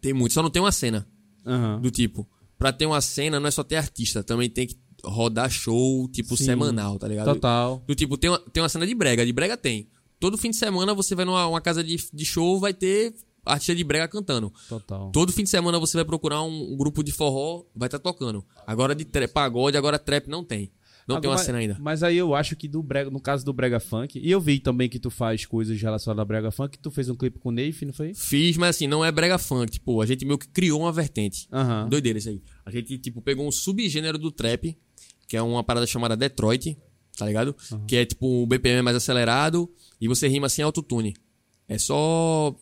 Tem 0.00 0.12
muito. 0.12 0.32
Só 0.32 0.42
não 0.42 0.50
tem 0.50 0.60
uma 0.60 0.72
cena 0.72 1.06
Aham. 1.44 1.80
do 1.80 1.90
tipo. 1.90 2.28
Pra 2.58 2.72
ter 2.72 2.86
uma 2.86 3.00
cena 3.00 3.38
não 3.38 3.48
é 3.48 3.50
só 3.50 3.62
ter 3.62 3.76
artista, 3.76 4.24
também 4.24 4.48
tem 4.48 4.66
que 4.66 4.76
rodar 5.04 5.50
show, 5.50 6.08
tipo, 6.08 6.36
Sim. 6.36 6.44
semanal, 6.44 6.98
tá 6.98 7.06
ligado? 7.06 7.26
Total. 7.26 7.84
Do 7.86 7.94
tipo, 7.94 8.16
tem 8.16 8.30
uma, 8.30 8.38
tem 8.38 8.62
uma 8.62 8.68
cena 8.68 8.86
de 8.86 8.94
brega. 8.94 9.24
De 9.24 9.32
brega 9.32 9.56
tem. 9.56 9.88
Todo 10.18 10.38
fim 10.38 10.50
de 10.50 10.56
semana 10.56 10.94
você 10.94 11.14
vai 11.14 11.24
numa 11.26 11.46
uma 11.46 11.60
casa 11.60 11.84
de, 11.84 11.96
de 12.12 12.24
show, 12.24 12.58
vai 12.58 12.72
ter 12.72 13.14
artista 13.46 13.74
de 13.74 13.84
brega 13.84 14.08
cantando. 14.08 14.52
Total. 14.68 15.10
Todo 15.12 15.32
fim 15.32 15.44
de 15.44 15.50
semana 15.50 15.78
você 15.78 15.96
vai 15.96 16.04
procurar 16.04 16.42
um, 16.42 16.72
um 16.72 16.76
grupo 16.76 17.02
de 17.02 17.12
forró, 17.12 17.64
vai 17.74 17.86
estar 17.86 17.98
tocando. 17.98 18.44
Agora 18.66 18.94
de 18.94 19.04
trap, 19.04 19.30
pagode, 19.30 19.76
agora 19.76 19.98
trap 19.98 20.28
não 20.28 20.44
tem. 20.44 20.70
Não 21.06 21.20
tem 21.20 21.30
uma 21.30 21.34
Agora, 21.34 21.46
cena 21.46 21.58
ainda. 21.58 21.76
Mas 21.80 22.02
aí 22.02 22.16
eu 22.16 22.34
acho 22.34 22.56
que 22.56 22.66
do 22.66 22.82
brega, 22.82 23.10
no 23.10 23.20
caso 23.20 23.44
do 23.44 23.52
brega 23.52 23.78
funk, 23.78 24.18
e 24.18 24.28
eu 24.28 24.40
vi 24.40 24.58
também 24.58 24.88
que 24.88 24.98
tu 24.98 25.08
faz 25.08 25.46
coisas 25.46 25.80
relacionadas 25.80 26.18
ao 26.18 26.26
brega 26.26 26.50
funk, 26.50 26.76
tu 26.78 26.90
fez 26.90 27.08
um 27.08 27.14
clipe 27.14 27.38
com 27.38 27.50
o 27.50 27.52
Neif, 27.52 27.84
não 27.84 27.92
foi? 27.92 28.12
Fiz, 28.12 28.56
mas 28.56 28.70
assim, 28.74 28.88
não 28.88 29.04
é 29.04 29.12
brega 29.12 29.38
funk. 29.38 29.70
Tipo, 29.70 30.00
a 30.02 30.06
gente 30.06 30.24
meio 30.24 30.36
que 30.36 30.48
criou 30.48 30.80
uma 30.80 30.90
vertente. 30.90 31.46
Aham. 31.52 31.88
Doideira 31.88 32.18
isso 32.18 32.28
aí. 32.28 32.42
A 32.64 32.72
gente, 32.72 32.98
tipo, 32.98 33.22
pegou 33.22 33.46
um 33.46 33.52
subgênero 33.52 34.18
do 34.18 34.32
trap, 34.32 34.76
que 35.28 35.36
é 35.36 35.42
uma 35.42 35.62
parada 35.62 35.86
chamada 35.86 36.16
Detroit, 36.16 36.76
tá 37.16 37.24
ligado? 37.24 37.54
Que 37.86 37.96
é, 37.96 38.04
tipo, 38.04 38.42
o 38.42 38.46
BPM 38.46 38.82
mais 38.82 38.96
acelerado 38.96 39.70
e 40.00 40.08
você 40.08 40.26
rima 40.26 40.48
sem 40.48 40.64
autotune. 40.64 41.14
É 41.68 41.78
só 41.78 42.54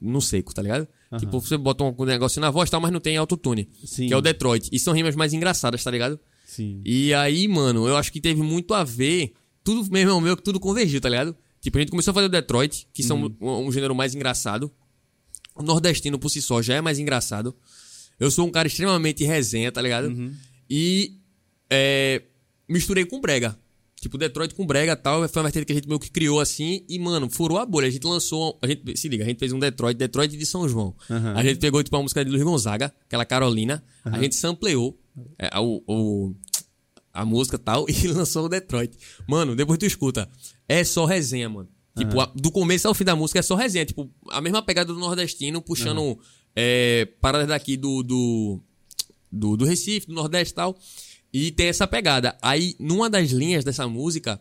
no 0.00 0.20
seco, 0.20 0.54
tá 0.54 0.62
ligado? 0.62 0.88
Tipo, 1.18 1.40
você 1.40 1.56
bota 1.56 1.84
um 1.84 2.04
negócio 2.04 2.40
na 2.40 2.50
voz 2.50 2.68
e 2.68 2.70
tal, 2.70 2.80
mas 2.80 2.92
não 2.92 3.00
tem 3.00 3.16
autotune. 3.16 3.68
Sim. 3.84 4.06
Que 4.06 4.14
é 4.14 4.16
o 4.16 4.20
Detroit. 4.20 4.68
E 4.70 4.78
são 4.78 4.94
rimas 4.94 5.16
mais 5.16 5.32
engraçadas, 5.32 5.82
tá 5.82 5.90
ligado? 5.90 6.18
Sim. 6.46 6.80
E 6.84 7.12
aí, 7.14 7.46
mano, 7.48 7.86
eu 7.86 7.96
acho 7.96 8.12
que 8.12 8.20
teve 8.20 8.42
muito 8.42 8.74
a 8.74 8.84
ver. 8.84 9.34
Tudo, 9.62 9.90
meu 9.90 10.00
irmão 10.00 10.20
meu, 10.20 10.36
que 10.36 10.42
tudo 10.42 10.58
convergiu, 10.58 11.00
tá 11.00 11.08
ligado? 11.08 11.36
Tipo, 11.60 11.76
a 11.76 11.80
gente 11.80 11.90
começou 11.90 12.12
a 12.12 12.14
fazer 12.14 12.26
o 12.26 12.30
Detroit, 12.30 12.88
que 12.92 13.02
são 13.02 13.34
um, 13.40 13.66
um 13.66 13.72
gênero 13.72 13.94
mais 13.94 14.14
engraçado. 14.14 14.72
O 15.54 15.62
nordestino 15.62 16.18
por 16.18 16.30
si 16.30 16.40
só 16.40 16.62
já 16.62 16.74
é 16.74 16.80
mais 16.80 16.98
engraçado. 16.98 17.54
Eu 18.18 18.30
sou 18.30 18.46
um 18.46 18.50
cara 18.50 18.68
extremamente 18.68 19.24
resenha, 19.24 19.70
tá 19.70 19.82
ligado? 19.82 20.08
E 20.68 21.18
é, 21.68 22.22
misturei 22.68 23.04
com 23.04 23.20
brega. 23.20 23.58
Tipo, 24.00 24.16
Detroit 24.16 24.54
com 24.54 24.64
brega 24.66 24.92
e 24.92 24.96
tal. 24.96 25.28
Foi 25.28 25.42
uma 25.42 25.48
vertente 25.50 25.66
que 25.66 25.72
a 25.72 25.74
gente 25.74 25.86
meio 25.86 26.00
que 26.00 26.10
criou 26.10 26.40
assim. 26.40 26.84
E, 26.88 26.98
mano, 26.98 27.28
furou 27.28 27.58
a 27.58 27.66
bolha. 27.66 27.86
A 27.86 27.90
gente 27.90 28.04
lançou. 28.06 28.58
A 28.62 28.66
gente, 28.66 28.96
se 28.96 29.08
liga, 29.08 29.24
a 29.24 29.26
gente 29.26 29.38
fez 29.38 29.52
um 29.52 29.58
Detroit, 29.58 29.96
Detroit 29.98 30.36
de 30.36 30.46
São 30.46 30.66
João. 30.68 30.94
Aham. 31.10 31.34
A 31.36 31.42
gente 31.42 31.58
pegou, 31.58 31.82
tipo, 31.82 31.94
a 31.96 32.02
música 32.02 32.24
de 32.24 32.30
Luiz 32.30 32.42
Gonzaga, 32.42 32.94
aquela 33.06 33.26
Carolina. 33.26 33.84
A 34.04 34.18
gente 34.18 34.34
sampleou 34.36 34.98
é, 35.38 35.50
o, 35.58 35.82
o- 35.86 36.34
a 37.12 37.24
música 37.26 37.56
e 37.56 37.58
tal 37.58 37.84
e 37.90 38.08
lançou 38.08 38.46
o 38.46 38.48
Detroit. 38.48 38.96
Mano, 39.28 39.54
depois 39.54 39.78
tu 39.78 39.84
escuta. 39.84 40.28
É 40.66 40.82
só 40.82 41.04
resenha, 41.04 41.48
mano. 41.50 41.68
Tipo, 41.94 42.20
a- 42.20 42.32
do 42.34 42.50
começo 42.50 42.88
ao 42.88 42.94
fim 42.94 43.04
da 43.04 43.14
música 43.14 43.40
é 43.40 43.42
só 43.42 43.54
resenha. 43.54 43.84
Tipo, 43.84 44.10
a 44.30 44.40
mesma 44.40 44.62
pegada 44.62 44.94
do 44.94 44.98
nordestino, 44.98 45.60
puxando 45.60 46.18
é, 46.56 47.04
paradas 47.20 47.48
daqui 47.48 47.76
do, 47.76 48.02
do, 48.02 48.60
do, 49.30 49.56
do 49.58 49.64
Recife, 49.66 50.06
do 50.06 50.14
Nordeste 50.14 50.52
e 50.52 50.54
tal. 50.56 50.78
E 51.32 51.50
tem 51.50 51.66
essa 51.66 51.86
pegada. 51.86 52.36
Aí, 52.42 52.74
numa 52.78 53.08
das 53.08 53.30
linhas 53.30 53.64
dessa 53.64 53.86
música, 53.86 54.40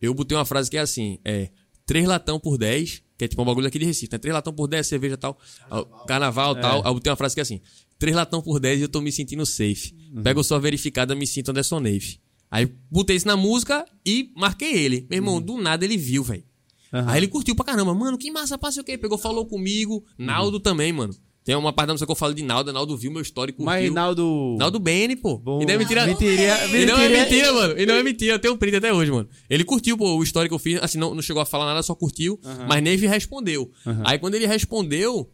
eu 0.00 0.14
botei 0.14 0.36
uma 0.36 0.44
frase 0.44 0.70
que 0.70 0.76
é 0.76 0.80
assim: 0.80 1.18
é. 1.24 1.50
Três 1.84 2.06
latão 2.06 2.38
por 2.38 2.56
10, 2.56 3.02
que 3.18 3.24
é 3.24 3.28
tipo 3.28 3.42
um 3.42 3.44
bagulho 3.44 3.66
aqui 3.66 3.78
de 3.78 3.84
Recife, 3.84 4.12
né? 4.12 4.18
Três 4.18 4.32
latão 4.32 4.52
por 4.52 4.68
10, 4.68 4.86
cerveja 4.86 5.16
tal. 5.16 5.36
Carnaval, 5.68 6.06
carnaval 6.06 6.54
tal. 6.54 6.80
Aí 6.82 6.90
eu 6.90 6.94
botei 6.94 7.10
uma 7.10 7.16
frase 7.16 7.34
que 7.34 7.40
é 7.40 7.42
assim: 7.42 7.60
Três 7.98 8.16
latão 8.16 8.42
por 8.42 8.58
10 8.58 8.80
e 8.80 8.82
eu 8.82 8.88
tô 8.88 9.00
me 9.00 9.12
sentindo 9.12 9.46
safe. 9.46 9.94
Pego 10.24 10.42
só 10.42 10.58
verificada, 10.58 11.14
me 11.14 11.24
sinto 11.26 11.50
Anderson 11.50 11.78
Neve. 11.78 12.20
Aí 12.50 12.72
botei 12.90 13.16
isso 13.16 13.26
na 13.28 13.36
música 13.36 13.84
e 14.04 14.30
marquei 14.36 14.74
ele. 14.74 15.06
Meu 15.08 15.18
irmão, 15.18 15.40
do 15.40 15.56
nada 15.56 15.84
ele 15.84 15.96
viu, 15.96 16.24
velho. 16.24 16.44
Aham. 16.92 17.10
Aí 17.10 17.18
ele 17.20 17.28
curtiu 17.28 17.54
pra 17.54 17.64
caramba. 17.64 17.94
Mano, 17.94 18.18
que 18.18 18.30
massa, 18.30 18.58
passa 18.58 18.80
o 18.80 18.84
quê? 18.84 18.98
Pegou, 18.98 19.16
falou 19.16 19.46
comigo. 19.46 20.04
Naldo 20.18 20.60
também, 20.60 20.92
mano. 20.92 21.14
Tem 21.44 21.56
uma 21.56 21.72
parte 21.72 21.88
da 21.88 21.94
música 21.94 22.06
que 22.06 22.12
eu 22.12 22.16
falo 22.16 22.34
de 22.34 22.42
Naldo. 22.42 22.72
Naldo 22.72 22.96
viu 22.96 23.10
meu 23.10 23.20
curtiu. 23.20 23.64
Mas 23.64 23.82
Reinaldo. 23.82 24.56
Naldo 24.58 24.78
Bene, 24.78 25.16
pô. 25.16 25.38
Bom, 25.38 25.60
E 25.62 25.66
não 25.66 25.74
é 25.74 25.78
mentira. 25.78 26.06
Mentiria, 26.06 26.66
E 26.66 26.86
não 26.86 26.98
é 26.98 27.08
mentira, 27.08 27.52
mano. 27.52 27.78
E 27.80 27.86
não 27.86 27.94
é 27.94 28.02
mentira. 28.02 28.34
Eu 28.34 28.38
tenho 28.38 28.54
um 28.54 28.56
print 28.56 28.76
até 28.76 28.92
hoje, 28.92 29.10
mano. 29.10 29.28
Ele 29.50 29.64
curtiu, 29.64 29.96
pô, 29.98 30.16
o 30.16 30.22
story 30.22 30.48
que 30.48 30.54
eu 30.54 30.58
fiz. 30.58 30.80
Assim, 30.82 30.98
não, 30.98 31.14
não 31.14 31.22
chegou 31.22 31.42
a 31.42 31.46
falar 31.46 31.66
nada, 31.66 31.82
só 31.82 31.94
curtiu. 31.94 32.38
Mas 32.68 32.82
Neve 32.82 33.06
respondeu. 33.06 33.70
Aí 34.04 34.18
quando 34.18 34.34
ele 34.36 34.46
respondeu, 34.46 35.28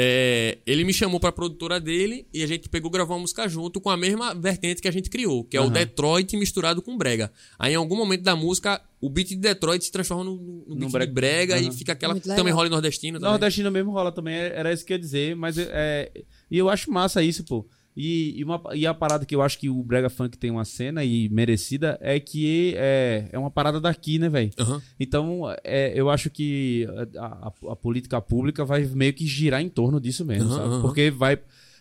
é, 0.00 0.58
ele 0.64 0.84
me 0.84 0.92
chamou 0.92 1.18
pra 1.18 1.32
produtora 1.32 1.80
dele 1.80 2.24
e 2.32 2.44
a 2.44 2.46
gente 2.46 2.68
pegou 2.68 2.88
e 2.88 2.92
gravou 2.92 3.16
uma 3.16 3.22
música 3.22 3.48
junto 3.48 3.80
com 3.80 3.90
a 3.90 3.96
mesma 3.96 4.32
vertente 4.32 4.80
que 4.80 4.86
a 4.86 4.92
gente 4.92 5.10
criou, 5.10 5.42
que 5.42 5.56
é 5.56 5.60
o 5.60 5.68
Detroit 5.68 6.36
misturado 6.36 6.80
com 6.80 6.96
brega. 6.96 7.32
Aí 7.58 7.72
em 7.72 7.76
algum 7.76 7.96
momento 7.96 8.22
da 8.22 8.36
música, 8.36 8.80
o 9.00 9.10
beat 9.10 9.30
de 9.30 9.36
Detroit 9.36 9.84
se 9.84 9.90
transforma 9.90 10.22
no, 10.22 10.36
no, 10.36 10.64
no 10.68 10.76
beat 10.76 10.90
brega. 10.92 11.06
de 11.08 11.12
brega 11.12 11.58
e 11.58 11.64
Aham. 11.64 11.72
fica 11.72 11.92
aquela. 11.94 12.20
Também 12.20 12.52
rola 12.52 12.68
em 12.68 12.70
nordestino. 12.70 13.18
Também. 13.18 13.30
Nordestino 13.32 13.70
mesmo 13.72 13.90
rola 13.90 14.12
também, 14.12 14.36
era 14.36 14.72
isso 14.72 14.84
que 14.84 14.92
eu 14.92 14.96
ia 14.96 15.00
dizer, 15.00 15.34
mas 15.34 15.58
é, 15.58 15.68
é- 15.72 16.22
e 16.48 16.56
eu 16.58 16.68
acho 16.68 16.92
massa 16.92 17.20
isso, 17.20 17.42
pô. 17.44 17.66
E, 18.00 18.38
e, 18.38 18.44
uma, 18.44 18.62
e 18.74 18.86
a 18.86 18.94
parada 18.94 19.26
que 19.26 19.34
eu 19.34 19.42
acho 19.42 19.58
que 19.58 19.68
o 19.68 19.82
Brega 19.82 20.08
Funk 20.08 20.38
tem 20.38 20.52
uma 20.52 20.64
cena 20.64 21.02
e 21.04 21.28
merecida 21.30 21.98
é 22.00 22.20
que 22.20 22.74
é, 22.76 23.28
é 23.32 23.36
uma 23.38 23.50
parada 23.50 23.80
daqui, 23.80 24.20
né, 24.20 24.28
velho? 24.28 24.52
Aham. 24.56 24.80
Então, 25.00 25.40
é, 25.64 25.92
eu 25.98 26.08
acho 26.08 26.30
que 26.30 26.86
a, 27.18 27.48
a- 27.48 27.52
a 27.72 27.76
política 27.76 28.20
pública 28.20 28.64
vai 28.64 28.84
meio 28.84 29.12
que 29.12 29.26
girar 29.26 29.60
em 29.60 29.68
torno 29.68 30.00
disso 30.00 30.24
mesmo, 30.24 30.48
Aham, 30.48 30.56
sabe? 30.56 30.68
aham. 30.74 30.82
Porque 30.82 31.10
vai, 31.10 31.38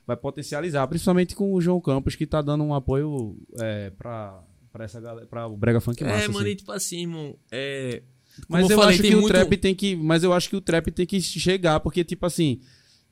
vai 0.08 0.18
potencializar, 0.18 0.88
principalmente 0.88 1.36
com 1.36 1.54
o 1.54 1.62
João 1.62 1.80
Campos, 1.80 2.16
que 2.16 2.26
tá 2.26 2.42
dando 2.42 2.64
um 2.64 2.74
apoio 2.74 3.38
é, 3.60 3.92
pra, 3.92 4.42
pra, 4.74 4.86
essa 4.86 5.00
galera, 5.00 5.28
pra 5.28 5.46
o 5.46 5.56
Brega 5.56 5.80
Funk 5.80 6.04
massa. 6.04 6.24
É, 6.24 6.28
mano, 6.28 6.40
assim. 6.40 6.50
e 6.50 6.56
tipo 6.56 6.72
assim, 6.72 7.02
irmão. 7.02 7.36
É. 7.52 8.02
Mas 8.50 8.62
como 8.64 8.74
eu, 8.74 8.78
falei, 8.80 8.94
acho 8.96 9.04
que 9.04 9.16
o 9.16 9.22
muito- 9.22 9.34
trap 9.34 9.58
tem 9.58 9.74
que. 9.76 9.96
Mas 9.96 10.24
eu 10.24 10.32
acho 10.34 10.50
que 10.50 10.56
o 10.56 10.62
trap 10.62 10.92
tem 10.92 11.06
que 11.06 11.20
chegar, 11.22 11.80
porque, 11.80 12.04
tipo 12.04 12.26
assim, 12.26 12.60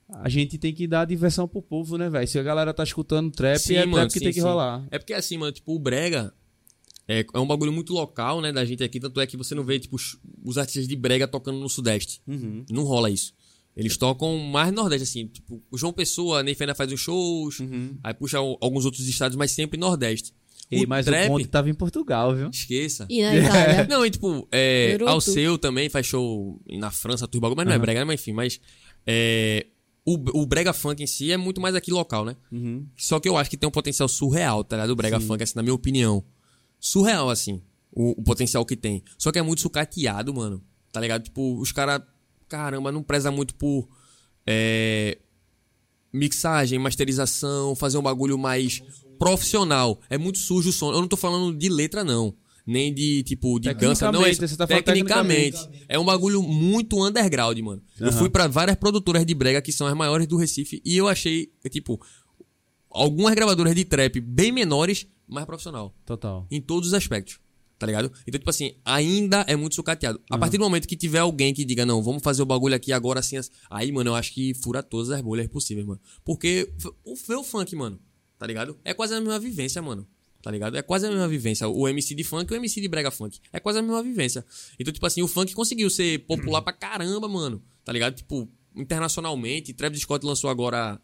a 0.09 0.29
gente 0.29 0.57
tem 0.57 0.73
que 0.73 0.87
dar 0.87 1.05
diversão 1.05 1.47
pro 1.47 1.61
povo, 1.61 1.97
né, 1.97 2.09
velho? 2.09 2.27
Se 2.27 2.37
a 2.37 2.43
galera 2.43 2.73
tá 2.73 2.83
escutando 2.83 3.31
trap, 3.31 3.57
Sim, 3.57 3.75
é 3.75 3.85
mano, 3.85 3.95
trap 3.95 4.13
que 4.13 4.19
sim, 4.19 4.25
tem 4.25 4.33
que 4.33 4.39
sim. 4.39 4.45
rolar. 4.45 4.85
É 4.91 4.99
porque 4.99 5.13
assim, 5.13 5.37
mano, 5.37 5.51
tipo, 5.51 5.73
o 5.73 5.79
Brega 5.79 6.33
é, 7.07 7.25
é 7.33 7.39
um 7.39 7.47
bagulho 7.47 7.71
muito 7.71 7.93
local, 7.93 8.41
né, 8.41 8.51
da 8.51 8.63
gente 8.63 8.83
aqui. 8.83 8.99
Tanto 8.99 9.19
é 9.19 9.27
que 9.27 9.37
você 9.37 9.55
não 9.55 9.63
vê, 9.63 9.79
tipo, 9.79 9.95
os, 10.43 10.57
artistas 10.57 10.87
de 10.87 10.95
Brega 10.95 11.27
tocando 11.27 11.59
no 11.59 11.69
Sudeste. 11.69 12.21
Uhum. 12.27 12.65
Não 12.69 12.83
rola 12.83 13.09
isso. 13.09 13.33
Eles 13.75 13.97
tocam 13.97 14.37
mais 14.37 14.69
no 14.69 14.81
Nordeste, 14.81 15.03
assim. 15.03 15.27
Tipo, 15.27 15.61
o 15.69 15.77
João 15.77 15.91
Pessoa, 15.91 16.39
a 16.39 16.43
Neifena 16.43 16.73
faz 16.73 16.91
os 16.91 16.99
shows. 16.99 17.57
Aí 18.03 18.13
puxa 18.13 18.37
alguns 18.37 18.85
outros 18.85 19.05
estados, 19.07 19.35
mas 19.35 19.51
sempre 19.51 19.77
Nordeste. 19.77 20.33
Ei, 20.71 20.85
o 20.85 20.89
mas 20.89 21.05
trap, 21.05 21.25
o 21.25 21.27
Ponte 21.27 21.47
tava 21.47 21.69
em 21.69 21.73
Portugal, 21.73 22.35
viu? 22.35 22.49
esqueça. 22.49 23.05
E 23.09 23.21
na 23.21 23.35
Itália. 23.35 23.85
Não, 23.89 24.05
e 24.05 24.09
tipo, 24.09 24.47
é. 24.51 24.97
Alceu 25.05 25.57
também 25.57 25.89
faz 25.89 26.07
show 26.07 26.59
na 26.67 26.89
França, 26.89 27.27
tudo 27.27 27.41
bagulho, 27.41 27.57
mas 27.57 27.67
não 27.67 27.73
é 27.73 27.77
brega, 27.77 27.99
né? 27.99 28.05
Mas 28.05 28.19
enfim, 28.19 28.31
mas 28.31 28.59
é, 29.05 29.67
o, 30.05 30.41
o 30.41 30.45
brega 30.45 30.71
funk 30.71 31.01
em 31.01 31.07
si 31.07 31.31
é 31.31 31.37
muito 31.37 31.59
mais 31.59 31.73
aqui 31.73 31.91
local, 31.91 32.23
né? 32.23 32.35
Uhum. 32.51 32.85
Só 32.95 33.19
que 33.19 33.27
eu 33.27 33.35
acho 33.35 33.49
que 33.49 33.57
tem 33.57 33.67
um 33.67 33.71
potencial 33.71 34.07
surreal, 34.07 34.63
tá 34.63 34.75
ligado? 34.75 34.91
O 34.91 34.95
brega 34.95 35.19
funk, 35.19 35.41
assim, 35.41 35.55
na 35.55 35.63
minha 35.63 35.73
opinião. 35.73 36.23
Surreal, 36.79 37.29
assim, 37.29 37.59
o, 37.91 38.11
o 38.11 38.23
potencial 38.23 38.63
que 38.63 38.75
tem. 38.75 39.03
Só 39.17 39.31
que 39.31 39.39
é 39.39 39.41
muito 39.41 39.61
sucateado, 39.61 40.31
mano, 40.31 40.61
tá 40.91 41.01
ligado? 41.01 41.23
Tipo, 41.23 41.59
os 41.59 41.71
caras, 41.71 42.01
caramba, 42.47 42.91
não 42.91 43.01
preza 43.01 43.31
muito 43.31 43.55
por 43.55 43.89
é, 44.45 45.17
mixagem, 46.13 46.77
masterização, 46.77 47.75
fazer 47.75 47.97
um 47.97 48.03
bagulho 48.03 48.37
mais 48.37 48.83
profissional. 49.17 49.99
É 50.07 50.19
muito 50.19 50.37
sujo 50.37 50.69
o 50.69 50.73
som. 50.73 50.91
Eu 50.91 51.01
não 51.01 51.07
tô 51.07 51.17
falando 51.17 51.57
de 51.57 51.67
letra, 51.67 52.03
não. 52.03 52.35
Nem 52.65 52.93
de, 52.93 53.21
tipo, 53.23 53.59
de 53.59 53.71
dança. 53.73 54.11
Não 54.11 54.25
é 54.25 54.29
Tecnicamente, 54.29 54.57
tá 54.57 54.67
falando 54.67 54.83
tecnicamente. 54.83 55.69
É 55.87 55.99
um 55.99 56.05
bagulho 56.05 56.41
muito 56.41 57.03
underground, 57.05 57.57
mano. 57.59 57.81
Eu 57.99 58.07
Aham. 58.07 58.17
fui 58.17 58.29
pra 58.29 58.47
várias 58.47 58.75
produtoras 58.75 59.23
de 59.25 59.35
brega 59.35 59.61
que 59.61 59.71
são 59.71 59.85
as 59.85 59.93
maiores 59.93 60.25
do 60.25 60.35
Recife 60.35 60.81
e 60.83 60.97
eu 60.97 61.07
achei, 61.07 61.51
tipo, 61.69 62.01
algumas 62.89 63.35
gravadoras 63.35 63.75
de 63.75 63.85
trap 63.85 64.19
bem 64.19 64.51
menores, 64.51 65.05
mais 65.27 65.45
profissional. 65.45 65.93
Total. 66.05 66.47
Em 66.49 66.59
todos 66.59 66.87
os 66.89 66.93
aspectos. 66.93 67.39
Tá 67.77 67.85
ligado? 67.85 68.09
Então, 68.25 68.39
tipo 68.39 68.49
assim, 68.49 68.73
ainda 68.85 69.41
é 69.49 69.55
muito 69.55 69.75
sucateado. 69.75 70.19
A 70.31 70.37
partir 70.37 70.57
do 70.57 70.63
momento 70.63 70.87
que 70.87 70.95
tiver 70.95 71.19
alguém 71.19 71.53
que 71.53 71.65
diga, 71.65 71.85
não, 71.85 72.01
vamos 72.01 72.23
fazer 72.23 72.41
o 72.41 72.45
bagulho 72.45 72.73
aqui 72.73 72.93
agora 72.93 73.19
assim, 73.19 73.35
assim. 73.35 73.51
Aí, 73.69 73.91
mano, 73.91 74.11
eu 74.11 74.15
acho 74.15 74.33
que 74.33 74.53
fura 74.53 74.81
todas 74.81 75.09
as 75.11 75.21
bolhas 75.21 75.47
possíveis, 75.47 75.85
mano. 75.85 75.99
Porque 76.23 76.71
o, 77.03 77.13
o 77.13 77.43
funk, 77.43 77.75
mano, 77.75 77.99
tá 78.39 78.47
ligado? 78.47 78.77
É 78.83 78.93
quase 78.93 79.13
a 79.13 79.19
mesma 79.19 79.37
vivência, 79.39 79.81
mano. 79.81 80.07
Tá 80.45 80.51
ligado? 80.51 80.77
É 80.77 80.83
quase 80.83 81.07
a 81.07 81.09
mesma 81.09 81.27
vivência. 81.27 81.67
O 81.67 81.87
MC 81.87 82.13
de 82.13 82.23
funk 82.23 82.53
e 82.53 82.55
o 82.55 82.57
MC 82.57 82.79
de 82.79 82.87
brega 82.87 83.09
funk. 83.09 83.39
É 83.51 83.59
quase 83.59 83.79
a 83.79 83.81
mesma 83.81 84.03
vivência. 84.03 84.45
Então, 84.77 84.93
tipo 84.93 85.03
assim, 85.03 85.23
o 85.23 85.27
funk 85.27 85.55
conseguiu 85.55 85.89
ser 85.89 86.19
popular 86.27 86.61
pra 86.61 86.71
caramba, 86.71 87.27
mano. 87.27 87.63
Tá 87.83 87.91
ligado? 87.91 88.13
Tipo, 88.13 88.47
internacionalmente. 88.75 89.73
Travis 89.73 90.01
Scott 90.01 90.23
lançou 90.23 90.47
agora 90.47 91.01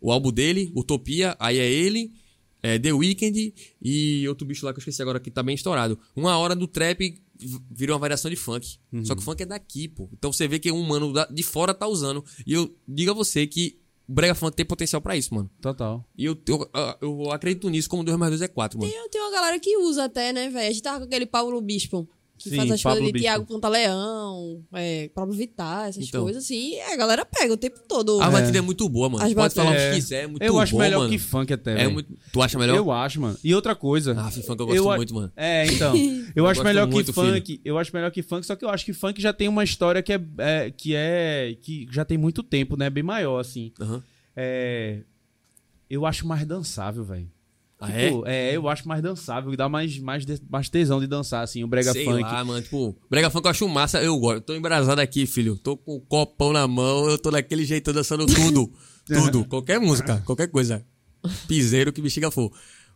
o 0.00 0.10
álbum 0.10 0.32
dele, 0.32 0.72
Utopia, 0.74 1.36
aí 1.38 1.58
é 1.58 1.70
ele, 1.70 2.12
é 2.60 2.76
The 2.76 2.92
Weeknd 2.92 3.54
e 3.80 4.26
outro 4.26 4.44
bicho 4.44 4.66
lá 4.66 4.72
que 4.72 4.78
eu 4.78 4.80
esqueci 4.80 5.00
agora 5.00 5.20
que 5.20 5.30
tá 5.30 5.44
bem 5.44 5.54
estourado. 5.54 5.96
Uma 6.16 6.36
hora 6.36 6.56
do 6.56 6.66
trap 6.66 7.22
virou 7.70 7.94
uma 7.94 8.00
variação 8.00 8.28
de 8.28 8.36
funk. 8.36 8.78
Só 9.04 9.14
que 9.14 9.20
o 9.20 9.24
funk 9.24 9.44
é 9.44 9.46
daqui, 9.46 9.86
pô. 9.86 10.08
Então 10.12 10.32
você 10.32 10.48
vê 10.48 10.58
que 10.58 10.72
um 10.72 10.82
mano 10.82 11.12
de 11.30 11.42
fora 11.44 11.72
tá 11.72 11.86
usando. 11.86 12.24
E 12.44 12.52
eu 12.52 12.76
digo 12.88 13.12
a 13.12 13.14
você 13.14 13.46
que 13.46 13.80
o 14.08 14.12
Brega 14.12 14.34
Funk 14.34 14.56
tem 14.56 14.66
potencial 14.66 15.00
pra 15.00 15.16
isso, 15.16 15.34
mano. 15.34 15.50
Total. 15.60 16.04
E 16.16 16.24
eu, 16.24 16.36
eu, 16.46 16.68
eu 17.00 17.30
acredito 17.30 17.68
nisso 17.68 17.88
como 17.88 18.04
2 18.04 18.16
mais 18.16 18.30
2 18.30 18.42
é 18.42 18.48
4, 18.48 18.78
mano. 18.78 18.90
Tem, 18.90 19.08
tem 19.08 19.20
uma 19.20 19.30
galera 19.30 19.58
que 19.58 19.76
usa 19.78 20.04
até, 20.04 20.32
né, 20.32 20.48
velho? 20.48 20.68
A 20.68 20.70
gente 20.70 20.82
tava 20.82 20.98
com 20.98 21.04
aquele 21.04 21.26
Paulo 21.26 21.60
Bispo. 21.60 22.08
Que 22.42 22.50
Sim, 22.50 22.56
faz 22.56 22.70
as 22.72 22.82
Pablo 22.82 22.98
coisas 22.98 23.06
de 23.06 23.12
Bispo. 23.12 23.24
Tiago 23.24 23.46
Pantaleão, 23.46 24.64
é, 24.72 25.08
Pablo 25.14 25.32
Vittar, 25.32 25.88
essas 25.88 26.08
Então. 26.08 26.24
coisas 26.24 26.42
assim. 26.42 26.72
E 26.74 26.80
a 26.80 26.96
galera 26.96 27.24
pega 27.24 27.52
o 27.54 27.56
tempo 27.56 27.78
todo. 27.88 28.20
A 28.20 28.28
batida 28.28 28.58
é 28.58 28.60
muito 28.60 28.88
boa, 28.88 29.08
mano. 29.08 29.24
As 29.24 29.32
Pode 29.32 29.54
falar 29.54 29.70
o 29.70 29.74
que 29.76 29.94
quiser, 29.94 30.24
é 30.24 30.26
muito 30.26 30.42
eu 30.42 30.58
acho 30.58 30.72
bom, 30.72 30.78
melhor 30.80 30.98
mano. 31.00 31.10
que 31.10 31.18
funk 31.18 31.52
até, 31.52 31.70
É 31.70 31.74
velho. 31.76 31.92
muito... 31.92 32.12
Tu 32.32 32.42
acha 32.42 32.58
melhor? 32.58 32.76
Eu 32.76 32.90
acho, 32.90 33.20
mano. 33.20 33.38
E 33.44 33.54
outra 33.54 33.76
coisa. 33.76 34.16
Ah, 34.18 34.30
funk 34.30 34.60
eu 34.60 34.66
gosto 34.66 34.90
a- 34.90 34.96
muito, 34.96 35.14
mano. 35.14 35.32
É, 35.36 35.66
então. 35.66 35.94
Eu, 36.34 36.46
acho 36.46 36.60
gosto 36.60 36.64
melhor 36.64 36.86
que 36.88 36.92
muito, 36.94 37.12
funk. 37.12 37.60
Eu 37.64 37.78
acho 37.78 37.94
melhor 37.94 38.10
que 38.10 38.22
funk, 38.22 38.44
só 38.46 38.56
que 38.56 38.64
eu 38.64 38.68
acho 38.70 38.84
que 38.84 38.92
funk 38.92 39.20
já 39.22 39.32
tem 39.32 39.46
uma 39.48 39.62
história 39.62 40.02
que 40.02 40.12
é, 40.12 40.20
é- 40.38 40.70
que 40.70 40.94
é 40.96 41.56
que 41.62 41.86
já 41.90 42.04
tem 42.04 42.18
muito 42.18 42.42
tempo, 42.42 42.76
né? 42.76 42.90
Bem 42.90 43.02
maior 43.04 43.38
assim. 43.38 43.70
Aham. 43.80 44.02
É, 44.34 45.00
eu 45.88 46.04
acho 46.06 46.26
mais 46.26 46.44
dançável, 46.46 47.04
velho. 47.04 47.30
Ah, 47.84 47.90
é? 48.00 48.06
Tipo, 48.08 48.26
é, 48.26 48.56
eu 48.56 48.68
acho 48.68 48.86
mais 48.86 49.02
dançável, 49.02 49.54
dá 49.56 49.68
mais, 49.68 49.98
mais, 49.98 50.24
mais 50.48 50.68
tesão 50.68 51.00
de 51.00 51.06
dançar, 51.06 51.42
assim, 51.42 51.64
o 51.64 51.66
brega 51.66 51.92
Sei 51.92 52.04
funk. 52.04 52.22
lá, 52.22 52.44
mano. 52.44 52.62
Tipo, 52.62 52.96
brega 53.10 53.28
funk 53.30 53.44
eu 53.44 53.50
acho 53.50 53.68
massa. 53.68 54.02
Eu 54.02 54.16
gosto. 54.18 54.36
Eu 54.36 54.40
tô 54.40 54.54
embrasado 54.54 55.00
aqui, 55.00 55.26
filho. 55.26 55.56
Tô 55.56 55.76
com 55.76 55.96
o 55.96 56.00
copão 56.00 56.52
na 56.52 56.66
mão. 56.68 57.08
Eu 57.10 57.18
tô 57.18 57.30
daquele 57.30 57.64
jeito 57.64 57.92
dançando 57.92 58.24
tudo. 58.26 58.72
tudo. 59.06 59.44
Qualquer 59.46 59.80
música. 59.80 60.22
Qualquer 60.24 60.48
coisa. 60.48 60.84
Piseiro 61.48 61.92
que 61.92 62.00
bexiga 62.02 62.30
for. 62.30 62.52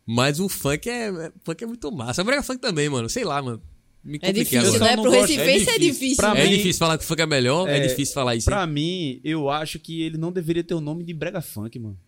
Mas 0.07 0.39
o 0.39 0.49
funk 0.49 0.89
é, 0.89 1.09
é- 1.09 1.33
funk 1.45 1.65
é 1.65 1.67
muito 1.67 1.91
massa. 1.91 2.23
O 2.23 2.25
brega 2.25 2.43
funk 2.43 2.61
também, 2.61 2.89
mano. 2.89 3.09
Sei 3.09 3.25
lá, 3.25 3.43
mano. 3.43 3.61
Me 4.05 4.21
É 4.23 4.31
difícil, 4.31 4.61
agora. 4.77 4.85
né? 4.85 4.95
não 4.97 5.03
Pro 5.03 5.11
Recifense 5.11 5.69
é 5.69 5.75
é 5.75 5.79
difícil. 5.81 6.17
Pra 6.17 6.33
né? 6.33 6.43
É 6.43 6.45
mim- 6.45 6.57
difícil 6.59 6.79
falar 6.79 6.97
que 6.97 7.03
o 7.03 7.07
funk 7.09 7.21
é 7.23 7.27
melhor. 7.27 7.69
É, 7.69 7.79
É, 7.79 7.89
difícil 7.89 8.15
falar 8.15 8.37
isso. 8.37 8.45
Pra 8.45 8.65
mim, 8.69 9.21
eu 9.25 9.51
acho 9.51 9.81
que 9.81 10.01
ele 10.03 10.17
não 10.17 10.31
deveria 10.31 10.63
ter 10.63 10.75
o 10.75 10.81
nome 10.81 11.03
de 11.03 11.13
brega 11.13 11.41
funk, 11.41 11.77
mano. 11.81 11.99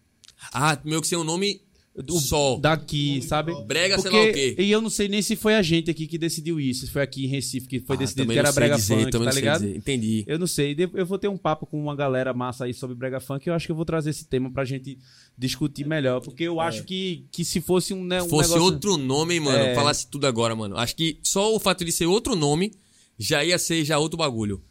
Ah, 0.53 0.79
meu 0.85 1.01
que 1.01 1.09
ser 1.09 1.17
um 1.17 1.25
nome 1.25 1.61
só. 2.21 2.57
Daqui, 2.59 3.21
sabe? 3.23 3.53
Brega, 3.65 3.99
sei 3.99 4.11
Porque, 4.11 4.25
lá 4.27 4.31
o 4.31 4.33
quê. 4.33 4.57
E 4.59 4.71
eu 4.71 4.81
não 4.81 4.91
sei 4.91 5.09
nem 5.09 5.21
se 5.23 5.35
foi 5.37 5.55
a 5.55 5.63
gente 5.63 5.91
aqui 5.91 6.07
que 6.07 6.17
decidiu 6.19 6.61
isso, 6.61 6.87
se 6.87 6.93
foi 6.93 7.03
aqui 7.03 7.25
em 7.25 7.29
Recife 7.29 7.67
que 7.67 7.81
foi 7.81 7.97
Ah, 7.97 7.99
decidido 7.99 8.33
que 8.33 8.39
era 8.39 8.53
sei 8.53 8.55
brega 8.61 8.77
dizer, 8.77 8.95
funk, 8.99 9.11
tá 9.11 9.19
não 9.19 9.33
sei 9.33 9.41
ligado? 9.41 9.61
dizer. 9.63 9.77
Entendi. 9.77 10.25
Eu 10.27 10.39
não 10.39 10.47
sei, 10.47 10.77
eu 10.95 11.07
vou 11.07 11.19
ter 11.19 11.29
um 11.29 11.37
papo 11.37 11.67
com 11.67 11.81
uma 11.81 11.97
galera 11.97 12.33
massa 12.33 12.65
aí 12.65 12.75
sobre 12.75 12.95
brega 12.97 13.21
funk, 13.21 13.47
eu 13.47 13.55
acho 13.55 13.67
que 13.67 13.73
eu 13.73 13.77
vou 13.77 13.85
trazer 13.85 14.11
esse 14.11 14.25
tema 14.27 14.51
pra 14.51 14.65
gente 14.65 14.99
discutir 15.37 15.87
melhor, 15.87 16.21
porque 16.21 16.45
eu 16.45 16.61
acho 16.61 16.85
que, 16.85 17.27
que 17.31 17.45
se 17.45 17.61
fosse 17.61 17.93
um, 17.95 18.05
né, 18.05 18.23
um 18.23 18.29
fosse 18.29 18.51
negócio... 18.51 18.73
outro 18.75 18.97
nome, 18.97 19.39
mano, 19.41 19.59
É. 19.59 19.75
falasse 19.75 20.07
tudo 20.09 20.27
agora, 20.27 20.55
mano. 20.55 20.77
Acho 20.77 20.95
que 20.97 21.19
só 21.23 21.55
o 21.55 21.59
fato 21.61 21.85
de 21.85 21.93
ser 21.93 22.07
outro 22.07 22.35
nome 22.35 22.73
já 23.19 23.45
ia 23.45 23.59
ser 23.59 23.85
já 23.85 23.99
outro 23.99 24.17
bagulho. 24.17 24.63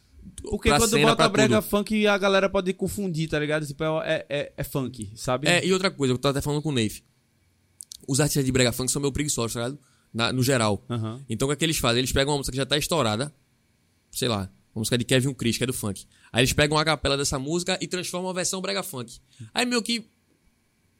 Porque 0.42 0.68
Pra 0.68 0.78
quando 0.78 0.90
cena, 0.90 1.08
bota 1.08 1.28
brega 1.28 1.60
tudo. 1.60 1.68
funk, 1.68 2.06
a 2.06 2.16
galera 2.16 2.48
pode 2.48 2.72
confundir, 2.72 3.28
tá 3.28 3.38
ligado? 3.38 3.66
Tipo, 3.66 3.82
é, 4.02 4.24
é, 4.28 4.52
é 4.56 4.64
funk, 4.64 5.10
sabe? 5.16 5.48
É, 5.48 5.64
e 5.66 5.72
outra 5.72 5.90
coisa, 5.90 6.14
eu 6.14 6.18
tava 6.18 6.38
até 6.38 6.40
falando 6.44 6.62
com 6.62 6.68
o 6.68 6.72
Neif. 6.72 7.02
Os 8.08 8.18
artistas 8.18 8.44
de 8.44 8.50
brega 8.50 8.72
funk 8.72 8.90
são 8.90 9.00
meio 9.00 9.12
preguiçosos, 9.12 9.52
tá 9.52 9.60
ligado? 9.68 9.78
Na- 10.12 10.32
no 10.32 10.42
geral. 10.42 10.82
Então 11.28 11.46
o 11.46 11.50
que 11.50 11.52
é 11.52 11.56
que 11.56 11.64
eles 11.64 11.76
fazem? 11.78 11.98
Eles 12.00 12.10
pegam 12.10 12.32
uma 12.32 12.38
música 12.38 12.52
que 12.52 12.56
já 12.56 12.66
tá 12.66 12.76
estourada, 12.78 13.32
sei 14.10 14.26
lá, 14.28 14.50
Uma 14.74 14.80
música 14.80 14.96
de 14.98 15.04
Kevin 15.04 15.34
Chris, 15.34 15.58
que 15.58 15.64
é 15.64 15.66
do 15.66 15.72
funk. 15.72 16.06
Aí 16.32 16.40
eles 16.40 16.52
pegam 16.52 16.78
a 16.78 16.84
capela 16.84 17.16
dessa 17.16 17.38
música 17.38 17.76
e 17.80 17.86
transformam 17.86 18.30
a 18.30 18.32
versão 18.32 18.60
brega 18.60 18.82
funk. 18.82 19.18
Aí 19.52 19.66
meio 19.66 19.82
que 19.82 20.06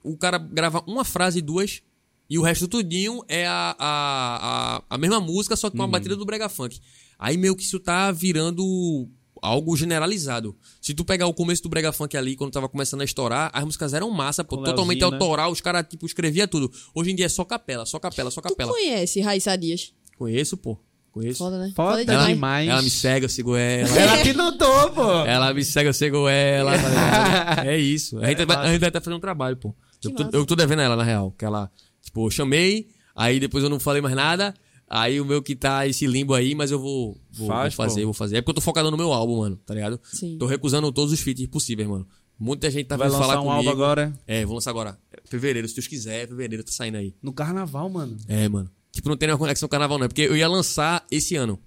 o 0.05 0.17
cara 0.17 0.37
grava 0.39 0.83
uma 0.87 1.05
frase 1.05 1.39
e 1.39 1.43
duas 1.43 1.83
e 2.29 2.39
o 2.39 2.43
resto 2.43 2.69
tudinho 2.69 3.23
é 3.29 3.47
a, 3.47 3.75
a, 3.79 4.77
a, 4.79 4.83
a 4.91 4.99
mesma 4.99 5.21
música, 5.21 5.57
só 5.57 5.71
que 5.71 5.77
com 5.77 5.83
a 5.83 5.87
batida 5.87 6.15
do 6.17 6.25
brega 6.27 6.49
funk. 6.49 6.79
Aí 7.19 7.37
meio 7.37 7.57
que 7.57 7.63
isso 7.63 7.81
tá 7.81 8.11
virando 8.13 9.09
algo 9.43 9.77
generalizado. 9.77 10.57
Se 10.81 10.95
tu 10.95 11.05
pegar 11.05 11.27
o 11.27 11.35
começo 11.35 11.63
do 11.63 11.69
brega 11.69 11.93
funk 11.93 12.17
ali, 12.17 12.37
quando 12.37 12.51
tava 12.53 12.69
começando 12.69 13.01
a 13.01 13.05
estourar, 13.05 13.51
as 13.53 13.65
músicas 13.65 13.95
eram 13.95 14.11
massa, 14.11 14.43
pô, 14.45 14.57
totalmente 14.59 15.01
Leozinho, 15.01 15.19
né? 15.19 15.25
autoral, 15.25 15.51
os 15.53 15.61
caras 15.61 15.85
tipo 15.89 16.07
escrevia 16.07 16.47
tudo. 16.49 16.71
Hoje 16.95 17.11
em 17.11 17.15
dia 17.15 17.27
é 17.27 17.29
só 17.29 17.45
capela, 17.45 17.85
só 17.87 17.99
capela, 17.99 18.31
só 18.31 18.41
Tu 18.41 18.49
capela. 18.49 18.73
conhece 18.73 19.21
Raíssa 19.21 19.57
Dias? 19.57 19.93
Conheço, 20.17 20.57
pô. 20.57 20.79
Conheço. 21.11 21.39
Foda, 21.39 21.59
né? 21.59 21.73
Foda 21.75 22.05
demais. 22.05 22.29
demais. 22.29 22.69
Ela 22.69 22.83
me 22.83 22.91
segue, 22.91 23.25
eu 23.25 23.29
sigo 23.31 23.57
ela. 23.57 23.89
Ela 23.99 24.23
que 24.23 24.33
notou, 24.35 24.91
pô. 24.91 25.11
Ela 25.27 25.53
me 25.55 25.65
segue, 25.65 25.89
eu 25.89 25.95
sigo 25.95 26.29
ela. 26.29 26.73
tá 26.79 27.65
é 27.67 27.77
isso. 27.79 28.19
A 28.19 28.27
gente, 28.27 28.43
É 28.43 28.47
vai, 28.47 28.57
a 28.57 28.71
gente 28.71 28.81
vai 28.81 28.89
até 28.89 29.01
fazer 29.01 29.17
um 29.17 29.21
trabalho, 29.21 29.57
pô. 29.57 29.75
Eu 30.05 30.11
tô, 30.15 30.37
eu 30.39 30.47
tô 30.47 30.55
devendo 30.55 30.81
a 30.81 30.83
ela, 30.85 30.97
na 30.97 31.03
real. 31.03 31.33
Que 31.37 31.45
ela, 31.45 31.71
tipo, 32.03 32.25
eu 32.27 32.31
chamei, 32.31 32.89
aí 33.17 33.41
depois 33.41 33.65
eu 33.65 33.71
não 33.71 33.81
falei 33.81 34.01
mais 34.03 34.15
nada. 34.15 34.55
Aí 34.91 35.21
o 35.21 35.25
meu 35.25 35.43
que 35.43 35.55
tá 35.55 35.87
esse 35.87 36.07
limbo 36.07 36.33
aí, 36.35 36.55
mas 36.55 36.71
eu 36.71 36.79
vou, 36.81 37.21
vou, 37.31 37.47
Faz, 37.49 37.75
vou 37.75 37.85
fazer, 37.85 38.01
pô. 38.01 38.05
vou 38.07 38.15
fazer. 38.15 38.37
É 38.37 38.41
porque 38.41 38.51
eu 38.51 38.55
tô 38.55 38.61
focado 38.61 38.91
no 38.91 38.97
meu 38.97 39.13
álbum, 39.13 39.39
mano, 39.39 39.57
tá 39.67 39.75
ligado? 39.75 40.01
Sim. 40.13 40.39
Tô 40.39 40.47
recusando 40.47 40.91
todos 40.93 41.13
os 41.13 41.21
feats 41.21 41.47
possíveis, 41.47 41.87
mano. 41.89 42.07
Muita 42.39 42.71
gente 42.71 42.87
tá 42.87 42.97
Vai 42.97 43.09
vindo 43.09 43.19
lançar 43.19 43.27
falar 43.29 43.41
um 43.41 43.45
comigo. 43.45 43.57
álbum 43.69 43.71
agora 43.71 44.19
É, 44.27 44.45
vou 44.47 44.55
lançar 44.55 44.71
agora. 44.71 44.99
Fevereiro, 45.25 45.69
se 45.69 45.75
Deus 45.75 45.87
quiser, 45.89 46.27
fevereiro 46.29 46.63
tá 46.65 46.73
saindo 46.73 46.97
aí. 46.97 47.15
no 47.23 47.33
carnaval, 47.33 47.91
mano. 47.91 48.17
É, 48.29 48.49
mano. 48.49 48.71
Tipo, 48.93 49.09
não 49.11 49.17
tem 49.17 49.27
nenhuma 49.27 49.39
conexão 49.41 49.67
com 49.69 49.71
o 49.71 49.73
carnaval, 49.73 49.99
não. 49.99 50.07
É 50.07 50.09
porque 50.09 50.23
eu 50.23 50.37
ia 50.37 50.49
lançar 50.49 51.05
esse 51.11 51.37
ano. 51.37 51.59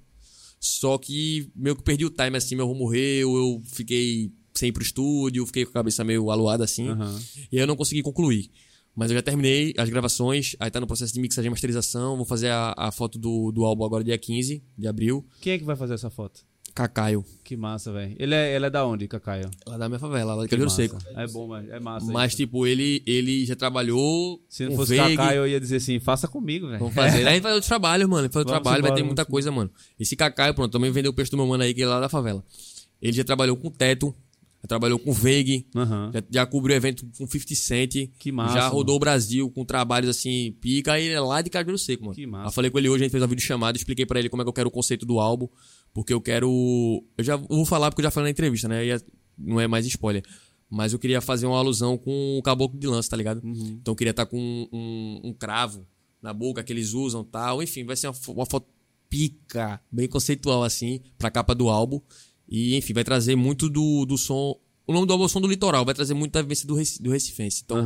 Só 0.60 0.98
que 0.98 1.52
meio 1.56 1.76
que 1.76 1.84
perdi 1.84 2.06
o 2.06 2.10
time, 2.10 2.38
assim, 2.38 2.56
meu 2.56 2.66
avô 2.66 2.74
morreu, 2.74 3.36
eu 3.36 3.62
fiquei 3.66 4.32
sem 4.54 4.70
ir 4.70 4.72
pro 4.72 4.84
estúdio, 4.84 5.46
fiquei 5.46 5.64
com 5.66 5.72
a 5.72 5.74
cabeça 5.74 6.04
meio 6.04 6.30
aluada, 6.32 6.64
assim. 6.64 6.88
Aham. 6.90 7.20
E 7.52 7.58
aí 7.58 7.64
eu 7.64 7.68
não 7.68 7.76
consegui 7.76 8.02
concluir. 8.02 8.50
Mas 8.96 9.10
eu 9.10 9.18
já 9.18 9.22
terminei 9.22 9.74
as 9.78 9.89
gravações, 9.89 10.56
aí 10.60 10.70
tá 10.70 10.80
no 10.80 10.88
processo 10.88 11.14
de 11.14 11.20
mixagem 11.20 11.48
e 11.48 11.50
masterização. 11.50 12.18
Vou 12.18 12.26
fazer 12.26 12.50
a, 12.50 12.74
a 12.78 12.92
foto 12.92 13.18
do, 13.18 13.52
do 13.52 13.64
álbum 13.64 13.86
agora 13.86 14.04
dia 14.04 14.18
15 14.18 14.64
de 14.78 14.88
abril. 14.88 15.26
Quem 15.39 15.54
é 15.54 15.58
que 15.58 15.64
vai 15.64 15.76
fazer 15.76 15.94
essa 15.94 16.10
foto? 16.10 16.42
Cacaio. 16.74 17.26
Que 17.44 17.58
massa, 17.58 17.92
velho. 17.92 18.16
Ele 18.18 18.34
é, 18.34 18.56
ele 18.56 18.66
é 18.66 18.70
da 18.70 18.86
onde, 18.86 19.08
Cacaio? 19.08 19.50
Lá 19.68 19.78
da 19.78 19.89
minha 19.89 20.00
favela, 20.00 20.34
lá 20.34 20.44
de 20.44 20.50
Que 20.50 20.56
Cajueiro 20.56 20.72
massa. 20.72 21.10
Seco. 21.10 21.20
É 21.20 21.28
bom, 21.28 21.48
mas 21.48 21.70
é 21.70 21.80
massa. 21.80 22.12
Mas, 22.12 22.32
isso. 22.32 22.38
tipo, 22.38 22.66
ele, 22.66 23.04
ele 23.06 23.46
já 23.46 23.56
trabalhou. 23.56 24.42
se 24.48 24.66
não 24.66 24.76
fosse 24.76 24.96
Veig, 24.96 25.16
Cacaio, 25.16 25.39
eu 25.39 25.48
ia 25.48 25.60
dizer 25.60 25.78
assim, 25.78 26.00
faça 26.00 26.28
comigo, 26.28 26.68
velho. 26.68 26.80
Vamos 26.80 26.94
fazer. 26.94 27.28
Aí 27.28 27.42
faz 27.42 27.56
outro 27.56 27.68
trabalho, 27.68 28.08
mano. 28.10 28.30
Faz 28.30 28.38
outro 28.38 28.54
Vamos 28.54 28.64
trabalho, 28.64 28.82
vai 28.82 28.89
embora, 28.89 28.96
ter 28.96 29.02
vamos 29.02 29.10
muita 29.10 29.26
coisa, 29.26 29.52
mano. 29.52 29.70
Esse 30.00 30.16
Cacaio, 30.16 30.54
pronto, 30.54 30.72
também 30.72 30.92
vendeu 30.92 31.12
o 31.12 31.14
peixe 31.14 31.30
do 31.30 31.38
meu 31.38 31.46
mano 31.46 31.64
aí, 31.64 31.74
que 31.74 31.82
é 31.82 31.88
lá 31.88 32.00
da 32.00 32.10
favela. 32.10 32.44
Ele 33.02 33.14
já 33.14 33.24
trabalhou 33.24 33.58
com 33.58 33.70
Teto, 33.70 34.16
já 34.62 34.68
trabalhou 34.68 34.99
com 34.99 35.12
Veig, 35.12 35.66
Aham. 35.76 36.12
já, 36.14 36.24
já 36.30 36.45
cobriu 36.45 36.76
evento 36.76 37.05
com 37.18 37.26
50 37.28 37.55
Cent. 37.55 38.09
Que 38.20 38.32
massa, 38.32 38.53
Já 38.55 38.68
rodou 38.68 38.93
mano. 38.93 38.97
o 38.97 38.99
Brasil 38.99 39.49
com 39.51 39.66
trabalhos 39.66 40.09
assim, 40.09 40.51
pica, 40.62 40.99
e 40.99 41.05
ele 41.05 41.14
é 41.16 41.20
lá 41.20 41.41
de 41.41 41.49
Cajueiro 41.49 41.78
Seco, 41.80 42.03
mano. 42.03 42.16
Que 42.16 42.28
massa. 42.28 42.47
Eu 42.47 42.51
falei 42.51 42.70
com 42.70 42.78
ele 42.78 42.88
hoje, 42.89 43.03
a 43.03 43.05
gente 43.05 43.12
fez 43.12 43.22
uma 43.24 43.28
videochamada, 43.28 43.78
expliquei 43.78 44.05
pra 44.05 44.20
ele 44.20 44.30
como 44.30 44.41
é 44.41 44.45
que 44.45 44.49
eu 44.49 44.53
quero 44.53 44.70
o 44.70 44.72
conceito 44.72 45.05
do 45.05 45.20
álbum, 45.20 45.47
porque 45.93 46.14
eu 46.14 46.22
quero. 46.22 47.03
Eu 47.18 47.24
já 47.24 47.36
vou 47.36 47.66
falar 47.66 47.89
porque 47.89 48.01
eu 48.01 48.03
já 48.03 48.12
falei 48.12 48.28
na 48.28 48.32
entrevista, 48.32 48.68
né? 48.68 48.86
E 48.86 48.91
é- 48.91 49.01
não 49.38 49.59
é 49.59 49.68
mais 49.68 49.86
spoiler. 49.88 50.24
Mas 50.70 50.93
eu 50.93 50.99
queria 50.99 51.20
fazer 51.20 51.47
uma 51.47 51.57
alusão 51.57 51.97
com 51.97 52.38
o 52.38 52.41
caboclo 52.43 52.80
de 52.80 52.88
lança, 52.88 53.09
tá 53.09 53.18
ligado? 53.18 53.43
Uhum. 53.43 53.78
Então 53.82 53.91
eu 53.91 53.95
queria 53.95 54.12
estar 54.12 54.26
com 54.26 54.38
um, 54.39 54.68
um- 54.72 55.22
um 55.30 55.34
cravo 55.34 55.86
na 56.22 56.32
boca 56.34 56.64
que 56.64 56.72
eles 56.72 56.93
usam 56.93 57.24
tal. 57.26 57.62
Enfim, 57.64 57.84
vai 57.84 57.95
ser 57.97 58.07
uma, 58.07 58.16
uma 58.30 58.45
foto 58.45 58.68
pica, 59.09 59.82
bem 59.91 60.07
conceitual 60.07 60.64
assim, 60.64 61.01
pra 61.18 61.30
capa 61.30 61.53
do 61.53 61.68
álbum. 61.68 61.99
E 62.52 62.76
enfim, 62.76 62.91
vai 62.93 63.04
trazer 63.06 63.36
muito 63.36 63.70
do, 63.70 64.06
do 64.06 64.18
som. 64.18 64.60
O 64.86 64.91
nome 64.93 65.08
do 65.08 65.14
álbum 65.14 65.24
é 65.24 65.28
o 65.28 65.30
som 65.30 65.39
do 65.39 65.47
litoral, 65.47 65.86
vai 65.86 65.93
trazer 65.95 66.14
muita 66.14 66.43
vivência 66.43 66.68
do, 66.68 66.76
Reci- 66.76 67.02
do 67.02 67.10
Recifense. 67.10 67.62
Então 67.64 67.78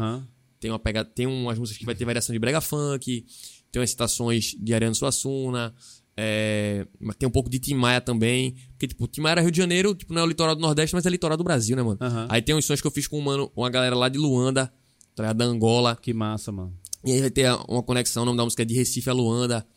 tem 0.59 0.72
uma 0.72 0.80
pegada, 0.80 1.07
tem 1.07 1.28
umas 1.28 1.59
músicas 1.59 1.78
que 1.78 1.86
vai 1.86 1.93
ter 1.93 2.03
variação 2.05 2.34
de 2.34 2.39
brega 2.39 2.59
funk, 2.59 3.24
tem 3.72 3.80
umas 3.80 3.91
citações 3.91 4.55
de 4.59 4.74
Ariano 4.74 4.95
Suassuna, 4.95 5.76
é, 6.18 6.88
mas 6.99 7.16
tem 7.18 7.28
um 7.28 7.32
pouco 7.32 7.49
de 7.49 7.59
Tim 7.59 7.76
Maia 7.76 8.01
também, 8.01 8.55
porque 8.72 8.88
tipo, 8.88 9.07
Tim 9.07 9.22
Maia 9.22 9.34
era 9.34 9.41
Rio 9.41 9.51
de 9.51 9.57
Janeiro, 9.57 9.93
tipo, 9.93 10.13
não 10.13 10.22
é 10.22 10.24
o 10.24 10.28
litoral 10.28 10.55
do 10.55 10.61
Nordeste, 10.61 10.95
mas 10.95 11.05
é 11.05 11.09
litoral 11.09 11.38
do 11.38 11.43
Brasil, 11.43 11.76
né, 11.76 11.84
mano? 11.84 11.99
Aí 12.30 12.41
tem 12.41 12.55
uns 12.55 12.66
sons 12.66 12.82
que 12.82 12.88
eu 12.88 12.91
fiz 12.91 13.05
com 13.07 13.20
um 13.20 13.22
mano, 13.22 13.51
uma 13.55 13.70
galera 13.70 13.95
lá 13.95 14.09
de 14.09 14.18
Luanda, 14.18 14.74
tá 15.13 15.32
da 15.34 15.45
Angola, 15.45 15.95
Que 16.01 16.13
massa, 16.13 16.51
mano. 16.51 16.74
e 17.03 17.11
aí 17.11 17.20
vai 17.22 17.30
ter 17.30 17.51
uma 17.68 17.84
conexão, 17.84 18.24
o 18.24 18.26
nome 18.26 18.38
da 18.38 18.43
música 18.45 18.63
é 18.63 18.66
de 18.66 18.74
Recife 18.74 19.09
a 19.09 19.13
Luanda. 19.13 19.68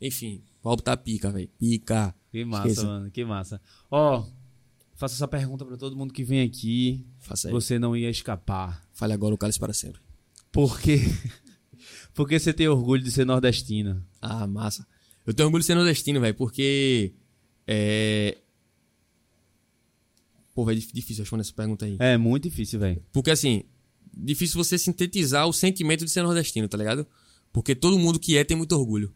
Enfim, 0.00 0.40
o 0.62 0.68
álbum 0.68 0.82
tá 0.82 0.96
pica, 0.96 1.30
velho. 1.30 1.50
Pica. 1.58 2.14
Que 2.30 2.44
massa, 2.44 2.68
Esqueça. 2.68 2.86
mano. 2.86 3.10
Que 3.10 3.24
massa. 3.24 3.60
Ó, 3.90 4.24
faço 4.98 5.14
essa 5.14 5.26
pergunta 5.26 5.64
pra 5.64 5.76
todo 5.78 5.96
mundo 5.96 6.12
que 6.12 6.22
vem 6.22 6.42
aqui. 6.42 7.06
Faça 7.20 7.48
aí. 7.48 7.52
Você 7.52 7.78
não 7.78 7.96
ia 7.96 8.10
escapar. 8.10 8.86
Fale 8.92 9.14
agora 9.14 9.34
o 9.34 9.38
cálice 9.38 9.58
para 9.58 9.72
sempre. 9.72 10.00
Por 10.52 10.78
quê? 10.80 11.00
Porque 12.12 12.38
você 12.38 12.52
tem 12.52 12.68
orgulho 12.68 13.02
de 13.02 13.10
ser 13.10 13.24
nordestina. 13.24 14.04
Ah, 14.20 14.46
massa. 14.46 14.86
Eu 15.24 15.32
tenho 15.32 15.46
orgulho 15.46 15.60
de 15.62 15.66
ser 15.66 15.74
nordestino, 15.76 16.20
velho, 16.20 16.34
porque. 16.34 17.14
É. 17.66 18.36
Pô, 20.54 20.64
velho, 20.64 20.80
dif- 20.80 20.92
difícil 20.92 21.22
responder 21.22 21.42
essa 21.42 21.52
pergunta 21.52 21.84
aí. 21.84 21.96
É 22.00 22.16
muito 22.16 22.48
difícil, 22.48 22.80
velho. 22.80 23.00
Porque, 23.12 23.30
assim, 23.30 23.62
difícil 24.16 24.56
você 24.56 24.76
sintetizar 24.76 25.46
o 25.46 25.52
sentimento 25.52 26.04
de 26.04 26.10
ser 26.10 26.22
nordestino, 26.22 26.66
tá 26.68 26.76
ligado? 26.76 27.06
Porque 27.52 27.74
todo 27.74 27.98
mundo 27.98 28.18
que 28.18 28.36
é 28.36 28.42
tem 28.42 28.56
muito 28.56 28.72
orgulho 28.72 29.14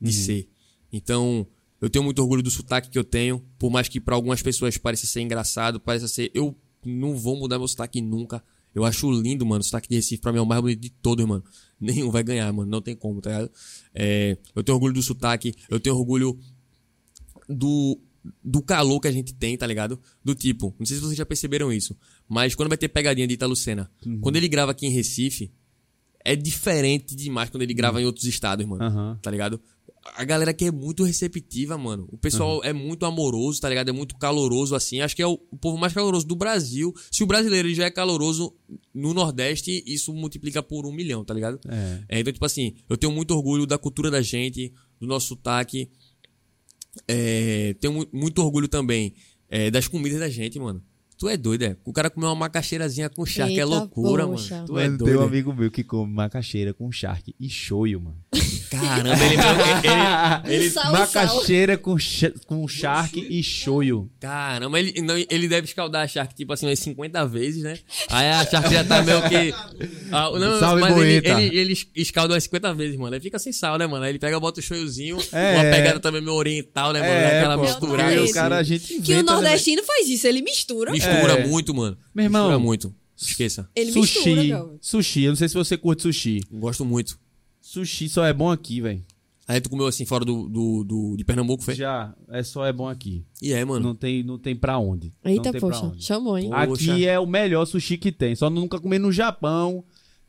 de 0.00 0.12
ser. 0.12 0.50
Então, 0.92 1.46
eu 1.82 1.90
tenho 1.90 2.04
muito 2.04 2.22
orgulho 2.22 2.44
do 2.44 2.50
sotaque 2.50 2.88
que 2.88 2.96
eu 2.96 3.02
tenho, 3.02 3.44
por 3.58 3.68
mais 3.68 3.88
que 3.88 4.00
pra 4.00 4.14
algumas 4.14 4.40
pessoas 4.40 4.78
pareça 4.78 5.04
ser 5.04 5.20
engraçado, 5.20 5.80
pareça 5.80 6.06
ser. 6.06 6.30
Eu 6.32 6.56
não 6.86 7.16
vou 7.16 7.36
mudar 7.36 7.58
meu 7.58 7.66
sotaque 7.66 8.00
nunca. 8.00 8.40
Eu 8.72 8.84
acho 8.84 9.10
lindo, 9.10 9.44
mano. 9.44 9.62
O 9.62 9.64
sotaque 9.64 9.88
de 9.88 9.96
Recife 9.96 10.22
pra 10.22 10.30
mim 10.30 10.38
é 10.38 10.40
o 10.40 10.46
mais 10.46 10.60
bonito 10.60 10.78
de 10.78 10.90
todos, 10.90 11.26
mano. 11.26 11.42
Nenhum 11.80 12.08
vai 12.12 12.22
ganhar, 12.22 12.52
mano. 12.52 12.70
Não 12.70 12.80
tem 12.80 12.94
como, 12.94 13.20
tá 13.20 13.30
ligado? 13.30 13.50
É, 13.92 14.38
eu 14.54 14.62
tenho 14.62 14.76
orgulho 14.76 14.94
do 14.94 15.02
sotaque, 15.02 15.52
eu 15.68 15.80
tenho 15.80 15.96
orgulho 15.96 16.38
do, 17.48 17.98
do 18.44 18.62
calor 18.62 19.00
que 19.00 19.08
a 19.08 19.12
gente 19.12 19.34
tem, 19.34 19.58
tá 19.58 19.66
ligado? 19.66 19.98
Do 20.24 20.36
tipo, 20.36 20.72
não 20.78 20.86
sei 20.86 20.96
se 20.96 21.02
vocês 21.02 21.18
já 21.18 21.26
perceberam 21.26 21.72
isso, 21.72 21.96
mas 22.28 22.54
quando 22.54 22.68
vai 22.68 22.78
ter 22.78 22.88
pegadinha 22.88 23.26
de 23.26 23.34
Italucena, 23.34 23.90
quando 24.20 24.36
ele 24.36 24.46
grava 24.46 24.70
aqui 24.70 24.86
em 24.86 24.90
Recife, 24.90 25.50
é 26.24 26.36
diferente 26.36 27.16
demais 27.16 27.50
quando 27.50 27.62
ele 27.62 27.74
grava 27.74 28.00
em 28.00 28.04
outros 28.04 28.24
estados, 28.24 28.64
mano. 28.64 28.84
Aham. 28.84 29.18
Tá 29.20 29.30
ligado? 29.32 29.60
A 30.16 30.24
galera 30.24 30.50
aqui 30.50 30.64
é 30.64 30.70
muito 30.70 31.04
receptiva, 31.04 31.78
mano. 31.78 32.08
O 32.10 32.18
pessoal 32.18 32.60
é 32.64 32.72
muito 32.72 33.06
amoroso, 33.06 33.60
tá 33.60 33.68
ligado? 33.68 33.88
É 33.88 33.92
muito 33.92 34.16
caloroso, 34.16 34.74
assim. 34.74 35.00
Acho 35.00 35.14
que 35.14 35.22
é 35.22 35.26
o, 35.26 35.38
o 35.50 35.56
povo 35.56 35.78
mais 35.78 35.92
caloroso 35.92 36.26
do 36.26 36.34
Brasil. 36.34 36.92
Se 37.10 37.22
o 37.22 37.26
brasileiro 37.26 37.68
ele 37.68 37.74
já 37.74 37.84
é 37.84 37.90
caloroso 37.90 38.52
no 38.92 39.14
Nordeste, 39.14 39.82
isso 39.86 40.12
multiplica 40.12 40.60
por 40.62 40.86
um 40.86 40.92
milhão, 40.92 41.24
tá 41.24 41.32
ligado? 41.32 41.60
É. 41.68 42.00
É, 42.08 42.20
então, 42.20 42.32
tipo 42.32 42.44
assim, 42.44 42.74
eu 42.88 42.96
tenho 42.96 43.12
muito 43.12 43.30
orgulho 43.32 43.64
da 43.64 43.78
cultura 43.78 44.10
da 44.10 44.20
gente, 44.20 44.72
do 45.00 45.06
nosso 45.06 45.28
sotaque. 45.28 45.88
É, 47.08 47.74
tenho 47.80 47.92
mu- 47.94 48.08
muito 48.12 48.42
orgulho 48.42 48.68
também 48.68 49.14
é, 49.48 49.70
das 49.70 49.88
comidas 49.88 50.18
da 50.20 50.28
gente, 50.28 50.58
mano. 50.58 50.82
Tu 51.16 51.28
é 51.28 51.36
doido, 51.36 51.62
é? 51.62 51.76
O 51.84 51.92
cara 51.92 52.10
comeu 52.10 52.28
uma 52.28 52.34
macaxeirazinha 52.34 53.08
com 53.08 53.24
charque 53.24 53.52
é 53.54 53.62
Eita, 53.62 53.66
loucura, 53.66 54.26
poxa. 54.26 54.56
mano. 54.56 54.66
Tu 54.66 54.78
é 54.78 54.88
doido. 54.88 55.04
tem 55.04 55.16
um 55.16 55.22
é? 55.22 55.24
amigo 55.26 55.54
meu 55.54 55.70
que 55.70 55.84
come 55.84 56.12
macaxeira 56.12 56.74
com 56.74 56.90
charque 56.90 57.34
e 57.38 57.48
shoyu, 57.48 58.00
mano. 58.00 58.18
Caramba, 58.86 59.24
ele, 59.24 59.34
ele, 60.54 60.54
ele, 60.64 60.70
Sal 60.72 60.82
e 60.82 60.86
sal. 60.86 60.92
macaxeira 60.92 61.76
com, 61.78 61.98
cha- 61.98 62.32
com 62.46 62.66
charque 62.68 63.20
e 63.30 63.42
shoyu. 63.42 64.10
Caramba, 64.20 64.78
ele, 64.78 65.00
não, 65.02 65.16
ele 65.16 65.48
deve 65.48 65.66
escaldar 65.66 66.02
a 66.04 66.08
Shark, 66.08 66.34
tipo 66.34 66.52
assim, 66.52 66.66
umas 66.66 66.78
50 66.78 67.26
vezes, 67.26 67.62
né? 67.62 67.78
Aí 68.08 68.30
a 68.30 68.44
Shark 68.46 68.72
já 68.72 68.84
tá 68.84 69.02
meio 69.02 69.22
que. 69.28 69.52
Ah, 70.14 70.30
não, 70.38 70.60
Salve, 70.60 70.82
mas 70.82 70.94
ele, 70.98 71.26
ele, 71.26 71.58
ele 71.58 71.78
escalda 71.96 72.34
umas 72.34 72.44
50 72.44 72.74
vezes, 72.74 72.96
mano. 72.98 73.14
Aí 73.14 73.20
fica 73.20 73.38
sem 73.38 73.50
sal, 73.50 73.78
né, 73.78 73.86
mano? 73.86 74.04
Aí 74.04 74.10
ele 74.10 74.18
pega, 74.18 74.38
bota 74.38 74.60
o 74.60 74.62
shoyuzinho, 74.62 75.16
É. 75.32 75.54
uma 75.54 75.64
pegada 75.74 75.98
também 76.00 76.20
meio 76.20 76.34
oriental, 76.34 76.92
né, 76.92 77.00
mano? 77.00 77.12
É, 77.12 77.38
Aquela 77.38 77.56
pô, 77.56 77.64
é 77.96 78.18
o 78.20 78.24
assim. 78.24 78.32
cara 78.34 78.58
a 78.58 78.62
gente 78.62 78.92
inventa, 78.92 79.04
Que 79.06 79.12
o 79.14 79.16
né, 79.16 79.22
nordestino 79.22 79.82
faz 79.84 80.06
isso, 80.10 80.26
ele 80.26 80.42
mistura. 80.42 80.92
Mistura 80.92 81.32
É. 81.40 81.46
muito, 81.46 81.72
mano. 81.74 81.96
Meu 82.14 82.24
irmão. 82.26 82.42
Mistura 82.42 82.58
muito. 82.58 82.94
Esqueça. 83.16 83.68
Ele 83.74 83.92
sushi, 83.92 84.34
mistura, 84.34 84.70
sushi. 84.80 85.22
Eu 85.22 85.28
não 85.30 85.36
sei 85.36 85.48
se 85.48 85.54
você 85.54 85.76
curte 85.78 86.02
sushi. 86.02 86.40
Gosto 86.50 86.84
muito. 86.84 87.18
Sushi 87.62 88.08
só 88.08 88.24
é 88.26 88.32
bom 88.32 88.50
aqui, 88.50 88.80
velho. 88.80 89.02
Aí 89.48 89.60
tu 89.60 89.70
comeu 89.70 89.86
assim 89.86 90.04
fora 90.04 90.24
do, 90.24 90.48
do, 90.48 90.84
do- 90.84 91.16
de 91.16 91.24
Pernambuco, 91.24 91.62
foi? 91.62 91.74
Já, 91.74 92.14
é 92.30 92.42
só 92.42 92.64
é 92.66 92.72
bom 92.72 92.88
aqui. 92.88 93.24
E 93.40 93.52
é, 93.52 93.64
mano. 93.64 93.86
Não 93.88 93.94
tem, 93.94 94.22
não 94.22 94.38
tem 94.38 94.54
pra 94.54 94.78
onde. 94.78 95.12
não 95.24 95.30
Eita, 95.30 95.50
tem 95.50 95.60
pra 95.60 95.70
poxa, 95.70 95.84
onde. 95.86 96.02
chamou, 96.04 96.38
hein? 96.38 96.50
Pô. 96.50 96.66
Poxa. 96.68 96.92
Aqui 96.92 97.06
é 97.06 97.18
o 97.18 97.26
melhor 97.26 97.64
sushi 97.64 97.96
que 97.96 98.12
tem. 98.12 98.34
Só 98.34 98.48
nunca 98.50 98.78
comer 98.80 98.98
no 98.98 99.10
Japão, 99.12 99.84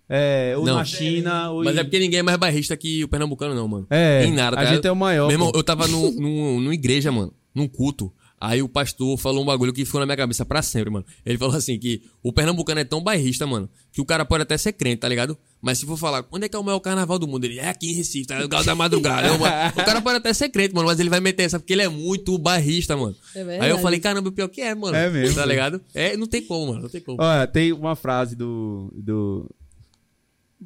é, 0.09 0.55
ou 0.57 0.65
Não. 0.65 0.75
na 0.75 0.85
China. 0.85 1.51
Ou 1.51 1.63
Mas 1.63 1.75
em- 1.75 1.79
é 1.79 1.83
porque 1.83 1.99
ninguém 1.99 2.19
é 2.19 2.23
mais 2.23 2.37
barrista 2.37 2.75
que 2.77 3.03
o 3.03 3.07
pernambucano, 3.07 3.53
não, 3.55 3.67
mano. 3.67 3.87
É, 3.89 4.23
Nem 4.23 4.33
nada, 4.33 4.55
a 4.55 4.59
tá 4.59 4.65
gente 4.65 4.71
ligado? 4.77 4.85
é 4.87 4.91
o 4.91 4.95
maior, 4.95 5.27
Meu 5.27 5.35
irmão, 5.35 5.51
eu 5.53 5.63
tava 5.63 5.87
no, 5.87 6.11
no, 6.13 6.59
numa 6.61 6.73
igreja, 6.73 7.11
mano, 7.11 7.33
num 7.53 7.67
culto. 7.67 8.11
Aí 8.41 8.61
o 8.61 8.67
pastor 8.67 9.17
falou 9.17 9.41
um 9.41 9.45
bagulho 9.45 9.71
que 9.71 9.85
ficou 9.85 10.01
na 10.01 10.05
minha 10.05 10.17
cabeça 10.17 10.43
pra 10.45 10.61
sempre, 10.61 10.89
mano. 10.89 11.05
Ele 11.25 11.37
falou 11.37 11.55
assim 11.55 11.79
que 11.79 12.01
o 12.21 12.33
pernambucano 12.33 12.81
é 12.81 12.83
tão 12.83 13.01
bairrista, 13.01 13.47
mano, 13.47 13.69
que 13.91 14.01
o 14.01 14.05
cara 14.05 14.25
pode 14.25 14.41
até 14.43 14.57
ser 14.57 14.73
crente, 14.73 14.97
tá 14.97 15.07
ligado? 15.07 15.37
Mas 15.63 15.77
se 15.77 15.85
for 15.85 15.95
falar, 15.95 16.25
onde 16.29 16.45
é 16.45 16.49
que 16.49 16.57
é 16.57 16.59
o 16.59 16.63
maior 16.63 16.81
carnaval 16.81 17.17
do 17.17 17.25
mundo? 17.25 17.45
Ele 17.45 17.57
é 17.57 17.69
aqui 17.69 17.89
em 17.89 17.93
Recife, 17.93 18.27
tá? 18.27 18.43
O 18.43 18.49
Galo 18.49 18.65
da 18.65 18.75
Madrugada. 18.75 19.29
Eu, 19.29 19.39
mano, 19.39 19.71
o 19.77 19.85
cara 19.85 20.01
pode 20.01 20.17
até 20.17 20.33
ser 20.33 20.49
crente, 20.49 20.75
mano, 20.75 20.87
mas 20.87 20.99
ele 20.99 21.09
vai 21.09 21.21
meter 21.21 21.43
essa 21.43 21.57
porque 21.57 21.71
ele 21.71 21.81
é 21.81 21.87
muito 21.87 22.37
barrista, 22.37 22.97
mano. 22.97 23.15
É 23.33 23.39
Aí 23.39 23.45
eu 23.45 23.47
verdade. 23.47 23.81
falei, 23.81 23.99
caramba, 24.01 24.27
o 24.27 24.31
pior 24.33 24.49
que 24.49 24.59
é, 24.59 24.75
mano. 24.75 24.93
É 24.93 25.09
mesmo. 25.09 25.35
Tá 25.35 25.45
ligado? 25.45 25.79
É, 25.93 26.17
não 26.17 26.27
tem 26.27 26.41
como, 26.41 26.73
mano, 26.73 26.81
não 26.81 26.89
tem 26.89 26.99
como. 26.99 27.17
Olha, 27.21 27.47
tem 27.47 27.71
uma 27.71 27.95
frase 27.95 28.35
do, 28.35 28.93
do, 28.93 29.49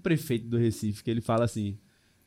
prefeito 0.01 0.47
do 0.47 0.57
Recife 0.57 1.03
que 1.03 1.11
ele 1.11 1.21
fala 1.21 1.45
assim: 1.45 1.77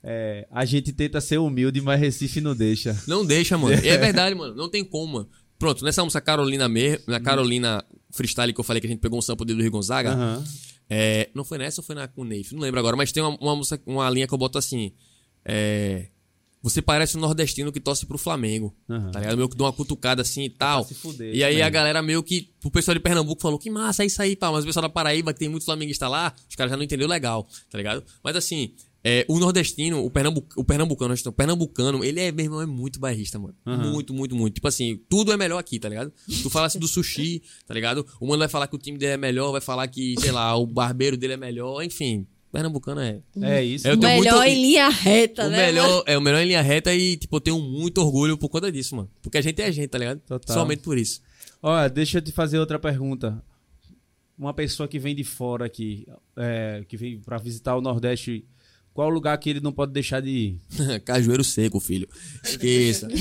é, 0.00 0.46
a 0.48 0.64
gente 0.64 0.92
tenta 0.92 1.20
ser 1.20 1.38
humilde, 1.38 1.80
mas 1.80 1.98
Recife 1.98 2.40
não 2.40 2.54
deixa. 2.54 2.96
Não 3.08 3.26
deixa, 3.26 3.58
mano. 3.58 3.74
É 3.74 3.98
verdade, 3.98 4.36
mano. 4.36 4.54
Não 4.54 4.68
tem 4.68 4.84
como, 4.84 5.14
mano. 5.14 5.28
Pronto, 5.58 5.84
nessa 5.84 6.04
música 6.04 6.20
Carolina 6.20 6.68
mesmo, 6.68 7.02
na 7.08 7.18
Carolina 7.18 7.84
Freestyle 8.12 8.52
que 8.52 8.60
eu 8.60 8.64
falei 8.64 8.80
que 8.80 8.86
a 8.86 8.90
gente 8.90 9.00
pegou 9.00 9.18
um 9.18 9.22
sample 9.22 9.44
do 9.44 9.60
Rio 9.60 9.72
Gonzaga. 9.72 10.12
Aham. 10.12 10.44
É, 10.93 11.30
não 11.32 11.45
foi 11.45 11.57
nessa 11.59 11.80
ou 11.80 11.84
foi 11.84 11.95
na 11.95 12.09
com 12.09 12.22
o 12.22 12.24
Neif? 12.24 12.53
Não 12.53 12.61
lembro 12.61 12.80
agora, 12.80 12.97
mas 12.97 13.12
tem 13.12 13.22
uma, 13.22 13.36
uma, 13.41 13.55
música- 13.55 13.80
uma 13.86 14.11
linha 14.11 14.26
que 14.26 14.34
eu 14.34 14.38
boto 14.38 14.59
assim. 14.59 14.93
É, 15.45 16.09
você 16.62 16.82
parece 16.82 17.16
um 17.16 17.20
nordestino 17.20 17.70
que 17.72 17.80
torce 17.80 18.05
pro 18.05 18.18
Flamengo. 18.18 18.74
Aham. 18.88 19.11
Tá 19.12 19.20
ligado? 19.20 19.36
Meio 19.36 19.49
que 19.49 19.57
dá 19.57 19.64
uma 19.64 19.72
cutucada 19.72 20.20
assim 20.22 20.43
e 20.45 20.51
tal. 20.51 20.84
fuder, 20.84 21.34
e 21.34 21.43
aí 21.45 21.53
também. 21.53 21.62
a 21.62 21.70
galera 21.70 22.03
meio 22.03 22.22
que. 22.22 22.51
O 22.64 22.70
pessoal 22.70 22.95
de 22.95 23.01
Pernambuco 23.01 23.41
falou 23.41 23.59
que 23.59 23.70
massa, 23.70 24.03
é 24.03 24.07
isso 24.07 24.20
aí, 24.20 24.34
pá. 24.36 24.51
Mas 24.53 24.64
o 24.64 24.66
pessoal 24.66 24.82
da 24.82 24.88
Paraíba, 24.91 25.32
que 25.32 25.38
tem 25.38 25.49
muitos 25.49 25.64
flamenguistas 25.64 26.11
lá, 26.11 26.34
os 26.49 26.57
caras 26.57 26.70
já 26.70 26.76
não 26.76 26.84
entenderam 26.84 27.09
legal, 27.09 27.49
tá 27.70 27.78
ligado? 27.78 28.05
Mas 28.22 28.36
assim. 28.36 28.74
É, 29.03 29.24
o 29.28 29.38
nordestino, 29.38 30.05
o, 30.05 30.11
Pernambu, 30.11 30.46
o 30.57 30.64
pernambucano, 30.64 31.14
o 31.26 31.32
pernambucano, 31.32 32.05
ele 32.05 32.20
é, 32.20 32.30
meu 32.30 32.44
irmão, 32.44 32.61
é 32.61 32.66
muito 32.66 33.01
bairrista, 33.01 33.38
mano. 33.38 33.55
Muito, 33.64 34.12
muito, 34.12 34.34
muito. 34.36 34.55
Tipo 34.55 34.68
assim, 34.68 35.01
tudo 35.09 35.32
é 35.32 35.36
melhor 35.36 35.59
aqui, 35.59 35.78
tá 35.78 35.88
ligado? 35.88 36.12
Tu 36.42 36.51
fala 36.51 36.66
assim 36.66 36.78
do 36.78 36.86
sushi, 36.86 37.42
tá 37.66 37.72
ligado? 37.72 38.07
O 38.20 38.26
mano 38.26 38.40
vai 38.40 38.48
falar 38.48 38.66
que 38.66 38.74
o 38.74 38.78
time 38.78 38.98
dele 38.98 39.12
é 39.12 39.16
melhor, 39.16 39.53
vai 39.53 39.61
falar 39.61 39.88
que, 39.88 40.14
sei 40.20 40.30
lá, 40.32 40.55
o 40.57 40.66
barbeiro 40.66 41.16
dele 41.16 41.32
é 41.32 41.36
melhor, 41.38 41.82
enfim. 41.82 42.26
Pernambucano 42.53 43.01
é. 43.01 43.20
É 43.40 43.62
isso. 43.62 43.86
Eu 43.86 43.96
tenho 43.96 44.18
Melhor 44.18 44.38
muito- 44.38 44.48
em 44.48 44.61
linha 44.61 44.88
reta, 44.88 45.46
o 45.46 45.51
né? 45.51 45.57
mano? 45.57 45.66
melhor, 45.66 46.05
é 46.05 46.18
o 46.18 46.20
melhor 46.20 46.42
em 46.42 46.46
linha 46.46 46.61
reta 46.61 46.92
e, 46.92 47.16
tipo, 47.16 47.36
eu 47.36 47.40
tenho 47.40 47.61
muito 47.61 47.98
orgulho 47.98 48.36
por 48.36 48.48
conta 48.48 48.72
disso, 48.72 48.96
mano. 48.96 49.09
Porque 49.22 49.38
a 49.38 49.40
gente 49.40 49.62
é 49.62 49.66
a 49.66 49.70
gente, 49.70 49.86
tá 49.88 49.98
ligado? 49.98 50.18
Total. 50.26 50.57
Somente 50.57 50.82
por 50.82 50.98
isso. 50.98 51.22
Olha, 51.62 51.88
deixa 51.88 52.18
eu 52.18 52.22
te 52.22 52.32
fazer 52.32 52.59
outra 52.59 52.76
pergunta. 52.78 53.40
Uma 54.36 54.53
pessoa 54.53 54.88
que 54.88 54.98
vem 54.98 55.14
de 55.14 55.22
fora 55.22 55.64
aqui, 55.66 56.07
é, 56.36 56.82
que 56.88 56.96
vem 56.96 57.20
pra 57.20 57.38
visitar 57.38 57.76
o 57.76 57.80
Nordeste, 57.80 58.44
qual 58.93 59.09
o 59.09 59.11
lugar 59.11 59.36
que 59.38 59.51
ele 59.51 59.61
não 59.61 59.72
pode 59.72 59.93
deixar 59.93 60.20
de 60.20 60.30
ir? 60.30 60.59
Cajueiro 61.05 61.45
seco, 61.45 61.80
filho. 61.80 62.09
Esqueça. 62.45 63.09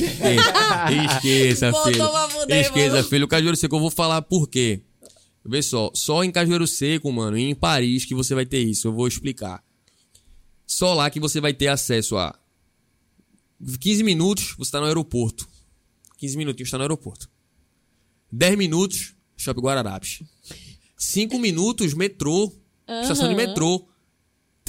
Esqueça, 1.15 1.71
Botou 1.71 1.91
filho. 1.91 2.03
Esqueça, 2.49 2.95
mano. 2.95 3.07
filho. 3.07 3.25
O 3.25 3.27
Cajueiro 3.27 3.57
seco, 3.57 3.75
eu 3.75 3.79
vou 3.79 3.91
falar 3.91 4.21
por 4.21 4.47
quê. 4.47 4.81
Vê 5.45 5.61
só, 5.61 5.89
só 5.95 6.23
em 6.23 6.31
Cajueiro 6.31 6.67
Seco, 6.67 7.11
mano, 7.11 7.37
e 7.37 7.43
em 7.43 7.55
Paris 7.55 8.05
que 8.05 8.13
você 8.13 8.35
vai 8.35 8.45
ter 8.45 8.59
isso. 8.59 8.87
Eu 8.87 8.93
vou 8.93 9.07
explicar. 9.07 9.63
Só 10.67 10.93
lá 10.93 11.09
que 11.09 11.19
você 11.19 11.41
vai 11.41 11.53
ter 11.53 11.67
acesso 11.67 12.17
a 12.17 12.37
15 13.79 14.03
minutos, 14.03 14.53
você 14.57 14.71
tá 14.71 14.79
no 14.79 14.85
aeroporto. 14.85 15.47
15 16.17 16.37
minutinhos, 16.37 16.69
tá 16.69 16.77
no 16.77 16.83
aeroporto. 16.83 17.29
10 18.31 18.57
minutos, 18.57 19.15
Shopping 19.35 19.61
Guararapes. 19.61 20.21
5 20.97 21.39
minutos, 21.39 21.93
metrô, 21.93 22.53
estação 23.01 23.27
de 23.27 23.35
metrô. 23.35 23.87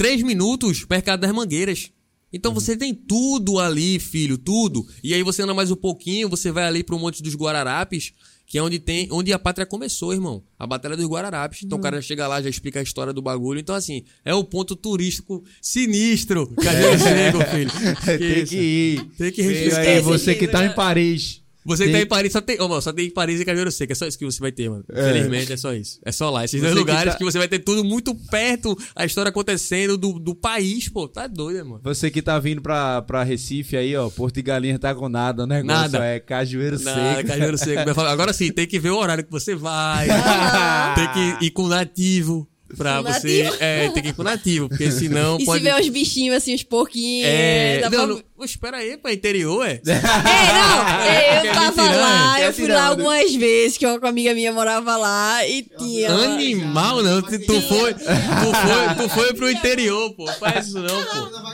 3 0.01 0.23
minutos, 0.23 0.83
Mercado 0.89 1.19
das 1.19 1.31
Mangueiras. 1.31 1.91
Então 2.33 2.55
você 2.55 2.75
tem 2.75 2.91
tudo 2.91 3.59
ali, 3.59 3.99
filho, 3.99 4.35
tudo. 4.35 4.83
E 5.03 5.13
aí 5.13 5.21
você 5.21 5.43
anda 5.43 5.53
mais 5.53 5.69
um 5.69 5.75
pouquinho, 5.75 6.27
você 6.27 6.51
vai 6.51 6.63
ali 6.63 6.83
pro 6.83 6.97
Monte 6.97 7.21
dos 7.21 7.35
Guararapes, 7.35 8.11
que 8.47 8.57
é 8.57 8.63
onde 8.63 8.79
tem, 8.79 9.07
onde 9.11 9.31
a 9.31 9.37
pátria 9.37 9.63
começou, 9.63 10.11
irmão. 10.11 10.43
A 10.57 10.65
Batalha 10.65 10.97
dos 10.97 11.05
Guararapes. 11.05 11.61
Então 11.61 11.77
o 11.77 11.81
cara 11.81 11.97
já 11.97 12.01
chega 12.01 12.27
lá, 12.27 12.41
já 12.41 12.49
explica 12.49 12.79
a 12.79 12.81
história 12.81 13.13
do 13.13 13.21
bagulho. 13.21 13.59
Então 13.59 13.75
assim, 13.75 14.03
é 14.25 14.33
o 14.33 14.43
ponto 14.43 14.75
turístico 14.75 15.43
sinistro. 15.61 16.51
Cadê 16.55 16.87
o 16.87 16.97
Chego, 16.97 17.45
filho? 17.51 17.71
tem 18.17 18.39
isso? 18.39 18.49
que 18.49 18.57
ir. 18.57 19.05
Tem 19.19 19.31
que 19.31 19.41
aí, 19.43 19.67
Esquece 19.67 20.01
você 20.01 20.33
que 20.33 20.47
tá 20.47 20.61
né? 20.61 20.71
em 20.71 20.73
Paris. 20.73 21.40
Você 21.63 21.85
que 21.85 21.91
Tem- 21.91 21.99
tá 22.01 22.05
em 22.05 22.07
Paris, 22.07 22.33
só 22.33 22.41
tem. 22.41 22.59
Ô, 22.59 22.67
mano, 22.67 22.81
só 22.81 22.91
tem 22.91 23.09
Paris 23.11 23.39
e 23.39 23.45
Cajueiro 23.45 23.71
Seco. 23.71 23.91
É 23.91 23.95
só 23.95 24.07
isso 24.07 24.17
que 24.17 24.25
você 24.25 24.39
vai 24.39 24.51
ter, 24.51 24.69
mano. 24.69 24.83
Infelizmente, 24.91 25.53
é 25.53 25.57
só 25.57 25.73
isso. 25.73 25.99
É 26.03 26.11
só 26.11 26.29
lá. 26.29 26.43
Esses 26.43 26.59
Você 26.59 26.65
dois 26.65 26.73
que 26.73 26.79
lugares 26.79 27.13
tá- 27.13 27.17
que 27.19 27.23
você 27.23 27.37
vai 27.37 27.47
ter 27.47 27.59
tudo 27.59 27.83
muito 27.83 28.15
perto, 28.15 28.77
a 28.95 29.05
história 29.05 29.29
acontecendo 29.29 29.97
do, 29.97 30.17
do 30.19 30.33
país, 30.33 30.89
pô. 30.89 31.07
Tá 31.07 31.27
doido, 31.27 31.63
mano. 31.65 31.81
Você 31.83 32.09
que 32.09 32.21
tá 32.21 32.39
vindo 32.39 32.61
pra, 32.61 33.01
pra 33.03 33.23
Recife 33.23 33.77
aí, 33.77 33.95
ó, 33.95 34.09
Porto 34.09 34.35
de 34.35 34.41
Galinha 34.41 34.79
tá 34.79 34.95
com 34.95 35.07
nada, 35.07 35.43
o 35.43 35.47
negócio 35.47 35.67
Nada. 35.91 36.03
é 36.05 36.19
Cajueiro 36.19 36.79
Nada, 36.81 37.15
Seco. 37.17 37.27
Cajueiro 37.29 37.57
Seco. 37.57 37.89
Agora 38.01 38.33
sim, 38.33 38.51
tem 38.51 38.65
que 38.67 38.79
ver 38.79 38.89
o 38.89 38.97
horário 38.97 39.23
que 39.23 39.31
você 39.31 39.53
vai. 39.55 40.07
tem 40.95 41.37
que 41.39 41.45
ir 41.45 41.51
com 41.51 41.67
nativo. 41.67 42.47
Pra 42.77 42.97
Com 42.97 43.03
você. 43.13 43.43
nativo? 43.43 43.57
É, 43.63 43.89
tem 43.89 44.03
que 44.03 44.09
ir 44.09 44.13
com 44.13 44.23
nativo, 44.23 44.69
porque 44.69 44.89
senão 44.91 45.37
E 45.39 45.45
pode. 45.45 45.63
se 45.63 45.69
vê 45.69 45.75
uns 45.79 45.89
bichinhos 45.89 46.35
assim, 46.37 46.53
uns 46.55 46.63
porquinhos. 46.63 47.27
É. 47.27 47.79
dá 47.81 47.89
Não, 47.89 48.07
pra- 48.07 48.23
não, 48.37 48.45
espera 48.45 48.77
aí, 48.77 48.97
pô, 48.97 49.09
interior, 49.09 49.65
é? 49.67 49.81
É, 49.85 50.01
não, 50.01 51.01
é, 51.01 51.47
eu 51.49 51.53
tava 51.53 51.83
lá, 51.83 52.39
é? 52.41 52.47
eu 52.47 52.53
fui 52.53 52.63
lá 52.63 52.67
tirar, 52.75 52.85
algumas 52.87 53.33
vezes, 53.35 53.77
que 53.77 53.85
uma 53.85 54.09
amiga 54.09 54.33
minha 54.33 54.51
morava 54.51 54.97
lá 54.97 55.45
e 55.47 55.63
tinha. 55.63 56.11
Animal, 56.11 57.01
não. 57.03 57.21
Tu, 57.21 57.39
tu 57.45 57.61
foi, 57.61 57.93
tu 57.93 57.99
foi, 58.03 58.95
tu 58.97 59.09
foi 59.09 59.33
pro 59.33 59.49
interior, 59.51 60.13
pô. 60.15 60.25
Faz 60.33 60.67
isso 60.67 60.79
não, 60.79 61.03
pô. 61.03 61.51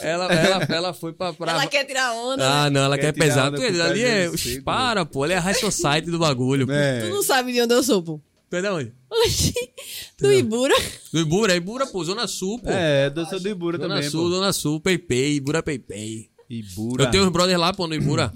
Ela, 0.00 0.26
ela, 0.32 0.66
ela 0.68 0.94
foi 0.94 1.12
pra. 1.12 1.32
pra... 1.32 1.52
Ela 1.52 1.66
quer 1.66 1.84
tirar 1.84 2.12
onda. 2.14 2.36
né? 2.38 2.44
Ah, 2.46 2.70
não, 2.70 2.82
ela 2.82 2.96
Quer 2.96 3.12
quer, 3.12 3.12
Tu, 3.12 3.56
com 3.56 3.82
ali 3.82 4.02
é. 4.02 4.30
Para, 4.64 5.04
pô. 5.04 5.22
Ali 5.24 5.34
é 5.34 5.36
a 5.36 5.40
high 5.40 5.54
society 5.54 6.10
do 6.10 6.18
bagulho. 6.18 6.66
pô. 6.66 6.72
É. 6.72 7.00
Tu 7.00 7.08
não 7.14 7.22
sabe 7.22 7.52
de 7.52 7.60
onde 7.62 7.74
eu 7.74 7.82
sou, 7.82 8.02
pô. 8.02 8.20
Tu 8.52 8.56
é 8.56 8.60
de 8.60 8.68
onde? 8.68 8.92
Oxi, 9.08 9.54
do 10.20 10.30
Ibura. 10.30 10.74
Do 11.10 11.20
Ibura, 11.20 11.56
Ibura, 11.56 11.86
pô, 11.86 12.04
Zona 12.04 12.26
Sul, 12.26 12.58
pô. 12.58 12.68
É, 12.68 13.08
do 13.08 13.24
do 13.24 13.48
Ibura 13.48 13.78
Zona 13.78 13.94
também, 13.94 14.10
Sul, 14.10 14.24
pô. 14.24 14.28
Zona 14.28 14.52
Sul, 14.52 14.78
Peipei, 14.78 15.36
Ibura, 15.36 15.62
Peipei. 15.62 16.28
Ibura. 16.50 17.04
Eu 17.04 17.10
tenho 17.10 17.24
uns 17.24 17.32
brothers 17.32 17.58
lá, 17.58 17.72
pô, 17.72 17.86
no 17.86 17.94
Ibura. 17.94 18.30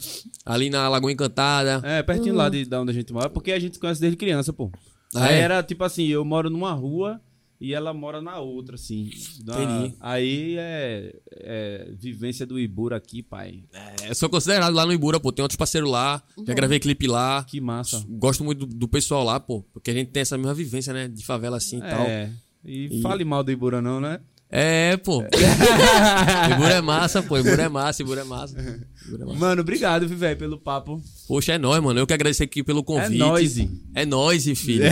ali 0.47 0.71
na 0.71 0.89
Lagoa 0.89 1.13
Encantada. 1.13 1.83
É, 1.85 2.03
pertinho 2.03 2.35
lá 2.35 2.49
de, 2.49 2.65
da 2.65 2.81
onde 2.81 2.93
a 2.93 2.95
gente 2.95 3.13
mora, 3.13 3.29
porque 3.29 3.53
a 3.53 3.59
gente 3.59 3.75
se 3.75 3.79
conhece 3.79 4.01
desde 4.01 4.17
criança, 4.17 4.55
pô. 4.55 4.73
Ah, 5.15 5.27
aí 5.27 5.35
é? 5.35 5.41
era 5.41 5.63
tipo 5.63 5.85
assim, 5.85 6.07
eu 6.07 6.25
moro 6.25 6.49
numa 6.49 6.73
rua 6.73 7.21
e 7.61 7.73
ela 7.73 7.95
mora 7.95 8.21
na 8.21 8.39
outra, 8.39 8.75
assim. 8.75 9.11
Na-. 9.45 9.93
Aí 10.01 10.57
é, 10.59 11.15
é 11.33 11.91
vivência 11.99 12.47
do 12.47 12.59
Ibura 12.59 12.97
aqui, 12.97 13.23
pai. 13.23 13.65
É, 13.73 14.11
eu 14.11 14.15
sou 14.15 14.29
considerado 14.29 14.75
lá 14.75 14.85
no 14.85 14.93
Ibura, 14.93 15.19
pô. 15.19 15.33
Tem 15.33 15.43
outros 15.43 15.57
parceiros 15.57 15.91
lá. 15.91 16.23
Já 16.47 16.55
gravei 16.55 16.79
clipe 16.79 17.07
lá. 17.07 17.45
Que 17.45 17.61
massa. 17.61 18.05
Gosto 18.09 18.45
muito 18.45 18.67
do, 18.67 18.75
do 18.75 18.89
pessoal 18.89 19.25
lá, 19.25 19.41
pô. 19.41 19.63
Porque 19.73 19.91
a 19.91 19.95
gente 19.95 20.11
tem 20.11 20.21
essa 20.21 20.37
mesma 20.37 20.55
vivência, 20.55 20.93
né? 20.93 21.09
De 21.09 21.25
favela 21.25 21.57
assim 21.57 21.79
e 21.79 21.81
tal. 21.81 22.03
É. 22.03 22.31
E, 22.65 23.01
fale 23.01 23.25
mal 23.25 23.43
do 23.43 23.53
Ibura 23.53 23.81
não, 23.81 24.01
né? 24.01 24.21
É, 24.51 24.97
pô. 24.99 25.25
Ibura 26.53 26.75
é 26.75 26.81
massa, 26.81 27.23
pô. 27.23 27.37
Ibura 27.39 27.63
é 27.63 27.69
massa, 27.69 28.03
Ibura 28.03 28.21
é 28.21 28.25
massa. 28.25 28.55
Ibura 29.07 29.23
é 29.23 29.27
massa. 29.27 29.39
Mano, 29.39 29.61
obrigado, 29.61 30.07
viu, 30.07 30.17
velho, 30.17 30.39
pelo 30.39 30.59
papo. 30.59 31.03
Poxa, 31.27 31.55
é 31.55 31.59
nóis, 31.59 31.83
mano. 31.83 31.99
Eu 32.01 32.07
que 32.07 32.15
agradeço 32.15 32.43
aqui 32.43 32.63
pelo 32.63 32.85
convite. 32.85 33.15
É 33.15 33.19
nóis. 33.19 33.57
É 33.95 34.07
nóis, 34.07 34.45
filho. 34.59 34.85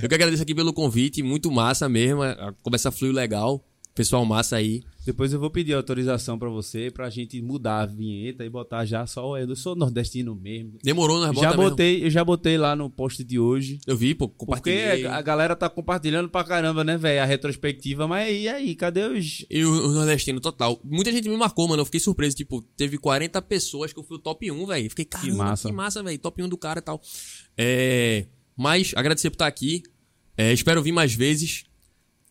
Eu 0.00 0.08
que 0.08 0.14
agradeço 0.14 0.42
aqui 0.42 0.54
pelo 0.54 0.72
convite. 0.72 1.22
Muito 1.22 1.50
massa 1.50 1.88
mesmo. 1.88 2.22
A 2.22 2.54
conversa 2.62 2.90
fluiu 2.92 3.12
legal. 3.12 3.64
Pessoal 3.94 4.24
massa 4.24 4.56
aí. 4.56 4.82
Depois 5.04 5.32
eu 5.32 5.40
vou 5.40 5.50
pedir 5.50 5.74
autorização 5.74 6.38
pra 6.38 6.48
você, 6.48 6.90
pra 6.90 7.10
gente 7.10 7.42
mudar 7.42 7.80
a 7.80 7.86
vinheta 7.86 8.44
e 8.44 8.48
botar 8.48 8.86
já 8.86 9.06
só 9.06 9.36
eu 9.36 9.54
sou 9.54 9.74
nordestino 9.76 10.34
mesmo. 10.34 10.78
Demorou, 10.82 11.18
nós 11.18 11.36
Já 11.36 11.48
bota 11.50 11.56
mesmo. 11.56 11.70
botei, 11.70 12.04
eu 12.06 12.10
já 12.10 12.24
botei 12.24 12.56
lá 12.56 12.74
no 12.74 12.88
post 12.88 13.22
de 13.22 13.38
hoje. 13.38 13.78
Eu 13.86 13.96
vi, 13.96 14.14
pô. 14.14 14.28
Porque 14.28 14.46
Compartilhei. 14.46 15.06
a 15.06 15.20
galera 15.20 15.54
tá 15.54 15.68
compartilhando 15.68 16.28
pra 16.30 16.42
caramba, 16.44 16.82
né, 16.84 16.96
velho? 16.96 17.20
A 17.20 17.26
retrospectiva, 17.26 18.08
mas 18.08 18.32
e 18.32 18.48
aí? 18.48 18.74
Cadê 18.74 19.02
os. 19.02 19.44
E 19.50 19.64
o, 19.64 19.88
o 19.88 19.92
nordestino 19.92 20.40
total. 20.40 20.80
Muita 20.84 21.12
gente 21.12 21.28
me 21.28 21.36
marcou, 21.36 21.68
mano. 21.68 21.82
Eu 21.82 21.86
fiquei 21.86 22.00
surpreso. 22.00 22.36
Tipo, 22.36 22.62
teve 22.62 22.96
40 22.96 23.42
pessoas 23.42 23.92
que 23.92 23.98
eu 23.98 24.04
fui 24.04 24.16
o 24.16 24.20
top 24.20 24.50
1, 24.50 24.66
velho. 24.66 24.88
Fiquei, 24.88 25.04
caramba, 25.04 25.30
que 25.32 25.36
massa. 25.36 25.72
massa, 25.72 26.02
velho. 26.02 26.18
Top 26.18 26.42
1 26.42 26.48
do 26.48 26.56
cara 26.56 26.78
e 26.78 26.82
tal. 26.82 27.00
É... 27.58 28.26
Mas, 28.56 28.92
agradecer 28.96 29.28
por 29.30 29.34
estar 29.34 29.46
aqui. 29.48 29.82
É, 30.36 30.52
espero 30.52 30.82
vir 30.82 30.92
mais 30.92 31.12
vezes. 31.12 31.64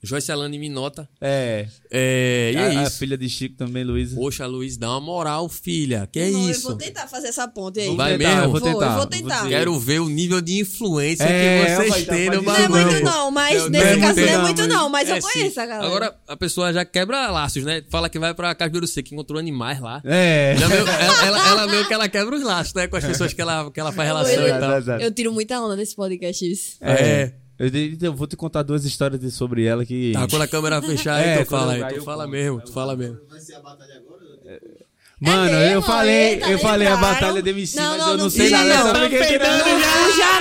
Joyce 0.03 0.32
Alane 0.32 0.57
me 0.57 0.68
nota. 0.68 1.07
É. 1.22 1.68
É, 1.91 2.52
e 2.53 2.57
a, 2.57 2.61
é 2.73 2.78
a 2.78 2.84
isso. 2.84 2.98
filha 2.98 3.15
de 3.18 3.30
Chico 3.30 3.56
também, 3.56 3.84
Luísa. 3.84 4.15
Poxa, 4.15 4.48
Luiz, 4.48 4.76
dá 4.78 4.90
uma 4.90 4.99
moral, 5.02 5.48
filha. 5.48 6.07
Que 6.11 6.19
é 6.19 6.30
Não, 6.32 6.44
Eu 6.45 6.49
isso? 6.49 6.64
vou 6.69 6.76
tentar 6.76 7.07
fazer 7.07 7.28
essa 7.28 7.48
ponte 7.48 7.80
aí. 7.80 7.88
Vou 7.88 7.98
Vai 7.98 8.18
tentar, 8.18 8.30
mesmo? 8.30 8.44
eu 8.45 8.49
vou 8.52 8.60
Vou, 8.60 8.69
tentar. 8.73 8.86
eu 8.91 8.98
vou 8.98 9.06
tentar. 9.06 9.48
Quero 9.48 9.80
ver 9.80 9.99
o 10.02 10.10
nível 10.10 10.41
de 10.41 10.60
influência 10.60 11.23
É, 11.23 11.65
que 11.78 11.90
vocês 11.91 12.06
têm 12.07 12.30
no 12.32 12.44
pode 12.44 12.45
Não 12.45 12.56
é 12.56 12.68
bagulho. 12.68 12.86
muito 12.91 13.03
não, 13.06 13.30
mas 13.32 13.61
Não, 13.61 13.69
nesse 13.69 13.84
não 13.86 13.91
é 13.91 13.99
caso 14.07 14.19
não 14.22 14.28
é 14.28 14.38
muito 14.40 14.68
não, 14.68 14.90
mas 14.90 15.10
É, 15.10 15.18
eu 15.18 15.22
sim. 15.22 15.28
conheço 15.34 15.61
a 15.61 15.65
galera. 15.68 15.88
Agora 15.88 16.15
a 16.28 16.38
pessoa 16.38 16.73
já 16.73 16.84
quebra 16.84 17.30
laços, 17.30 17.64
né? 17.64 17.84
Fala 17.90 18.10
que 18.10 18.18
vai 18.18 18.34
pra 18.34 18.56
Cajueiro 18.56 18.88
Seco, 18.88 19.10
que 19.10 19.14
encontrou 19.15 19.40
animais 19.40 19.80
lá. 19.80 20.02
É. 20.03 20.56
Já 20.57 20.68
meio- 20.68 20.82
ela, 20.88 21.26
ela, 21.28 21.48
ela 21.49 21.68
meio 21.68 21.88
que 21.88 21.94
ela 21.94 22.10
quebra 22.10 22.36
os 22.36 22.41
laços, 22.44 22.73
né? 22.73 22.88
Com 22.88 22.95
as 22.98 23.06
pessoas 23.06 23.34
que 23.34 23.41
ela, 23.41 23.69
que 23.72 23.80
ela 23.80 23.91
faz 23.91 24.07
relação 24.07 24.48
e 24.48 24.82
tal. 24.84 24.99
Eu 24.99 25.11
tiro 25.11 25.32
muita 25.32 25.60
onda 25.61 25.76
nesse 25.76 25.95
podcast 25.95 26.52
isso. 26.52 26.78
É. 26.82 27.34
Eu, 27.61 28.07
eu 28.09 28.13
vou 28.13 28.25
te 28.27 28.35
contar 28.35 28.63
duas 28.63 28.83
histórias 28.85 29.19
de- 29.21 29.29
sobre 29.31 29.65
ela 29.65 29.85
que. 29.85 30.11
Tá, 30.13 30.27
quando 30.27 30.41
a 30.41 30.47
câmera 30.47 30.81
fechar, 30.81 31.19
É, 31.19 31.38
aí 31.39 31.45
tu 31.45 31.49
quando 31.49 31.59
fala 31.61 31.77
eu- 31.77 31.85
aí. 31.85 31.93
Tu 31.93 31.99
eu 31.99 32.03
fala 32.03 32.27
mesmo, 32.27 32.61
tu 32.61 32.71
fala 32.71 32.95
mesmo. 32.95 33.17
Vai 33.29 33.39
ser 33.39 33.55
a 33.55 33.59
batalha 33.59 33.93
agora? 33.97 34.11
Mano, 35.23 35.51
É 35.55 35.75
eu 35.75 35.83
falei, 35.83 36.15
Eita, 36.33 36.49
eu 36.49 36.57
falei 36.57 36.88
a 36.88 36.97
batalha 36.97 37.43
de 37.43 37.49
MC, 37.51 37.77
Não, 37.77 37.89
mas 37.91 37.99
não, 37.99 38.07
eu 38.07 38.17
não 38.17 38.23
não 38.23 38.29
sei 38.31 38.49
nada. 38.49 38.69
não. 38.73 38.83
sabe 38.91 39.17
Tá 39.19 39.25
peidando 39.27 39.63
não? 39.65 39.79
Não, 39.79 40.17
já 40.17 40.39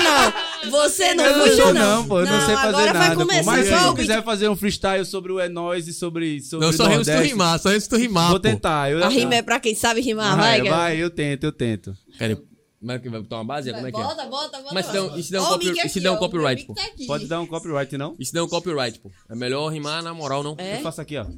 não. 0.64 0.70
Você 0.70 1.14
não 1.14 1.24
Eu 1.26 1.36
não 1.36 1.46
não. 1.74 1.74
não, 1.74 2.08
pô. 2.08 2.20
Eu 2.20 2.26
não, 2.26 2.46
sei 2.46 2.54
fazer 2.54 2.68
agora 2.68 2.92
vai 2.94 3.08
nada. 3.08 3.14
Começar 3.16 3.44
Mas 3.52 3.66
se 3.66 3.72
tu 3.76 3.90
o 3.90 3.94
quiser 3.94 4.24
fazer 4.24 4.48
um 4.48 4.56
freestyle 4.56 5.04
sobre 5.04 5.32
o 5.32 5.38
É 5.38 5.50
Nóis 5.50 5.86
e 5.86 5.92
sobre, 5.92 6.40
sobre 6.40 6.64
Não, 6.64 6.72
só 6.72 6.86
rimo 6.86 7.04
se 7.04 7.14
tu 7.14 7.20
rimar, 7.22 7.58
só 7.58 7.68
rimo 7.68 7.80
se 7.82 7.88
tu 7.90 7.96
rimar, 7.98 8.30
Vou 8.30 8.40
pô. 8.40 8.48
tentar. 8.48 8.90
Eu, 8.90 9.04
A 9.04 9.08
rima 9.10 9.34
é 9.34 9.42
pra 9.42 9.60
quem 9.60 9.74
sabe 9.74 10.00
rimar, 10.00 10.34
vai, 10.38 10.62
vai, 10.62 10.70
vai, 10.70 10.96
eu 10.96 11.10
tento, 11.10 11.44
eu 11.44 11.52
tento. 11.52 11.94
Cara, 12.18 12.38
como 12.80 12.92
é 12.92 12.98
que 12.98 13.08
vai 13.10 13.20
botar 13.20 13.36
uma 13.36 13.44
base? 13.44 13.72
Como 13.72 13.86
é 13.86 13.92
que 13.92 14.00
é? 14.00 14.02
Bota, 14.02 14.26
bota, 14.26 14.58
bota. 14.62 14.74
Mas 14.74 14.86
se 14.86 14.92
der 14.92 15.02
um- 15.02 15.16
e 15.16 15.22
se 15.22 15.30
der 15.30 15.40
um 15.40 15.42
Ó, 15.44 15.46
o 15.46 15.50
copy- 15.50 15.70
e 15.70 15.74
se 15.74 15.80
aqui, 15.80 16.00
der 16.00 16.10
um 16.10 16.14
ó, 16.14 16.16
o 16.16 16.18
copyright, 16.18 16.64
pô? 16.66 16.74
tá 16.74 16.84
aqui. 16.84 17.06
Pode 17.06 17.26
dar 17.26 17.40
um 17.40 17.46
copyright, 17.46 17.96
não? 17.98 18.16
Isso 18.18 18.32
dá 18.32 18.42
um 18.42 18.48
copyright, 18.48 18.98
pô. 19.00 19.10
É 19.28 19.34
melhor 19.36 19.68
rimar 19.68 20.02
na 20.02 20.12
moral, 20.14 20.42
não? 20.42 20.54
É? 20.58 20.78
Eu 20.78 20.80
faço 20.82 21.00
aqui, 21.00 21.16
ó. 21.18 21.26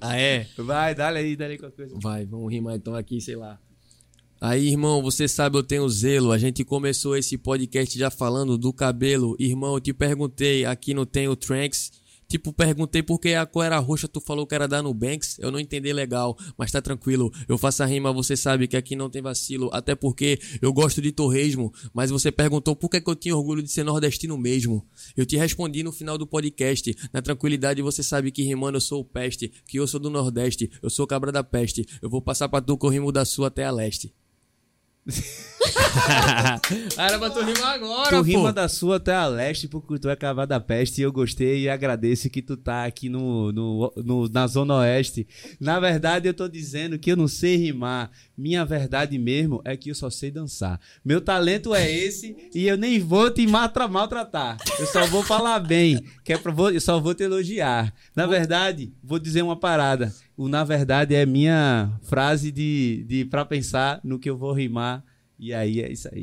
Ah, 0.00 0.16
é? 0.18 0.46
Vai, 0.58 0.94
dá 0.94 1.08
aí, 1.08 1.34
dá 1.36 1.46
aí 1.46 1.56
qualquer 1.58 1.76
coisa. 1.88 1.94
Vai, 2.00 2.26
vamos 2.26 2.52
rimar 2.52 2.74
então 2.76 2.94
aqui, 2.94 3.20
sei 3.20 3.36
lá. 3.36 3.58
Aí, 4.40 4.68
irmão, 4.68 5.00
você 5.02 5.26
sabe 5.28 5.56
eu 5.56 5.62
tenho 5.62 5.88
zelo. 5.88 6.32
A 6.32 6.36
gente 6.38 6.64
começou 6.64 7.16
esse 7.16 7.38
podcast 7.38 7.96
já 7.98 8.10
falando 8.10 8.58
do 8.58 8.72
cabelo. 8.72 9.34
Irmão, 9.38 9.74
eu 9.74 9.80
te 9.80 9.92
perguntei, 9.94 10.64
aqui 10.64 10.92
não 10.92 11.06
tem 11.06 11.28
o 11.28 11.36
Tranks. 11.36 11.90
Tipo, 12.32 12.50
perguntei 12.50 13.02
por 13.02 13.18
que 13.18 13.34
a 13.34 13.44
cor 13.44 13.62
era 13.62 13.78
roxa, 13.78 14.08
tu 14.08 14.18
falou 14.18 14.46
que 14.46 14.54
era 14.54 14.66
da 14.66 14.82
Nubanks. 14.82 15.38
Eu 15.38 15.50
não 15.50 15.60
entendi 15.60 15.92
legal, 15.92 16.34
mas 16.56 16.72
tá 16.72 16.80
tranquilo. 16.80 17.30
Eu 17.46 17.58
faço 17.58 17.82
a 17.82 17.86
rima, 17.86 18.10
você 18.10 18.34
sabe 18.34 18.66
que 18.66 18.74
aqui 18.74 18.96
não 18.96 19.10
tem 19.10 19.20
vacilo. 19.20 19.68
Até 19.70 19.94
porque 19.94 20.40
eu 20.62 20.72
gosto 20.72 21.02
de 21.02 21.12
torresmo. 21.12 21.70
Mas 21.92 22.10
você 22.10 22.32
perguntou 22.32 22.74
por 22.74 22.88
que, 22.88 23.02
que 23.02 23.10
eu 23.10 23.14
tinha 23.14 23.36
orgulho 23.36 23.62
de 23.62 23.70
ser 23.70 23.84
nordestino 23.84 24.38
mesmo. 24.38 24.82
Eu 25.14 25.26
te 25.26 25.36
respondi 25.36 25.82
no 25.82 25.92
final 25.92 26.16
do 26.16 26.26
podcast. 26.26 26.96
Na 27.12 27.20
tranquilidade, 27.20 27.82
você 27.82 28.02
sabe 28.02 28.30
que 28.30 28.42
rimando 28.42 28.78
eu 28.78 28.80
sou 28.80 29.02
o 29.02 29.04
peste. 29.04 29.52
Que 29.66 29.78
eu 29.78 29.86
sou 29.86 30.00
do 30.00 30.08
Nordeste. 30.08 30.70
Eu 30.82 30.88
sou 30.88 31.06
cabra 31.06 31.30
da 31.30 31.44
peste. 31.44 31.86
Eu 32.00 32.08
vou 32.08 32.22
passar 32.22 32.48
pra 32.48 32.62
tu 32.62 32.78
que 32.78 32.86
eu 32.86 32.90
rimo 32.90 33.12
da 33.12 33.26
sua 33.26 33.48
até 33.48 33.66
a 33.66 33.70
leste. 33.70 34.10
Era 36.96 37.18
pra 37.18 37.30
tu 37.30 37.40
rimar 37.40 37.74
agora, 37.74 38.08
Tu 38.10 38.16
pô. 38.16 38.22
rima 38.22 38.52
da 38.52 38.68
sua 38.68 38.96
até 38.96 39.14
a 39.14 39.26
leste 39.26 39.68
porque 39.68 39.98
tu 39.98 40.08
é 40.08 40.16
cavado 40.16 40.48
da 40.50 40.60
peste 40.60 41.00
e 41.00 41.04
eu 41.04 41.12
gostei 41.12 41.62
e 41.62 41.68
agradeço 41.68 42.28
que 42.30 42.42
tu 42.42 42.56
tá 42.56 42.84
aqui 42.84 43.08
no, 43.08 43.52
no, 43.52 43.92
no- 43.96 44.28
na 44.28 44.46
Zona 44.46 44.76
Oeste. 44.76 45.26
Na 45.60 45.78
verdade, 45.80 46.28
eu 46.28 46.34
tô 46.34 46.48
dizendo 46.48 46.98
que 46.98 47.10
eu 47.12 47.16
não 47.16 47.28
sei 47.28 47.56
rimar. 47.56 48.10
Minha 48.36 48.64
verdade 48.64 49.18
mesmo 49.18 49.60
é 49.64 49.76
que 49.76 49.90
eu 49.90 49.94
só 49.94 50.10
sei 50.10 50.30
dançar. 50.30 50.80
Meu 51.04 51.20
talento 51.20 51.74
é 51.74 51.90
esse 51.90 52.36
e 52.54 52.66
eu 52.66 52.76
nem 52.76 52.98
vou 52.98 53.30
te 53.30 53.46
matra- 53.46 53.86
maltratar. 53.88 54.56
Eu 54.78 54.86
só 54.86 55.04
vou 55.06 55.22
falar 55.22 55.58
bem, 55.60 56.02
que 56.24 56.32
é 56.32 56.38
pra, 56.38 56.50
vou, 56.52 56.70
eu 56.70 56.80
só 56.80 56.98
vou 56.98 57.14
te 57.14 57.22
elogiar. 57.22 57.92
Na 58.16 58.26
verdade, 58.26 58.92
vou 59.02 59.18
dizer 59.18 59.42
uma 59.42 59.56
parada. 59.56 60.12
O 60.36 60.48
na 60.48 60.64
verdade 60.64 61.14
é 61.14 61.24
minha 61.26 61.92
frase 62.02 62.50
de, 62.50 63.04
de 63.06 63.24
pra 63.26 63.44
pensar 63.44 64.00
no 64.02 64.18
que 64.18 64.28
eu 64.30 64.36
vou 64.36 64.52
rimar. 64.52 65.04
E 65.44 65.52
aí 65.52 65.80
é 65.80 65.90
isso 65.90 66.08
aí. 66.12 66.22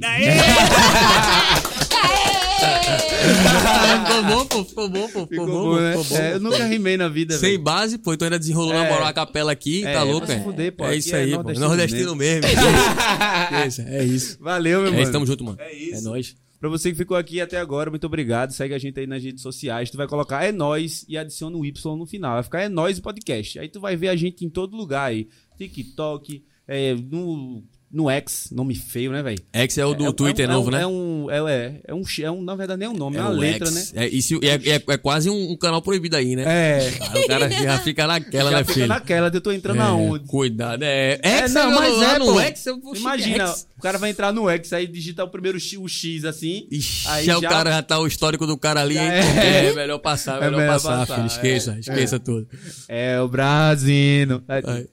ficou 4.06 4.24
bom, 4.24 4.46
pô. 4.46 4.64
Ficou 4.64 4.90
bom, 4.90 5.02
pô. 5.10 5.28
Ficou, 5.28 5.28
Ficou 5.28 5.46
bom, 5.48 5.54
bom, 5.54 5.76
pô, 5.76 5.82
né? 5.82 5.92
ficou 5.92 6.04
bom. 6.06 6.16
É, 6.24 6.34
eu 6.36 6.40
nunca 6.40 6.66
rimei 6.66 6.96
na 6.98 7.10
vida, 7.10 7.38
Sem 7.38 7.52
velho. 7.52 7.64
base, 7.64 7.98
pô. 7.98 8.14
Então 8.14 8.26
ainda 8.28 8.40
desenrolou 8.40 8.74
na 8.74 8.86
É. 8.86 8.90
moral 8.90 9.08
a 9.08 9.14
capela 9.14 9.52
aqui. 9.52 9.86
É, 9.86 9.94
tá 9.94 10.04
louco, 10.04 10.32
é? 10.32 10.40
fuder, 10.42 10.72
pô. 10.74 10.86
É 10.86 10.96
isso 10.96 11.14
é 11.16 11.20
aí, 11.20 11.32
pô. 11.32 11.38
nordestino 11.38 11.68
Nordestino 11.68 12.16
mesmo. 12.16 12.46
é 13.52 13.68
isso, 13.68 13.82
é 13.82 14.04
isso. 14.06 14.38
Valeu, 14.40 14.80
meu 14.80 14.88
É 14.88 14.92
mano. 14.92 15.04
isso, 15.04 15.12
tamo 15.12 15.26
junto, 15.26 15.44
mano. 15.44 15.58
É 15.60 15.74
isso. 15.74 15.96
É 15.98 16.02
nóis. 16.02 16.36
Pra 16.60 16.68
você 16.70 16.92
que 16.92 16.98
ficou 16.98 17.16
aqui 17.16 17.40
até 17.40 17.58
agora, 17.58 17.90
muito 17.90 18.06
obrigado. 18.06 18.52
Segue 18.52 18.74
a 18.74 18.78
gente 18.78 19.00
aí 19.00 19.08
nas 19.08 19.24
redes 19.24 19.42
sociais. 19.42 19.90
Tu 19.90 19.98
vai 19.98 20.08
colocar 20.08 20.44
É 20.44 20.52
Nós 20.52 21.06
e 21.08 21.18
adiciona 21.18 21.56
o 21.58 21.66
Y 21.66 21.96
no 21.98 22.06
final. 22.06 22.34
Vai 22.36 22.44
ficar 22.44 22.62
É 22.62 22.70
Nós 22.70 23.00
Podcast. 23.00 23.60
Aí 23.60 23.70
tu 23.70 23.80
vai 23.80 23.96
ver 23.96 24.10
a 24.10 24.16
gente 24.16 24.46
em 24.46 24.50
todo 24.50 24.76
lugar 24.76 25.06
aí. 25.10 25.28
TikTok, 25.58 26.44
é, 26.68 26.94
no, 26.96 27.64
no 27.92 28.10
X, 28.10 28.50
nome 28.52 28.76
feio, 28.76 29.12
né, 29.12 29.24
velho? 29.24 29.40
X 29.52 29.78
é 29.78 29.86
o 29.86 29.94
do 29.96 30.08
É- 30.08 30.12
Twitter 30.14 30.46
é 30.46 30.50
um- 30.50 30.54
novo, 30.54 30.70
é 30.70 30.80
né? 30.80 30.86
um, 30.88 31.28
é, 31.30 31.38
é, 31.54 31.82
é 31.88 31.94
um, 31.94 32.04
é 32.22 32.32
um, 32.32 32.42
na 32.44 32.56
verdade, 32.56 32.80
nem 32.80 32.88
é 32.88 32.92
um 32.92 32.96
nome, 32.96 33.18
é, 33.18 33.22
uma 33.22 33.30
o 33.32 33.34
letra, 33.34 33.68
X. 33.68 33.94
né? 33.94 34.06
É, 34.06 34.08
isso, 34.08 34.40
é, 34.44 34.76
é, 34.76 34.84
é 34.88 34.98
quase 34.98 35.30
um, 35.30 35.52
um 35.52 35.58
canal 35.58 35.82
proibido 35.82 36.16
aí, 36.16 36.36
né? 36.36 36.44
É. 36.46 36.94
Aí 37.12 37.24
o 37.24 37.28
cara 37.28 37.50
já 37.50 37.80
fica 37.84 38.06
naquela, 38.06 38.52
Já 38.52 38.58
né, 38.58 38.64
fica 38.64 38.74
filho? 38.74 38.88
naquela 38.88 39.32
eu 39.34 39.42
tô 39.42 39.52
entrando 39.52 39.80
É, 39.82 39.86
aonde. 39.86 40.26
Cuidado, 40.28 40.84
é. 40.84 41.20
É, 41.24 41.38
X, 41.40 41.54
não, 41.54 41.72
mas 41.72 41.98
lá 41.98 42.16
é, 42.16 42.20
no 42.20 42.26
pô. 42.26 42.40
X, 42.42 42.66
eu 42.68 42.80
vou 42.80 42.96
Imagina, 42.96 43.48
X. 43.48 43.68
o 43.78 43.82
cara 43.82 43.98
vai 43.98 44.10
entrar 44.12 44.32
no 44.32 44.48
X, 44.50 44.72
aí 44.74 44.86
digitar 44.88 45.26
o 45.26 45.30
primeiro 45.30 45.60
X, 45.60 45.80
o 45.80 45.88
X 45.88 46.26
assim. 46.26 46.68
Ixi, 46.72 47.08
Aí 47.08 47.26
já 47.26 47.38
o 47.38 47.42
cara 47.42 47.72
já 47.72 47.82
tá 47.82 48.00
o 48.00 48.06
histórico 48.06 48.46
do 48.46 48.58
cara 48.58 48.82
ali. 48.82 48.98
É, 48.98 49.68
é. 49.70 49.74
melhor 49.74 49.98
passar, 50.00 50.38
É 50.38 50.46
melhor, 50.46 50.58
melhor 50.60 50.74
passar, 50.74 51.00
passar, 51.00 51.16
filho. 51.16 51.28
Esqueça, 51.28 51.76
é. 51.76 51.80
esqueça 51.80 52.20
tudo. 52.20 52.48
É 52.88 53.20
o 53.20 53.28
Brasino. 53.28 54.44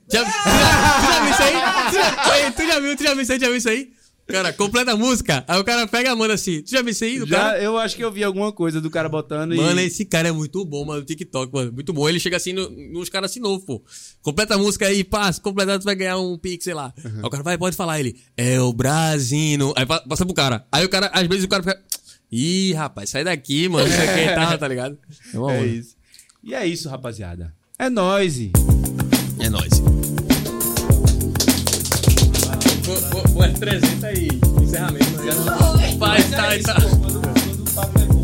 Já, 0.09 0.25
tu, 0.25 0.31
já, 0.31 1.21
viu 1.21 1.31
isso 1.33 1.43
aí? 1.43 1.53
Tu 2.53 2.63
já, 2.67 2.73
já 2.73 2.81
viu, 2.87 2.97
tu 2.97 3.03
já 3.05 3.13
viu 3.15 3.23
isso 3.23 3.33
aí? 3.33 3.39
Já 3.41 3.47
viu 3.49 3.57
isso 3.57 3.69
aí? 3.69 3.91
Cara, 4.29 4.53
completa 4.53 4.91
a 4.91 4.97
música, 4.97 5.45
aí 5.47 5.61
o 5.61 5.63
cara 5.63 5.87
pega 5.87 6.11
e 6.11 6.15
manda 6.17 6.35
assim. 6.35 6.61
Tu 6.61 6.73
já 6.73 6.83
viu 6.83 6.91
isso 6.91 7.05
aí 7.05 7.21
do 7.21 7.27
Já, 7.29 7.37
cara? 7.39 7.63
eu 7.63 7.79
acho 7.79 7.95
que 7.95 8.03
eu 8.03 8.11
vi 8.11 8.25
alguma 8.25 8.51
coisa 8.51 8.81
do 8.81 8.91
cara 8.91 9.09
botando 9.09 9.55
e. 9.55 9.57
Mano, 9.57 9.79
esse 9.81 10.05
cara 10.05 10.27
é 10.27 10.33
muito 10.33 10.65
bom, 10.65 10.85
mano. 10.85 11.01
O 11.01 11.05
TikTok, 11.05 11.53
mano. 11.55 11.73
Muito 11.73 11.93
bom. 11.93 12.09
Ele 12.09 12.19
chega 12.19 12.37
assim 12.37 12.53
no- 12.53 12.69
nos 12.69 13.09
caras 13.09 13.31
assim 13.31 13.39
novo, 13.39 13.65
pô. 13.65 13.85
Completa 14.23 14.57
a 14.57 14.59
música 14.59 14.89
aí, 14.89 15.05
pá. 15.05 15.33
Se 15.33 15.41
completar, 15.41 15.79
tu 15.79 15.85
vai 15.85 15.95
ganhar 15.95 16.19
um 16.19 16.37
pix, 16.37 16.65
sei 16.65 16.75
lá. 16.75 16.93
Aí 17.05 17.21
o 17.23 17.31
cara 17.31 17.45
vai, 17.45 17.57
pode 17.57 17.77
falar. 17.77 18.01
Ele, 18.01 18.17
é 18.37 18.61
o 18.61 18.73
Brasino. 18.73 19.73
Aí 19.77 19.87
pa- 19.87 20.01
passa 20.01 20.27
pro 20.27 20.35
cara. 20.35 20.67
Aí 20.73 20.85
o 20.85 20.89
cara, 20.89 21.07
às 21.15 21.27
vezes 21.29 21.45
o 21.45 21.49
cara 21.49 21.63
fica. 21.63 21.81
Ih, 22.33 22.73
rapaz, 22.73 23.11
sai 23.11 23.23
daqui, 23.23 23.69
mano. 23.69 23.87
Isso 23.87 24.01
aqui 24.03 24.21
e 24.23 24.35
tal, 24.35 24.59
tá 24.59 24.67
ligado? 24.67 24.99
É, 25.33 25.37
bom, 25.37 25.49
É 25.51 25.61
mano. 25.61 25.67
isso. 25.73 25.95
E 26.43 26.53
é 26.53 26.67
isso, 26.67 26.89
rapaziada. 26.89 27.55
É 27.79 27.89
nóis. 27.89 28.37
É 29.39 29.49
nóis 29.49 29.71
o, 32.91 33.39
o, 33.39 33.45
e 33.45 33.49
F300. 33.49 34.63
Encerramento. 34.63 35.07
Vai, 35.99 36.23
tá, 36.25 36.49
tá. 36.63 36.75
Quando 36.81 37.19
o 37.19 37.75
papo 37.75 37.99
é 37.99 38.16